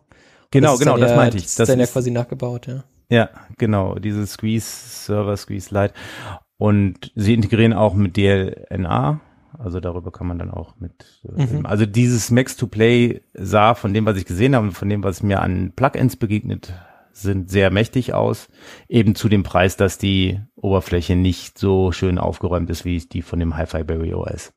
Genau, 0.51 0.73
ist 0.73 0.79
genau, 0.79 0.97
das 0.97 1.11
ja, 1.11 1.15
meinte 1.15 1.37
ich. 1.37 1.43
Das 1.43 1.51
ist 1.51 1.59
Das 1.59 1.67
dann 1.69 1.79
ja 1.79 1.87
quasi 1.87 2.11
nachgebaut, 2.11 2.67
ja. 2.67 2.83
ja, 3.09 3.29
genau, 3.57 3.95
dieses 3.95 4.33
Squeeze 4.33 4.65
Server, 4.65 5.35
Squeeze 5.35 5.73
Lite. 5.73 5.93
Und 6.57 7.11
sie 7.15 7.33
integrieren 7.33 7.73
auch 7.73 7.93
mit 7.95 8.15
DLNA. 8.17 9.19
Also 9.57 9.79
darüber 9.79 10.11
kann 10.11 10.27
man 10.27 10.37
dann 10.39 10.51
auch 10.51 10.75
mit, 10.79 11.21
äh, 11.37 11.45
Mhm. 11.45 11.65
also 11.65 11.85
dieses 11.85 12.29
Max 12.31 12.57
to 12.57 12.67
Play 12.67 13.21
sah 13.33 13.73
von 13.73 13.93
dem, 13.93 14.05
was 14.05 14.17
ich 14.17 14.25
gesehen 14.25 14.55
habe 14.55 14.67
und 14.67 14.73
von 14.73 14.89
dem, 14.89 15.03
was 15.03 15.23
mir 15.23 15.41
an 15.41 15.71
Plugins 15.75 16.17
begegnet 16.17 16.73
sind, 17.13 17.49
sehr 17.49 17.71
mächtig 17.71 18.13
aus. 18.13 18.49
Eben 18.89 19.15
zu 19.15 19.29
dem 19.29 19.43
Preis, 19.43 19.77
dass 19.77 19.97
die 19.97 20.41
Oberfläche 20.57 21.15
nicht 21.15 21.57
so 21.57 21.93
schön 21.93 22.17
aufgeräumt 22.17 22.69
ist, 22.69 22.83
wie 22.83 22.97
die 22.99 23.21
von 23.21 23.39
dem 23.39 23.55
Hi-Fi 23.55 23.83
Berry 23.85 24.13
OS. 24.13 24.53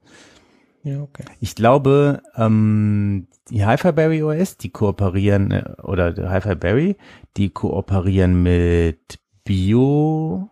Ja, 0.83 1.01
okay. 1.03 1.25
Ich 1.41 1.55
glaube, 1.55 2.23
ähm, 2.37 3.29
die 3.51 3.65
Hi-Fi 3.65 3.93
Berry 3.93 4.23
OS, 4.25 4.57
die 4.57 4.71
kooperieren, 4.71 5.53
äh, 5.53 5.65
oder 5.83 6.13
der 6.13 6.31
Hi-Fi 6.31 6.57
Berry, 6.57 6.97
die 7.37 7.51
kooperieren 7.51 8.43
mit 8.43 9.21
Bio. 9.45 10.51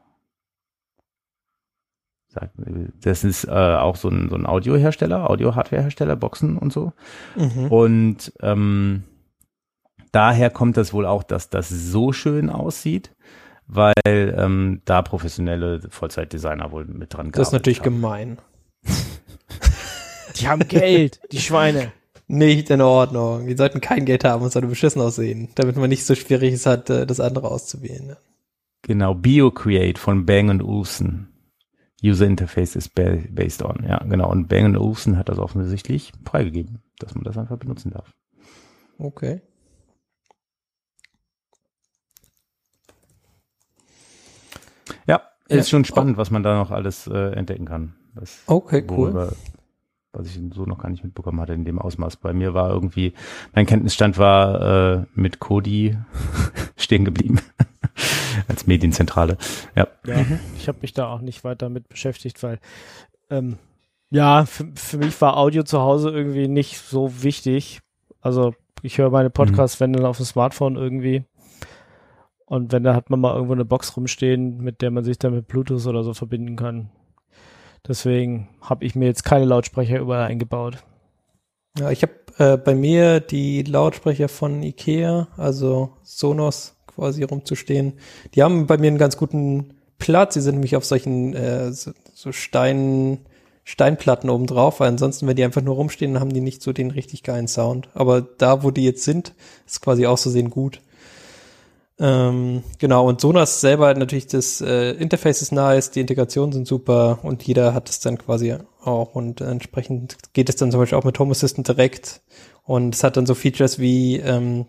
Das 3.03 3.25
ist 3.25 3.45
äh, 3.45 3.51
auch 3.51 3.97
so 3.97 4.09
ein, 4.09 4.29
so 4.29 4.37
ein 4.37 4.47
Audiohersteller, 4.47 5.29
Audio-Hardware-Hersteller, 5.31 6.17
Boxen 6.17 6.57
und 6.57 6.73
so. 6.73 6.93
Mhm. 7.37 7.67
Und 7.69 8.33
ähm, 8.41 9.05
daher 10.13 10.51
kommt 10.51 10.77
das 10.77 10.93
wohl 10.93 11.07
auch, 11.07 11.23
dass 11.23 11.51
das 11.51 11.69
so 11.69 12.13
schön 12.13 12.51
aussieht, 12.51 13.15
weil 13.67 13.95
ähm, 14.07 14.83
da 14.85 15.03
professionelle 15.03 15.81
Vollzeitdesigner 15.91 16.71
wohl 16.73 16.85
mit 16.85 17.15
dran 17.15 17.33
Das 17.33 17.49
ist 17.49 17.53
natürlich 17.53 17.81
haben. 17.81 17.85
gemein. 17.95 18.39
Die 20.37 20.49
haben 20.49 20.67
Geld, 20.69 21.21
die 21.33 21.39
Schweine. 21.39 21.93
Nicht 22.29 22.71
in 22.71 22.81
Ordnung. 22.81 23.47
Die 23.47 23.57
sollten 23.57 23.81
kein 23.81 24.05
Geld 24.05 24.25
haben 24.25 24.43
und 24.43 24.53
sollte 24.53 24.69
beschissen 24.69 25.01
aussehen, 25.01 25.49
damit 25.55 25.77
man 25.77 25.89
nicht 25.89 26.05
so 26.05 26.15
schwierig 26.15 26.53
ist 26.53 26.67
hat, 26.67 26.91
äh, 26.91 27.07
das 27.07 27.21
andere 27.21 27.49
auszuwählen. 27.51 28.17
Genau, 28.83 29.15
BioCreate 29.15 30.01
von 30.01 30.27
Bang 30.27 30.51
Olufsen. 30.51 31.29
User 32.09 32.27
Interface 32.27 32.77
is 32.77 32.89
ba 32.89 33.17
based 33.31 33.63
on. 33.63 33.85
Ja, 33.89 33.99
genau. 34.05 34.31
Und 34.31 34.49
Bang 34.49 34.75
Olufsen 34.77 35.17
hat 35.19 35.29
das 35.29 35.39
offensichtlich 35.39 36.13
freigegeben, 36.25 36.81
dass 36.99 37.15
man 37.15 37.25
das 37.25 37.37
einfach 37.39 37.57
benutzen 37.59 37.91
darf. 37.91 38.13
Okay. 38.99 39.41
Ja, 45.07 45.21
Ja. 45.49 45.57
ist 45.57 45.71
schon 45.71 45.85
spannend, 45.85 46.17
was 46.17 46.31
man 46.31 46.43
da 46.43 46.57
noch 46.59 46.71
alles 46.71 47.07
äh, 47.07 47.33
entdecken 47.33 47.67
kann. 47.67 47.95
Das, 48.15 48.43
Okay, 48.47 48.83
cool. 48.91 48.97
worüber- 49.15 49.33
Was 50.13 50.29
ich 50.29 50.41
so 50.55 50.65
noch 50.65 50.79
gar 50.79 50.89
nicht 50.89 51.05
mitbekommen 51.05 51.39
hatte 51.43 51.53
in 51.53 51.67
dem 51.67 51.79
Ausmaß. 51.79 52.17
Bei 52.17 52.33
mir 52.33 52.55
war 52.55 52.71
irgendwie, 52.71 53.13
mein 53.55 53.67
Kenntnisstand 53.67 54.17
war 54.17 55.01
äh, 55.01 55.05
mit 55.15 55.41
Kodi 55.41 55.99
stehen 56.79 57.05
geblieben. 57.05 57.39
Als 58.49 58.67
Medienzentrale. 58.67 59.39
Ja. 59.75 59.89
Ja, 60.07 60.25
ich 60.57 60.69
habe 60.69 60.79
mich 60.83 60.93
da 60.93 61.09
auch 61.09 61.21
nicht 61.21 61.45
weiter 61.45 61.69
mit 61.69 61.89
beschäftigt, 61.89 62.43
weil 62.43 62.59
ähm, 63.31 63.59
ja, 64.11 64.45
für, 64.47 64.67
für 64.75 64.99
mich 64.99 65.21
war 65.21 65.37
Audio 65.37 65.63
zu 65.63 65.81
Hause 65.81 66.11
irgendwie 66.11 66.49
nicht 66.49 66.79
so 66.79 67.23
wichtig. 67.23 67.81
Also 68.21 68.55
ich 68.83 68.99
höre 68.99 69.11
meine 69.11 69.31
Podcasts, 69.31 69.81
wenn 69.81 69.93
dann 69.93 70.07
auf 70.07 70.19
dem 70.19 70.27
Smartphone 70.27 70.77
irgendwie. 70.77 71.25
Und 72.45 72.71
wenn, 72.71 72.85
da 72.85 72.95
hat 72.95 73.11
man 73.11 73.21
mal 73.21 73.35
irgendwo 73.35 73.55
eine 73.55 73.65
Box 73.65 73.97
rumstehen, 73.97 74.59
mit 74.59 74.81
der 74.81 74.93
man 74.93 75.03
sich 75.03 75.19
dann 75.19 75.35
mit 75.35 75.49
Bluetooth 75.49 75.87
oder 75.87 76.05
so 76.05 76.15
verbinden 76.15 76.57
kann. 76.57 76.91
Deswegen 77.87 78.49
habe 78.61 78.85
ich 78.85 78.95
mir 78.95 79.07
jetzt 79.07 79.25
keine 79.25 79.45
Lautsprecher 79.45 79.99
überall 79.99 80.27
eingebaut. 80.27 80.79
Ja, 81.79 81.91
ich 81.91 82.03
habe 82.03 82.15
äh, 82.39 82.57
bei 82.57 82.75
mir 82.75 83.21
die 83.21 83.63
Lautsprecher 83.63 84.29
von 84.29 84.63
Ikea, 84.63 85.29
also 85.37 85.97
Sonos 86.03 86.76
quasi 86.97 87.23
rumzustehen. 87.23 87.95
Die 88.35 88.43
haben 88.43 88.67
bei 88.67 88.79
mir 88.79 88.89
einen 88.89 88.99
ganz 88.99 89.17
guten 89.17 89.75
Platz. 89.99 90.35
Sie 90.35 90.41
sind 90.41 90.57
nämlich 90.57 90.77
auf 90.77 90.85
solchen 90.85 91.35
äh, 91.35 91.73
so, 91.73 91.93
so 92.13 92.33
Stein, 92.33 93.19
Steinplatten 93.65 94.31
oben 94.31 94.47
drauf, 94.47 94.81
weil 94.81 94.89
ansonsten, 94.89 95.27
wenn 95.27 95.37
die 95.37 95.45
einfach 95.45 95.63
nur 95.63 95.77
rumstehen, 95.77 96.19
haben 96.21 96.33
die 96.33 96.41
nicht 96.41 96.63
so 96.63 96.73
den 96.73 96.91
richtig 96.91 97.23
geilen 97.23 97.49
Sound. 97.49 97.89
Aber 97.95 98.21
da, 98.21 98.63
wo 98.63 98.71
die 98.71 98.85
jetzt 98.85 99.05
sind, 99.05 99.35
ist 99.67 99.81
quasi 99.81 100.07
auch 100.07 100.19
so 100.19 100.31
sehen 100.31 100.51
gut. 100.51 100.81
Ähm, 101.99 102.63
genau, 102.79 103.09
und 103.09 103.23
Sonos 103.23 103.63
selber 103.63 103.95
natürlich 103.95 104.27
das 104.27 104.61
äh, 104.61 104.91
Interface 104.93 105.41
ist 105.41 105.53
nice, 105.53 105.91
die 105.91 106.01
Integrationen 106.01 106.53
sind 106.53 106.67
super 106.67 107.21
und 107.23 107.43
jeder 107.45 107.73
hat 107.73 107.89
es 107.89 108.01
dann 108.01 108.19
quasi 108.19 108.55
auch 108.85 109.15
und 109.15 109.41
entsprechend 109.41 110.19
geht 110.35 110.51
es 110.51 110.57
dann 110.57 110.71
zum 110.71 110.81
Beispiel 110.81 110.99
auch 110.99 111.05
mit 111.05 111.19
Home 111.19 111.31
Assistant 111.31 111.69
direkt 111.69 112.21
und 112.65 112.95
es 112.95 113.03
hat 113.03 113.17
dann 113.17 113.25
so 113.25 113.35
Features 113.35 113.79
wie 113.79 114.17
ähm, 114.17 114.67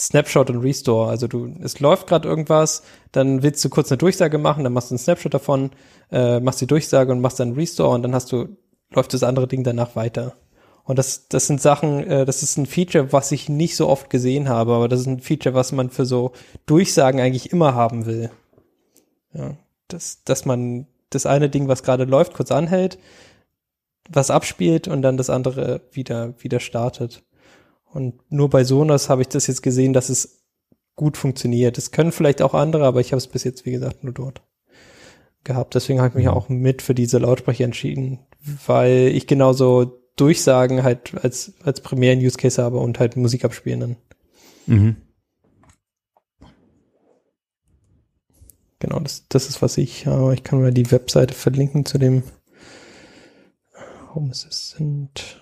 Snapshot 0.00 0.48
und 0.48 0.62
Restore. 0.62 1.10
Also 1.10 1.28
du, 1.28 1.54
es 1.62 1.78
läuft 1.78 2.06
gerade 2.06 2.26
irgendwas, 2.26 2.82
dann 3.12 3.42
willst 3.42 3.62
du 3.64 3.68
kurz 3.68 3.92
eine 3.92 3.98
Durchsage 3.98 4.38
machen, 4.38 4.64
dann 4.64 4.72
machst 4.72 4.90
du 4.90 4.94
einen 4.94 4.98
Snapshot 4.98 5.34
davon, 5.34 5.70
äh, 6.10 6.40
machst 6.40 6.60
die 6.62 6.66
Durchsage 6.66 7.12
und 7.12 7.20
machst 7.20 7.38
dann 7.38 7.52
Restore 7.52 7.94
und 7.94 8.02
dann 8.02 8.14
hast 8.14 8.32
du, 8.32 8.48
läuft 8.90 9.12
das 9.12 9.22
andere 9.22 9.46
Ding 9.46 9.62
danach 9.62 9.96
weiter. 9.96 10.36
Und 10.84 10.98
das, 10.98 11.28
das 11.28 11.46
sind 11.46 11.60
Sachen, 11.60 12.02
äh, 12.04 12.24
das 12.24 12.42
ist 12.42 12.56
ein 12.56 12.64
Feature, 12.64 13.12
was 13.12 13.30
ich 13.30 13.50
nicht 13.50 13.76
so 13.76 13.88
oft 13.88 14.08
gesehen 14.08 14.48
habe, 14.48 14.72
aber 14.72 14.88
das 14.88 15.00
ist 15.00 15.06
ein 15.06 15.20
Feature, 15.20 15.54
was 15.54 15.70
man 15.70 15.90
für 15.90 16.06
so 16.06 16.32
Durchsagen 16.64 17.20
eigentlich 17.20 17.52
immer 17.52 17.74
haben 17.74 18.06
will. 18.06 18.30
Ja, 19.34 19.56
dass, 19.88 20.24
dass 20.24 20.46
man 20.46 20.86
das 21.10 21.26
eine 21.26 21.50
Ding, 21.50 21.68
was 21.68 21.82
gerade 21.82 22.04
läuft, 22.04 22.32
kurz 22.32 22.50
anhält, 22.50 22.98
was 24.08 24.30
abspielt 24.30 24.88
und 24.88 25.02
dann 25.02 25.18
das 25.18 25.28
andere 25.28 25.82
wieder, 25.92 26.34
wieder 26.42 26.58
startet. 26.58 27.22
Und 27.92 28.20
nur 28.30 28.48
bei 28.50 28.64
Sonos 28.64 29.08
habe 29.08 29.22
ich 29.22 29.28
das 29.28 29.46
jetzt 29.46 29.62
gesehen, 29.62 29.92
dass 29.92 30.08
es 30.08 30.44
gut 30.94 31.16
funktioniert. 31.16 31.78
Es 31.78 31.90
können 31.90 32.12
vielleicht 32.12 32.42
auch 32.42 32.54
andere, 32.54 32.84
aber 32.84 33.00
ich 33.00 33.12
habe 33.12 33.18
es 33.18 33.26
bis 33.26 33.44
jetzt, 33.44 33.66
wie 33.66 33.72
gesagt, 33.72 34.04
nur 34.04 34.12
dort 34.12 34.42
gehabt. 35.44 35.74
Deswegen 35.74 36.00
habe 36.00 36.10
ich 36.10 36.14
mich 36.14 36.28
auch 36.28 36.48
mit 36.48 36.82
für 36.82 36.94
diese 36.94 37.18
Lautsprecher 37.18 37.64
entschieden, 37.64 38.20
weil 38.66 39.08
ich 39.08 39.26
genauso 39.26 40.00
Durchsagen 40.16 40.82
halt 40.82 41.14
als, 41.22 41.54
als 41.62 41.80
primären 41.80 42.18
Use 42.18 42.36
Case 42.36 42.62
habe 42.62 42.78
und 42.78 42.98
halt 42.98 43.16
Musik 43.16 43.44
abspielen 43.44 43.80
dann. 43.80 43.96
Mhm. 44.66 44.96
Genau, 48.78 48.98
das, 49.00 49.26
das 49.28 49.48
ist, 49.48 49.62
was 49.62 49.78
ich 49.78 50.06
habe. 50.06 50.34
Ich 50.34 50.42
kann 50.42 50.60
mal 50.60 50.72
die 50.72 50.90
Webseite 50.90 51.34
verlinken 51.34 51.84
zu 51.84 51.98
dem 51.98 52.22
Home 54.14 54.30
Assistant. 54.30 55.39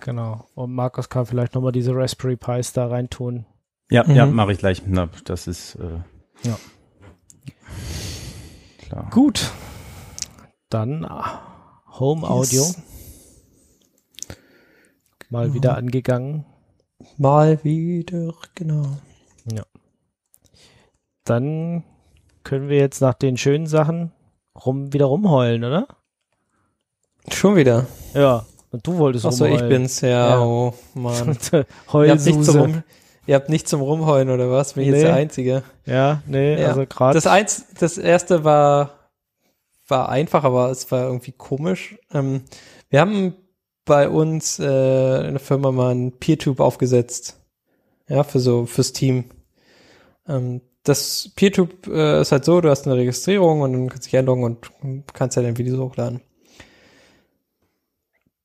Genau. 0.00 0.46
Und 0.54 0.72
Markus 0.74 1.08
kann 1.08 1.26
vielleicht 1.26 1.54
nochmal 1.54 1.72
diese 1.72 1.94
Raspberry 1.94 2.36
Pis 2.36 2.72
da 2.72 2.86
reintun. 2.86 3.46
Ja, 3.90 4.04
ja, 4.06 4.26
Mhm. 4.26 4.34
mache 4.34 4.52
ich 4.52 4.58
gleich. 4.58 4.82
Na, 4.86 5.08
das 5.24 5.46
ist 5.46 5.76
äh, 5.76 6.00
Ja. 6.42 6.58
klar. 8.78 9.08
Gut. 9.10 9.50
Dann 10.70 11.04
ah, 11.04 11.82
Home 11.98 12.28
Audio 12.28 12.62
Yes. 12.62 12.82
mal 15.30 15.52
wieder 15.54 15.76
angegangen. 15.76 16.44
Mal 17.16 17.62
wieder, 17.64 18.34
genau. 18.54 18.98
Dann 21.24 21.84
können 22.42 22.68
wir 22.70 22.78
jetzt 22.78 23.00
nach 23.02 23.12
den 23.14 23.36
schönen 23.36 23.66
Sachen 23.66 24.12
rum, 24.64 24.92
wieder 24.94 25.04
rumheulen, 25.06 25.62
oder? 25.62 25.86
Schon 27.30 27.56
wieder. 27.56 27.86
Ja. 28.14 28.46
Und 28.70 28.86
du 28.86 28.98
wolltest 28.98 29.24
Achso, 29.26 29.44
ich 29.46 29.52
rumheulen. 29.52 29.68
bin's, 29.70 30.00
ja, 30.02 30.08
Ja. 30.30 30.40
oh 30.42 30.74
Mann. 30.94 31.38
Ihr 31.52 32.10
habt, 32.10 32.24
nicht 32.26 32.44
zum 32.44 32.60
Rum, 32.60 32.82
ihr 33.26 33.34
habt 33.34 33.48
nicht 33.48 33.68
zum 33.68 33.80
Rumheulen, 33.80 34.30
oder 34.30 34.50
was? 34.50 34.74
Bin 34.74 34.82
ich 34.84 34.88
jetzt 34.90 34.96
Nee. 34.98 35.04
der 35.04 35.14
Einzige? 35.14 35.62
Ja, 35.86 36.22
nee, 36.26 36.60
Ja. 36.60 36.68
also 36.68 36.84
gerade. 36.86 37.14
Das 37.14 37.26
eins, 37.26 37.64
das 37.78 37.96
erste 37.98 38.44
war, 38.44 39.10
war 39.88 40.08
einfach, 40.10 40.44
aber 40.44 40.70
es 40.70 40.90
war 40.90 41.04
irgendwie 41.04 41.32
komisch. 41.32 41.96
Ähm, 42.12 42.42
wir 42.90 43.00
haben 43.00 43.34
bei 43.86 44.08
uns 44.10 44.58
äh, 44.58 44.64
in 45.26 45.32
der 45.32 45.40
Firma 45.40 45.72
mal 45.72 45.94
ein 45.94 46.12
PeerTube 46.18 46.60
aufgesetzt. 46.60 47.40
Ja, 48.06 48.22
für 48.22 48.38
so, 48.40 48.66
fürs 48.66 48.92
Team. 48.92 49.24
Ähm, 50.28 50.60
das 50.84 51.30
PeerTube 51.36 51.86
äh, 51.88 52.20
ist 52.20 52.32
halt 52.32 52.44
so, 52.44 52.60
du 52.60 52.68
hast 52.70 52.86
eine 52.86 52.96
Registrierung 52.96 53.62
und 53.62 53.72
dann 53.72 53.88
kannst 53.88 54.06
du 54.06 54.10
dich 54.10 54.18
einloggen 54.18 54.44
und 54.82 55.14
kannst 55.14 55.36
ja 55.36 55.42
dein 55.42 55.56
Video 55.58 55.78
hochladen. 55.82 56.20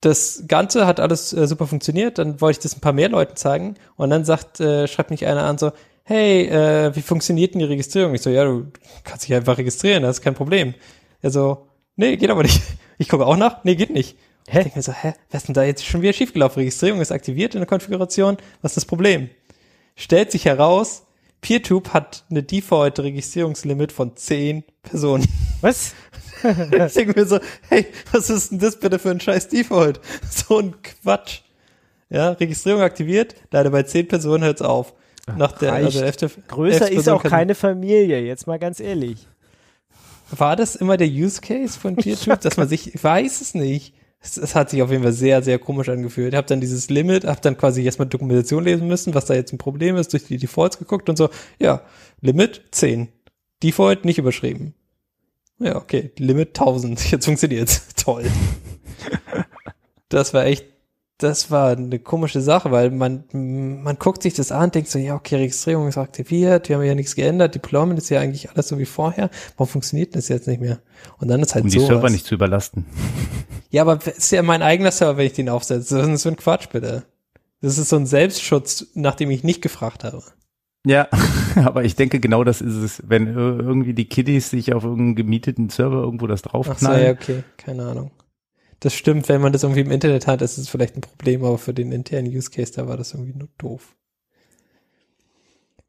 Das 0.04 0.44
Ganze 0.50 0.86
hat 0.86 1.00
alles 1.00 1.32
äh, 1.32 1.48
super 1.48 1.66
funktioniert, 1.66 2.18
dann 2.18 2.42
wollte 2.42 2.58
ich 2.60 2.64
das 2.64 2.76
ein 2.76 2.82
paar 2.82 2.92
mehr 2.92 3.08
Leuten 3.08 3.38
zeigen 3.38 3.76
und 3.96 4.10
dann 4.10 4.26
sagt, 4.26 4.60
äh, 4.60 4.86
schreibt 4.86 5.12
mich 5.12 5.26
einer 5.26 5.46
an 5.46 5.58
so, 5.58 5.72
hey, 6.04 6.46
äh, 6.46 6.94
wie 6.94 7.02
funktioniert 7.02 7.54
denn 7.54 7.60
die 7.60 7.66
Registrierung? 7.66 8.14
Ich 8.14 8.22
so, 8.22 8.30
ja, 8.30 8.44
du 8.44 8.68
kannst 9.06 9.26
dich 9.26 9.34
einfach 9.34 9.58
registrieren, 9.58 10.04
das 10.04 10.18
ist 10.18 10.22
kein 10.22 10.34
Problem. 10.34 10.74
Er 11.22 11.32
so, 11.32 11.68
nee, 11.96 12.18
geht 12.18 12.30
aber 12.30 12.44
nicht. 12.44 12.62
Ich 13.00 13.10
gucke 13.10 13.26
auch 13.26 13.36
nach, 13.36 13.64
nee, 13.64 13.76
geht 13.76 13.90
nicht. 13.90 14.18
Hä? 14.48 14.60
Ich 14.60 14.64
denke 14.66 14.80
mir 14.80 14.84
so, 14.84 14.94
hä, 14.94 15.14
was 15.32 15.42
ist 15.42 15.48
denn 15.48 15.56
da 15.56 15.64
jetzt 15.64 15.84
schon 15.84 16.04
wieder 16.04 16.14
schiefgelaufen? 16.14 16.60
Registrierung 16.60 17.02
ist 17.02 17.12
aktiviert 17.12 17.56
in 17.56 17.62
der 17.62 17.68
Konfiguration, 17.68 18.38
was 18.62 18.72
ist 18.72 18.78
das 18.78 18.86
Problem? 18.86 19.30
Stellt 19.96 20.32
sich 20.32 20.46
heraus, 20.46 21.04
PeerTube 21.42 21.90
hat 21.94 22.24
eine 22.30 22.44
Default-Registrierungslimit 22.44 23.92
von 23.92 24.16
10 24.16 24.64
Personen. 24.84 25.28
Was? 25.62 25.96
ich 26.88 26.94
denke 26.94 27.20
mir 27.20 27.26
so, 27.26 27.40
hey, 27.70 27.86
was 28.12 28.30
ist 28.30 28.52
denn 28.52 28.60
das 28.60 28.80
bitte 28.80 29.00
für 29.00 29.12
ein 29.12 29.20
scheiß 29.20 29.48
Default? 29.50 30.00
So 30.30 30.60
ein 30.60 30.76
Quatsch. 30.82 31.42
Ja, 32.10 32.32
Registrierung 32.32 32.82
aktiviert, 32.82 33.36
leider 33.52 33.70
bei 33.72 33.84
10 33.84 34.08
Personen 34.08 34.44
hört's 34.44 34.62
auf. 34.62 34.94
Nach 35.38 35.54
der, 35.54 35.72
reicht. 35.72 35.86
also 35.86 36.02
elfte, 36.02 36.30
Größer 36.48 36.82
elfte 36.82 36.96
ist 36.96 37.10
auch 37.10 37.24
keine 37.24 37.56
Familie, 37.56 38.20
jetzt 38.20 38.46
mal 38.46 38.60
ganz 38.60 38.80
ehrlich. 38.80 39.28
War 40.30 40.56
das 40.56 40.76
immer 40.76 40.98
der 40.98 41.08
Use 41.08 41.42
Case 41.42 41.80
von 41.80 41.96
PeerTube, 41.96 42.42
dass 42.42 42.58
man 42.58 42.68
sich, 42.68 42.94
ich 42.94 43.04
weiß 43.04 43.42
es 43.42 43.54
nicht. 43.54 43.94
Es, 44.20 44.38
es 44.38 44.56
hat 44.56 44.70
sich 44.70 44.82
auf 44.82 44.90
jeden 44.90 45.04
Fall 45.04 45.14
sehr, 45.14 45.44
sehr 45.44 45.60
komisch 45.60 45.90
angefühlt. 45.90 46.34
Ich 46.34 46.38
habe 46.38 46.48
dann 46.48 46.62
dieses 46.62 46.90
Limit, 46.90 47.26
habe 47.26 47.42
dann 47.42 47.58
quasi 47.58 47.84
erstmal 47.84 48.08
Dokumentation 48.08 48.64
lesen 48.64 48.88
müssen, 48.88 49.14
was 49.14 49.26
da 49.26 49.34
jetzt 49.34 49.54
ein 49.54 49.58
Problem 49.58 49.96
ist, 49.96 50.14
durch 50.14 50.26
die 50.26 50.38
Defaults 50.38 50.80
geguckt 50.80 51.10
und 51.10 51.18
so. 51.18 51.30
Ja, 51.60 51.82
Limit 52.22 52.62
10. 52.72 53.10
Default 53.62 54.06
nicht 54.06 54.18
überschrieben. 54.18 54.74
Ja, 55.64 55.78
okay, 55.78 56.12
Limit 56.18 56.50
1000. 56.50 57.12
Jetzt 57.12 57.26
funktioniert's. 57.26 57.88
Toll. 57.96 58.26
Das 60.10 60.34
war 60.34 60.46
echt, 60.46 60.66
das 61.18 61.50
war 61.50 61.72
eine 61.72 62.00
komische 62.00 62.42
Sache, 62.42 62.72
weil 62.72 62.92
man, 62.92 63.24
man 63.32 63.98
guckt 63.98 64.24
sich 64.24 64.34
das 64.34 64.52
an, 64.52 64.72
denkt 64.72 64.90
so, 64.90 65.00
ja, 65.00 65.16
okay, 65.16 65.38
Registrierung 65.38 65.88
ist 65.88 65.98
aktiviert, 65.98 66.70
wir 66.70 66.76
haben 66.76 66.84
ja 66.84 66.96
nichts 66.96 67.16
geändert, 67.16 67.56
Deployment 67.56 67.98
ist 67.98 68.10
ja 68.10 68.20
eigentlich 68.20 68.50
alles 68.52 68.68
so 68.68 68.78
wie 68.78 68.86
vorher. 68.86 69.30
Warum 69.58 69.72
funktioniert 69.72 70.16
das 70.16 70.28
jetzt 70.28 70.48
nicht 70.48 70.62
mehr? 70.62 70.80
Und 71.20 71.30
dann 71.30 71.42
ist 71.42 71.56
halt 71.56 71.64
Um 71.64 71.70
die 71.70 71.78
sowas. 71.78 71.88
Server 71.88 72.10
nicht 72.10 72.26
zu 72.26 72.36
überlasten. 72.36 72.86
Ja, 73.70 73.84
aber 73.84 74.00
es 74.06 74.18
ist 74.18 74.32
ja 74.32 74.44
mein 74.44 74.62
eigener 74.62 74.92
Server, 74.92 75.18
wenn 75.18 75.26
ich 75.26 75.34
den 75.34 75.50
aufsetze. 75.50 75.98
Das 75.98 76.08
ist 76.08 76.22
so 76.22 76.30
ein 76.30 76.38
Quatsch, 76.38 76.70
bitte. 76.72 77.04
Das 77.62 77.78
ist 77.78 77.90
so 77.90 77.96
ein 77.96 78.06
Selbstschutz, 78.06 78.88
nachdem 78.94 79.32
ich 79.32 79.44
nicht 79.44 79.62
gefragt 79.62 80.04
habe. 80.04 80.22
Ja, 80.86 81.08
aber 81.56 81.84
ich 81.86 81.96
denke, 81.96 82.20
genau 82.20 82.44
das 82.44 82.62
ist 82.62 82.76
es. 82.76 83.04
Wenn 83.08 83.28
irgendwie 83.36 83.94
die 83.94 84.06
Kiddies 84.10 84.50
sich 84.50 84.74
auf 84.74 84.84
irgendeinen 84.84 85.16
gemieteten 85.16 85.70
Server 85.70 86.02
irgendwo 86.04 86.28
das 86.28 86.42
Ach 86.42 86.46
so, 86.46 86.50
draufknallen. 86.52 87.06
ja, 87.06 87.12
okay, 87.12 87.44
keine 87.58 87.86
Ahnung. 87.86 88.12
Das 88.82 88.94
stimmt, 88.94 89.30
wenn 89.30 89.40
man 89.40 89.54
das 89.54 89.64
irgendwie 89.64 89.82
im 89.82 89.92
Internet 89.92 90.28
hat, 90.28 90.42
ist 90.42 90.58
es 90.58 90.68
vielleicht 90.68 90.98
ein 90.98 91.02
Problem, 91.02 91.46
aber 91.46 91.58
für 91.58 91.74
den 91.74 91.94
internen 91.94 92.28
Use 92.28 92.50
Case, 92.52 92.74
da 92.74 92.86
war 92.88 92.98
das 92.98 93.14
irgendwie 93.14 93.34
nur 93.34 93.48
doof. 93.58 93.96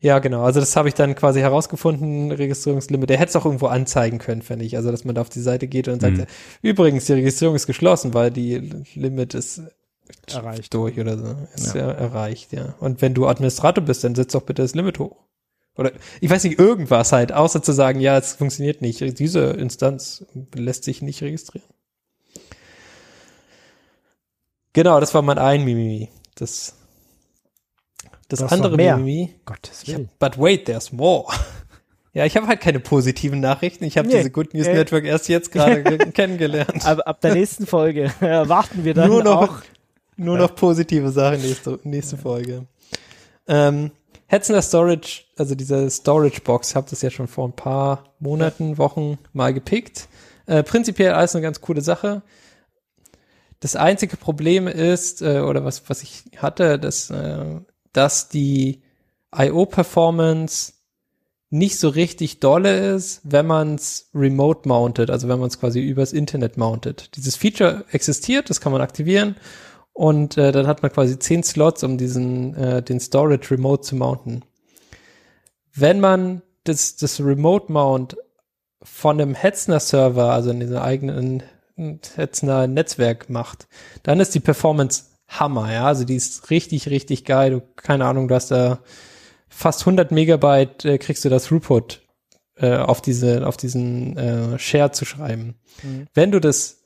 Ja, 0.01 0.19
genau. 0.19 0.43
Also 0.45 0.61
das 0.61 0.77
habe 0.77 0.89
ich 0.89 0.95
dann 0.95 1.15
quasi 1.15 1.41
herausgefunden, 1.41 2.31
Registrierungslimit. 2.31 3.09
Der 3.09 3.17
hätte 3.19 3.31
es 3.31 3.37
auch 3.37 3.47
irgendwo 3.47 3.67
anzeigen 3.67 4.19
können, 4.19 4.43
finde 4.43 4.65
ich. 4.67 4.77
Also, 4.77 4.91
dass 4.91 5.05
man 5.05 5.15
da 5.15 5.23
auf 5.23 5.31
die 5.31 5.41
Seite 5.41 5.67
geht 5.67 5.89
und 5.89 6.03
sagt, 6.03 6.19
Mhm. 6.19 6.27
übrigens, 6.63 7.07
die 7.07 7.15
Registrierung 7.15 7.57
ist 7.57 7.67
geschlossen, 7.67 8.13
weil 8.13 8.31
die 8.31 8.59
Limit 8.95 9.33
ist 9.35 9.63
Erreicht. 10.33 10.73
durch 10.75 10.99
oder 10.99 11.17
so. 11.19 11.37
Ist 11.55 11.75
ja. 11.75 11.91
erreicht, 11.91 12.53
ja. 12.53 12.75
Und 12.81 13.01
wenn 13.03 13.15
du 13.15 13.27
Administrator 13.27 13.83
bist, 13.85 14.05
dann 14.05 14.15
setz 14.15 14.33
doch 14.33 14.43
bitte 14.43 14.63
das 14.63 14.75
Limit 14.75 14.99
hoch. 14.99 15.17
Oder 15.77 15.93
ich 16.21 16.31
weiß 16.31 16.45
nicht, 16.45 16.59
irgendwas 16.59 17.11
halt, 17.13 17.33
außer 17.33 17.63
zu 17.63 17.73
sagen, 17.73 18.01
ja, 18.01 18.17
es 18.17 18.35
funktioniert 18.35 18.81
nicht. 18.81 19.01
Diese 19.19 19.47
Instanz 19.51 20.25
lässt 20.55 20.85
sich 20.85 21.03
nicht 21.03 21.21
registrieren. 21.23 21.67
Genau, 24.73 25.01
das 25.01 25.15
war 25.15 25.23
mein 25.23 25.39
ein 25.39 25.65
Mimimi. 25.65 26.11
Das, 26.35 26.75
das 28.29 28.41
Du 28.41 28.47
andere. 28.47 28.77
Mimimi. 28.77 29.35
Gottes 29.45 29.83
Ich 29.85 29.91
hab, 29.91 29.97
Willen. 29.99 30.11
but 30.19 30.39
wait, 30.39 30.67
there's 30.67 30.93
more. 30.93 31.27
Ja, 32.17 32.25
ich 32.25 32.37
habe 32.37 32.47
halt 32.47 32.61
keine 32.61 32.79
positiven 32.79 33.41
Nachrichten. 33.41 33.83
Ich 33.83 33.99
habe 33.99 34.07
Nee. 34.07 34.19
diese 34.19 34.31
Good 34.31 34.55
News 34.55 34.69
Äh. 34.69 34.75
Network 34.75 35.05
erst 35.05 35.29
jetzt 35.29 35.51
gerade 35.51 35.83
ge- 35.99 36.13
kennengelernt. 36.13 36.87
Aber 36.87 37.09
ab 37.09 37.21
der 37.21 37.35
nächsten 37.35 37.67
Folge 37.67 38.13
erwarten 38.21 38.85
wir 38.85 38.95
dann 38.95 39.09
Nur 39.09 39.25
noch- 39.25 39.51
auch. 39.51 39.57
Nur 40.17 40.39
noch 40.39 40.55
positive 40.55 41.11
Sachen 41.11 41.41
nächste, 41.41 41.81
nächste 41.83 42.17
Folge. 42.17 42.67
Ähm, 43.47 43.91
Hetzner 44.27 44.63
Storage, 44.63 45.25
also 45.37 45.55
diese 45.55 45.91
Storage 45.91 46.41
Box, 46.41 46.71
ich 46.71 46.77
habe 46.77 46.89
das 46.89 47.03
ja 47.03 47.11
schon 47.11 47.29
vor 47.29 47.49
ein 47.49 47.57
paar 47.57 48.15
Monaten, 48.19 48.79
Wochen 48.79 49.19
mal 49.33 49.53
gepickt. 49.53 50.09
Äh, 50.47 50.63
prinzipiell 50.63 51.13
alles 51.13 51.35
eine 51.35 51.43
ganz 51.43 51.61
coole 51.61 51.81
Sache. 51.81 52.23
Das 53.61 53.77
einzige 53.77 54.17
Problem 54.17 54.67
ist, 54.67 55.23
äh, 55.23 55.41
oder 55.41 55.65
was, 55.65 55.89
was 55.89 56.03
ich 56.03 56.25
hatte, 56.37 56.79
dass, 56.79 57.11
äh, 57.11 57.61
dass 57.93 58.29
die 58.29 58.83
IO-Performance 59.35 60.73
nicht 61.51 61.79
so 61.79 61.89
richtig 61.89 62.41
dolle 62.41 62.95
ist, 62.95 63.21
wenn 63.25 63.47
man 63.47 63.77
es 63.77 64.11
remote 64.15 64.69
mounted, 64.69 65.11
also 65.11 65.29
wenn 65.29 65.39
man 65.39 65.49
es 65.49 65.61
quasi 65.61 65.81
übers 65.81 66.13
Internet 66.13 66.57
mountet. 66.57 67.17
Dieses 67.17 67.37
Feature 67.37 67.85
existiert, 67.93 68.51
das 68.51 68.61
kann 68.61 68.73
man 68.73 68.81
aktivieren 68.81 69.37
und 69.95 70.37
äh, 70.37 70.53
dann 70.53 70.67
hat 70.67 70.83
man 70.83 70.93
quasi 70.93 71.19
zehn 71.19 71.43
Slots, 71.43 71.85
um 71.85 71.97
diesen 71.97 72.55
äh, 72.57 72.83
den 72.83 73.01
Storage 73.01 73.53
remote 73.53 73.83
zu 73.83 73.97
mounten. 73.97 74.45
Wenn 75.73 76.01
man 76.01 76.43
das, 76.65 76.97
das 76.97 77.21
Remote 77.21 77.73
Mount 77.73 78.17
von 78.83 79.21
einem 79.21 79.35
Hetzner 79.35 79.81
Server, 79.81 80.33
also 80.33 80.51
in 80.51 80.61
diesem 80.61 80.79
eigenen 80.79 81.43
Hetzner 81.77 82.67
Netzwerk 82.67 83.31
macht, 83.31 83.69
dann 84.03 84.21
ist 84.21 84.35
die 84.35 84.41
Performance 84.41 85.05
Hammer, 85.29 85.73
ja, 85.73 85.87
also 85.87 86.05
die 86.05 86.17
ist 86.17 86.51
richtig, 86.51 86.89
richtig 86.91 87.25
geil. 87.25 87.51
Du, 87.51 87.61
keine 87.77 88.05
Ahnung, 88.05 88.29
du 88.29 88.35
hast 88.35 88.51
da 88.51 88.81
fast 89.49 89.81
100 89.83 90.11
Megabyte 90.11 90.85
äh, 90.85 90.99
kriegst 90.99 91.25
du 91.25 91.29
das 91.29 91.47
Throughput 91.47 92.03
äh, 92.57 92.77
auf 92.77 93.01
diese, 93.01 93.47
auf 93.47 93.57
diesen 93.57 94.17
äh, 94.17 94.59
Share 94.59 94.93
zu 94.93 95.05
schreiben. 95.05 95.55
Mhm. 95.83 96.07
Wenn 96.15 96.31
du 96.31 96.41
das 96.41 96.84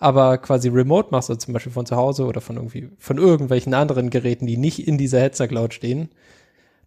aber 0.00 0.38
quasi 0.38 0.68
remote 0.68 1.08
machst, 1.10 1.28
also 1.30 1.38
zum 1.38 1.52
Beispiel 1.54 1.72
von 1.72 1.86
zu 1.86 1.94
Hause 1.94 2.24
oder 2.24 2.40
von 2.40 2.56
irgendwie, 2.56 2.88
von 2.98 3.18
irgendwelchen 3.18 3.74
anderen 3.74 4.08
Geräten, 4.10 4.46
die 4.46 4.56
nicht 4.56 4.88
in 4.88 4.98
dieser 4.98 5.20
Hetzner 5.20 5.46
Cloud 5.46 5.74
stehen, 5.74 6.08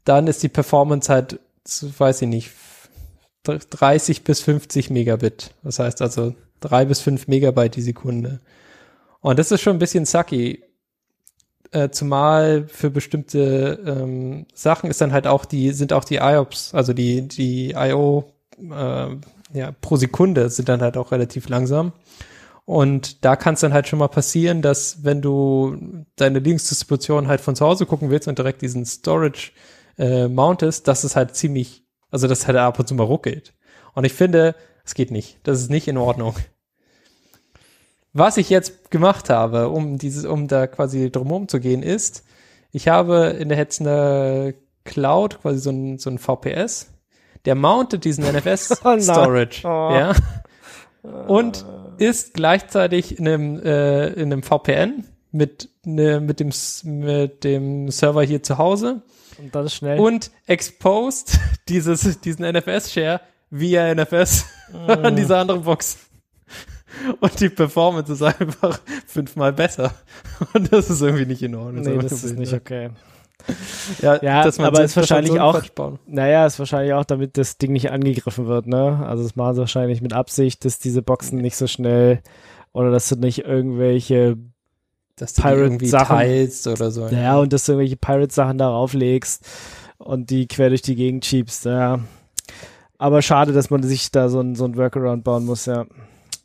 dann 0.04 0.28
ist 0.28 0.42
die 0.42 0.50
Performance 0.50 1.14
halt, 1.14 1.40
weiß 1.80 2.24
ich 2.24 2.28
nicht, 2.28 2.52
30 3.44 4.24
bis 4.24 4.42
50 4.42 4.90
Megabit. 4.90 5.52
Das 5.64 5.78
heißt 5.80 6.02
also 6.02 6.34
drei 6.60 6.86
bis 6.86 7.02
fünf 7.02 7.28
Megabyte 7.28 7.76
die 7.76 7.82
Sekunde. 7.82 8.40
Und 9.22 9.38
das 9.38 9.52
ist 9.52 9.62
schon 9.62 9.76
ein 9.76 9.80
bisschen 9.80 10.06
sucky. 10.06 10.64
Äh, 11.72 11.90
zumal 11.90 12.68
für 12.68 12.90
bestimmte 12.90 13.80
ähm, 13.86 14.48
Sachen 14.54 14.90
ist 14.90 15.02
dann 15.02 15.14
halt 15.14 15.28
auch 15.28 15.46
die, 15.46 15.72
sind 15.72 15.94
auch 15.94 16.04
die 16.04 16.18
IOPS, 16.18 16.74
also 16.74 16.94
die, 16.94 17.28
die 17.28 17.72
IO 17.72 18.32
äh, 18.60 19.08
ja, 19.54 19.72
pro 19.82 19.98
Sekunde 19.98 20.50
sind 20.50 20.70
dann 20.70 20.82
halt 20.82 20.98
auch 20.98 21.12
relativ 21.12 21.48
langsam. 21.50 21.92
Und 22.66 23.26
da 23.26 23.36
kann 23.36 23.56
es 23.56 23.60
dann 23.60 23.74
halt 23.74 23.88
schon 23.88 24.00
mal 24.00 24.08
passieren, 24.08 24.62
dass 24.62 25.04
wenn 25.04 25.22
du 25.22 26.06
deine 26.16 26.40
Linksdistribution 26.40 27.28
halt 27.28 27.42
von 27.42 27.56
zu 27.56 27.66
Hause 27.66 27.86
gucken 27.86 28.10
willst 28.10 28.28
und 28.28 28.38
direkt 28.38 28.62
diesen 28.62 28.86
Storage 28.86 29.52
äh, 29.98 30.28
mountest, 30.28 30.88
dass 30.88 31.04
es 31.04 31.16
halt 31.16 31.36
ziemlich, 31.36 31.86
also 32.10 32.28
dass 32.28 32.48
halt 32.48 32.58
ab 32.58 32.80
und 32.80 32.88
zu 32.88 32.96
mal 32.96 33.04
ruckelt. 33.04 33.54
Und 33.94 34.06
ich 34.06 34.14
finde, 34.14 34.56
es 34.86 34.94
geht 34.96 35.12
nicht. 35.12 35.40
Das 35.44 35.60
ist 35.60 35.70
nicht 35.70 35.88
in 35.88 35.98
Ordnung. 35.98 36.36
Was 38.14 38.38
ich 38.38 38.50
jetzt 38.50 38.92
gemacht 38.92 39.30
habe, 39.30 39.70
um 39.70 39.98
dieses, 39.98 40.26
um 40.26 40.48
da 40.48 40.68
quasi 40.68 41.12
drumherum 41.12 41.48
zu 41.48 41.60
gehen, 41.60 41.82
ist, 41.84 42.24
ich 42.72 42.88
habe 42.88 43.36
in 43.40 43.50
der 43.50 43.58
Hetzner 43.58 44.54
Cloud 44.84 45.42
quasi 45.42 45.60
so 45.60 45.72
ein, 45.72 45.98
so 45.98 46.10
ein 46.10 46.20
VPS, 46.20 46.92
der 47.46 47.56
mountet 47.56 48.06
diesen 48.06 48.24
Oh 48.28 48.32
nein. 48.32 48.42
NFS-Storage, 48.44 49.62
Oh. 49.68 49.92
ja, 49.92 50.14
und 51.04 51.66
ist 51.98 52.34
gleichzeitig 52.34 53.20
in 53.20 53.28
einem, 53.28 53.60
äh, 53.60 54.08
in 54.14 54.32
einem 54.32 54.44
VPN 54.44 55.06
mit, 55.32 55.70
ne, 55.84 56.20
mit, 56.20 56.40
dem, 56.40 56.52
mit 56.84 57.44
dem 57.44 57.90
Server 57.92 58.24
hier 58.24 58.44
zu 58.44 58.58
Hause 58.58 59.02
Und 59.38 59.54
das 59.54 59.68
ist 59.68 59.76
schnell. 59.76 60.00
und 60.00 60.32
exposed 60.48 61.40
dieses, 61.70 62.22
diesen 62.22 62.46
NFS-Share 62.46 63.22
via 63.50 63.94
NFS 63.94 64.46
an 64.88 65.16
diese 65.16 65.38
andere 65.38 65.60
Box. 65.60 65.98
Und 67.20 67.40
die 67.40 67.50
Performance 67.50 68.14
ist 68.14 68.22
einfach 68.22 68.80
fünfmal 69.08 69.52
besser. 69.52 69.96
Und 70.54 70.72
das 70.72 70.92
ist 70.92 71.02
irgendwie 71.02 71.26
nicht 71.26 71.42
in 71.42 71.56
Ordnung. 71.56 71.84
nee, 71.84 71.98
das 71.98 72.24
ist 72.24 72.38
nicht 72.38 72.54
okay. 72.54 72.92
Ja, 74.02 74.22
Ja, 74.24 74.44
dass 74.44 74.58
man 74.58 74.68
aber 74.68 74.84
ist 74.84 74.96
wahrscheinlich 74.96 75.34
so 75.34 75.40
auch-. 75.40 75.62
Naja, 76.08 76.46
ist 76.46 76.60
wahrscheinlich 76.60 76.94
auch, 76.94 77.04
damit 77.06 77.38
das 77.38 77.58
Ding 77.58 77.74
nicht 77.74 77.92
angegriffen 77.92 78.48
wird, 78.48 78.68
ne? 78.68 79.04
Also 79.06 79.24
das 79.24 79.36
machen 79.36 79.56
sie 79.56 79.60
wahrscheinlich 79.62 80.02
mit 80.02 80.14
Absicht, 80.14 80.64
dass 80.66 80.80
diese 80.80 81.02
Boxen 81.02 81.40
nicht 81.40 81.58
so 81.58 81.68
schnell 81.68 82.22
oder 82.72 82.90
dass 82.92 83.10
du 83.10 83.16
nicht 83.16 83.40
irgendwelche, 83.46 84.38
Dass 85.18 85.34
du 85.34 85.42
Pirate 85.42 85.62
irgendwie 85.62 85.88
Sachen- 85.88 86.16
teilst 86.18 86.68
oder 86.68 86.90
so. 86.92 87.08
ja, 87.08 87.38
und 87.38 87.52
dass 87.54 87.66
du 87.66 87.74
irgendwelche 87.74 87.98
Pirate-Sachen 87.98 88.58
darauf 88.58 88.94
legst 88.94 89.46
und 89.98 90.30
die 90.30 90.48
quer 90.48 90.70
durch 90.70 90.82
die 90.82 90.96
Gegend 90.96 91.26
schiebst, 91.26 91.66
ja. 91.66 92.00
Aber 92.98 93.22
schade, 93.22 93.52
dass 93.52 93.70
man 93.70 93.84
sich 93.84 94.12
da 94.12 94.30
so 94.30 94.40
ein, 94.40 94.56
so 94.56 94.64
ein 94.66 94.78
Workaround 94.78 95.24
bauen 95.26 95.46
muss, 95.46 95.66
ja. 95.66 95.86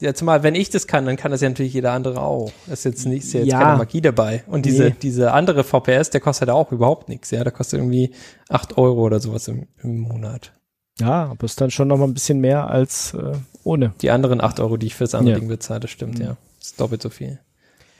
Ja, 0.00 0.14
zumal, 0.14 0.44
wenn 0.44 0.54
ich 0.54 0.70
das 0.70 0.86
kann, 0.86 1.06
dann 1.06 1.16
kann 1.16 1.32
das 1.32 1.40
ja 1.40 1.48
natürlich 1.48 1.72
jeder 1.74 1.92
andere 1.92 2.20
auch. 2.20 2.52
Das 2.68 2.80
ist 2.80 2.84
jetzt 2.84 3.06
nicht, 3.06 3.24
ist 3.24 3.32
ja 3.32 3.40
jetzt 3.40 3.50
Ja. 3.50 3.58
keine 3.60 3.78
Magie 3.78 4.00
dabei. 4.00 4.44
Und 4.46 4.64
diese, 4.64 4.84
Nee. 4.84 4.94
diese 5.02 5.32
andere 5.32 5.64
VPS, 5.64 6.10
der 6.10 6.20
kostet 6.20 6.48
ja 6.48 6.54
auch 6.54 6.70
überhaupt 6.70 7.08
nichts. 7.08 7.32
Ja, 7.32 7.42
der 7.42 7.52
kostet 7.52 7.80
irgendwie 7.80 8.12
acht 8.48 8.78
Euro 8.78 9.02
oder 9.02 9.18
sowas 9.18 9.48
im, 9.48 9.66
im 9.82 9.98
Monat. 9.98 10.52
Ja, 11.00 11.26
aber 11.30 11.44
ist 11.44 11.60
dann 11.60 11.70
schon 11.72 11.88
noch 11.88 11.96
mal 11.96 12.04
ein 12.06 12.14
bisschen 12.14 12.38
mehr 12.40 12.68
als 12.70 13.14
äh, 13.14 13.32
ohne. 13.64 13.92
Die 14.00 14.10
anderen 14.10 14.40
acht 14.40 14.60
Euro, 14.60 14.76
die 14.76 14.86
ich 14.86 14.94
für 14.94 15.04
das 15.04 15.14
andere 15.16 15.34
Ja. 15.34 15.38
Ding 15.40 15.48
bezahle, 15.48 15.80
das 15.80 15.90
stimmt, 15.90 16.18
Mhm. 16.18 16.24
ja. 16.24 16.36
Das 16.58 16.68
ist 16.68 16.80
doppelt 16.80 17.02
so 17.02 17.10
viel. 17.10 17.40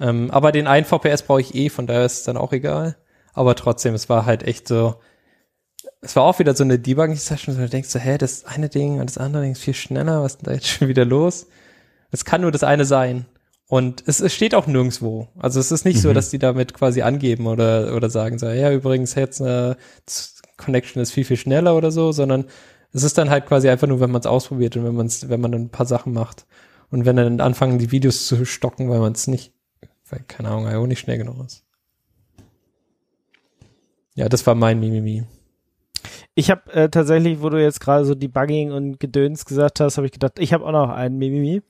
Ähm, 0.01 0.31
aber 0.31 0.53
den 0.53 0.69
einen 0.69 0.85
VPS 0.87 1.23
brauche 1.23 1.41
ich 1.41 1.55
eh, 1.57 1.69
von 1.69 1.89
daher 1.89 2.05
ist 2.05 2.19
es 2.19 2.23
dann 2.25 2.37
auch 2.37 2.53
egal. 2.53 2.97
Aber 3.35 3.57
trotzdem, 3.57 3.95
es 3.95 4.09
war 4.09 4.25
halt 4.25 4.45
echt 4.45 4.69
so, 4.69 4.95
es 6.01 6.15
war 6.15 6.23
auch 6.23 6.39
wieder 6.39 6.55
so 6.55 6.63
eine 6.63 6.79
Debugging-Session, 6.79 7.57
wo 7.57 7.61
du 7.63 7.69
denkst 7.69 7.89
so, 7.89 7.99
hä, 7.99 8.19
das 8.19 8.45
eine 8.45 8.69
Ding 8.69 9.01
und 9.01 9.11
das 9.11 9.19
andere 9.19 9.43
Ding 9.43 9.53
ist 9.53 9.63
viel 9.63 9.75
schneller, 9.75 10.23
was 10.23 10.35
ist 10.35 10.43
denn 10.43 10.47
da 10.47 10.53
jetzt 10.53 10.69
schon 10.69 10.87
wieder 10.89 11.05
los? 11.05 11.47
Es 12.11 12.25
kann 12.25 12.41
nur 12.41 12.51
das 12.53 12.63
eine 12.65 12.85
sein. 12.85 13.27
Und 13.67 14.03
es, 14.07 14.21
es 14.21 14.35
steht 14.35 14.55
auch 14.55 14.67
nirgendwo. 14.67 15.29
Also 15.39 15.61
es 15.61 15.71
ist 15.71 15.85
nicht 15.85 16.01
so, 16.01 16.09
Mhm. 16.11 16.15
dass 16.15 16.31
die 16.31 16.39
damit 16.39 16.73
quasi 16.73 17.03
angeben 17.03 17.47
oder, 17.47 17.95
oder 17.95 18.09
sagen 18.09 18.39
so, 18.39 18.47
ja, 18.49 18.73
übrigens 18.73 19.15
jetzt 19.15 19.43
eine 19.43 19.77
Z- 20.07 20.43
Connection 20.57 21.03
ist 21.03 21.13
viel, 21.13 21.25
viel 21.25 21.37
schneller 21.37 21.77
oder 21.77 21.91
so, 21.91 22.11
sondern 22.13 22.47
es 22.93 23.03
ist 23.03 23.19
dann 23.19 23.29
halt 23.31 23.47
quasi 23.47 23.69
einfach 23.69 23.87
nur, 23.87 24.01
wenn 24.01 24.11
man 24.11 24.21
es 24.21 24.27
ausprobiert 24.27 24.77
und 24.77 24.85
wenn 24.85 24.95
man 24.95 25.07
es, 25.07 25.29
wenn 25.29 25.41
man 25.41 25.53
dann 25.53 25.63
ein 25.65 25.69
paar 25.71 25.87
Sachen 25.87 26.13
macht. 26.15 26.47
Und 26.91 27.05
wenn 27.05 27.17
dann 27.17 27.41
anfangen, 27.41 27.79
die 27.79 27.91
Videos 27.93 28.27
zu 28.27 28.47
stocken, 28.47 28.89
weil 28.89 29.01
man 29.01 29.13
es 29.13 29.27
nicht, 29.27 29.53
weil, 30.09 30.21
keine 30.27 30.49
Ahnung, 30.49 30.67
IO 30.67 30.87
nicht 30.87 31.01
schnell 31.01 31.19
genug 31.19 31.45
ist. 31.45 31.65
Ja, 34.15 34.29
das 34.31 34.47
war 34.47 34.55
mein 34.55 34.81
Mimimi. 34.81 35.25
Ich 36.35 36.51
habe 36.51 36.73
äh, 36.73 36.89
tatsächlich, 36.89 37.43
wo 37.43 37.51
du 37.51 37.61
jetzt 37.61 37.81
gerade 37.81 38.05
so 38.05 38.15
Debugging 38.15 38.71
und 38.73 39.01
Gedöns 39.01 39.45
gesagt 39.45 39.81
hast, 39.81 39.97
habe 39.97 40.07
ich 40.07 40.13
gedacht, 40.13 40.39
ich 40.39 40.53
habe 40.53 40.65
auch 40.65 40.71
noch 40.73 40.91
einen 40.91 41.19
Mimimi. 41.19 41.63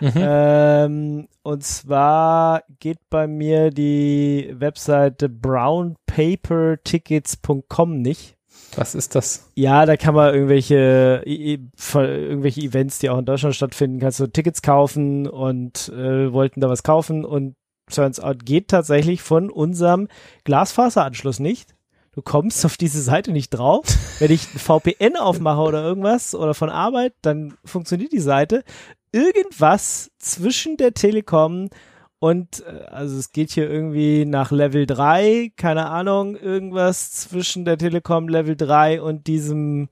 Mhm. 0.00 0.12
Ähm, 0.16 1.28
und 1.42 1.64
zwar 1.64 2.62
geht 2.78 2.98
bei 3.10 3.26
mir 3.26 3.70
die 3.70 4.54
Webseite 4.56 5.28
brownpapertickets.com 5.28 8.00
nicht. 8.00 8.38
Was 8.76 8.94
ist 8.94 9.14
das? 9.14 9.50
Ja, 9.54 9.86
da 9.86 9.96
kann 9.96 10.14
man 10.14 10.34
irgendwelche, 10.34 11.22
irgendwelche 11.24 12.60
Events, 12.60 12.98
die 12.98 13.08
auch 13.10 13.18
in 13.18 13.24
Deutschland 13.24 13.54
stattfinden, 13.54 13.98
kannst 13.98 14.20
du 14.20 14.26
Tickets 14.26 14.62
kaufen 14.62 15.26
und 15.26 15.88
äh, 15.88 16.32
wollten 16.32 16.60
da 16.60 16.68
was 16.68 16.82
kaufen 16.82 17.24
und 17.24 17.54
turns 17.90 18.20
out 18.20 18.44
geht 18.44 18.68
tatsächlich 18.68 19.22
von 19.22 19.50
unserem 19.50 20.08
Glasfaseranschluss 20.44 21.40
nicht. 21.40 21.74
Du 22.18 22.22
kommst 22.22 22.66
auf 22.66 22.76
diese 22.76 23.00
Seite 23.00 23.30
nicht 23.30 23.50
drauf. 23.50 23.86
Wenn 24.18 24.32
ich 24.32 24.52
ein 24.52 24.58
VPN 24.58 25.16
aufmache 25.16 25.60
oder 25.60 25.84
irgendwas 25.84 26.34
oder 26.34 26.52
von 26.52 26.68
Arbeit, 26.68 27.14
dann 27.22 27.56
funktioniert 27.64 28.10
die 28.10 28.18
Seite. 28.18 28.64
Irgendwas 29.12 30.10
zwischen 30.18 30.76
der 30.76 30.94
Telekom 30.94 31.70
und 32.18 32.64
äh, 32.66 32.86
also 32.86 33.16
es 33.16 33.30
geht 33.30 33.52
hier 33.52 33.70
irgendwie 33.70 34.24
nach 34.24 34.50
Level 34.50 34.84
3, 34.84 35.52
keine 35.54 35.86
Ahnung, 35.86 36.34
irgendwas 36.34 37.12
zwischen 37.12 37.64
der 37.64 37.78
Telekom 37.78 38.26
Level 38.26 38.56
3 38.56 39.00
und 39.00 39.28
diesem 39.28 39.88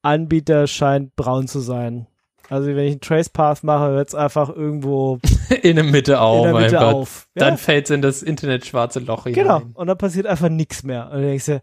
Anbieter 0.00 0.66
scheint 0.66 1.16
braun 1.16 1.48
zu 1.48 1.60
sein. 1.60 2.06
Also 2.48 2.68
wenn 2.68 2.84
ich 2.84 2.92
einen 2.92 3.00
Trace 3.00 3.28
Path 3.28 3.64
mache, 3.64 3.88
hört 3.88 4.08
es 4.08 4.14
einfach 4.14 4.48
irgendwo 4.48 5.18
In 5.62 5.76
der 5.76 5.84
Mitte 5.84 6.20
auf, 6.20 6.46
in 6.46 6.52
der 6.52 6.62
Mitte 6.62 6.76
Gott. 6.76 6.94
auf. 6.94 7.28
Dann 7.34 7.54
Ja, 7.54 7.56
fällt's 7.56 7.90
in 7.90 8.02
das 8.02 8.22
Internet 8.22 8.64
schwarze 8.66 9.00
Loch 9.00 9.24
genau. 9.24 9.58
hinein. 9.58 9.72
Und 9.74 9.86
dann 9.88 9.98
passiert 9.98 10.26
einfach 10.26 10.48
nichts 10.48 10.82
mehr. 10.84 11.06
Und 11.06 11.12
dann 11.14 11.22
denkst 11.22 11.46
du, 11.46 11.62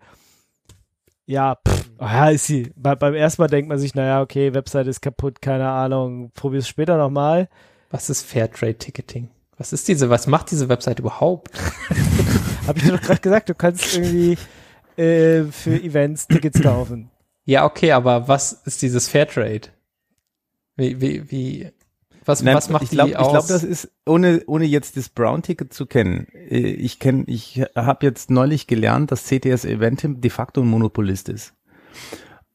ja, 1.26 1.56
pff, 1.66 1.90
ah, 2.00 2.14
ja, 2.14 2.30
ist 2.32 2.48
sie. 2.48 2.74
Bei, 2.76 2.96
beim 2.96 3.14
ersten 3.14 3.42
Mal 3.42 3.48
denkt 3.48 3.70
man 3.70 3.80
sich, 3.80 3.96
naja, 3.96 4.22
okay, 4.22 4.54
Website 4.54 4.88
ist 4.88 5.02
kaputt, 5.02 5.42
keine 5.42 5.70
Ahnung, 5.70 6.32
probier's 6.34 6.68
später 6.68 6.98
nochmal. 6.98 7.48
Was 7.92 8.10
ist 8.10 8.24
Fairtrade 8.26 8.76
Ticketing? 8.78 9.30
Was 9.58 9.72
ist 9.72 9.88
diese, 9.88 10.10
was 10.10 10.28
macht 10.28 10.52
diese 10.52 10.68
Website 10.68 11.00
überhaupt? 11.00 11.50
Hab 12.68 12.76
ich 12.76 12.84
dir 12.84 12.92
doch 12.92 13.02
gerade 13.02 13.22
gesagt, 13.22 13.50
du 13.50 13.56
kannst 13.56 13.96
irgendwie 13.96 14.38
äh, 14.98 15.44
für 15.44 15.82
Events 15.82 16.28
Tickets 16.28 16.62
kaufen. 16.62 17.10
Ja, 17.46 17.66
okay, 17.66 17.92
aber 17.92 18.28
was 18.28 18.54
ist 18.66 18.82
dieses 18.82 19.08
Fairtrade? 19.08 19.70
Wie, 20.76 21.00
wie, 21.02 21.32
wie, 21.32 21.72
was, 22.26 22.42
Nein, 22.42 22.56
was 22.56 22.70
macht 22.70 22.84
ich 22.84 22.90
die 22.90 22.96
glaube, 22.96 23.12
ich 23.12 23.18
aus? 23.18 23.32
glaube, 23.32 23.48
das 23.50 23.64
ist 23.64 23.92
ohne 24.06 24.44
ohne 24.48 24.66
jetzt 24.66 24.98
das 24.98 25.10
Brown-Ticket 25.10 25.74
zu 25.74 25.86
kennen. 25.86 26.28
äh, 26.34 26.58
Ich 26.58 27.00
kenne, 27.00 27.24
ich 27.28 27.62
habe 27.76 28.06
jetzt 28.06 28.32
neulich 28.32 28.66
gelernt, 28.68 29.12
dass 29.12 29.26
CTS 29.26 29.66
Eventim 29.66 30.22
de 30.22 30.32
facto 30.32 30.62
ein 30.62 30.68
Monopolist 30.68 31.30
ist. 31.30 31.54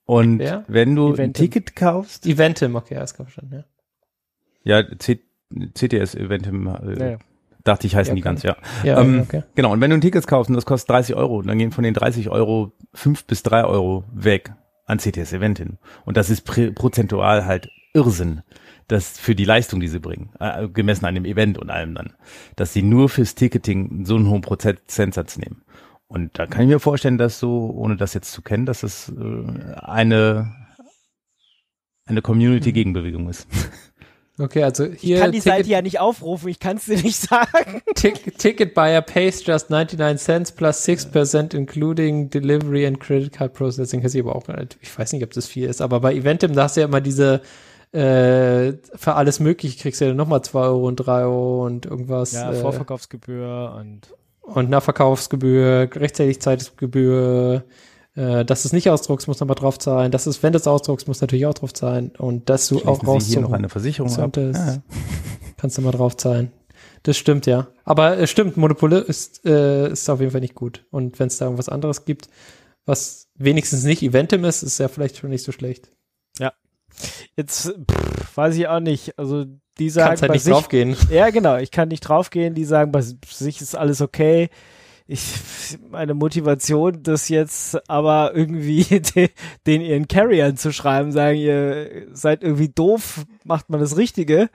Und 0.05 0.39
Wer? 0.39 0.65
wenn 0.69 0.95
du 0.97 1.09
ein 1.09 1.15
Eventim. 1.15 1.51
Ticket 1.51 1.77
kaufst, 1.77 2.27
Eventim, 2.27 2.77
okay, 2.77 2.97
alles 2.97 3.15
klar 3.15 3.27
verstanden, 3.27 3.65
ja. 4.65 4.81
ja, 4.81 4.99
C 4.99 5.20
CTS 5.74 6.15
Eventim, 6.15 6.66
äh, 6.66 6.95
Naja. 6.97 7.19
dachte 7.65 7.86
ich, 7.86 7.95
heißen 7.95 8.12
Ja, 8.12 8.15
die 8.16 8.23
okay. 8.23 8.28
ganz, 8.28 8.43
ja. 8.43 8.57
Ja, 8.82 9.01
Ähm, 9.01 9.20
okay. 9.20 9.43
Genau, 9.55 9.73
und 9.73 9.81
wenn 9.81 9.90
du 9.90 9.97
ein 9.97 10.01
Ticket 10.01 10.27
kaufst 10.27 10.49
und 10.51 10.57
das 10.57 10.66
kostet 10.66 10.90
30 10.90 11.15
Euro, 11.15 11.43
dann 11.43 11.59
gehen 11.59 11.73
von 11.73 11.85
den 11.85 11.95
30 11.95 12.31
Euro 12.31 12.73
fünf 12.95 13.24
bis 13.27 13.43
drei 13.43 13.65
Euro 13.65 14.05
weg 14.12 14.53
an 14.86 14.99
CTS 14.99 15.32
Event 15.35 15.59
hin. 15.59 15.78
Und 16.07 16.16
das 16.16 16.31
ist 16.31 16.43
prozentual 16.74 17.45
halt 17.47 17.69
Irrsinn, 17.99 18.43
das 18.87 19.19
für 19.19 19.35
die 19.35 19.45
Leistung, 19.45 19.81
die 19.81 19.89
sie 19.89 20.01
bringen, 20.01 20.31
äh, 20.41 20.69
gemessen 20.69 21.05
an 21.05 21.15
dem 21.15 21.25
Event 21.25 21.59
und 21.59 21.70
allem 21.70 21.95
dann, 21.95 22.15
dass 22.57 22.73
sie 22.73 22.83
nur 22.83 23.09
fürs 23.09 23.35
Ticketing 23.35 24.05
so 24.05 24.16
einen 24.16 24.29
hohen 24.29 24.41
Prozentsatz 24.41 25.37
nehmen. 25.37 25.62
Und 26.07 26.39
da 26.39 26.47
kann 26.47 26.62
ich 26.62 26.69
mir 26.69 26.81
vorstellen, 26.81 27.19
dass 27.19 27.39
so, 27.39 27.70
ohne 27.77 27.97
das 27.97 28.15
jetzt 28.15 28.33
zu 28.33 28.41
kennen, 28.41 28.65
dass 28.65 28.83
es 28.83 29.11
äh, 29.11 29.75
eine 29.77 30.55
eine 32.09 32.23
Community-Gegenbewegung 32.23 33.29
ist. 33.29 33.47
Okay, 34.41 34.62
also 34.62 34.85
hier 34.85 35.16
Ich 35.16 35.23
kann 35.23 35.33
die 35.33 35.41
Ticket, 35.41 35.53
Seite 35.53 35.69
ja 35.69 35.83
nicht 35.83 35.99
aufrufen, 35.99 36.49
ich 36.49 36.61
kann 36.61 36.77
es 36.77 36.85
dir 36.85 37.03
nicht 37.03 37.19
sagen. 37.19 37.83
Tick, 37.97 38.39
Ticket 38.39 38.73
Buyer 38.73 39.03
pays 39.03 39.45
just 39.45 39.69
99 39.69 40.25
cents 40.25 40.53
plus 40.53 40.87
6% 40.87 41.57
including 41.57 42.31
Delivery 42.31 42.87
and 42.87 43.01
Credit 43.01 43.33
Card 43.33 43.53
Processing. 43.53 44.07
Aber 44.20 44.37
auch, 44.37 44.45
ich 44.81 44.97
weiß 44.97 45.12
nicht, 45.12 45.25
ob 45.25 45.33
das 45.33 45.49
viel 45.49 45.66
ist, 45.66 45.81
aber 45.81 45.99
bei 45.99 46.15
Eventim, 46.15 46.55
da 46.55 46.62
hast 46.62 46.77
du 46.77 46.83
ja 46.83 46.87
immer 46.87 47.01
diese, 47.01 47.43
äh, 47.93 48.73
für 48.94 49.15
alles 49.15 49.40
mögliche 49.40 49.78
kriegst 49.78 50.01
du 50.01 50.06
ja 50.06 50.15
nochmal 50.15 50.43
2 50.43 50.60
Euro 50.60 50.86
und 50.89 50.97
3 50.97 51.23
Euro 51.23 51.66
und 51.66 51.86
irgendwas. 51.86 52.32
Ja, 52.32 52.52
äh, 52.52 52.55
Vorverkaufsgebühr 52.60 53.74
und 53.78 54.15
und 54.43 54.70
Nachverkaufsgebühr, 54.70 55.90
Rechtzeitigszeitgebühr, 55.94 57.65
äh, 58.15 58.44
dass 58.44 58.62
du 58.62 58.69
es 58.69 58.73
nicht 58.73 58.89
ausdruckst, 58.90 59.28
muss 59.28 59.40
nochmal 59.40 59.56
drauf 59.56 59.78
zahlen. 59.78 60.10
Das 60.10 60.27
ist, 60.27 60.43
wenn 60.43 60.52
du 60.52 60.59
es 60.59 60.66
ausdruckst, 60.66 61.06
muss 61.06 61.20
natürlich 61.20 61.47
auch 61.47 61.55
drauf 61.55 61.73
zahlen. 61.74 62.12
Und 62.16 62.48
dass 62.48 62.69
du 62.69 62.77
auch 62.78 62.97
Schließen 63.01 63.06
raus 63.09 63.24
Sie 63.27 63.32
hier 63.35 63.43
noch 63.43 63.52
eine 63.52 63.69
Versicherung 63.69 64.15
ab. 64.16 64.36
Es- 64.39 64.56
ja. 64.56 64.82
kannst 65.56 65.77
du 65.78 65.82
mal 65.82 65.90
drauf 65.93 66.16
zahlen. 66.16 66.51
Das 67.02 67.16
stimmt, 67.16 67.47
ja. 67.47 67.69
Aber 67.85 68.19
es 68.19 68.31
stimmt, 68.31 68.56
Monopole 68.56 68.98
ist, 68.98 69.44
äh, 69.44 69.90
ist 69.90 70.09
auf 70.09 70.20
jeden 70.20 70.32
Fall 70.32 70.40
nicht 70.40 70.55
gut. 70.55 70.85
Und 70.90 71.19
wenn 71.19 71.28
es 71.28 71.36
da 71.39 71.44
irgendwas 71.44 71.69
anderes 71.69 72.05
gibt, 72.05 72.28
was 72.86 73.28
wenigstens 73.35 73.85
nicht 73.85 74.02
Eventim 74.02 74.44
ist, 74.44 74.62
ist 74.62 74.78
ja 74.78 74.89
vielleicht 74.89 75.19
schon 75.19 75.31
nicht 75.31 75.44
so 75.44 75.52
schlecht. 75.52 75.90
Jetzt 77.37 77.75
pff, 77.91 78.37
weiß 78.37 78.57
ich 78.57 78.69
auch 78.69 78.81
nicht. 78.81 79.19
Also 79.19 79.45
die 79.79 79.91
sagen 79.91 80.09
Kannst 80.09 80.23
halt 80.23 80.29
bei 80.31 80.35
nicht 80.35 80.45
sich, 80.45 80.53
draufgehen. 80.53 80.97
Ja, 81.11 81.31
genau. 81.31 81.57
Ich 81.57 81.70
kann 81.70 81.89
nicht 81.89 82.01
draufgehen. 82.01 82.55
Die 82.55 82.65
sagen, 82.65 82.93
bei 82.93 83.01
sich 83.01 83.61
ist 83.61 83.77
alles 83.77 84.01
okay. 84.01 84.51
Ich, 85.11 85.23
meine 85.91 86.12
Motivation, 86.12 87.03
das 87.03 87.31
jetzt 87.31 87.89
aber 87.89 88.33
irgendwie 88.35 88.85
de, 89.15 89.31
den 89.66 89.81
ihren 89.81 90.07
Carriern 90.07 90.57
zu 90.57 90.73
schreiben, 90.73 91.12
sagen, 91.12 91.39
ihr 91.39 92.09
seid 92.12 92.43
irgendwie 92.43 92.69
doof, 92.69 93.25
macht 93.45 93.70
man 93.70 93.81
das 93.81 93.97
Richtige, 93.97 94.51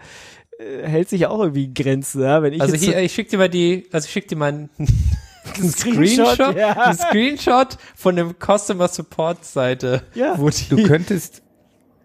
äh, 0.59 0.87
hält 0.87 1.09
sich 1.09 1.25
auch 1.25 1.39
irgendwie 1.39 1.65
in 1.65 1.73
Grenzen. 1.73 2.21
Ja? 2.21 2.43
Wenn 2.43 2.53
ich 2.53 2.61
Also 2.61 2.75
hier, 2.75 2.99
ich 2.99 3.13
schick 3.13 3.29
dir 3.29 3.37
mal 3.37 3.49
die, 3.49 3.87
also 3.91 4.05
ich 4.05 4.11
schick 4.11 4.27
dir 4.27 4.35
mal 4.35 4.49
einen, 4.49 4.69
einen 4.77 5.71
Screenshot, 5.71 6.35
Screenshot, 6.35 6.55
ja. 6.55 6.71
einen 6.73 6.97
Screenshot 6.97 7.77
von 7.95 8.15
dem 8.15 8.35
Customer 8.39 8.87
Support 8.87 9.45
Seite. 9.45 10.03
Ja. 10.13 10.37
Wo 10.37 10.49
die, 10.49 10.69
Du 10.69 10.83
könntest, 10.83 11.42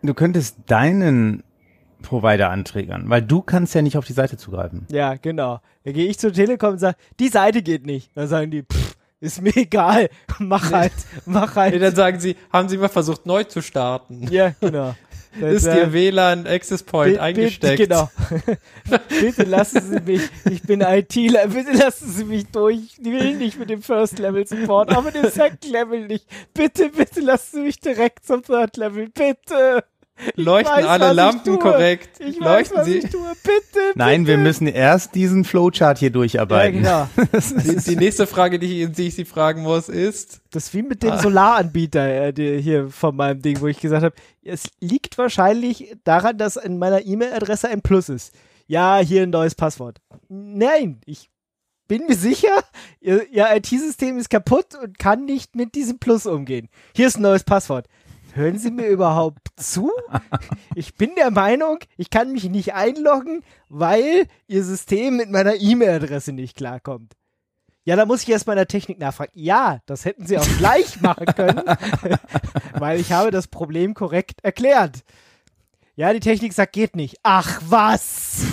du 0.03 0.15
könntest 0.15 0.57
deinen 0.67 1.43
Provider 2.03 2.51
anträgern, 2.51 3.09
weil 3.11 3.23
du 3.23 3.43
kannst 3.43 3.75
ja 3.75 3.83
nicht 3.83 3.97
auf 3.97 4.05
die 4.05 4.13
Seite 4.13 4.37
zugreifen. 4.37 4.87
Ja, 4.91 5.15
genau. 5.17 5.61
Da 5.85 5.93
gehe 5.93 6.07
ich 6.07 6.19
zur 6.19 6.33
Telekom 6.33 6.73
und 6.73 6.79
sage, 6.79 6.97
die 7.19 7.29
Seite 7.29 7.63
geht 7.63 7.87
nicht. 7.87 8.11
Dann 8.15 8.29
sagen 8.29 8.51
die, 8.51 8.63
pff, 8.63 8.97
ist 9.21 9.43
mir 9.43 9.57
egal, 9.57 10.09
mach 10.39 10.71
halt, 10.73 10.93
mach 11.27 11.55
Nee, 11.57 11.61
halt. 11.61 11.83
dann 11.83 11.95
sagen 11.97 12.21
sie, 12.21 12.37
haben 12.53 12.69
sie 12.69 12.79
mal 12.79 12.89
versucht 12.89 13.27
neu 13.27 13.43
zu 13.45 13.61
starten? 13.63 14.29
Ja, 14.31 14.55
genau. 14.61 14.95
Ist 15.41 15.63
sagen- 15.65 15.79
Ihr 15.79 15.93
WLAN 15.93 16.47
Access 16.47 16.83
Point 16.83 17.15
Bi- 17.15 17.19
eingesteckt? 17.21 17.79
Bitte, 17.79 17.89
genau. 17.89 18.11
bitte 19.21 19.43
lassen 19.45 19.81
Sie 19.83 20.01
mich, 20.13 20.23
ich 20.51 20.63
bin 20.63 20.81
ITler, 20.81 21.49
bitte 21.49 21.73
lassen 21.73 22.11
Sie 22.11 22.25
mich 22.25 22.47
durch. 22.49 22.79
Ich 22.99 23.05
will 23.05 23.37
nicht 23.37 23.59
mit 23.59 23.71
dem 23.71 23.83
First 23.83 24.19
Level 24.19 24.47
Support, 24.47 24.95
auch 24.97 25.03
mit 25.05 25.15
dem 25.15 25.31
Second 25.31 25.65
Level 25.71 26.07
nicht. 26.07 26.27
Bitte, 26.55 26.89
bitte 26.91 27.21
lassen 27.21 27.57
Sie 27.57 27.63
mich 27.63 27.81
direkt 27.81 28.27
zum 28.27 28.43
Third 28.43 28.77
Level, 28.77 29.09
bitte. 29.09 29.85
Leuchten 30.37 30.77
weiß, 30.77 30.87
alle 30.87 31.13
Lampen 31.13 31.59
korrekt? 31.59 32.21
Ich 32.21 32.41
weiß, 32.41 32.71
Leuchten 32.71 32.77
was 32.79 32.87
sie? 32.87 32.99
ich 32.99 33.11
tue, 33.11 33.33
bitte, 33.43 33.81
Nein, 33.95 34.27
wir 34.27 34.39
müssen 34.39 34.67
erst 34.67 35.15
diesen 35.15 35.45
Flowchart 35.45 35.99
hier 35.99 36.09
Ja, 36.09 36.13
durcharbeiten. 36.13 36.83
genau. 36.83 37.09
Die, 37.65 37.77
die 37.77 37.97
nächste 37.97 38.27
Frage, 38.27 38.59
die 38.59 38.83
ich, 38.85 38.93
die 38.93 39.07
ich 39.09 39.15
Sie 39.15 39.25
fragen 39.25 39.63
muss, 39.63 39.89
ist, 39.89 40.41
Das 40.51 40.65
ist 40.67 40.75
wie 40.75 40.83
mit 40.83 41.03
dem 41.03 41.19
Solaranbieter 41.19 42.37
äh, 42.39 42.61
hier 42.63 42.89
von 42.89 43.17
meinem 43.17 43.43
Ding, 43.43 43.61
wo 43.61 43.67
ich 43.67 43.81
gesagt 43.81 44.05
habe, 44.05 44.15
es 44.43 44.65
liegt 44.81 45.19
wahrscheinlich 45.19 45.95
daran, 46.05 46.39
dass 46.39 46.57
in 46.57 46.79
meiner 46.79 47.05
E-Mail-Adresse 47.05 47.69
ein 47.69 47.83
Plus 47.83 48.09
ist. 48.09 48.35
Ja, 48.67 48.99
hier 48.99 49.23
ein 49.23 49.31
neues 49.31 49.55
Passwort. 49.55 49.99
Nein, 50.29 51.01
ich 51.07 51.31
bin 51.89 52.07
mir 52.07 52.17
sicher, 52.17 52.63
ihr, 53.01 53.27
ihr 53.31 53.47
IT-System 53.51 54.19
ist 54.19 54.29
kaputt 54.29 54.75
und 54.81 54.99
kann 54.99 55.25
nicht 55.25 55.57
mit 55.57 55.75
diesem 55.75 55.99
Plus 55.99 56.27
umgehen. 56.27 56.69
Hier 56.95 57.07
ist 57.07 57.17
ein 57.17 57.23
neues 57.23 57.45
Passwort. 57.45 57.87
Hören 58.39 58.57
Sie 58.57 58.71
mir 58.71 58.87
überhaupt 58.87 59.49
zu? 59.57 59.91
Ich 60.77 60.95
bin 60.95 61.17
der 61.17 61.33
Meinung, 61.33 61.81
ich 61.97 62.09
kann 62.09 62.31
mich 62.31 62.45
nicht 62.45 62.73
einloggen, 62.73 63.43
weil 63.69 64.29
Ihr 64.47 64.63
System 64.63 65.17
mit 65.17 65.29
meiner 65.29 65.57
E-Mail-Adresse 65.57 66.31
nicht 66.31 66.57
klarkommt. 66.57 67.15
Ja, 67.83 67.97
da 67.97 68.07
muss 68.07 68.23
ich 68.23 68.29
erst 68.29 68.47
mal 68.47 68.53
in 68.53 68.59
der 68.59 68.69
Technik 68.69 69.01
nachfragen. 69.01 69.33
Ja, 69.35 69.81
das 69.87 70.05
hätten 70.05 70.25
sie 70.25 70.39
auch 70.39 70.47
gleich 70.59 71.01
machen 71.01 71.27
können, 71.27 71.65
weil 72.75 73.01
ich 73.01 73.11
habe 73.11 73.33
das 73.33 73.49
Problem 73.49 73.95
korrekt 73.95 74.39
erklärt. 74.45 75.01
Ja, 75.97 76.13
die 76.13 76.21
Technik 76.21 76.53
sagt, 76.53 76.75
geht 76.75 76.95
nicht. 76.95 77.17
Ach, 77.25 77.61
was? 77.67 78.45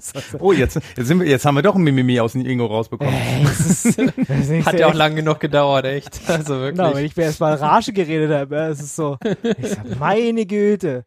Oh, 0.38 0.52
jetzt, 0.52 0.78
jetzt, 0.96 1.06
sind 1.06 1.20
wir, 1.20 1.26
jetzt 1.26 1.44
haben 1.44 1.54
wir 1.56 1.62
doch 1.62 1.74
ein 1.74 1.82
Mimimi 1.82 2.20
aus 2.20 2.32
dem 2.32 2.44
Ingo 2.46 2.66
rausbekommen. 2.66 3.12
Ey, 3.14 3.42
das 3.44 3.60
ist, 3.60 3.98
das 4.28 4.38
ist 4.40 4.50
nicht 4.50 4.66
Hat 4.66 4.78
ja 4.78 4.86
auch 4.86 4.90
echt- 4.90 4.98
lang 4.98 5.16
genug 5.16 5.40
gedauert, 5.40 5.84
echt. 5.86 6.20
Also 6.28 6.54
wirklich. 6.60 6.76
Genau, 6.76 6.94
wenn 6.94 7.04
ich 7.04 7.16
mir 7.16 7.24
erst 7.24 7.40
mal 7.40 7.54
Rage 7.54 7.92
geredet 7.92 8.30
habe, 8.30 8.54
ja, 8.54 8.68
es 8.68 8.80
ist 8.80 8.96
so, 8.96 9.18
ich 9.58 9.68
sag, 9.68 9.98
meine 9.98 10.46
Güte. 10.46 11.04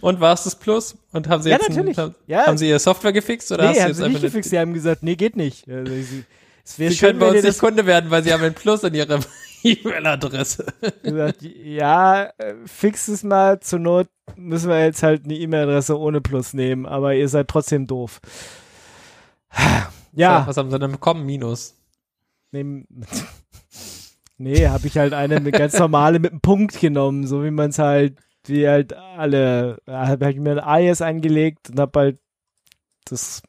Und 0.00 0.20
war 0.20 0.34
es 0.34 0.44
das 0.44 0.54
Plus? 0.56 0.96
Und 1.12 1.28
haben 1.28 1.42
sie 1.42 1.50
Ja, 1.50 1.56
jetzt 1.56 1.68
natürlich. 1.70 1.98
Ein, 1.98 2.04
haben, 2.04 2.14
Ja. 2.28 2.46
haben 2.46 2.58
sie 2.58 2.68
ihre 2.68 2.78
Software 2.78 3.12
gefixt 3.12 3.50
oder 3.50 3.64
hast 3.68 3.70
nee, 3.70 3.76
du 3.78 3.82
haben 3.82 3.88
jetzt 3.88 3.96
sie 3.98 4.08
nicht 4.08 4.20
gefixt, 4.22 4.52
die 4.52 4.58
haben 4.58 4.72
gesagt, 4.74 5.02
nee, 5.02 5.16
geht 5.16 5.36
nicht. 5.36 5.68
Also, 5.68 5.92
sie, 5.92 6.24
es 6.64 6.76
Sie 6.76 6.90
schön, 6.92 7.08
können 7.08 7.18
bei 7.18 7.30
uns 7.30 7.42
nicht 7.42 7.58
Kunde 7.58 7.86
werden, 7.86 8.10
weil 8.10 8.22
sie 8.22 8.32
haben 8.32 8.42
ein 8.44 8.54
Plus 8.54 8.82
in 8.84 8.94
ihrer 8.94 9.18
E-Mail-Adresse. 9.62 10.66
gesagt, 11.02 11.42
ja, 11.42 12.24
äh, 12.38 12.54
fix 12.66 13.08
es 13.08 13.22
mal, 13.22 13.60
zur 13.60 13.78
Not 13.78 14.08
müssen 14.36 14.68
wir 14.68 14.84
jetzt 14.84 15.02
halt 15.02 15.24
eine 15.24 15.34
E-Mail-Adresse 15.34 15.98
ohne 15.98 16.20
Plus 16.20 16.54
nehmen, 16.54 16.86
aber 16.86 17.14
ihr 17.14 17.28
seid 17.28 17.48
trotzdem 17.48 17.86
doof. 17.86 18.20
Ja, 20.12 20.46
Was 20.46 20.56
haben 20.56 20.70
sie 20.70 20.78
denn 20.78 20.92
bekommen? 20.92 21.24
Minus. 21.24 21.74
nehm, 22.50 22.86
nee, 24.38 24.66
habe 24.66 24.86
ich 24.86 24.98
halt 24.98 25.12
eine 25.12 25.40
mit 25.40 25.54
ganz 25.54 25.78
normale 25.78 26.18
mit 26.18 26.32
einem 26.32 26.40
Punkt 26.40 26.78
genommen, 26.80 27.26
so 27.26 27.44
wie 27.44 27.50
man 27.50 27.70
es 27.70 27.78
halt, 27.78 28.18
wie 28.44 28.66
halt 28.66 28.94
alle, 28.94 29.80
habe 29.86 30.26
hab 30.26 30.32
ich 30.32 30.40
mir 30.40 30.52
ein 30.52 30.58
Alias 30.58 31.02
eingelegt 31.02 31.70
und 31.70 31.80
habe 31.80 31.98
halt 31.98 32.18
das 33.04 33.42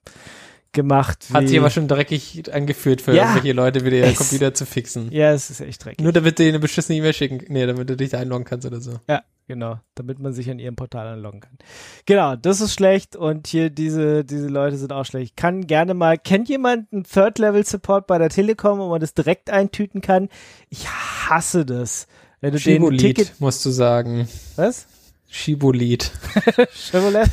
gemacht. 0.72 1.26
Hat 1.34 1.48
sich 1.48 1.58
aber 1.60 1.70
schon 1.70 1.88
dreckig 1.88 2.54
angefühlt 2.54 3.02
für 3.02 3.14
Ja. 3.16 3.24
irgendwelche 3.24 3.54
Leute, 3.54 3.86
wieder 3.86 3.98
ihren 3.98 4.16
Computer 4.16 4.54
zu 4.54 4.66
fixen. 4.66 5.12
Ja, 5.12 5.32
es 5.34 5.50
ist 5.50 5.62
echt 5.62 5.84
dreckig. 5.84 6.02
Nur 6.04 6.14
damit 6.14 6.38
du 6.40 6.48
eine 6.48 6.60
beschissene 6.60 6.98
E-Mail 7.00 7.14
schicken, 7.14 7.40
nee, 7.48 7.66
damit 7.66 7.90
du 7.90 7.96
dich 7.98 8.10
da 8.12 8.20
einloggen 8.20 8.46
kannst 8.46 8.66
oder 8.68 8.80
so. 8.80 9.00
Ja, 9.08 9.24
genau, 9.48 9.80
damit 9.96 10.20
man 10.20 10.34
sich 10.34 10.50
an 10.52 10.60
ihrem 10.60 10.76
Portal 10.76 11.08
anloggen 11.08 11.42
kann. 11.42 11.58
Genau, 12.06 12.36
das 12.36 12.62
ist 12.62 12.74
schlecht 12.74 13.16
und 13.16 13.48
hier 13.48 13.70
diese, 13.70 14.24
diese 14.24 14.48
Leute 14.48 14.78
sind 14.78 14.94
auch 14.94 15.06
schlecht. 15.06 15.36
Kann 15.36 15.66
gerne 15.68 15.94
mal, 15.94 16.18
kennt 16.18 16.50
jemand 16.50 16.92
einen 16.94 17.04
Third-Level-Support 17.04 18.06
bei 18.08 18.18
der 18.20 18.30
Telekom, 18.30 18.80
wo 18.80 18.90
man 18.90 19.02
das 19.02 19.14
direkt 19.14 19.50
eintüten 19.50 20.02
kann? 20.02 20.30
Ich 20.70 20.88
hasse 20.88 21.66
das. 21.66 22.08
Wenn 22.42 22.54
du 22.54 22.60
den 22.60 22.98
Ticket, 22.98 23.28
Shibolit, 23.28 23.34
musst 23.42 23.66
du 23.66 23.70
sagen. 23.72 24.28
was? 24.56 24.88
Shibolit. 25.28 26.12
Chevrolet? 26.74 27.28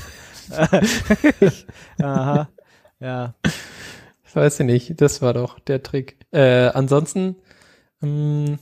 Aha, 2.02 2.48
ja. 3.00 3.34
Weiß 4.34 4.60
ich 4.60 4.66
nicht, 4.66 5.00
das 5.00 5.22
war 5.22 5.32
doch 5.32 5.58
der 5.60 5.82
Trick. 5.82 6.16
Äh, 6.30 6.68
ansonsten, 6.68 7.36
mh, 8.00 8.58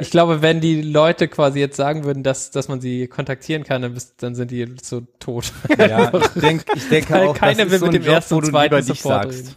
ich 0.00 0.10
glaube, 0.10 0.42
wenn 0.42 0.60
die 0.60 0.82
Leute 0.82 1.28
quasi 1.28 1.60
jetzt 1.60 1.76
sagen 1.76 2.04
würden, 2.04 2.22
dass, 2.24 2.50
dass 2.50 2.66
man 2.68 2.80
sie 2.80 3.06
kontaktieren 3.06 3.62
kann, 3.62 3.82
dann, 3.82 3.94
bist, 3.94 4.20
dann 4.22 4.34
sind 4.34 4.50
die 4.50 4.66
so 4.82 5.02
tot. 5.20 5.52
Ja, 5.78 6.12
ich, 6.12 6.40
denk, 6.40 6.64
ich 6.74 6.88
denke 6.88 7.12
Weil 7.12 7.28
auch, 7.28 7.36
keiner 7.36 7.64
das 7.64 7.70
will 7.72 7.78
so 7.78 7.86
mit 7.86 7.94
ein 7.94 8.00
dem 8.00 8.06
Job, 8.06 8.14
ersten 8.16 8.34
wo 8.34 8.38
und 8.38 8.44
du 8.46 8.50
zweiten 8.50 8.82
Support 8.82 9.22
sagst. 9.24 9.38
reden. 9.38 9.54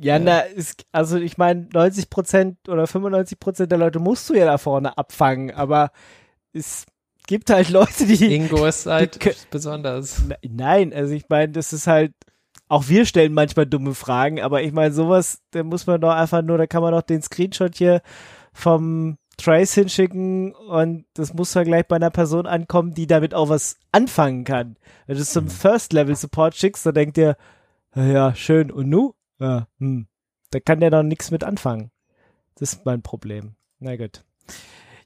Ja, 0.00 0.14
Ja. 0.16 0.18
na, 0.20 0.38
ist, 0.40 0.84
also 0.92 1.16
ich 1.16 1.38
meine, 1.38 1.68
90 1.72 2.08
Prozent 2.08 2.68
oder 2.68 2.86
95 2.86 3.40
Prozent 3.40 3.72
der 3.72 3.78
Leute 3.78 3.98
musst 3.98 4.28
du 4.30 4.34
ja 4.34 4.44
da 4.44 4.58
vorne 4.58 4.96
abfangen, 4.96 5.50
aber 5.50 5.90
es 6.52 6.84
gibt 7.26 7.50
halt 7.50 7.70
Leute, 7.70 8.06
die, 8.06 8.32
Ingo 8.32 8.64
ist 8.64 8.86
halt 8.86 9.24
Die 9.24 9.30
besonders. 9.50 10.22
Ne- 10.24 10.38
Nein, 10.48 10.92
also 10.92 11.14
ich 11.14 11.28
meine, 11.28 11.50
das 11.50 11.72
ist 11.72 11.88
halt, 11.88 12.12
auch 12.68 12.88
wir 12.88 13.06
stellen 13.06 13.32
manchmal 13.32 13.66
dumme 13.66 13.94
Fragen, 13.94 14.40
aber 14.40 14.62
ich 14.62 14.72
meine, 14.72 14.92
sowas, 14.92 15.40
da 15.50 15.62
muss 15.62 15.86
man 15.86 16.00
doch 16.00 16.12
einfach 16.12 16.42
nur, 16.42 16.58
da 16.58 16.66
kann 16.66 16.82
man 16.82 16.92
doch 16.92 17.02
den 17.02 17.22
Screenshot 17.22 17.74
hier 17.76 18.02
vom 18.52 19.18
Trace 19.38 19.74
hinschicken 19.74 20.54
und 20.54 21.06
das 21.14 21.32
muss 21.32 21.52
dann 21.52 21.64
gleich 21.64 21.86
bei 21.86 21.96
einer 21.96 22.10
Person 22.10 22.46
ankommen, 22.46 22.94
die 22.94 23.06
damit 23.06 23.34
auch 23.34 23.48
was 23.48 23.78
anfangen 23.92 24.44
kann. 24.44 24.76
Wenn 25.06 25.16
du 25.16 25.22
es 25.22 25.32
zum 25.32 25.48
First-Level-Support 25.48 26.56
schickst, 26.56 26.84
dann 26.84 26.94
denkt 26.94 27.18
ihr, 27.18 27.36
"Ja, 27.94 28.04
ja, 28.04 28.34
schön, 28.34 28.70
und 28.70 28.88
nu? 28.88 29.14
Ja, 29.38 29.68
hm. 29.78 30.08
Da 30.50 30.60
kann 30.60 30.80
der 30.80 30.90
doch 30.90 31.02
nichts 31.02 31.30
mit 31.30 31.44
anfangen. 31.44 31.90
Das 32.56 32.72
ist 32.72 32.84
mein 32.86 33.02
Problem. 33.02 33.54
Na 33.78 33.96
gut. 33.96 34.24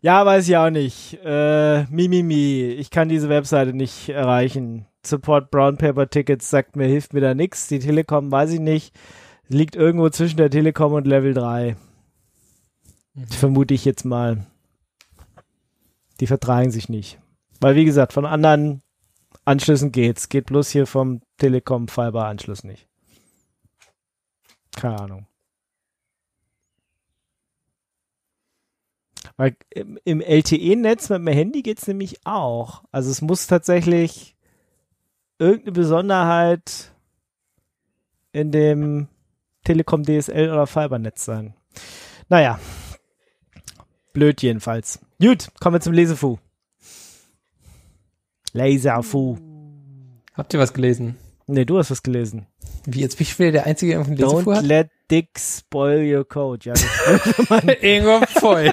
Ja, 0.02 0.26
weiß 0.26 0.48
ich 0.48 0.56
auch 0.56 0.70
nicht. 0.70 1.20
Äh, 1.24 1.84
Mimimi, 1.84 2.62
ich 2.76 2.90
kann 2.90 3.08
diese 3.08 3.28
Webseite 3.28 3.72
nicht 3.72 4.08
erreichen. 4.08 4.86
Support 5.06 5.52
Brown 5.52 5.76
Paper 5.76 6.10
Tickets 6.10 6.50
sagt 6.50 6.74
mir, 6.74 6.88
hilft 6.88 7.12
mir 7.14 7.20
da 7.20 7.34
nichts. 7.34 7.68
Die 7.68 7.78
Telekom 7.78 8.32
weiß 8.32 8.50
ich 8.50 8.58
nicht. 8.58 8.92
Liegt 9.46 9.76
irgendwo 9.76 10.08
zwischen 10.08 10.38
der 10.38 10.50
Telekom 10.50 10.92
und 10.92 11.06
Level 11.06 11.34
3. 11.34 11.76
Vermute 13.28 13.74
ich 13.74 13.84
jetzt 13.84 14.04
mal. 14.04 14.44
Die 16.18 16.26
vertragen 16.26 16.72
sich 16.72 16.88
nicht. 16.88 17.20
Weil, 17.60 17.76
wie 17.76 17.84
gesagt, 17.84 18.12
von 18.12 18.26
anderen 18.26 18.82
Anschlüssen 19.44 19.92
geht's. 19.92 20.28
Geht 20.28 20.46
bloß 20.46 20.70
hier 20.70 20.88
vom 20.88 21.20
Telekom 21.38 21.86
Fiber 21.86 22.26
Anschluss 22.26 22.64
nicht. 22.64 22.88
Keine 24.74 24.98
Ahnung. 24.98 25.26
Weil 29.36 29.56
im, 29.70 29.98
im 30.04 30.20
LTE-Netz 30.20 31.08
mit 31.08 31.18
dem 31.18 31.26
Handy 31.28 31.62
geht's 31.62 31.86
nämlich 31.86 32.24
auch. 32.24 32.84
Also 32.92 33.10
es 33.10 33.22
muss 33.22 33.46
tatsächlich 33.46 34.36
irgendeine 35.38 35.72
Besonderheit 35.72 36.92
in 38.32 38.50
dem 38.50 39.08
Telekom 39.64 40.04
DSL 40.04 40.50
oder 40.50 40.66
Fibernetz 40.66 41.24
sein. 41.24 41.54
Naja. 42.28 42.58
Blöd 44.12 44.42
jedenfalls. 44.42 45.00
Gut, 45.20 45.48
kommen 45.60 45.76
wir 45.76 45.80
zum 45.80 45.94
Lesefu. 45.94 46.38
Laserfu. 48.52 49.38
Habt 50.34 50.52
ihr 50.52 50.60
was 50.60 50.74
gelesen? 50.74 51.16
Nee, 51.52 51.66
du 51.66 51.76
hast 51.76 51.90
was 51.90 52.02
gelesen. 52.02 52.46
Wie 52.86 53.02
jetzt 53.02 53.18
bin 53.18 53.26
ich 53.26 53.38
wieder 53.38 53.52
der 53.52 53.66
Einzige, 53.66 53.92
der 53.92 54.00
irgendeinen 54.00 54.30
Lesefuhr 54.30 54.54
Don't 54.54 54.62
let 54.62 54.88
Dick 55.10 55.38
spoil 55.38 56.02
your 56.02 56.26
code. 56.26 56.64
Ja, 56.64 56.72
Ingo 57.82 58.24
voll. 58.26 58.72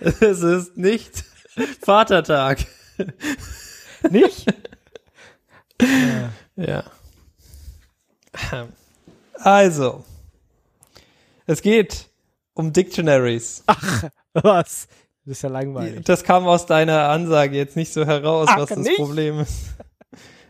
es 0.00 0.40
ist 0.40 0.74
nicht 0.78 1.22
Vatertag. 1.82 2.64
nicht? 4.10 4.46
Ja. 6.56 6.84
Also. 9.34 10.02
Es 11.46 11.60
geht 11.60 12.08
um 12.54 12.72
Dictionaries. 12.72 13.64
Was? 14.32 14.88
Das 15.24 15.38
ist 15.38 15.42
ja 15.42 15.48
langweilig. 15.50 16.04
Das 16.04 16.24
kam 16.24 16.46
aus 16.46 16.66
deiner 16.66 17.08
Ansage 17.08 17.56
jetzt 17.56 17.76
nicht 17.76 17.92
so 17.92 18.06
heraus, 18.06 18.48
Ach, 18.50 18.58
was 18.58 18.70
das 18.70 18.78
nicht? 18.78 18.96
Problem 18.96 19.40
ist. 19.40 19.74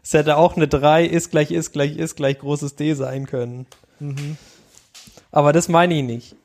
Es 0.02 0.14
hätte 0.14 0.38
auch 0.38 0.56
eine 0.56 0.66
3 0.66 1.04
ist 1.04 1.30
gleich 1.30 1.50
ist 1.50 1.72
gleich 1.72 1.94
ist 1.94 2.16
gleich 2.16 2.38
großes 2.38 2.74
D 2.74 2.94
sein 2.94 3.26
können. 3.26 3.66
Mhm. 4.00 4.38
Aber 5.30 5.52
das 5.52 5.68
meine 5.68 5.94
ich 5.94 6.02
nicht. 6.02 6.36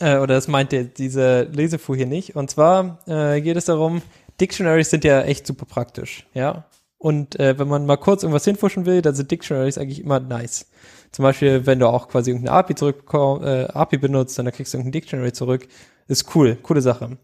Äh, 0.00 0.16
oder 0.16 0.34
das 0.34 0.48
meint 0.48 0.72
der, 0.72 0.84
diese 0.84 1.42
Lesefuhr 1.42 1.94
hier 1.94 2.06
nicht. 2.06 2.36
Und 2.36 2.50
zwar 2.50 2.98
äh, 3.06 3.40
geht 3.42 3.56
es 3.56 3.66
darum, 3.66 4.02
Dictionaries 4.40 4.90
sind 4.90 5.04
ja 5.04 5.22
echt 5.22 5.46
super 5.46 5.66
praktisch, 5.66 6.26
ja. 6.34 6.64
Und 6.98 7.38
äh, 7.38 7.58
wenn 7.58 7.68
man 7.68 7.86
mal 7.86 7.96
kurz 7.96 8.22
irgendwas 8.22 8.44
hinfuschen 8.44 8.86
will, 8.86 9.02
dann 9.02 9.14
sind 9.14 9.30
Dictionaries 9.30 9.78
eigentlich 9.78 10.02
immer 10.02 10.18
nice. 10.18 10.66
Zum 11.12 11.22
Beispiel, 11.22 11.66
wenn 11.66 11.78
du 11.78 11.88
auch 11.88 12.08
quasi 12.08 12.30
irgendeine 12.30 12.56
API 12.56 12.74
äh, 13.44 13.64
API 13.66 13.98
benutzt, 13.98 14.38
dann 14.38 14.50
kriegst 14.50 14.72
du 14.72 14.78
irgendein 14.78 15.00
Dictionary 15.00 15.32
zurück. 15.32 15.68
Ist 16.08 16.34
cool, 16.34 16.56
coole 16.62 16.80
Sache. 16.80 17.16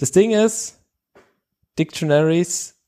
Das 0.00 0.12
Ding 0.12 0.30
ist, 0.30 0.80
Dictionaries 1.78 2.80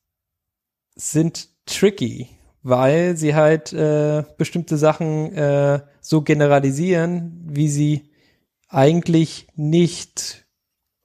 sind 0.95 1.51
tricky, 1.67 2.31
weil 2.63 3.19
sie 3.19 3.35
halt 3.35 3.75
äh, 3.75 4.25
bestimmte 4.39 4.79
Sachen 4.79 5.31
äh, 5.35 5.83
so 6.01 6.23
generalisieren, 6.23 7.39
wie 7.45 7.69
sie 7.69 8.11
eigentlich 8.71 9.47
nicht 9.57 10.47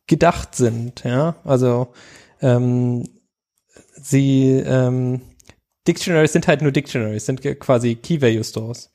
gedacht 0.08 0.56
sind. 0.56 1.04
Ja, 1.04 1.36
also 1.44 1.90
ähm, 2.40 3.04
sie 4.02 4.64
ähm, 4.66 5.24
Dictionaries 5.90 6.32
sind 6.32 6.48
halt 6.48 6.62
nur 6.62 6.72
Dictionaries, 6.72 7.26
sind 7.26 7.42
quasi 7.60 7.96
Key 7.96 8.22
Value 8.22 8.46
Stores. 8.46 8.94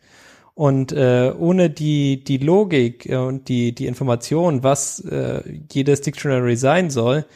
Und 0.63 0.93
äh, 0.93 1.33
ohne 1.37 1.71
die, 1.71 2.23
die 2.23 2.39
Logik 2.39 3.07
äh, 3.07 3.17
und 3.17 3.49
die, 3.49 3.75
die 3.75 3.89
Information, 3.89 4.63
was 4.63 5.01
äh, 5.01 5.43
jedes 5.73 6.03
Dictionary 6.03 6.55
sein 6.55 6.89
soll, 6.89 7.27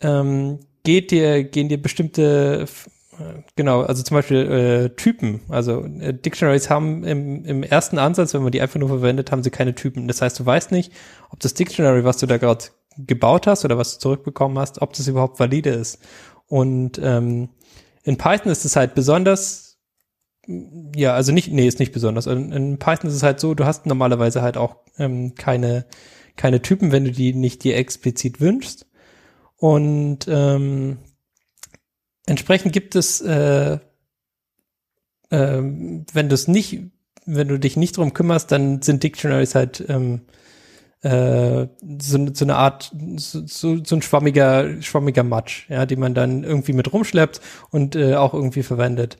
ähm, 0.00 0.58
geht 0.82 1.12
dir, 1.12 1.44
gehen 1.44 1.68
dir 1.68 1.80
bestimmte, 1.80 2.66
äh, 3.12 3.42
genau, 3.54 3.82
also 3.82 4.02
zum 4.02 4.16
Beispiel 4.16 4.38
äh, 4.38 4.96
Typen. 4.96 5.42
Also 5.48 5.84
äh, 5.84 6.12
Dictionaries 6.12 6.70
haben 6.70 7.04
im, 7.04 7.44
im 7.44 7.62
ersten 7.62 7.98
Ansatz, 7.98 8.34
wenn 8.34 8.42
man 8.42 8.50
die 8.50 8.60
einfach 8.60 8.80
nur 8.80 8.88
verwendet, 8.88 9.30
haben 9.30 9.44
sie 9.44 9.50
keine 9.50 9.76
Typen. 9.76 10.08
Das 10.08 10.20
heißt, 10.20 10.36
du 10.40 10.44
weißt 10.44 10.72
nicht, 10.72 10.90
ob 11.30 11.38
das 11.38 11.54
Dictionary, 11.54 12.02
was 12.02 12.16
du 12.16 12.26
da 12.26 12.38
gerade 12.38 12.64
gebaut 12.98 13.46
hast 13.46 13.64
oder 13.64 13.78
was 13.78 13.94
du 13.94 14.00
zurückbekommen 14.00 14.58
hast, 14.58 14.82
ob 14.82 14.92
das 14.94 15.06
überhaupt 15.06 15.38
valide 15.38 15.70
ist. 15.70 16.00
Und 16.48 16.98
ähm, 17.00 17.50
in 18.02 18.18
Python 18.18 18.50
ist 18.50 18.64
es 18.64 18.74
halt 18.74 18.96
besonders 18.96 19.63
ja, 20.46 21.14
also 21.14 21.32
nicht, 21.32 21.52
nee, 21.52 21.66
ist 21.66 21.78
nicht 21.78 21.92
besonders. 21.92 22.26
In, 22.26 22.52
in 22.52 22.78
Python 22.78 23.08
ist 23.08 23.16
es 23.16 23.22
halt 23.22 23.40
so, 23.40 23.54
du 23.54 23.64
hast 23.64 23.86
normalerweise 23.86 24.42
halt 24.42 24.56
auch 24.56 24.76
ähm, 24.98 25.34
keine, 25.34 25.86
keine 26.36 26.62
Typen, 26.62 26.92
wenn 26.92 27.04
du 27.04 27.12
die 27.12 27.34
nicht 27.34 27.64
dir 27.64 27.76
explizit 27.76 28.40
wünschst. 28.40 28.86
Und 29.56 30.26
ähm, 30.28 30.98
entsprechend 32.26 32.72
gibt 32.72 32.96
es, 32.96 33.20
äh, 33.20 33.78
äh, 35.30 35.62
wenn 35.62 36.28
du 36.28 36.34
es 36.34 36.48
nicht, 36.48 36.82
wenn 37.26 37.48
du 37.48 37.58
dich 37.58 37.76
nicht 37.76 37.96
drum 37.96 38.12
kümmerst, 38.12 38.52
dann 38.52 38.82
sind 38.82 39.02
Dictionaries 39.02 39.54
halt 39.54 39.84
ähm, 39.88 40.22
äh, 41.04 41.68
so, 42.00 42.26
so 42.32 42.44
eine 42.44 42.56
Art, 42.56 42.92
so, 43.16 43.44
so, 43.46 43.96
ein 43.96 44.02
schwammiger, 44.02 44.82
schwammiger 44.82 45.22
Matsch, 45.22 45.68
ja, 45.68 45.86
die 45.86 45.96
man 45.96 46.14
dann 46.14 46.44
irgendwie 46.44 46.72
mit 46.72 46.92
rumschleppt 46.92 47.40
und 47.70 47.94
äh, 47.94 48.16
auch 48.16 48.34
irgendwie 48.34 48.62
verwendet. 48.62 49.18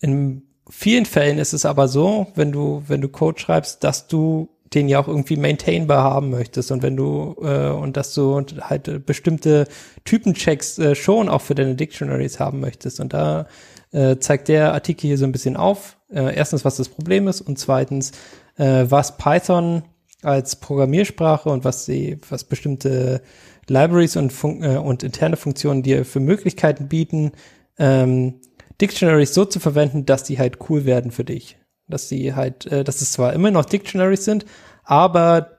In 0.00 0.42
vielen 0.70 1.06
Fällen 1.06 1.38
ist 1.38 1.52
es 1.52 1.64
aber 1.64 1.88
so, 1.88 2.28
wenn 2.34 2.52
du, 2.52 2.82
wenn 2.86 3.00
du 3.00 3.08
Code 3.08 3.40
schreibst, 3.40 3.84
dass 3.84 4.06
du 4.06 4.48
den 4.74 4.88
ja 4.88 5.00
auch 5.00 5.08
irgendwie 5.08 5.36
maintainbar 5.36 6.02
haben 6.02 6.30
möchtest 6.30 6.70
und 6.70 6.82
wenn 6.82 6.96
du 6.96 7.36
äh, 7.42 7.70
und 7.70 7.96
dass 7.96 8.12
du 8.14 8.44
halt 8.60 9.06
bestimmte 9.06 9.66
Typenchecks 10.04 10.78
äh, 10.78 10.94
schon 10.94 11.28
auch 11.28 11.40
für 11.40 11.54
deine 11.54 11.74
Dictionaries 11.74 12.38
haben 12.38 12.60
möchtest 12.60 13.00
und 13.00 13.14
da 13.14 13.46
äh, 13.92 14.18
zeigt 14.18 14.48
der 14.48 14.74
Artikel 14.74 15.06
hier 15.06 15.18
so 15.18 15.24
ein 15.24 15.32
bisschen 15.32 15.56
auf. 15.56 15.96
Äh, 16.10 16.36
erstens, 16.36 16.64
was 16.64 16.76
das 16.76 16.90
Problem 16.90 17.28
ist 17.28 17.40
und 17.40 17.58
zweitens, 17.58 18.12
äh, 18.56 18.84
was 18.88 19.16
Python 19.16 19.84
als 20.22 20.56
Programmiersprache 20.56 21.48
und 21.48 21.64
was 21.64 21.84
sie, 21.86 22.18
was 22.28 22.44
bestimmte 22.44 23.22
Libraries 23.68 24.16
und, 24.16 24.32
Fun 24.32 24.62
äh, 24.62 24.76
und 24.76 25.02
interne 25.02 25.36
Funktionen 25.36 25.82
dir 25.82 26.04
für 26.04 26.20
Möglichkeiten 26.20 26.88
bieten, 26.88 27.32
ähm, 27.78 28.40
Dictionaries 28.80 29.34
so 29.34 29.44
zu 29.44 29.60
verwenden, 29.60 30.06
dass 30.06 30.24
die 30.24 30.38
halt 30.38 30.58
cool 30.68 30.84
werden 30.84 31.10
für 31.10 31.24
dich. 31.24 31.58
Dass 31.88 32.08
sie 32.08 32.34
halt, 32.34 32.66
äh, 32.66 32.84
dass 32.84 33.00
es 33.00 33.12
zwar 33.12 33.32
immer 33.32 33.50
noch 33.50 33.64
Dictionaries 33.64 34.24
sind, 34.24 34.44
aber 34.84 35.58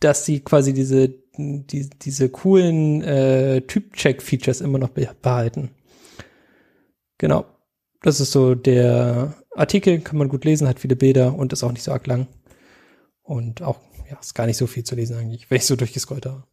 dass 0.00 0.24
sie 0.24 0.40
quasi 0.40 0.72
diese, 0.72 1.08
die, 1.36 1.90
diese 1.90 2.28
coolen 2.28 3.02
äh, 3.02 3.62
Typ-Check-Features 3.62 4.60
immer 4.60 4.78
noch 4.78 4.90
behalten. 4.90 5.70
Genau. 7.18 7.46
Das 8.02 8.20
ist 8.20 8.30
so 8.30 8.54
der 8.54 9.34
Artikel, 9.54 10.00
kann 10.00 10.18
man 10.18 10.28
gut 10.28 10.44
lesen, 10.44 10.68
hat 10.68 10.78
viele 10.78 10.94
Bilder 10.94 11.34
und 11.34 11.52
ist 11.52 11.64
auch 11.64 11.72
nicht 11.72 11.82
so 11.82 11.92
arg 11.92 12.06
lang. 12.06 12.28
Und 13.22 13.60
auch, 13.60 13.80
ja, 14.08 14.18
ist 14.20 14.34
gar 14.34 14.46
nicht 14.46 14.56
so 14.56 14.66
viel 14.68 14.84
zu 14.84 14.94
lesen 14.94 15.16
eigentlich, 15.16 15.50
wenn 15.50 15.58
ich 15.58 15.66
so 15.66 15.76
durchgescrollt 15.76 16.26
habe. 16.26 16.44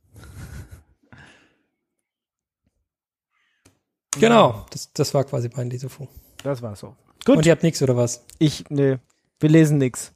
Genau, 4.20 4.66
das, 4.72 4.92
das 4.94 5.14
war 5.14 5.24
quasi 5.24 5.50
mein 5.56 5.70
Lesefunk. 5.70 6.10
Das 6.44 6.62
war 6.62 6.76
so. 6.76 6.96
Gut. 7.26 7.38
Und 7.38 7.46
ihr 7.46 7.52
habt 7.52 7.64
nichts 7.64 7.82
oder 7.82 7.98
was? 7.98 8.24
Ich, 8.40 8.66
nee, 8.70 8.98
wir 9.40 9.50
lesen 9.50 9.78
nix. 9.78 10.14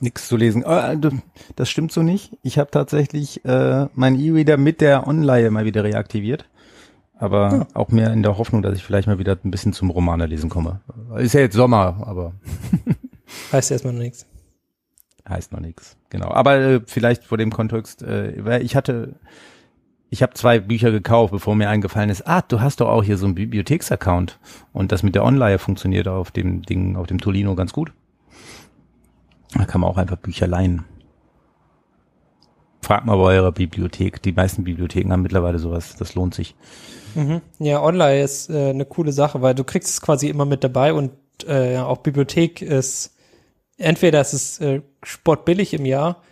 Nix 0.00 0.28
zu 0.28 0.36
lesen. 0.36 0.64
Oh, 0.64 1.10
das 1.56 1.68
stimmt 1.68 1.92
so 1.92 2.02
nicht. 2.02 2.36
Ich 2.42 2.58
habe 2.58 2.70
tatsächlich 2.70 3.44
äh, 3.44 3.86
mein 3.94 4.18
E-Reader 4.18 4.56
mit 4.56 4.80
der 4.80 5.06
Online 5.06 5.50
mal 5.50 5.64
wieder 5.64 5.84
reaktiviert. 5.84 6.48
Aber 7.18 7.52
ja. 7.52 7.66
auch 7.74 7.88
mehr 7.88 8.12
in 8.12 8.22
der 8.22 8.38
Hoffnung, 8.38 8.62
dass 8.62 8.76
ich 8.76 8.84
vielleicht 8.84 9.08
mal 9.08 9.18
wieder 9.18 9.36
ein 9.42 9.50
bisschen 9.50 9.72
zum 9.72 9.90
Romanerlesen 9.90 10.48
komme. 10.48 10.80
Ist 11.16 11.34
ja 11.34 11.40
jetzt 11.40 11.56
Sommer, 11.56 12.00
aber. 12.06 12.32
heißt 13.52 13.72
erstmal 13.72 13.92
noch 13.92 14.00
nichts. 14.00 14.24
Heißt 15.28 15.52
noch 15.52 15.60
nichts, 15.60 15.96
genau. 16.10 16.28
Aber 16.30 16.56
äh, 16.56 16.80
vielleicht 16.86 17.24
vor 17.24 17.36
dem 17.36 17.52
Kontext, 17.52 18.02
äh, 18.02 18.60
ich 18.60 18.76
hatte 18.76 19.16
ich 20.10 20.22
habe 20.22 20.34
zwei 20.34 20.58
Bücher 20.58 20.90
gekauft, 20.90 21.32
bevor 21.32 21.54
mir 21.54 21.68
eingefallen 21.68 22.10
ist, 22.10 22.26
ah, 22.26 22.42
du 22.42 22.60
hast 22.60 22.80
doch 22.80 22.88
auch 22.88 23.02
hier 23.02 23.18
so 23.18 23.26
einen 23.26 23.34
Bibliotheksaccount 23.34 24.38
und 24.72 24.92
das 24.92 25.02
mit 25.02 25.14
der 25.14 25.24
Online 25.24 25.58
funktioniert 25.58 26.08
auf 26.08 26.30
dem 26.30 26.62
Ding, 26.62 26.96
auf 26.96 27.06
dem 27.06 27.20
Tolino 27.20 27.54
ganz 27.54 27.72
gut. 27.72 27.92
Da 29.54 29.64
kann 29.64 29.80
man 29.80 29.90
auch 29.90 29.96
einfach 29.96 30.16
Bücher 30.16 30.46
leihen. 30.46 30.84
Fragt 32.82 33.06
mal 33.06 33.16
bei 33.16 33.34
eurer 33.34 33.52
Bibliothek. 33.52 34.22
Die 34.22 34.32
meisten 34.32 34.64
Bibliotheken 34.64 35.10
haben 35.12 35.22
mittlerweile 35.22 35.58
sowas. 35.58 35.96
Das 35.98 36.14
lohnt 36.14 36.34
sich. 36.34 36.54
Mhm. 37.14 37.40
Ja, 37.58 37.82
Online 37.82 38.22
ist 38.22 38.50
äh, 38.50 38.70
eine 38.70 38.84
coole 38.84 39.12
Sache, 39.12 39.42
weil 39.42 39.54
du 39.54 39.64
kriegst 39.64 39.90
es 39.90 40.00
quasi 40.00 40.28
immer 40.28 40.44
mit 40.44 40.64
dabei 40.64 40.92
und 40.92 41.12
äh, 41.46 41.78
auch 41.78 41.98
Bibliothek 41.98 42.62
ist 42.62 43.14
entweder 43.78 44.20
ist 44.20 44.32
es 44.32 44.60
äh, 44.60 44.82
sportbillig 45.02 45.74
im 45.74 45.86
Jahr 45.86 46.22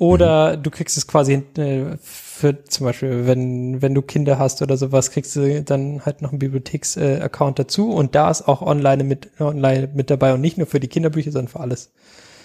oder 0.00 0.56
mhm. 0.56 0.62
du 0.62 0.70
kriegst 0.70 0.96
es 0.96 1.06
quasi 1.06 1.34
äh, 1.58 1.98
für 2.00 2.64
zum 2.64 2.86
Beispiel, 2.86 3.26
wenn, 3.26 3.82
wenn 3.82 3.94
du 3.94 4.00
Kinder 4.00 4.38
hast 4.38 4.62
oder 4.62 4.78
sowas, 4.78 5.10
kriegst 5.10 5.36
du 5.36 5.62
dann 5.62 6.06
halt 6.06 6.22
noch 6.22 6.30
einen 6.30 6.38
Bibliotheks-Account 6.38 7.58
äh, 7.58 7.62
dazu 7.64 7.90
und 7.92 8.14
da 8.14 8.30
ist 8.30 8.48
auch 8.48 8.62
online 8.62 9.04
mit, 9.04 9.38
online 9.38 9.90
mit 9.92 10.08
dabei 10.08 10.32
und 10.32 10.40
nicht 10.40 10.56
nur 10.56 10.66
für 10.66 10.80
die 10.80 10.88
Kinderbücher, 10.88 11.32
sondern 11.32 11.48
für 11.48 11.60
alles. 11.60 11.92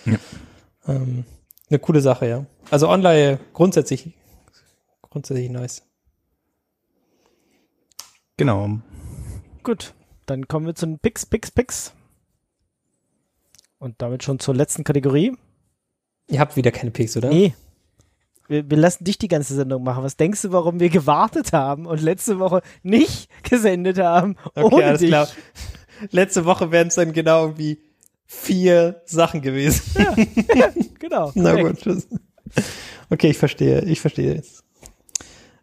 Ja. 0.06 0.18
Ähm, 0.88 1.24
eine 1.70 1.80
coole 1.80 2.02
Sache, 2.02 2.28
ja. 2.28 2.46
Also 2.72 2.90
online 2.90 3.40
grundsätzlich, 3.54 4.14
grundsätzlich 5.02 5.50
nice. 5.50 5.82
Genau. 8.36 8.80
Gut, 9.64 9.94
dann 10.26 10.50
kommen 10.50 10.66
wir 10.66 10.76
zu 10.76 10.88
den 10.88 11.00
Picks, 11.00 11.26
Picks, 11.26 11.52
Picks. 11.52 11.94
Und 13.80 14.02
damit 14.02 14.24
schon 14.24 14.40
zur 14.40 14.56
letzten 14.56 14.84
Kategorie. 14.84 15.38
Ihr 16.28 16.40
habt 16.40 16.56
wieder 16.56 16.72
keine 16.72 16.92
Picks, 16.92 17.16
oder? 17.18 17.30
Nee. 17.30 17.54
Wir, 18.48 18.70
wir, 18.70 18.78
lassen 18.78 19.04
dich 19.04 19.18
die 19.18 19.28
ganze 19.28 19.56
Sendung 19.56 19.84
machen. 19.84 20.04
Was 20.04 20.18
denkst 20.18 20.44
du, 20.44 20.52
warum 20.52 20.80
wir 20.80 20.90
gewartet 20.90 21.52
haben 21.52 21.88
und 21.88 22.02
letzte 22.02 22.40
Woche 22.40 22.62
nicht 22.84 23.30
gesendet 23.50 23.98
haben? 23.98 24.36
Okay, 24.54 24.76
ohne 24.76 24.86
alles 24.86 25.00
dich? 25.00 25.10
klar. 25.10 25.28
Letzte 26.12 26.46
Woche 26.46 26.72
wären 26.72 26.90
es 26.90 26.96
dann 26.96 27.14
genau 27.14 27.44
irgendwie 27.44 27.80
vier 28.26 29.02
Sachen 29.06 29.42
gewesen. 29.42 29.82
Ja, 29.98 30.16
ja 30.56 30.74
genau. 31.00 31.32
Na 31.36 31.60
gut, 31.60 31.80
tschüss. 31.80 32.08
Okay, 33.10 33.30
ich 33.30 33.38
verstehe. 33.38 33.82
Ich 33.86 34.02
verstehe 34.02 34.36
jetzt. 34.36 34.64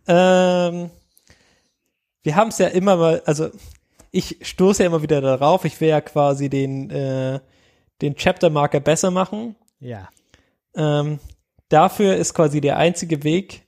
Ähm, 0.07 0.91
wir 2.23 2.37
haben 2.37 2.49
es 2.49 2.59
ja 2.59 2.69
immer 2.69 2.97
mal, 2.97 3.23
also 3.27 3.51
ich 4.11 4.39
stoße 4.43 4.83
ja 4.83 4.89
immer 4.89 5.03
wieder 5.03 5.21
darauf, 5.21 5.65
ich 5.65 5.81
will 5.81 5.89
ja 5.89 6.01
quasi 6.01 6.49
den, 6.49 6.91
äh, 6.91 7.41
den 8.01 8.15
Chapter-Marker 8.17 8.81
besser 8.81 9.11
machen. 9.11 9.57
Ja. 9.81 10.09
Ähm, 10.77 11.19
dafür 11.69 12.17
ist 12.17 12.35
quasi 12.35 12.61
der 12.61 12.77
einzige 12.77 13.25
Weg, 13.25 13.63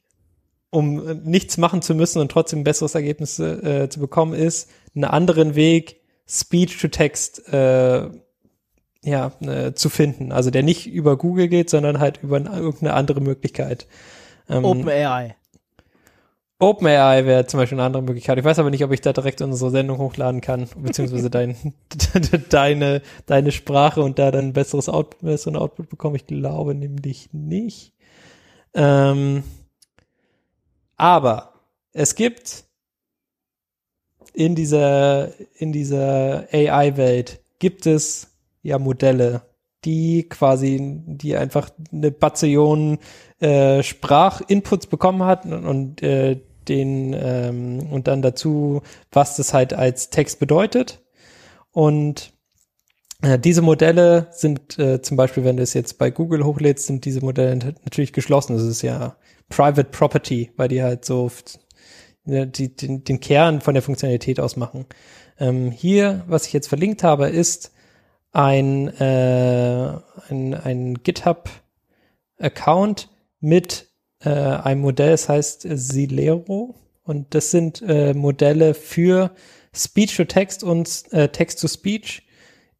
um 0.70 1.22
nichts 1.22 1.56
machen 1.56 1.82
zu 1.82 1.94
müssen 1.94 2.20
und 2.20 2.30
trotzdem 2.30 2.60
ein 2.60 2.64
besseres 2.64 2.94
Ergebnis 2.94 3.38
äh, 3.38 3.88
zu 3.88 4.00
bekommen, 4.00 4.34
ist, 4.34 4.70
einen 4.94 5.04
anderen 5.04 5.54
Weg, 5.54 6.00
Speech 6.26 6.78
to 6.80 6.88
Text 6.88 7.48
äh, 7.52 8.08
ja, 9.04 9.32
äh, 9.40 9.74
zu 9.74 9.88
finden. 9.88 10.32
Also 10.32 10.50
der 10.50 10.62
nicht 10.62 10.86
über 10.86 11.16
Google 11.16 11.48
geht, 11.48 11.70
sondern 11.70 12.00
halt 12.00 12.20
über 12.22 12.38
irgendeine 12.38 12.94
andere 12.94 13.20
Möglichkeit. 13.20 13.86
Ähm, 14.48 14.64
OpenAI. 14.64 15.36
OpenAI 16.64 17.26
wäre 17.26 17.46
zum 17.46 17.58
Beispiel 17.60 17.78
eine 17.78 17.86
andere 17.86 18.02
Möglichkeit. 18.02 18.38
Ich 18.38 18.44
weiß 18.44 18.58
aber 18.58 18.70
nicht, 18.70 18.84
ob 18.84 18.92
ich 18.92 19.00
da 19.00 19.12
direkt 19.12 19.40
unsere 19.42 19.70
Sendung 19.70 19.98
hochladen 19.98 20.40
kann, 20.40 20.68
beziehungsweise 20.76 21.30
dein, 21.30 21.56
deine, 22.50 23.02
deine 23.26 23.52
Sprache 23.52 24.02
und 24.02 24.18
da 24.18 24.30
dann 24.30 24.46
ein 24.46 24.52
besseres 24.52 24.88
Out, 24.88 25.18
besseren 25.20 25.56
Output 25.56 25.88
bekomme. 25.88 26.16
Ich 26.16 26.26
glaube 26.26 26.74
nämlich 26.74 27.28
nicht. 27.32 27.92
Ähm, 28.74 29.44
aber 30.96 31.52
es 31.92 32.14
gibt 32.14 32.64
in 34.32 34.54
dieser, 34.54 35.30
in 35.54 35.72
dieser 35.72 36.48
AI-Welt 36.52 37.40
gibt 37.58 37.86
es 37.86 38.32
ja 38.62 38.78
Modelle, 38.78 39.42
die 39.84 40.28
quasi, 40.28 40.78
die 41.06 41.36
einfach 41.36 41.70
eine 41.92 42.10
Bazillion 42.10 42.98
äh, 43.40 43.82
Sprachinputs 43.82 44.86
bekommen 44.86 45.22
hat 45.22 45.44
und, 45.44 45.64
und 45.64 46.02
äh, 46.02 46.40
den 46.68 47.14
ähm, 47.18 47.86
und 47.90 48.08
dann 48.08 48.22
dazu, 48.22 48.82
was 49.12 49.36
das 49.36 49.54
halt 49.54 49.74
als 49.74 50.10
Text 50.10 50.38
bedeutet. 50.38 51.02
Und 51.72 52.32
äh, 53.22 53.38
diese 53.38 53.62
Modelle 53.62 54.28
sind 54.30 54.78
äh, 54.78 55.02
zum 55.02 55.16
Beispiel, 55.16 55.44
wenn 55.44 55.56
du 55.56 55.62
es 55.62 55.74
jetzt 55.74 55.98
bei 55.98 56.10
Google 56.10 56.44
hochlädst, 56.44 56.86
sind 56.86 57.04
diese 57.04 57.24
Modelle 57.24 57.74
natürlich 57.84 58.12
geschlossen. 58.12 58.56
Das 58.56 58.64
ist 58.64 58.82
ja 58.82 59.16
Private 59.48 59.90
Property, 59.90 60.52
weil 60.56 60.68
die 60.68 60.82
halt 60.82 61.04
so 61.04 61.30
ja, 62.26 62.46
die, 62.46 62.74
den, 62.74 63.04
den 63.04 63.20
Kern 63.20 63.60
von 63.60 63.74
der 63.74 63.82
Funktionalität 63.82 64.40
ausmachen. 64.40 64.86
Ähm, 65.38 65.70
hier, 65.70 66.24
was 66.26 66.46
ich 66.46 66.52
jetzt 66.52 66.68
verlinkt 66.68 67.02
habe, 67.02 67.28
ist 67.28 67.72
ein, 68.32 68.88
äh, 68.98 69.92
ein, 70.28 70.54
ein 70.54 71.02
GitHub-Account 71.02 73.10
mit 73.40 73.90
äh, 74.24 74.28
einem 74.28 74.80
Modell, 74.80 75.10
das 75.10 75.28
heißt 75.28 75.66
Silero. 75.70 76.74
Und 77.02 77.34
das 77.34 77.50
sind 77.50 77.82
äh, 77.82 78.14
Modelle 78.14 78.74
für 78.74 79.32
Speech-to-Text 79.74 80.64
und 80.64 81.12
äh, 81.12 81.28
Text-to-Speech, 81.28 82.26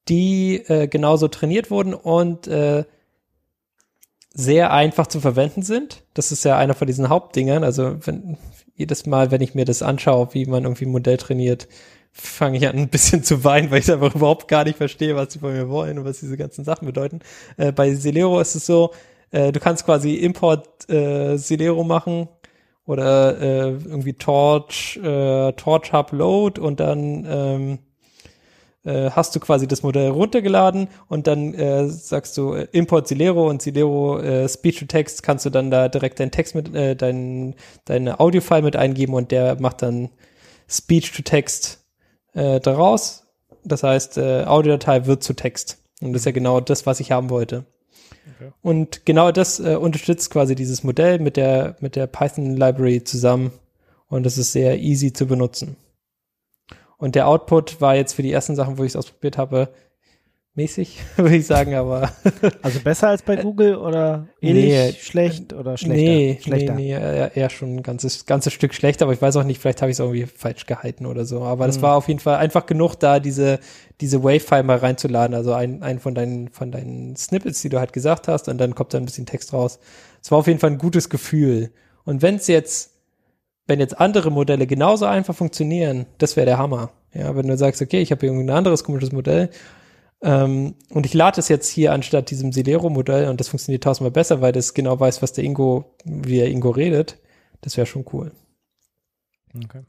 die 0.09 0.57
äh, 0.67 0.89
genauso 0.89 1.29
trainiert 1.29 1.71
wurden 1.71 1.93
und 1.95 2.47
äh, 2.47 2.85
sehr 4.33 4.73
einfach 4.73 5.07
zu 5.07 5.21
verwenden 5.21 5.63
sind. 5.63 6.03
Das 6.15 6.33
ist 6.33 6.45
ja 6.45 6.59
einer 6.59 6.75
von 6.75 6.87
diesen 6.87 7.09
Hauptdingern. 7.09 7.63
Also 7.65 7.97
wenn, 8.07 8.37
jedes 8.75 9.07
Mal, 9.07 9.31
wenn 9.31 9.41
ich 9.41 9.55
mir 9.55 9.65
das 9.65 9.83
anschaue, 9.83 10.29
wie 10.33 10.47
man 10.47 10.65
irgendwie 10.65 10.87
ein 10.87 10.93
Modell 10.93 11.17
trainiert, 11.17 11.69
fange 12.13 12.59
ich 12.59 12.69
an 12.69 12.77
ein 12.77 12.89
bisschen 12.89 13.23
zu 13.25 13.45
weinen, 13.45 13.71
weil 13.71 13.81
ich 13.81 13.93
einfach 13.93 14.15
überhaupt 14.15 14.49
gar 14.49 14.65
nicht 14.65 14.77
verstehe, 14.77 15.17
was 15.17 15.33
sie 15.33 15.41
von 15.41 15.53
mir 15.53 15.69
wollen 15.69 15.99
und 15.99 16.05
was 16.05 16.21
diese 16.21 16.37
ganzen 16.37 16.65
Sachen 16.65 16.87
bedeuten. 16.87 17.21
Äh, 17.57 17.73
bei 17.73 17.95
Celero 17.95 18.41
ist 18.41 18.55
es 18.55 18.67
so, 18.67 18.93
äh, 19.35 19.51
du 19.51 19.59
kannst 19.59 19.85
quasi 19.85 20.15
Import 20.15 20.89
äh, 20.89 21.37
machen 21.85 22.29
oder 22.87 23.41
äh, 23.41 23.71
irgendwie 23.71 24.13
Torch, 24.13 24.99
äh, 25.03 25.53
Torch 25.53 25.93
Hub 25.93 26.13
Load 26.13 26.61
und 26.61 26.79
dann 26.79 27.27
ähm, 27.29 27.79
äh, 28.85 29.11
hast 29.11 29.35
du 29.35 29.41
quasi 29.41 29.67
das 29.67 29.83
Modell 29.83 30.11
runtergeladen 30.11 30.89
und 31.09 31.27
dann 31.27 31.53
äh, 31.55 31.89
sagst 31.89 32.37
du 32.37 32.53
äh, 32.53 32.69
Import 32.71 33.09
Silero 33.09 33.49
und 33.49 33.61
Silero 33.61 34.21
äh, 34.21 34.49
Speech 34.49 34.81
to 34.81 34.87
Text 34.87 35.25
kannst 35.25 35.45
du 35.47 35.51
dann 35.51 35.71
da 35.71 35.89
direkt 35.89 36.21
deinen 36.21 36.31
Text 36.31 36.55
mit, 36.55 36.73
äh, 36.73 36.95
dein, 36.95 37.57
deine 37.87 38.21
Audio-File 38.21 38.63
mit 38.63 38.77
eingeben 38.77 39.15
und 39.15 39.33
der 39.33 39.61
macht 39.61 39.83
dann 39.83 40.11
Speech 40.69 41.11
to 41.13 41.23
Text 41.23 41.85
äh, 42.35 42.61
daraus. 42.61 43.27
Das 43.65 43.83
heißt, 43.83 44.19
äh, 44.19 44.45
Audiodatei 44.45 45.07
wird 45.07 45.25
zu 45.25 45.33
Text. 45.33 45.79
Und 46.01 46.13
das 46.13 46.23
ist 46.23 46.27
ja 46.27 46.33
genau 46.33 46.61
das, 46.61 46.87
was 46.87 47.01
ich 47.01 47.11
haben 47.11 47.31
wollte. 47.31 47.65
Okay. 48.37 48.53
Und 48.63 49.05
genau 49.07 49.33
das 49.33 49.61
äh, 49.61 49.77
unterstützt 49.77 50.31
quasi 50.31 50.55
dieses 50.55 50.83
Modell 50.83 51.19
mit 51.19 51.37
der, 51.37 51.77
mit 51.81 51.97
der 51.97 52.07
Python 52.07 52.57
Library 52.57 53.05
zusammen. 53.05 53.53
Und 54.09 54.25
das 54.25 54.39
ist 54.39 54.53
sehr 54.53 54.79
easy 54.79 55.13
zu 55.13 55.27
benutzen. 55.27 55.77
Und 56.97 57.15
der 57.15 57.29
Output 57.29 57.81
war 57.81 57.97
jetzt 57.97 58.15
für 58.15 58.23
die 58.23 58.33
ersten 58.33 58.57
Sachen, 58.57 58.79
wo 58.79 58.85
ich 58.85 58.93
es 58.93 58.97
ausprobiert 58.97 59.37
habe, 59.37 59.69
mäßig, 60.55 61.01
würde 61.17 61.37
ich 61.37 61.47
sagen, 61.47 61.75
aber 61.75 62.11
Also 62.63 62.81
besser 62.81 63.09
als 63.09 63.23
bei 63.23 63.37
Google 63.37 63.77
oder 63.77 64.29
ähnlich 64.41 64.73
Nee. 64.73 64.93
schlecht 64.93 65.53
oder 65.53 65.77
schlechter? 65.77 65.97
nee, 65.97 66.39
schlechter. 66.43 66.75
nee, 66.75 66.97
nee, 66.99 67.31
eher, 67.35 67.51
schon 67.51 67.77
ein 67.77 67.83
ganzes, 67.83 68.25
ganzes 68.27 68.53
Stück 68.53 68.73
schlechter, 68.75 69.05
aber 69.07 69.13
ich 69.15 69.21
weiß 69.23 69.37
auch 69.37 69.45
nicht, 69.45 69.61
vielleicht 69.61 69.83
habe 69.83 69.91
ich 69.91 69.97
es 69.97 70.01
irgendwie 70.01 70.27
falsch 70.27 70.67
gehalten 70.67 71.07
oder 71.07 71.25
so. 71.25 71.43
Aber 71.43 71.67
das 71.67 71.77
Hm. 71.77 71.83
war 71.83 71.97
auf 71.97 72.09
jeden 72.09 72.21
Fall 72.21 72.37
einfach 72.37 72.67
genug, 72.67 72.95
da 72.97 73.19
diese, 73.21 73.59
diese 74.01 74.23
Wave-File 74.23 74.63
mal 74.63 74.77
reinzuladen, 74.79 75.35
also 75.37 75.53
ein, 75.53 75.83
ein 75.83 75.99
von 75.99 76.15
deinen, 76.15 76.49
von 76.51 76.71
deinen 76.71 77.17
Snippets, 77.17 77.61
die 77.63 77.69
du 77.69 77.79
halt 77.81 77.93
gesagt 77.93 78.29
hast, 78.29 78.49
und 78.49 78.59
dann 78.59 78.75
kommt 78.75 78.95
da 78.95 78.99
ein 78.99 79.05
bisschen 79.07 79.27
Text 79.27 79.53
raus. 79.53 79.79
Es 80.23 80.31
war 80.31 80.39
auf 80.39 80.47
jeden 80.47 80.61
Fall 80.61 80.71
ein 80.71 80.79
gutes 80.79 81.09
Gefühl. 81.11 81.71
Und 82.05 82.23
wenn 82.23 82.37
es 82.37 82.47
jetzt, 82.47 82.93
wenn 83.67 83.81
jetzt 83.81 83.99
andere 83.99 84.31
Modelle 84.31 84.67
genauso 84.67 85.07
einfach 85.07 85.35
funktionieren, 85.35 86.07
das 86.19 86.37
wäre 86.37 86.47
der 86.47 86.59
Hammer. 86.59 86.93
Ja, 87.13 87.35
wenn 87.35 87.47
du 87.47 87.57
sagst, 87.57 87.81
okay, 87.83 88.01
ich 88.03 88.11
habe 88.11 88.27
irgendein 88.27 88.57
anderes 88.57 88.85
komisches 88.85 89.11
Modell, 89.13 89.49
ähm, 90.25 90.75
und 90.91 91.07
ich 91.07 91.15
lade 91.15 91.39
es 91.39 91.49
jetzt 91.49 91.69
hier 91.69 91.93
anstatt 91.93 92.31
diesem 92.31 92.51
Celero-Modell 92.53 93.29
und 93.29 93.39
das 93.39 93.49
funktioniert 93.49 93.85
tausendmal 93.85 94.11
besser, 94.11 94.41
weil 94.41 94.53
das 94.53 94.75
genau 94.75 94.99
weiß, 94.99 95.23
was 95.23 95.33
der 95.33 95.45
Ingo, 95.45 95.95
wie 96.05 96.41
er 96.41 96.49
Ingo 96.49 96.71
redet. 96.71 97.19
Das 97.61 97.77
wäre 97.77 97.87
schon 97.87 98.05
cool. 98.13 98.33
Okay. 99.55 99.83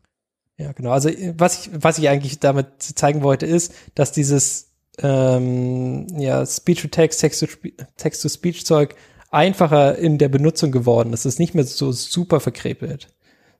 Ja, 0.57 0.71
genau. 0.71 0.91
Also 0.91 1.09
was 1.37 1.65
ich, 1.65 1.71
was 1.73 1.97
ich 1.97 2.07
eigentlich 2.07 2.39
damit 2.39 2.67
zeigen 2.79 3.23
wollte, 3.23 3.45
ist, 3.45 3.73
dass 3.95 4.11
dieses 4.11 4.71
ähm, 4.99 6.07
ja, 6.17 6.45
Speech-to-Text, 6.45 7.19
Text-to-Spe- 7.19 7.73
Text-to-Speech-Zeug 7.97 8.95
einfacher 9.31 9.97
in 9.97 10.17
der 10.17 10.29
Benutzung 10.29 10.71
geworden 10.71 11.11
ist. 11.11 11.21
Es 11.21 11.33
ist 11.33 11.39
nicht 11.39 11.55
mehr 11.55 11.65
so 11.65 11.91
super 11.91 12.39
verkrepelt. 12.39 13.09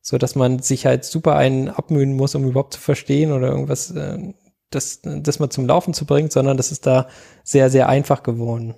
So 0.02 0.18
dass 0.18 0.36
man 0.36 0.60
sich 0.60 0.86
halt 0.86 1.04
super 1.04 1.36
einen 1.36 1.68
abmühen 1.68 2.16
muss, 2.16 2.36
um 2.36 2.46
überhaupt 2.46 2.76
zu 2.76 2.80
verstehen 2.80 3.32
oder 3.32 3.50
irgendwas, 3.50 3.92
äh, 3.92 4.34
das, 4.70 5.02
das 5.02 5.40
mal 5.40 5.50
zum 5.50 5.68
Laufen 5.68 5.94
zu 5.94 6.06
bringen, 6.06 6.30
sondern 6.30 6.58
das 6.58 6.72
ist 6.72 6.86
da 6.86 7.08
sehr, 7.44 7.70
sehr 7.70 7.90
einfach 7.90 8.24
geworden. 8.24 8.76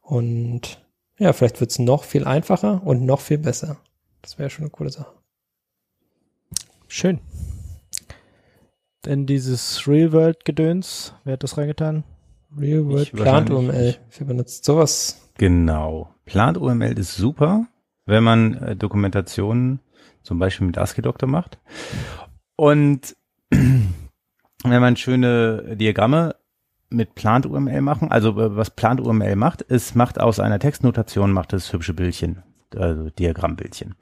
Und 0.00 0.80
ja, 1.18 1.32
vielleicht 1.32 1.60
wird 1.60 1.70
es 1.70 1.78
noch 1.78 2.04
viel 2.04 2.24
einfacher 2.24 2.82
und 2.84 3.04
noch 3.04 3.20
viel 3.20 3.38
besser. 3.38 3.76
Das 4.22 4.38
wäre 4.38 4.50
schon 4.50 4.64
eine 4.64 4.70
coole 4.70 4.90
Sache. 4.90 5.12
Schön. 6.88 7.20
Denn 9.04 9.26
dieses 9.26 9.86
Real-World-Gedöns, 9.86 11.14
wer 11.24 11.34
hat 11.34 11.42
das 11.42 11.56
reingetan? 11.56 12.04
Real 12.58 12.84
World 12.86 13.08
Ich 13.08 13.12
Plant 13.12 13.50
UML. 13.50 13.96
Wer 14.18 14.26
benutzt 14.26 14.64
sowas? 14.64 15.30
Genau. 15.38 16.14
Plant 16.24 16.58
UML 16.58 16.98
ist 16.98 17.14
super, 17.14 17.66
wenn 18.06 18.24
man 18.24 18.54
äh, 18.54 18.76
Dokumentationen 18.76 19.80
zum 20.22 20.38
Beispiel 20.38 20.66
mit 20.66 20.76
ASCII-Doktor 20.76 21.26
macht. 21.28 21.58
Und 22.56 23.16
man 24.64 24.96
schöne 24.96 25.76
Diagramme 25.76 26.36
mit 26.90 27.14
Plant 27.14 27.46
UML 27.46 27.80
machen, 27.80 28.10
also 28.10 28.30
äh, 28.30 28.56
was 28.56 28.70
Plant 28.70 29.00
UML 29.00 29.36
macht, 29.36 29.64
es 29.68 29.94
macht 29.94 30.20
aus 30.20 30.40
einer 30.40 30.58
Textnotation 30.58 31.32
macht 31.32 31.52
es 31.52 31.72
hübsche 31.72 31.94
Bildchen, 31.94 32.42
also 32.76 33.10
Diagrammbildchen. 33.10 33.94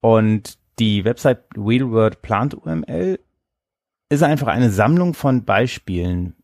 Und 0.00 0.58
die 0.78 1.04
Website 1.04 1.44
Wheelword 1.56 2.22
Plant 2.22 2.54
UML 2.54 3.18
ist 4.08 4.22
einfach 4.22 4.48
eine 4.48 4.70
Sammlung 4.70 5.14
von 5.14 5.44
Beispielen, 5.44 6.34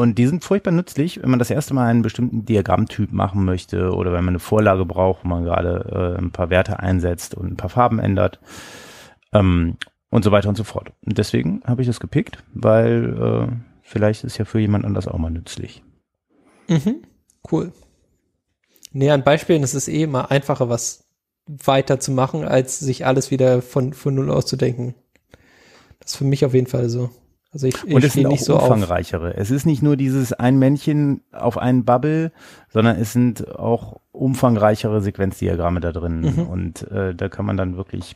und 0.00 0.16
die 0.16 0.26
sind 0.26 0.44
furchtbar 0.44 0.70
nützlich, 0.70 1.22
wenn 1.22 1.28
man 1.28 1.38
das 1.38 1.50
erste 1.50 1.74
Mal 1.74 1.88
einen 1.88 2.00
bestimmten 2.00 2.46
Diagrammtyp 2.46 3.12
machen 3.12 3.44
möchte 3.44 3.92
oder 3.92 4.12
wenn 4.12 4.24
man 4.24 4.32
eine 4.32 4.38
Vorlage 4.38 4.86
braucht, 4.86 5.24
wo 5.24 5.28
man 5.28 5.44
gerade 5.44 6.16
äh, 6.16 6.18
ein 6.18 6.30
paar 6.30 6.48
Werte 6.48 6.80
einsetzt 6.80 7.34
und 7.34 7.52
ein 7.52 7.56
paar 7.58 7.68
Farben 7.68 7.98
ändert 7.98 8.40
ähm, 9.32 9.76
und 10.10 10.24
so 10.24 10.32
weiter 10.32 10.48
und 10.48 10.56
so 10.56 10.64
fort. 10.64 10.92
Und 11.04 11.18
deswegen 11.18 11.62
habe 11.64 11.82
ich 11.82 11.88
das 11.88 12.00
gepickt, 12.00 12.42
weil 12.52 13.48
äh, 13.50 13.52
vielleicht 13.82 14.24
ist 14.24 14.38
ja 14.38 14.44
für 14.44 14.58
jemand 14.58 14.84
anders 14.84 15.08
auch 15.08 15.18
mal 15.18 15.30
nützlich. 15.30 15.82
Mhm. 16.68 17.02
Cool. 17.50 17.72
Nee, 18.92 19.10
an 19.10 19.24
Beispielen 19.24 19.62
ist 19.62 19.74
es 19.74 19.88
eh 19.88 20.02
immer 20.02 20.30
einfacher, 20.30 20.68
was 20.68 21.04
weiter 21.46 22.00
zu 22.00 22.12
machen, 22.12 22.44
als 22.44 22.78
sich 22.78 23.06
alles 23.06 23.30
wieder 23.30 23.62
von, 23.62 23.92
von 23.92 24.14
Null 24.14 24.30
auszudenken. 24.30 24.94
Das 26.00 26.12
ist 26.12 26.16
für 26.16 26.24
mich 26.24 26.44
auf 26.44 26.54
jeden 26.54 26.66
Fall 26.66 26.88
so. 26.88 27.10
Also 27.52 27.66
ich, 27.66 27.74
ich 27.84 27.94
und 27.94 28.04
es 28.04 28.12
sind 28.12 28.26
auch 28.26 28.30
nicht 28.30 28.44
so 28.44 28.56
auf. 28.56 28.62
umfangreichere. 28.62 29.36
Es 29.36 29.50
ist 29.50 29.66
nicht 29.66 29.82
nur 29.82 29.96
dieses 29.96 30.32
ein 30.32 30.58
Männchen 30.58 31.22
auf 31.32 31.58
einen 31.58 31.84
Bubble, 31.84 32.32
sondern 32.68 32.96
es 32.96 33.12
sind 33.12 33.56
auch 33.56 33.99
umfangreichere 34.12 35.00
Sequenzdiagramme 35.00 35.80
da 35.80 35.92
drin. 35.92 36.20
Mhm. 36.20 36.46
Und 36.48 36.90
äh, 36.90 37.14
da 37.14 37.28
kann 37.28 37.46
man 37.46 37.56
dann 37.56 37.76
wirklich 37.76 38.14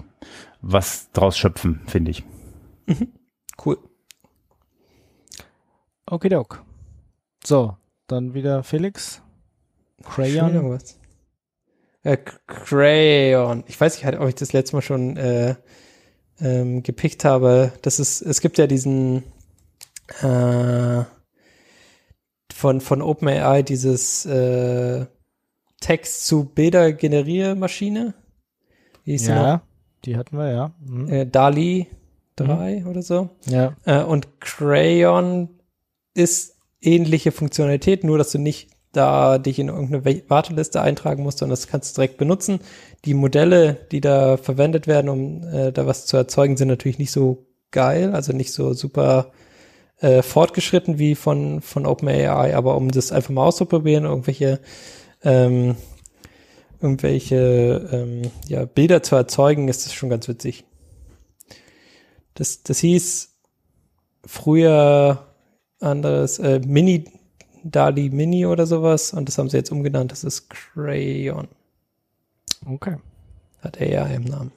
was 0.60 1.10
draus 1.12 1.36
schöpfen, 1.36 1.82
finde 1.86 2.10
ich. 2.10 2.24
Cool. 3.64 3.78
Okidok. 6.06 6.64
So, 7.44 7.76
dann 8.08 8.34
wieder 8.34 8.62
Felix. 8.62 9.22
Crayon. 10.02 10.54
irgendwas. 10.54 10.98
Äh, 12.02 12.18
Crayon. 12.46 13.64
Ich 13.66 13.80
weiß 13.80 13.96
nicht, 14.02 14.18
ob 14.18 14.28
ich 14.28 14.34
das 14.34 14.52
letzte 14.52 14.76
Mal 14.76 14.82
schon 14.82 15.16
äh, 15.16 15.54
ähm, 16.40 16.82
gepickt 16.82 17.24
habe. 17.24 17.72
Das 17.82 17.98
ist, 17.98 18.20
es 18.20 18.40
gibt 18.40 18.58
ja 18.58 18.66
diesen 18.66 19.22
äh, 20.20 21.04
von, 22.52 22.80
von 22.80 23.02
OpenAI 23.02 23.62
dieses 23.62 24.26
äh, 24.26 25.06
Text 25.84 26.26
zu 26.26 26.46
Bilder 26.46 26.94
Generiermaschine. 26.94 28.14
Wie 29.04 29.12
hieß 29.12 29.24
die 29.24 29.28
noch? 29.32 29.36
Ja, 29.36 29.62
die 30.06 30.16
hatten 30.16 30.38
wir, 30.38 30.50
ja. 30.50 30.72
Mhm. 30.80 31.08
Äh, 31.10 31.26
DALI 31.26 31.88
3 32.36 32.86
oder 32.86 33.02
so. 33.02 33.28
Ja. 33.44 33.76
Äh, 33.84 34.02
und 34.02 34.40
Crayon 34.40 35.50
ist 36.14 36.56
ähnliche 36.80 37.32
Funktionalität, 37.32 38.02
nur 38.02 38.16
dass 38.16 38.32
du 38.32 38.38
nicht 38.38 38.70
da 38.92 39.36
dich 39.36 39.58
in 39.58 39.68
irgendeine 39.68 40.30
Warteliste 40.30 40.80
eintragen 40.80 41.22
musst, 41.22 41.38
sondern 41.38 41.52
das 41.52 41.66
kannst 41.66 41.94
du 41.94 42.00
direkt 42.00 42.16
benutzen. 42.16 42.60
Die 43.04 43.12
Modelle, 43.12 43.76
die 43.92 44.00
da 44.00 44.38
verwendet 44.38 44.86
werden, 44.86 45.10
um 45.10 45.46
äh, 45.46 45.70
da 45.70 45.86
was 45.86 46.06
zu 46.06 46.16
erzeugen, 46.16 46.56
sind 46.56 46.68
natürlich 46.68 46.98
nicht 46.98 47.12
so 47.12 47.44
geil, 47.72 48.14
also 48.14 48.32
nicht 48.32 48.54
so 48.54 48.72
super 48.72 49.32
äh, 50.00 50.22
fortgeschritten 50.22 50.98
wie 50.98 51.14
von, 51.14 51.60
von 51.60 51.84
OpenAI, 51.84 52.56
aber 52.56 52.74
um 52.74 52.90
das 52.90 53.12
einfach 53.12 53.34
mal 53.34 53.44
auszuprobieren, 53.44 54.04
irgendwelche 54.04 54.60
ähm, 55.24 55.76
irgendwelche 56.80 57.88
ähm, 57.90 58.30
ja, 58.46 58.66
Bilder 58.66 59.02
zu 59.02 59.16
erzeugen, 59.16 59.68
ist 59.68 59.86
das 59.86 59.94
schon 59.94 60.10
ganz 60.10 60.28
witzig. 60.28 60.64
Das, 62.34 62.62
das 62.62 62.78
hieß 62.78 63.34
früher 64.26 65.26
anderes, 65.80 66.38
äh, 66.38 66.60
Mini, 66.60 67.04
Dali 67.62 68.10
Mini 68.10 68.46
oder 68.46 68.66
sowas 68.66 69.12
und 69.12 69.28
das 69.28 69.38
haben 69.38 69.48
sie 69.48 69.56
jetzt 69.56 69.72
umgenannt, 69.72 70.12
das 70.12 70.24
ist 70.24 70.50
Crayon. 70.50 71.48
Okay. 72.66 72.96
Hat 73.60 73.80
AI 73.80 74.16
im 74.16 74.24
Namen. 74.24 74.52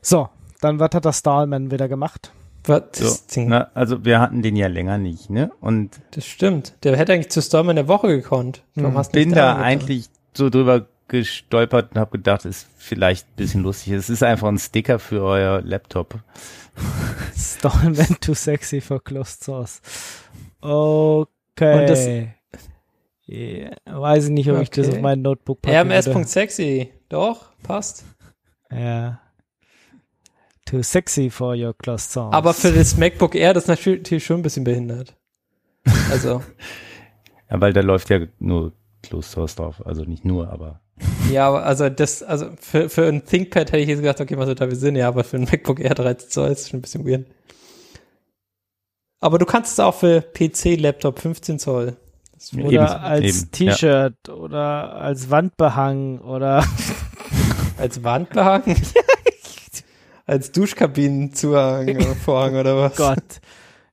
So, 0.00 0.28
dann 0.60 0.78
was 0.78 0.90
hat 0.94 1.04
der 1.04 1.12
Stallman 1.12 1.70
wieder 1.70 1.88
gemacht? 1.88 2.32
Was? 2.66 2.82
So, 2.94 3.04
Das, 3.04 3.26
Ding, 3.26 3.48
na, 3.48 3.70
also 3.74 4.04
wir 4.04 4.20
hatten 4.20 4.40
den 4.42 4.56
ja 4.56 4.66
länger 4.68 4.98
nicht, 4.98 5.28
ne? 5.30 5.50
Und 5.60 6.00
das 6.12 6.24
stimmt. 6.26 6.74
Der 6.82 6.96
hätte 6.96 7.12
eigentlich 7.12 7.30
zu 7.30 7.42
Storm 7.42 7.68
in 7.70 7.76
der 7.76 7.88
Woche 7.88 8.08
gekonnt. 8.08 8.62
Warum 8.74 8.92
Hm, 8.92 8.98
hast 8.98 9.12
bin 9.12 9.32
da 9.32 9.56
eigentlich 9.56 10.06
so 10.36 10.48
drüber 10.50 10.86
gestolpert 11.08 11.92
und 11.94 12.00
habe 12.00 12.12
gedacht, 12.12 12.44
ist 12.46 12.66
vielleicht 12.78 13.28
ein 13.28 13.36
bisschen 13.36 13.62
lustig. 13.62 13.92
Es 13.92 14.08
ist 14.08 14.22
einfach 14.22 14.48
ein 14.48 14.58
Sticker 14.58 14.98
für 14.98 15.22
euer 15.22 15.60
Laptop. 15.60 16.18
Stallman 17.36 18.16
too 18.20 18.34
sexy 18.34 18.80
for 18.80 19.02
closed 19.02 19.44
source. 19.44 19.80
Okay. 20.60 21.80
Und 21.80 21.88
das- 21.90 22.08
Ja, 23.26 23.70
weiß 24.00 24.24
ich 24.24 24.30
nicht, 24.30 24.50
ob 24.50 24.60
ich 24.60 24.70
das 24.70 24.88
Okay. 24.88 24.96
auf 24.96 25.02
mein 25.02 25.22
Notebook 25.22 25.62
packe. 25.62 25.76
RMS.sexy. 25.76 26.92
Doch, 27.08 27.52
passt. 27.62 28.04
Ja. 28.70 29.20
Too 30.74 30.82
sexy 30.82 31.30
for 31.30 31.54
your 31.54 31.72
closed 31.72 32.10
songs. 32.10 32.34
Aber 32.34 32.52
für 32.52 32.72
das 32.72 32.96
MacBook 32.96 33.36
Air, 33.36 33.54
das 33.54 33.64
ist 33.64 33.68
natürlich 33.68 34.24
schon 34.24 34.40
ein 34.40 34.42
bisschen 34.42 34.64
behindert. 34.64 35.14
Also, 36.10 36.42
Ja, 37.50 37.60
weil 37.60 37.72
da 37.72 37.80
läuft 37.80 38.10
ja 38.10 38.18
nur 38.40 38.72
Closed 39.02 39.30
Source 39.30 39.54
drauf. 39.54 39.86
Also 39.86 40.02
nicht 40.02 40.24
nur, 40.24 40.48
aber. 40.48 40.80
ja, 41.30 41.46
aber 41.46 41.64
also 41.64 41.88
das, 41.88 42.24
also 42.24 42.48
für, 42.60 42.88
für 42.88 43.06
ein 43.06 43.24
ThinkPad 43.24 43.70
hätte 43.70 43.82
ich 43.82 43.88
jetzt 43.88 44.00
gedacht, 44.00 44.20
okay, 44.20 44.34
macht 44.34 44.48
total 44.48 44.74
Sinn, 44.74 44.96
ja, 44.96 45.06
aber 45.06 45.22
für 45.22 45.36
ein 45.36 45.44
MacBook 45.44 45.78
Air 45.78 45.94
13 45.94 46.28
Zoll 46.28 46.50
ist 46.50 46.70
schon 46.70 46.80
ein 46.80 46.82
bisschen 46.82 47.06
weird. 47.06 47.26
Aber 49.20 49.38
du 49.38 49.46
kannst 49.46 49.74
es 49.74 49.78
auch 49.78 49.94
für 49.94 50.22
PC, 50.22 50.76
Laptop 50.80 51.20
15 51.20 51.60
Zoll. 51.60 51.96
Ist 52.36 52.52
Eben, 52.52 52.66
oder 52.66 53.00
als 53.00 53.48
T-Shirt 53.52 54.28
oder 54.28 54.96
als 54.96 55.30
Wandbehang 55.30 56.18
oder 56.18 56.64
Als 57.78 58.02
Wandbehang? 58.02 58.64
Als 60.26 60.52
Duschkabinenzuhang 60.52 61.88
oder 61.96 62.14
Vorhang 62.24 62.56
oder 62.56 62.76
was? 62.76 62.96
Gott. 62.96 63.40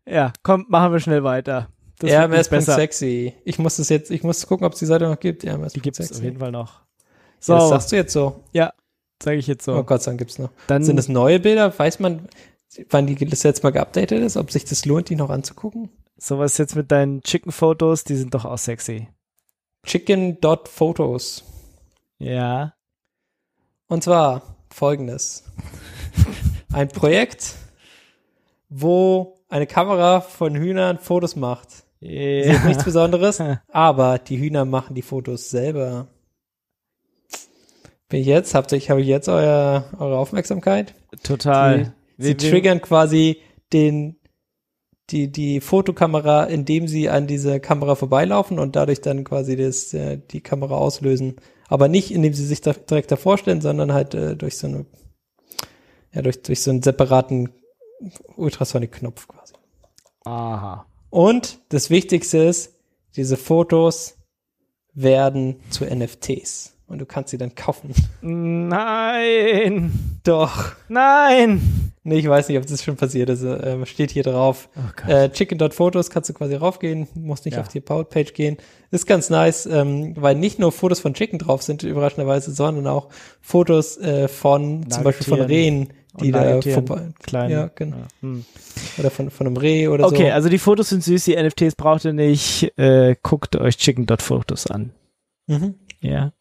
Ja, 0.06 0.34
komm, 0.44 0.66
machen 0.70 0.94
wir 0.94 1.00
schnell 1.00 1.24
weiter. 1.24 1.70
Das 2.00 2.10
nicht 2.10 2.50
besser. 2.50 2.74
RMS.sexy. 2.74 3.34
Ich 3.46 3.60
muss 3.60 3.78
das 3.78 3.90
jetzt, 3.90 4.10
ich 4.10 4.24
muss 4.24 4.46
gucken, 4.48 4.66
ob 4.66 4.74
es 4.74 4.80
die 4.80 4.86
Seite 4.86 5.08
noch 5.08 5.20
gibt. 5.20 5.46
RMS. 5.46 5.74
Die 5.74 5.82
gibt 5.82 6.00
es 6.00 6.12
auf 6.12 6.24
jeden 6.24 6.40
Fall 6.40 6.52
noch. 6.52 6.82
So. 7.40 7.54
So, 7.54 7.60
das 7.60 7.70
sagst 7.70 7.92
du 7.92 7.96
jetzt 7.96 8.14
so. 8.14 8.44
ja, 8.54 8.74
sage 9.22 9.38
ich 9.38 9.48
jetzt 9.48 9.66
so. 9.66 9.76
Oh 9.76 9.84
Gott 9.84 10.06
Dank 10.06 10.18
gibt's 10.18 10.40
noch. 10.40 10.50
Dann 10.68 10.84
Sind 10.84 10.98
es 10.98 11.10
neue 11.10 11.40
Bilder? 11.40 11.78
Weiß 11.78 12.00
man, 12.00 12.28
wann 12.90 13.08
die 13.08 13.16
das 13.26 13.44
jetzt 13.44 13.64
mal 13.64 13.72
geupdatet 13.72 14.22
ist? 14.24 14.38
Ob 14.38 14.52
sich 14.52 14.66
das 14.66 14.86
lohnt, 14.86 15.10
die 15.10 15.16
noch 15.16 15.30
anzugucken? 15.30 15.90
sowas 16.22 16.58
jetzt 16.58 16.76
mit 16.76 16.92
deinen 16.92 17.22
Chicken-Fotos, 17.24 18.04
die 18.04 18.16
sind 18.16 18.34
doch 18.34 18.46
auch 18.46 18.58
sexy. 18.58 19.08
Chicken.photos. 19.86 21.44
Ja. 22.20 22.74
Und 23.88 24.04
zwar 24.04 24.56
folgendes. 24.70 25.44
Ein 26.74 26.88
Projekt, 26.90 27.56
wo 28.70 29.40
eine 29.50 29.68
Kamera 29.68 30.22
von 30.22 30.56
Hühnern 30.56 30.98
Fotos 30.98 31.36
macht. 31.36 31.68
Das 32.00 32.10
ist 32.10 32.48
ja. 32.48 32.68
nichts 32.68 32.84
Besonderes, 32.84 33.42
aber 33.68 34.18
die 34.18 34.40
Hühner 34.40 34.66
machen 34.66 34.96
die 34.96 35.02
Fotos 35.02 35.50
selber. 35.50 36.08
Bin 38.10 38.22
ich 38.22 38.28
jetzt, 38.28 38.56
habt 38.56 38.72
ihr, 38.72 38.80
habe 38.80 39.02
ich 39.02 39.08
jetzt 39.08 39.30
euer, 39.30 39.86
eure 39.98 40.18
Aufmerksamkeit? 40.18 40.94
Total. 41.24 41.94
Sie, 42.18 42.30
sie 42.30 42.36
triggern 42.36 42.82
quasi 42.82 43.38
den, 43.72 44.18
die, 45.12 45.32
die 45.32 45.62
Fotokamera, 45.62 46.46
indem 46.46 46.88
sie 46.88 47.10
an 47.10 47.28
diese 47.28 47.60
Kamera 47.60 47.96
vorbeilaufen 47.96 48.60
und 48.60 48.76
dadurch 48.76 49.02
dann 49.02 49.24
quasi 49.24 49.56
das, 49.56 49.94
äh, 49.94 50.20
die 50.32 50.42
Kamera 50.42 50.76
auslösen. 50.76 51.36
Aber 51.68 51.88
nicht, 51.88 52.12
indem 52.12 52.34
sie 52.34 52.46
sich 52.46 52.62
da 52.62 52.74
direkt 52.74 53.12
davor 53.12 53.38
stellen, 53.38 53.62
sondern 53.62 53.94
halt 53.94 54.14
äh, 54.14 54.36
durch 54.36 54.58
so 54.58 54.68
eine, 54.68 54.86
ja, 56.14 56.22
durch, 56.22 56.42
durch 56.42 56.62
so 56.62 56.72
einen 56.72 56.82
separaten 56.84 57.50
Ultrasonic-Knopf 58.36 59.28
quasi. 59.28 59.54
Aha. 60.26 60.86
Und 61.10 61.60
das 61.70 61.90
Wichtigste 61.90 62.38
ist, 62.40 62.74
diese 63.16 63.38
Fotos 63.38 64.16
werden 64.94 65.58
zu 65.70 65.86
NFTs. 65.86 66.74
Und 66.88 67.00
du 67.00 67.06
kannst 67.06 67.32
sie 67.32 67.38
dann 67.38 67.56
kaufen. 67.56 67.94
Nein. 68.22 69.92
Doch. 70.24 70.74
Nein. 70.90 71.92
Nee, 72.04 72.18
ich 72.18 72.28
weiß 72.28 72.50
nicht, 72.50 72.58
ob 72.58 72.66
das 72.66 72.84
schon 72.84 72.98
passiert 72.98 73.30
ist. 73.30 73.44
Äh, 73.44 73.86
steht 73.86 74.12
hier 74.12 74.24
drauf. 74.24 74.68
Oh. 74.76 75.10
Äh, 75.10 75.30
Chicken.photos 75.30 76.10
kannst 76.10 76.30
du 76.30 76.34
quasi 76.34 76.56
raufgehen, 76.56 77.08
musst 77.14 77.46
nicht 77.46 77.56
Ja. 77.56 77.62
auf 77.62 77.70
die 77.70 77.78
About-Page 77.80 78.34
gehen. 78.34 78.58
Ist 78.90 79.06
ganz 79.08 79.30
nice, 79.30 79.68
ähm, 79.68 80.16
weil 80.18 80.36
nicht 80.36 80.60
nur 80.60 80.72
Fotos 80.74 81.00
von 81.00 81.14
Chicken 81.14 81.40
drauf 81.40 81.62
sind, 81.62 81.84
überraschenderweise, 81.84 82.52
sondern 82.52 82.88
auch 82.88 83.08
Fotos 83.40 83.98
äh, 83.98 84.28
von 84.28 84.90
zum 84.90 85.04
Beispiel 85.04 85.28
von 85.28 85.40
Nagetieren. 85.40 85.84
Rehen, 85.84 85.94
die 86.20 86.32
da 86.32 86.62
vorbei, 86.62 87.10
Klein. 87.24 87.50
ja, 87.52 87.70
genau. 87.74 87.98
Hm. 88.22 88.44
oder 88.98 89.10
von, 89.10 89.30
von 89.32 89.48
einem 89.48 89.58
Reh 89.58 89.88
oder 89.88 90.06
Okay, 90.06 90.28
so. 90.28 90.34
also 90.34 90.50
die 90.50 90.58
Fotos 90.58 90.90
sind 90.90 91.04
süß, 91.04 91.24
die 91.26 91.36
NFTs 91.36 91.76
braucht 91.76 92.04
ihr 92.06 92.14
nicht. 92.14 92.78
Äh, 92.78 93.16
guckt 93.24 93.56
euch 93.56 93.78
Chicken.photos 93.78 94.68
an. 94.68 94.92
Mhm. 95.48 95.76
Ja. 96.02 96.34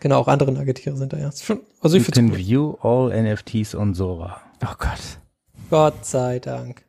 Genau, 0.00 0.18
auch 0.20 0.28
andere 0.28 0.52
Nagetiere 0.52 0.96
sind 0.96 1.12
da, 1.12 1.18
ja. 1.18 1.26
Also 1.26 1.96
ich 1.96 2.06
You 2.06 2.12
finde 2.12 2.32
can 2.32 2.36
view 2.36 2.74
all 2.82 3.10
NFTs 3.10 3.74
on 3.74 3.94
Sora. 3.94 4.40
Oh 4.64 4.74
Gott. 4.78 5.18
Gott 5.70 6.04
sei 6.06 6.38
Dank. 6.38 6.84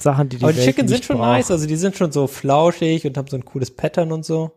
Sachen, 0.00 0.28
die 0.28 0.38
die 0.38 0.44
Aber 0.44 0.52
die 0.52 0.58
Welt 0.58 0.66
Chicken 0.68 0.88
sind 0.88 1.04
schon 1.04 1.16
braucht. 1.18 1.28
nice, 1.28 1.50
also 1.50 1.66
die 1.66 1.76
sind 1.76 1.96
schon 1.96 2.12
so 2.12 2.26
flauschig 2.26 3.06
und 3.06 3.16
haben 3.16 3.28
so 3.28 3.36
ein 3.36 3.44
cooles 3.44 3.70
Pattern 3.74 4.10
und 4.12 4.24
so. 4.24 4.52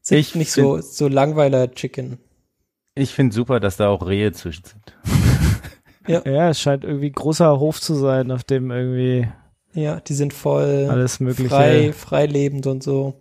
Sind 0.00 0.18
Ich 0.18 0.34
nicht 0.34 0.52
so, 0.52 0.80
so 0.80 1.08
langweiler 1.08 1.70
Chicken. 1.72 2.18
Ich 2.94 3.12
finde 3.12 3.34
super, 3.34 3.58
dass 3.60 3.76
da 3.76 3.88
auch 3.88 4.06
Rehe 4.06 4.32
zwischen 4.32 4.64
sind. 4.64 4.96
Ja, 6.08 6.48
es 6.50 6.60
scheint 6.60 6.84
irgendwie 6.84 7.10
großer 7.10 7.58
Hof 7.58 7.80
zu 7.80 7.94
sein, 7.94 8.30
auf 8.30 8.44
dem 8.44 8.70
irgendwie 8.70 9.28
Ja, 9.74 10.00
die 10.00 10.14
sind 10.14 10.32
voll 10.32 10.86
alles 10.90 11.20
mögliche. 11.20 11.48
frei, 11.50 11.92
freilebend 11.92 12.66
und 12.66 12.82
so. 12.82 13.14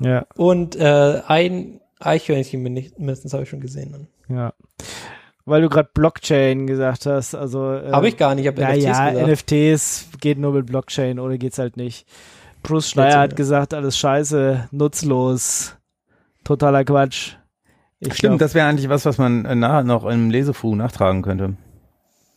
Ja, 0.00 0.26
Und 0.36 0.76
äh, 0.76 1.20
ein 1.26 1.80
Eichhörnchen 2.00 2.62
min- 2.62 2.92
mindestens 2.98 3.32
habe 3.32 3.44
ich 3.44 3.48
schon 3.48 3.60
gesehen. 3.60 4.08
ja. 4.28 4.52
Weil 5.46 5.60
du 5.60 5.68
gerade 5.68 5.90
Blockchain 5.92 6.66
gesagt 6.66 7.04
hast, 7.04 7.34
also 7.34 7.74
äh, 7.74 7.92
Habe 7.92 8.08
ich 8.08 8.16
gar 8.16 8.34
nicht, 8.34 8.46
ich 8.46 8.48
habe 8.50 8.62
Ja, 8.62 8.68
NFTs 8.70 8.84
ja, 8.84 9.10
gesagt. 9.10 9.28
NFTs 9.28 10.08
geht 10.18 10.38
nur 10.38 10.52
mit 10.52 10.64
Blockchain 10.64 11.18
oder 11.20 11.36
geht's 11.36 11.58
halt 11.58 11.76
nicht. 11.76 12.06
Bruce 12.62 12.88
Schreier 12.88 13.18
hat 13.20 13.32
ja. 13.32 13.36
gesagt, 13.36 13.74
alles 13.74 13.98
scheiße, 13.98 14.68
nutzlos, 14.70 15.76
totaler 16.44 16.82
Quatsch. 16.84 17.32
Ich 18.00 18.14
Stimmt, 18.14 18.20
glaub, 18.20 18.38
das 18.38 18.54
wäre 18.54 18.66
eigentlich 18.68 18.88
was, 18.88 19.04
was 19.04 19.18
man 19.18 19.44
äh, 19.44 19.54
nachher 19.54 19.84
noch 19.84 20.06
im 20.06 20.30
Lesefu 20.30 20.74
nachtragen 20.74 21.20
könnte. 21.20 21.56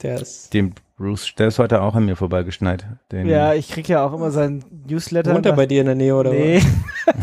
Der 0.02 0.22
ist 0.22 0.54
Dem 0.54 0.74
Bruce, 0.98 1.34
der 1.38 1.50
ist 1.50 1.60
heute 1.60 1.82
auch 1.82 1.94
an 1.94 2.06
mir 2.06 2.16
vorbeigeschneit. 2.16 2.88
Den, 3.12 3.28
ja, 3.28 3.54
ich 3.54 3.70
krieg 3.70 3.88
ja 3.88 4.04
auch 4.04 4.14
immer 4.14 4.32
seinen 4.32 4.66
Newsletter. 4.88 5.34
wohnt 5.34 5.46
er 5.46 5.54
bei 5.54 5.68
dir 5.68 5.82
in 5.82 5.86
der 5.86 5.96
Nähe 5.96 6.16
oder 6.16 6.32
Nee. 6.32 6.60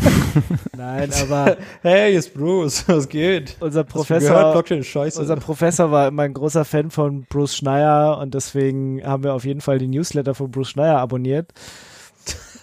Nein, 0.77 1.09
aber 1.13 1.45
was? 1.45 1.57
Hey, 1.81 2.11
hier 2.11 2.19
ist 2.19 2.33
Bruce, 2.33 2.85
was 2.87 3.09
geht? 3.09 3.57
unser 3.59 3.83
gehört, 3.83 3.89
Professor, 3.89 4.51
Blockchain 4.53 4.79
ist 4.79 4.87
scheiße. 4.87 5.19
unser 5.19 5.35
Professor 5.35 5.91
war 5.91 6.07
immer 6.07 6.23
ein 6.23 6.33
großer 6.33 6.63
Fan 6.63 6.89
von 6.89 7.25
Bruce 7.29 7.57
Schneier 7.57 8.17
und 8.19 8.33
deswegen 8.33 9.05
haben 9.05 9.23
wir 9.23 9.33
auf 9.33 9.43
jeden 9.43 9.61
Fall 9.61 9.77
die 9.77 9.87
Newsletter 9.87 10.35
von 10.35 10.51
Bruce 10.51 10.69
Schneier 10.69 10.97
abonniert. 10.97 11.51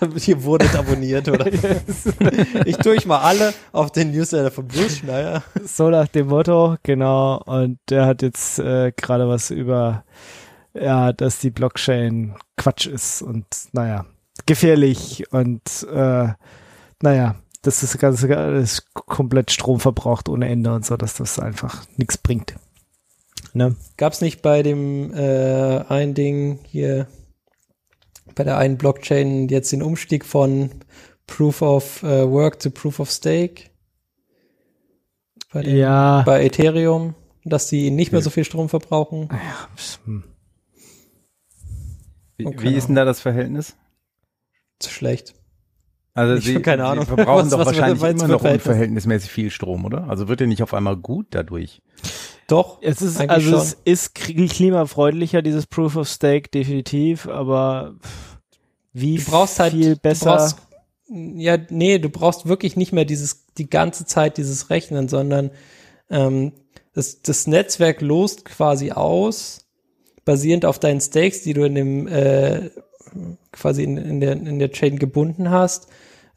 Ihr 0.27 0.45
wurdet 0.45 0.75
abonniert, 0.75 1.29
oder? 1.29 1.47
ich 2.67 2.77
tue 2.79 2.97
ich 2.97 3.07
mal 3.07 3.21
alle 3.21 3.55
auf 3.73 3.93
den 3.93 4.11
Newsletter 4.11 4.51
von 4.51 4.67
Bruce 4.67 4.99
Schneier. 4.99 5.43
So 5.65 5.91
nach 5.91 6.09
dem 6.09 6.29
Motto, 6.29 6.77
genau. 6.83 7.43
Und 7.45 7.79
der 7.89 8.07
hat 8.07 8.23
jetzt 8.23 8.59
äh, 8.59 8.93
gerade 8.97 9.29
was 9.29 9.51
über, 9.51 10.05
ja, 10.75 11.13
dass 11.13 11.39
die 11.39 11.51
Blockchain 11.51 12.35
Quatsch 12.57 12.87
ist 12.87 13.23
und 13.23 13.47
naja, 13.73 14.07
gefährlich 14.47 15.25
und 15.33 15.63
äh, 15.93 16.29
naja, 17.01 17.37
dass 17.63 17.81
das 17.81 17.97
Ganze 17.99 18.37
alles 18.37 18.87
komplett 18.93 19.51
Strom 19.51 19.79
verbraucht 19.79 20.29
ohne 20.29 20.49
Ende 20.49 20.75
und 20.75 20.85
so, 20.85 20.97
dass 20.97 21.15
das 21.15 21.39
einfach 21.39 21.85
nichts 21.97 22.19
bringt. 22.19 22.55
Ne? 23.55 23.77
Gab's 23.97 24.21
nicht 24.21 24.43
bei 24.43 24.63
dem 24.63 25.13
äh, 25.15 25.85
ein 25.89 26.15
Ding 26.15 26.59
hier, 26.65 27.07
bei 28.35 28.45
der 28.45 28.59
einen 28.59 28.77
Blockchain 28.79 29.49
jetzt 29.49 29.73
den 29.73 29.83
Umstieg 29.83 30.25
von 30.25 30.71
Proof 31.27 31.63
of 31.63 32.03
äh, 32.03 32.29
Work 32.31 32.61
zu 32.63 32.71
Proof 32.71 33.01
of 33.01 33.11
Stake? 33.11 33.65
Bei, 35.53 35.63
dem, 35.63 35.77
Ja. 35.77 36.23
bei 36.25 36.45
Ethereum, 36.45 37.15
dass 37.45 37.69
die 37.69 37.91
nicht 37.91 38.13
mehr 38.13 38.23
so 38.23 38.31
viel 38.31 38.45
Strom 38.45 38.69
verbrauchen? 38.69 39.29
Hm. 40.05 40.25
Wie, 42.37 42.47
Okay. 42.47 42.63
wie 42.63 42.75
ist 42.75 42.89
denn 42.89 42.95
da 42.97 43.05
das 43.05 43.21
Verhältnis? 43.21 43.77
Zu 44.79 44.91
schlecht. 44.91 45.35
Also 46.15 46.35
Ich 46.35 46.45
sie, 46.45 46.61
keine 46.61 46.85
Ahnung. 46.85 47.05
sie 47.05 47.09
verbrauchen 47.15 47.45
Was- 47.45 47.51
doch 47.51 47.59
was 47.59 47.67
wahrscheinlich 47.69 48.03
immer 48.03 48.29
noch 48.29 48.41
Verhältnis? 48.41 48.67
unverhältnismäßig 48.67 49.31
viel 49.31 49.51
Strom, 49.51 49.85
oder? 49.85 50.09
Also 50.09 50.29
wird 50.29 50.41
der 50.41 50.47
nicht 50.47 50.63
auf 50.63 50.75
einmal 50.75 50.97
gut 50.97 51.27
dadurch? 51.31 51.81
Doch, 52.53 52.79
Es 52.83 53.01
ist, 53.01 53.19
also 53.19 53.51
schon. 53.51 53.59
es 53.61 53.77
ist 53.85 54.17
kli- 54.17 54.49
klimafreundlicher, 54.53 55.41
dieses 55.43 55.67
Proof 55.67 55.97
of 55.97 56.09
Stake, 56.09 56.51
definitiv, 56.51 57.27
aber 57.27 57.97
wie 58.93 59.17
du 59.17 59.25
brauchst 59.25 59.59
halt 59.59 59.73
viel 59.73 59.97
besser. 59.97 60.37
Brauchst, 60.37 60.57
ja, 61.09 61.57
nee, 61.71 61.99
du 61.99 62.11
brauchst 62.11 62.47
wirklich 62.47 62.77
nicht 62.77 62.93
mehr 62.93 63.07
dieses 63.07 63.47
die 63.59 63.71
ganze 63.71 64.05
Zeit 64.05 64.37
dieses 64.37 64.69
Rechnen, 64.71 65.09
sondern 65.09 65.51
ähm, 66.11 66.53
das, 66.93 67.23
das 67.23 67.47
Netzwerk 67.47 68.03
lost 68.03 68.45
quasi 68.45 68.93
aus, 68.93 69.67
basierend 70.25 70.67
auf 70.67 70.79
deinen 70.79 71.01
Stakes, 71.01 71.43
die 71.43 71.55
du 71.55 71.65
in 71.65 71.75
dem 71.75 72.07
äh, 72.07 72.71
quasi 73.51 73.83
in, 73.83 73.97
in, 73.97 74.21
der, 74.21 74.33
in 74.33 74.59
der 74.59 74.71
Chain 74.73 74.99
gebunden 74.99 75.51
hast, 75.51 75.87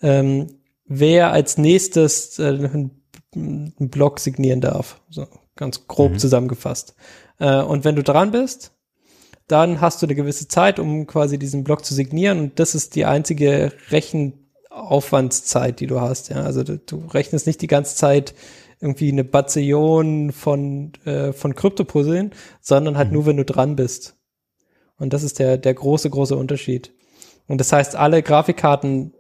ähm, 0.02 0.48
wer 0.86 1.32
als 1.32 1.58
nächstes 1.58 2.40
äh, 2.40 2.48
einen 2.48 3.02
einen 3.36 3.90
Block 3.90 4.22
signieren 4.22 4.62
darf. 4.62 5.02
So 5.10 5.28
ganz 5.56 5.88
grob 5.88 6.14
Mhm. 6.14 6.20
zusammengefasst. 6.20 6.96
Äh, 7.40 7.62
und 7.62 7.84
wenn 7.86 7.96
du 7.96 8.04
dran 8.04 8.32
bist, 8.32 8.72
dann 9.48 9.80
hast 9.82 10.02
du 10.02 10.06
eine 10.08 10.16
gewisse 10.16 10.48
Zeit, 10.48 10.80
um 10.80 11.06
quasi 11.08 11.38
diesen 11.38 11.64
Block 11.64 11.86
zu 11.86 11.94
signieren 11.94 12.40
und 12.40 12.60
das 12.60 12.74
ist 12.76 12.96
die 12.96 13.06
einzige 13.06 13.72
Rechenaufwandszeit, 13.92 15.80
die 15.80 15.88
du 15.88 16.02
hast. 16.02 16.30
Ja, 16.30 16.44
also 16.44 16.64
du, 16.64 16.78
du 16.78 17.06
rechnest 17.08 17.48
nicht 17.48 17.62
die 17.62 17.68
ganze 17.68 17.96
Zeit 17.96 18.34
irgendwie 18.82 19.12
eine 19.12 19.24
Bazillion 19.24 20.32
von 20.32 20.94
äh, 21.06 21.32
von 21.34 21.56
Kryptopuzzeln, 21.56 22.32
sondern 22.62 22.98
halt 22.98 23.12
nur, 23.12 23.26
wenn 23.26 23.38
du 23.38 23.46
dran 23.46 23.76
bist. 23.76 24.16
Und 24.98 25.14
das 25.14 25.24
ist 25.24 25.40
der, 25.40 25.58
der 25.58 25.74
große, 25.74 26.10
große 26.10 26.36
Unterschied. 26.36 26.94
Und 27.48 27.60
das 27.60 27.72
heißt, 27.72 27.96
alle 27.96 28.24
Grafikkarten 28.24 29.14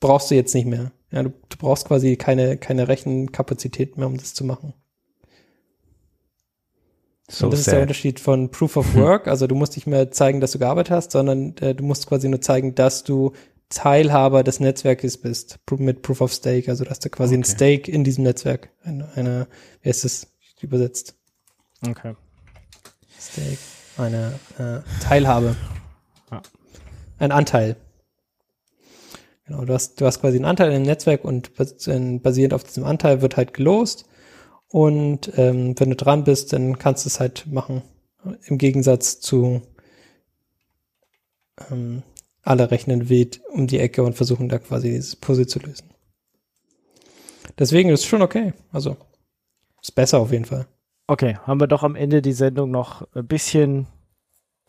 brauchst 0.00 0.30
du 0.30 0.34
jetzt 0.34 0.54
nicht 0.54 0.66
mehr. 0.66 0.92
Ja, 1.12 1.22
du, 1.22 1.30
du 1.30 1.56
brauchst 1.58 1.86
quasi 1.86 2.16
keine, 2.16 2.56
keine 2.56 2.88
Rechenkapazität 2.88 3.96
mehr, 3.96 4.06
um 4.06 4.16
das 4.16 4.34
zu 4.34 4.44
machen. 4.44 4.74
So 7.32 7.46
und 7.46 7.52
das 7.52 7.60
ist 7.60 7.66
der 7.66 7.74
sad. 7.74 7.82
Unterschied 7.82 8.18
von 8.18 8.50
Proof 8.50 8.76
of 8.76 8.94
Work. 8.96 9.28
Also 9.28 9.46
du 9.46 9.54
musst 9.54 9.76
nicht 9.76 9.86
mehr 9.86 10.10
zeigen, 10.10 10.40
dass 10.40 10.50
du 10.50 10.58
gearbeitet 10.58 10.90
hast, 10.90 11.12
sondern 11.12 11.56
äh, 11.60 11.74
du 11.74 11.84
musst 11.84 12.06
quasi 12.08 12.28
nur 12.28 12.40
zeigen, 12.40 12.74
dass 12.74 13.04
du 13.04 13.32
Teilhaber 13.68 14.42
des 14.42 14.58
Netzwerkes 14.58 15.18
bist 15.18 15.60
mit 15.78 16.02
Proof 16.02 16.20
of 16.22 16.32
Stake. 16.32 16.68
Also 16.68 16.84
dass 16.84 16.98
du 16.98 17.08
quasi 17.08 17.34
ein 17.36 17.44
Okay. 17.44 17.52
Stake 17.52 17.90
in 17.90 18.02
diesem 18.02 18.24
Netzwerk, 18.24 18.70
eine, 18.82 19.08
eine 19.14 19.46
wie 19.82 19.88
heißt 19.90 20.04
es 20.04 20.26
übersetzt? 20.60 21.14
Okay. 21.88 22.14
Stake, 23.18 23.58
eine 23.96 24.34
äh, 24.58 24.80
Teilhabe. 25.02 25.54
Ja. 26.32 26.42
Ein 27.20 27.30
Anteil. 27.32 27.76
Genau, 29.46 29.64
du 29.64 29.72
hast, 29.72 30.00
du 30.00 30.06
hast 30.06 30.20
quasi 30.20 30.36
einen 30.36 30.46
Anteil 30.46 30.72
im 30.72 30.82
Netzwerk 30.82 31.24
und 31.24 31.54
bas- 31.54 31.88
basierend 32.22 32.54
auf 32.54 32.64
diesem 32.64 32.84
Anteil 32.84 33.22
wird 33.22 33.36
halt 33.36 33.54
gelost. 33.54 34.04
Und 34.70 35.32
ähm, 35.36 35.74
wenn 35.78 35.90
du 35.90 35.96
dran 35.96 36.24
bist, 36.24 36.52
dann 36.52 36.78
kannst 36.78 37.04
du 37.04 37.08
es 37.08 37.18
halt 37.18 37.46
machen. 37.46 37.82
Im 38.46 38.58
Gegensatz 38.58 39.20
zu 39.20 39.62
ähm, 41.70 42.02
alle 42.42 42.70
rechnen 42.70 43.08
wild 43.08 43.40
um 43.52 43.66
die 43.66 43.78
Ecke 43.78 44.02
und 44.02 44.14
versuchen 44.14 44.48
da 44.48 44.58
quasi 44.58 44.90
dieses 44.90 45.16
Puzzle 45.16 45.46
zu 45.46 45.58
lösen. 45.58 45.90
Deswegen 47.58 47.90
ist 47.90 48.00
es 48.00 48.06
schon 48.06 48.22
okay. 48.22 48.52
Also 48.72 48.96
ist 49.82 49.94
besser 49.94 50.20
auf 50.20 50.32
jeden 50.32 50.44
Fall. 50.44 50.66
Okay, 51.06 51.36
haben 51.44 51.60
wir 51.60 51.66
doch 51.66 51.82
am 51.82 51.96
Ende 51.96 52.22
die 52.22 52.32
Sendung 52.32 52.70
noch 52.70 53.06
ein 53.14 53.26
bisschen 53.26 53.88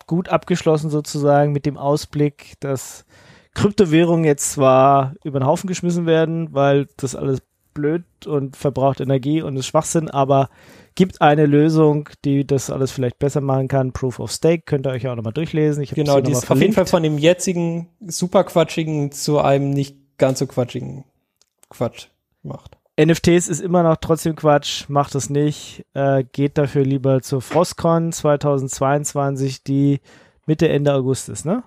gut 0.07 0.30
abgeschlossen 0.30 0.90
sozusagen 0.90 1.52
mit 1.52 1.65
dem 1.65 1.78
Ausblick, 1.78 2.56
dass 2.60 3.06
Kryptowährungen 3.53 4.26
jetzt 4.26 4.52
zwar 4.52 5.14
über 5.23 5.40
den 5.40 5.45
Haufen 5.45 5.68
geschmissen 5.68 6.06
werden, 6.06 6.53
weil 6.53 6.88
das 6.98 7.15
alles 7.15 7.44
blöd 7.73 8.03
und 8.26 8.56
verbraucht 8.56 8.99
Energie 8.99 9.41
und 9.41 9.57
ist 9.57 9.68
Schwachsinn, 9.68 10.10
aber 10.10 10.49
gibt 10.95 11.22
eine 11.22 11.45
Lösung, 11.45 12.10
die 12.26 12.45
das 12.45 12.69
alles 12.69 12.91
vielleicht 12.91 13.19
besser 13.19 13.41
machen 13.41 13.68
kann. 13.68 13.93
Proof 13.93 14.19
of 14.19 14.31
Stake 14.31 14.64
könnt 14.65 14.85
ihr 14.85 14.91
euch 14.91 15.07
auch 15.07 15.15
nochmal 15.15 15.34
durchlesen. 15.34 15.84
Ich 15.84 15.91
habe 15.91 16.02
Genau, 16.02 16.22
die 16.22 16.31
ist 16.31 16.49
auf 16.52 16.60
jeden 16.60 16.73
Fall 16.73 16.85
von 16.85 17.03
dem 17.03 17.18
jetzigen 17.18 17.88
super 18.06 18.43
quatschigen 18.43 19.11
zu 19.11 19.39
einem 19.39 19.72
nicht 19.72 19.98
ganz 20.18 20.39
so 20.39 20.48
quatschigen 20.48 21.06
Quatsch 21.69 22.07
macht. 22.43 22.77
NFTs 22.99 23.48
ist 23.48 23.61
immer 23.61 23.84
noch 23.84 23.98
trotzdem 23.98 24.35
Quatsch, 24.35 24.89
macht 24.89 25.15
es 25.15 25.30
nicht. 25.30 25.85
Äh, 25.93 26.23
geht 26.31 26.57
dafür 26.57 26.84
lieber 26.84 27.22
zur 27.22 27.41
Frostcon 27.41 28.11
2022, 28.11 29.64
die 29.64 30.02
Mitte, 30.45 30.69
Ende 30.69 30.93
August 30.93 31.30
ist, 31.30 31.45
ne? 31.45 31.64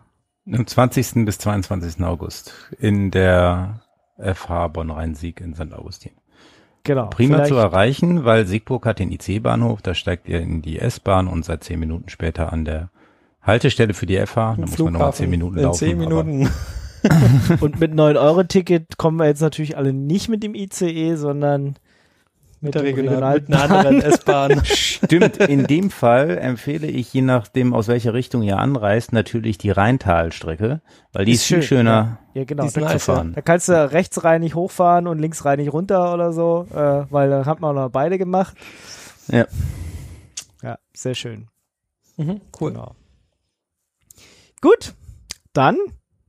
Am 0.47 0.66
20. 0.66 1.24
bis 1.24 1.39
22. 1.39 2.05
August 2.05 2.52
in 2.78 3.10
der 3.10 3.81
FH 4.19 4.69
Bonn-Rhein-Sieg 4.69 5.41
in 5.41 5.55
St. 5.55 5.73
Augustin. 5.73 6.12
Genau. 6.85 7.07
Prima 7.07 7.45
zu 7.45 7.55
erreichen, 7.55 8.24
weil 8.24 8.47
Siegburg 8.47 8.85
hat 8.85 8.99
den 8.99 9.11
IC-Bahnhof, 9.11 9.81
da 9.81 9.95
steigt 9.95 10.28
ihr 10.28 10.41
in 10.41 10.61
die 10.61 10.78
S-Bahn 10.78 11.28
und 11.28 11.45
seid 11.45 11.65
zehn 11.65 11.81
Minuten 11.81 12.11
später 12.11 12.53
an 12.53 12.66
der 12.66 12.91
Haltestelle 13.43 13.95
für 13.95 14.07
die 14.07 14.19
FH. 14.19 14.57
Da 14.57 14.66
muss 14.66 14.78
man 14.78 14.93
nochmal 14.93 15.15
zehn 15.15 15.31
Minuten 15.31 15.57
in 15.57 15.62
laufen. 15.65 15.78
zehn 15.78 15.99
Minuten. 15.99 16.51
Und 17.61 17.81
mit 17.81 17.93
9-Euro-Ticket 17.93 18.97
kommen 18.97 19.19
wir 19.19 19.27
jetzt 19.27 19.43
natürlich 19.43 19.77
alle 19.77 19.93
nicht 19.93 20.31
mit 20.31 20.43
dem 20.43 20.55
ICE, 20.55 21.16
sondern 21.16 21.77
mit, 22.65 22.74
der 22.74 22.82
Regional- 22.82 23.35
mit 23.41 23.49
Regionalbahn. 23.49 23.70
einer 23.70 23.78
anderen 23.89 24.03
S-Bahn. 24.12 24.65
Stimmt, 24.65 25.36
in 25.39 25.66
dem 25.66 25.91
Fall 25.91 26.36
empfehle 26.39 26.86
ich, 26.86 27.12
je 27.12 27.23
nachdem, 27.23 27.73
aus 27.74 27.89
welcher 27.89 28.15
Richtung 28.15 28.43
ihr 28.43 28.59
anreist, 28.59 29.12
natürlich 29.12 29.59
die 29.59 29.70
Rheintalstrecke, 29.70 30.81
weil 31.12 31.24
die 31.24 31.32
ist, 31.32 31.43
Ist 31.43 31.47
viel 31.47 31.62
schön, 31.62 31.78
schöner 31.78 32.19
Ja, 32.35 32.45
genau. 32.45 32.62
Die 32.62 32.66
ist 32.69 32.77
Da, 32.77 32.81
nice, 32.81 32.93
zu 32.93 32.99
fahren. 33.12 33.32
da 33.35 33.41
kannst 33.43 33.69
du 33.69 33.93
rechtsreinig 33.93 34.55
hochfahren 34.55 35.07
und 35.07 35.19
linksreinig 35.19 35.73
runter 35.73 36.12
oder 36.15 36.32
so, 36.32 36.66
äh, 36.74 37.05
weil 37.11 37.31
dann 37.31 37.47
hat 37.47 37.61
man 37.61 37.74
noch 37.77 37.91
beide 37.91 38.19
gemacht. 38.19 38.57
Ja. 39.28 39.47
Ja, 40.62 40.78
sehr 40.95 41.15
schön. 41.15 41.49
Mhm, 42.16 42.41
cool. 42.61 42.73
Genau. 42.73 42.95
Gut, 44.61 44.95
dann 45.53 45.77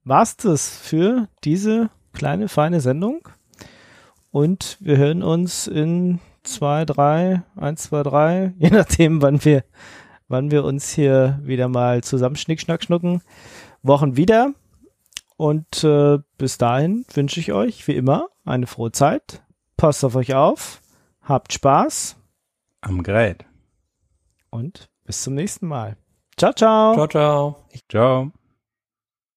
war's 0.03 0.35
das 0.37 0.77
für 0.77 1.27
diese 1.43 1.89
kleine, 2.13 2.47
feine 2.49 2.81
Sendung. 2.81 3.27
Und 4.35 4.75
wir 4.81 4.97
hören 4.97 5.23
uns 5.23 5.65
in 5.65 6.19
zwei, 6.43 6.83
drei, 6.83 7.43
eins, 7.55 7.83
zwei, 7.83 8.03
drei, 8.03 8.53
je 8.59 8.69
nachdem, 8.69 9.21
wann 9.21 9.45
wir, 9.45 9.63
wann 10.27 10.51
wir 10.51 10.65
uns 10.65 10.91
hier 10.91 11.39
wieder 11.41 11.69
mal 11.69 12.03
zusammen 12.03 12.35
schnick, 12.35 12.59
schnack, 12.59 12.83
schnucken, 12.83 13.21
Wochen 13.81 14.17
wieder. 14.17 14.51
Und 15.37 15.85
äh, 15.85 16.17
bis 16.37 16.57
dahin 16.57 17.05
wünsche 17.13 17.39
ich 17.39 17.53
euch, 17.53 17.87
wie 17.87 17.95
immer, 17.95 18.27
eine 18.43 18.67
frohe 18.67 18.91
Zeit. 18.91 19.41
Passt 19.77 20.03
auf 20.03 20.17
euch 20.17 20.33
auf, 20.33 20.81
habt 21.21 21.53
Spaß 21.53 22.17
Am 22.81 23.03
Gerät. 23.03 23.45
und 24.49 24.89
bis 25.05 25.23
zum 25.23 25.35
nächsten 25.35 25.65
Mal. 25.65 25.95
Ciao, 26.35 26.51
ciao. 26.51 26.93
Ciao, 26.93 27.07
ciao. 27.07 27.55
Ciao. 27.89 28.31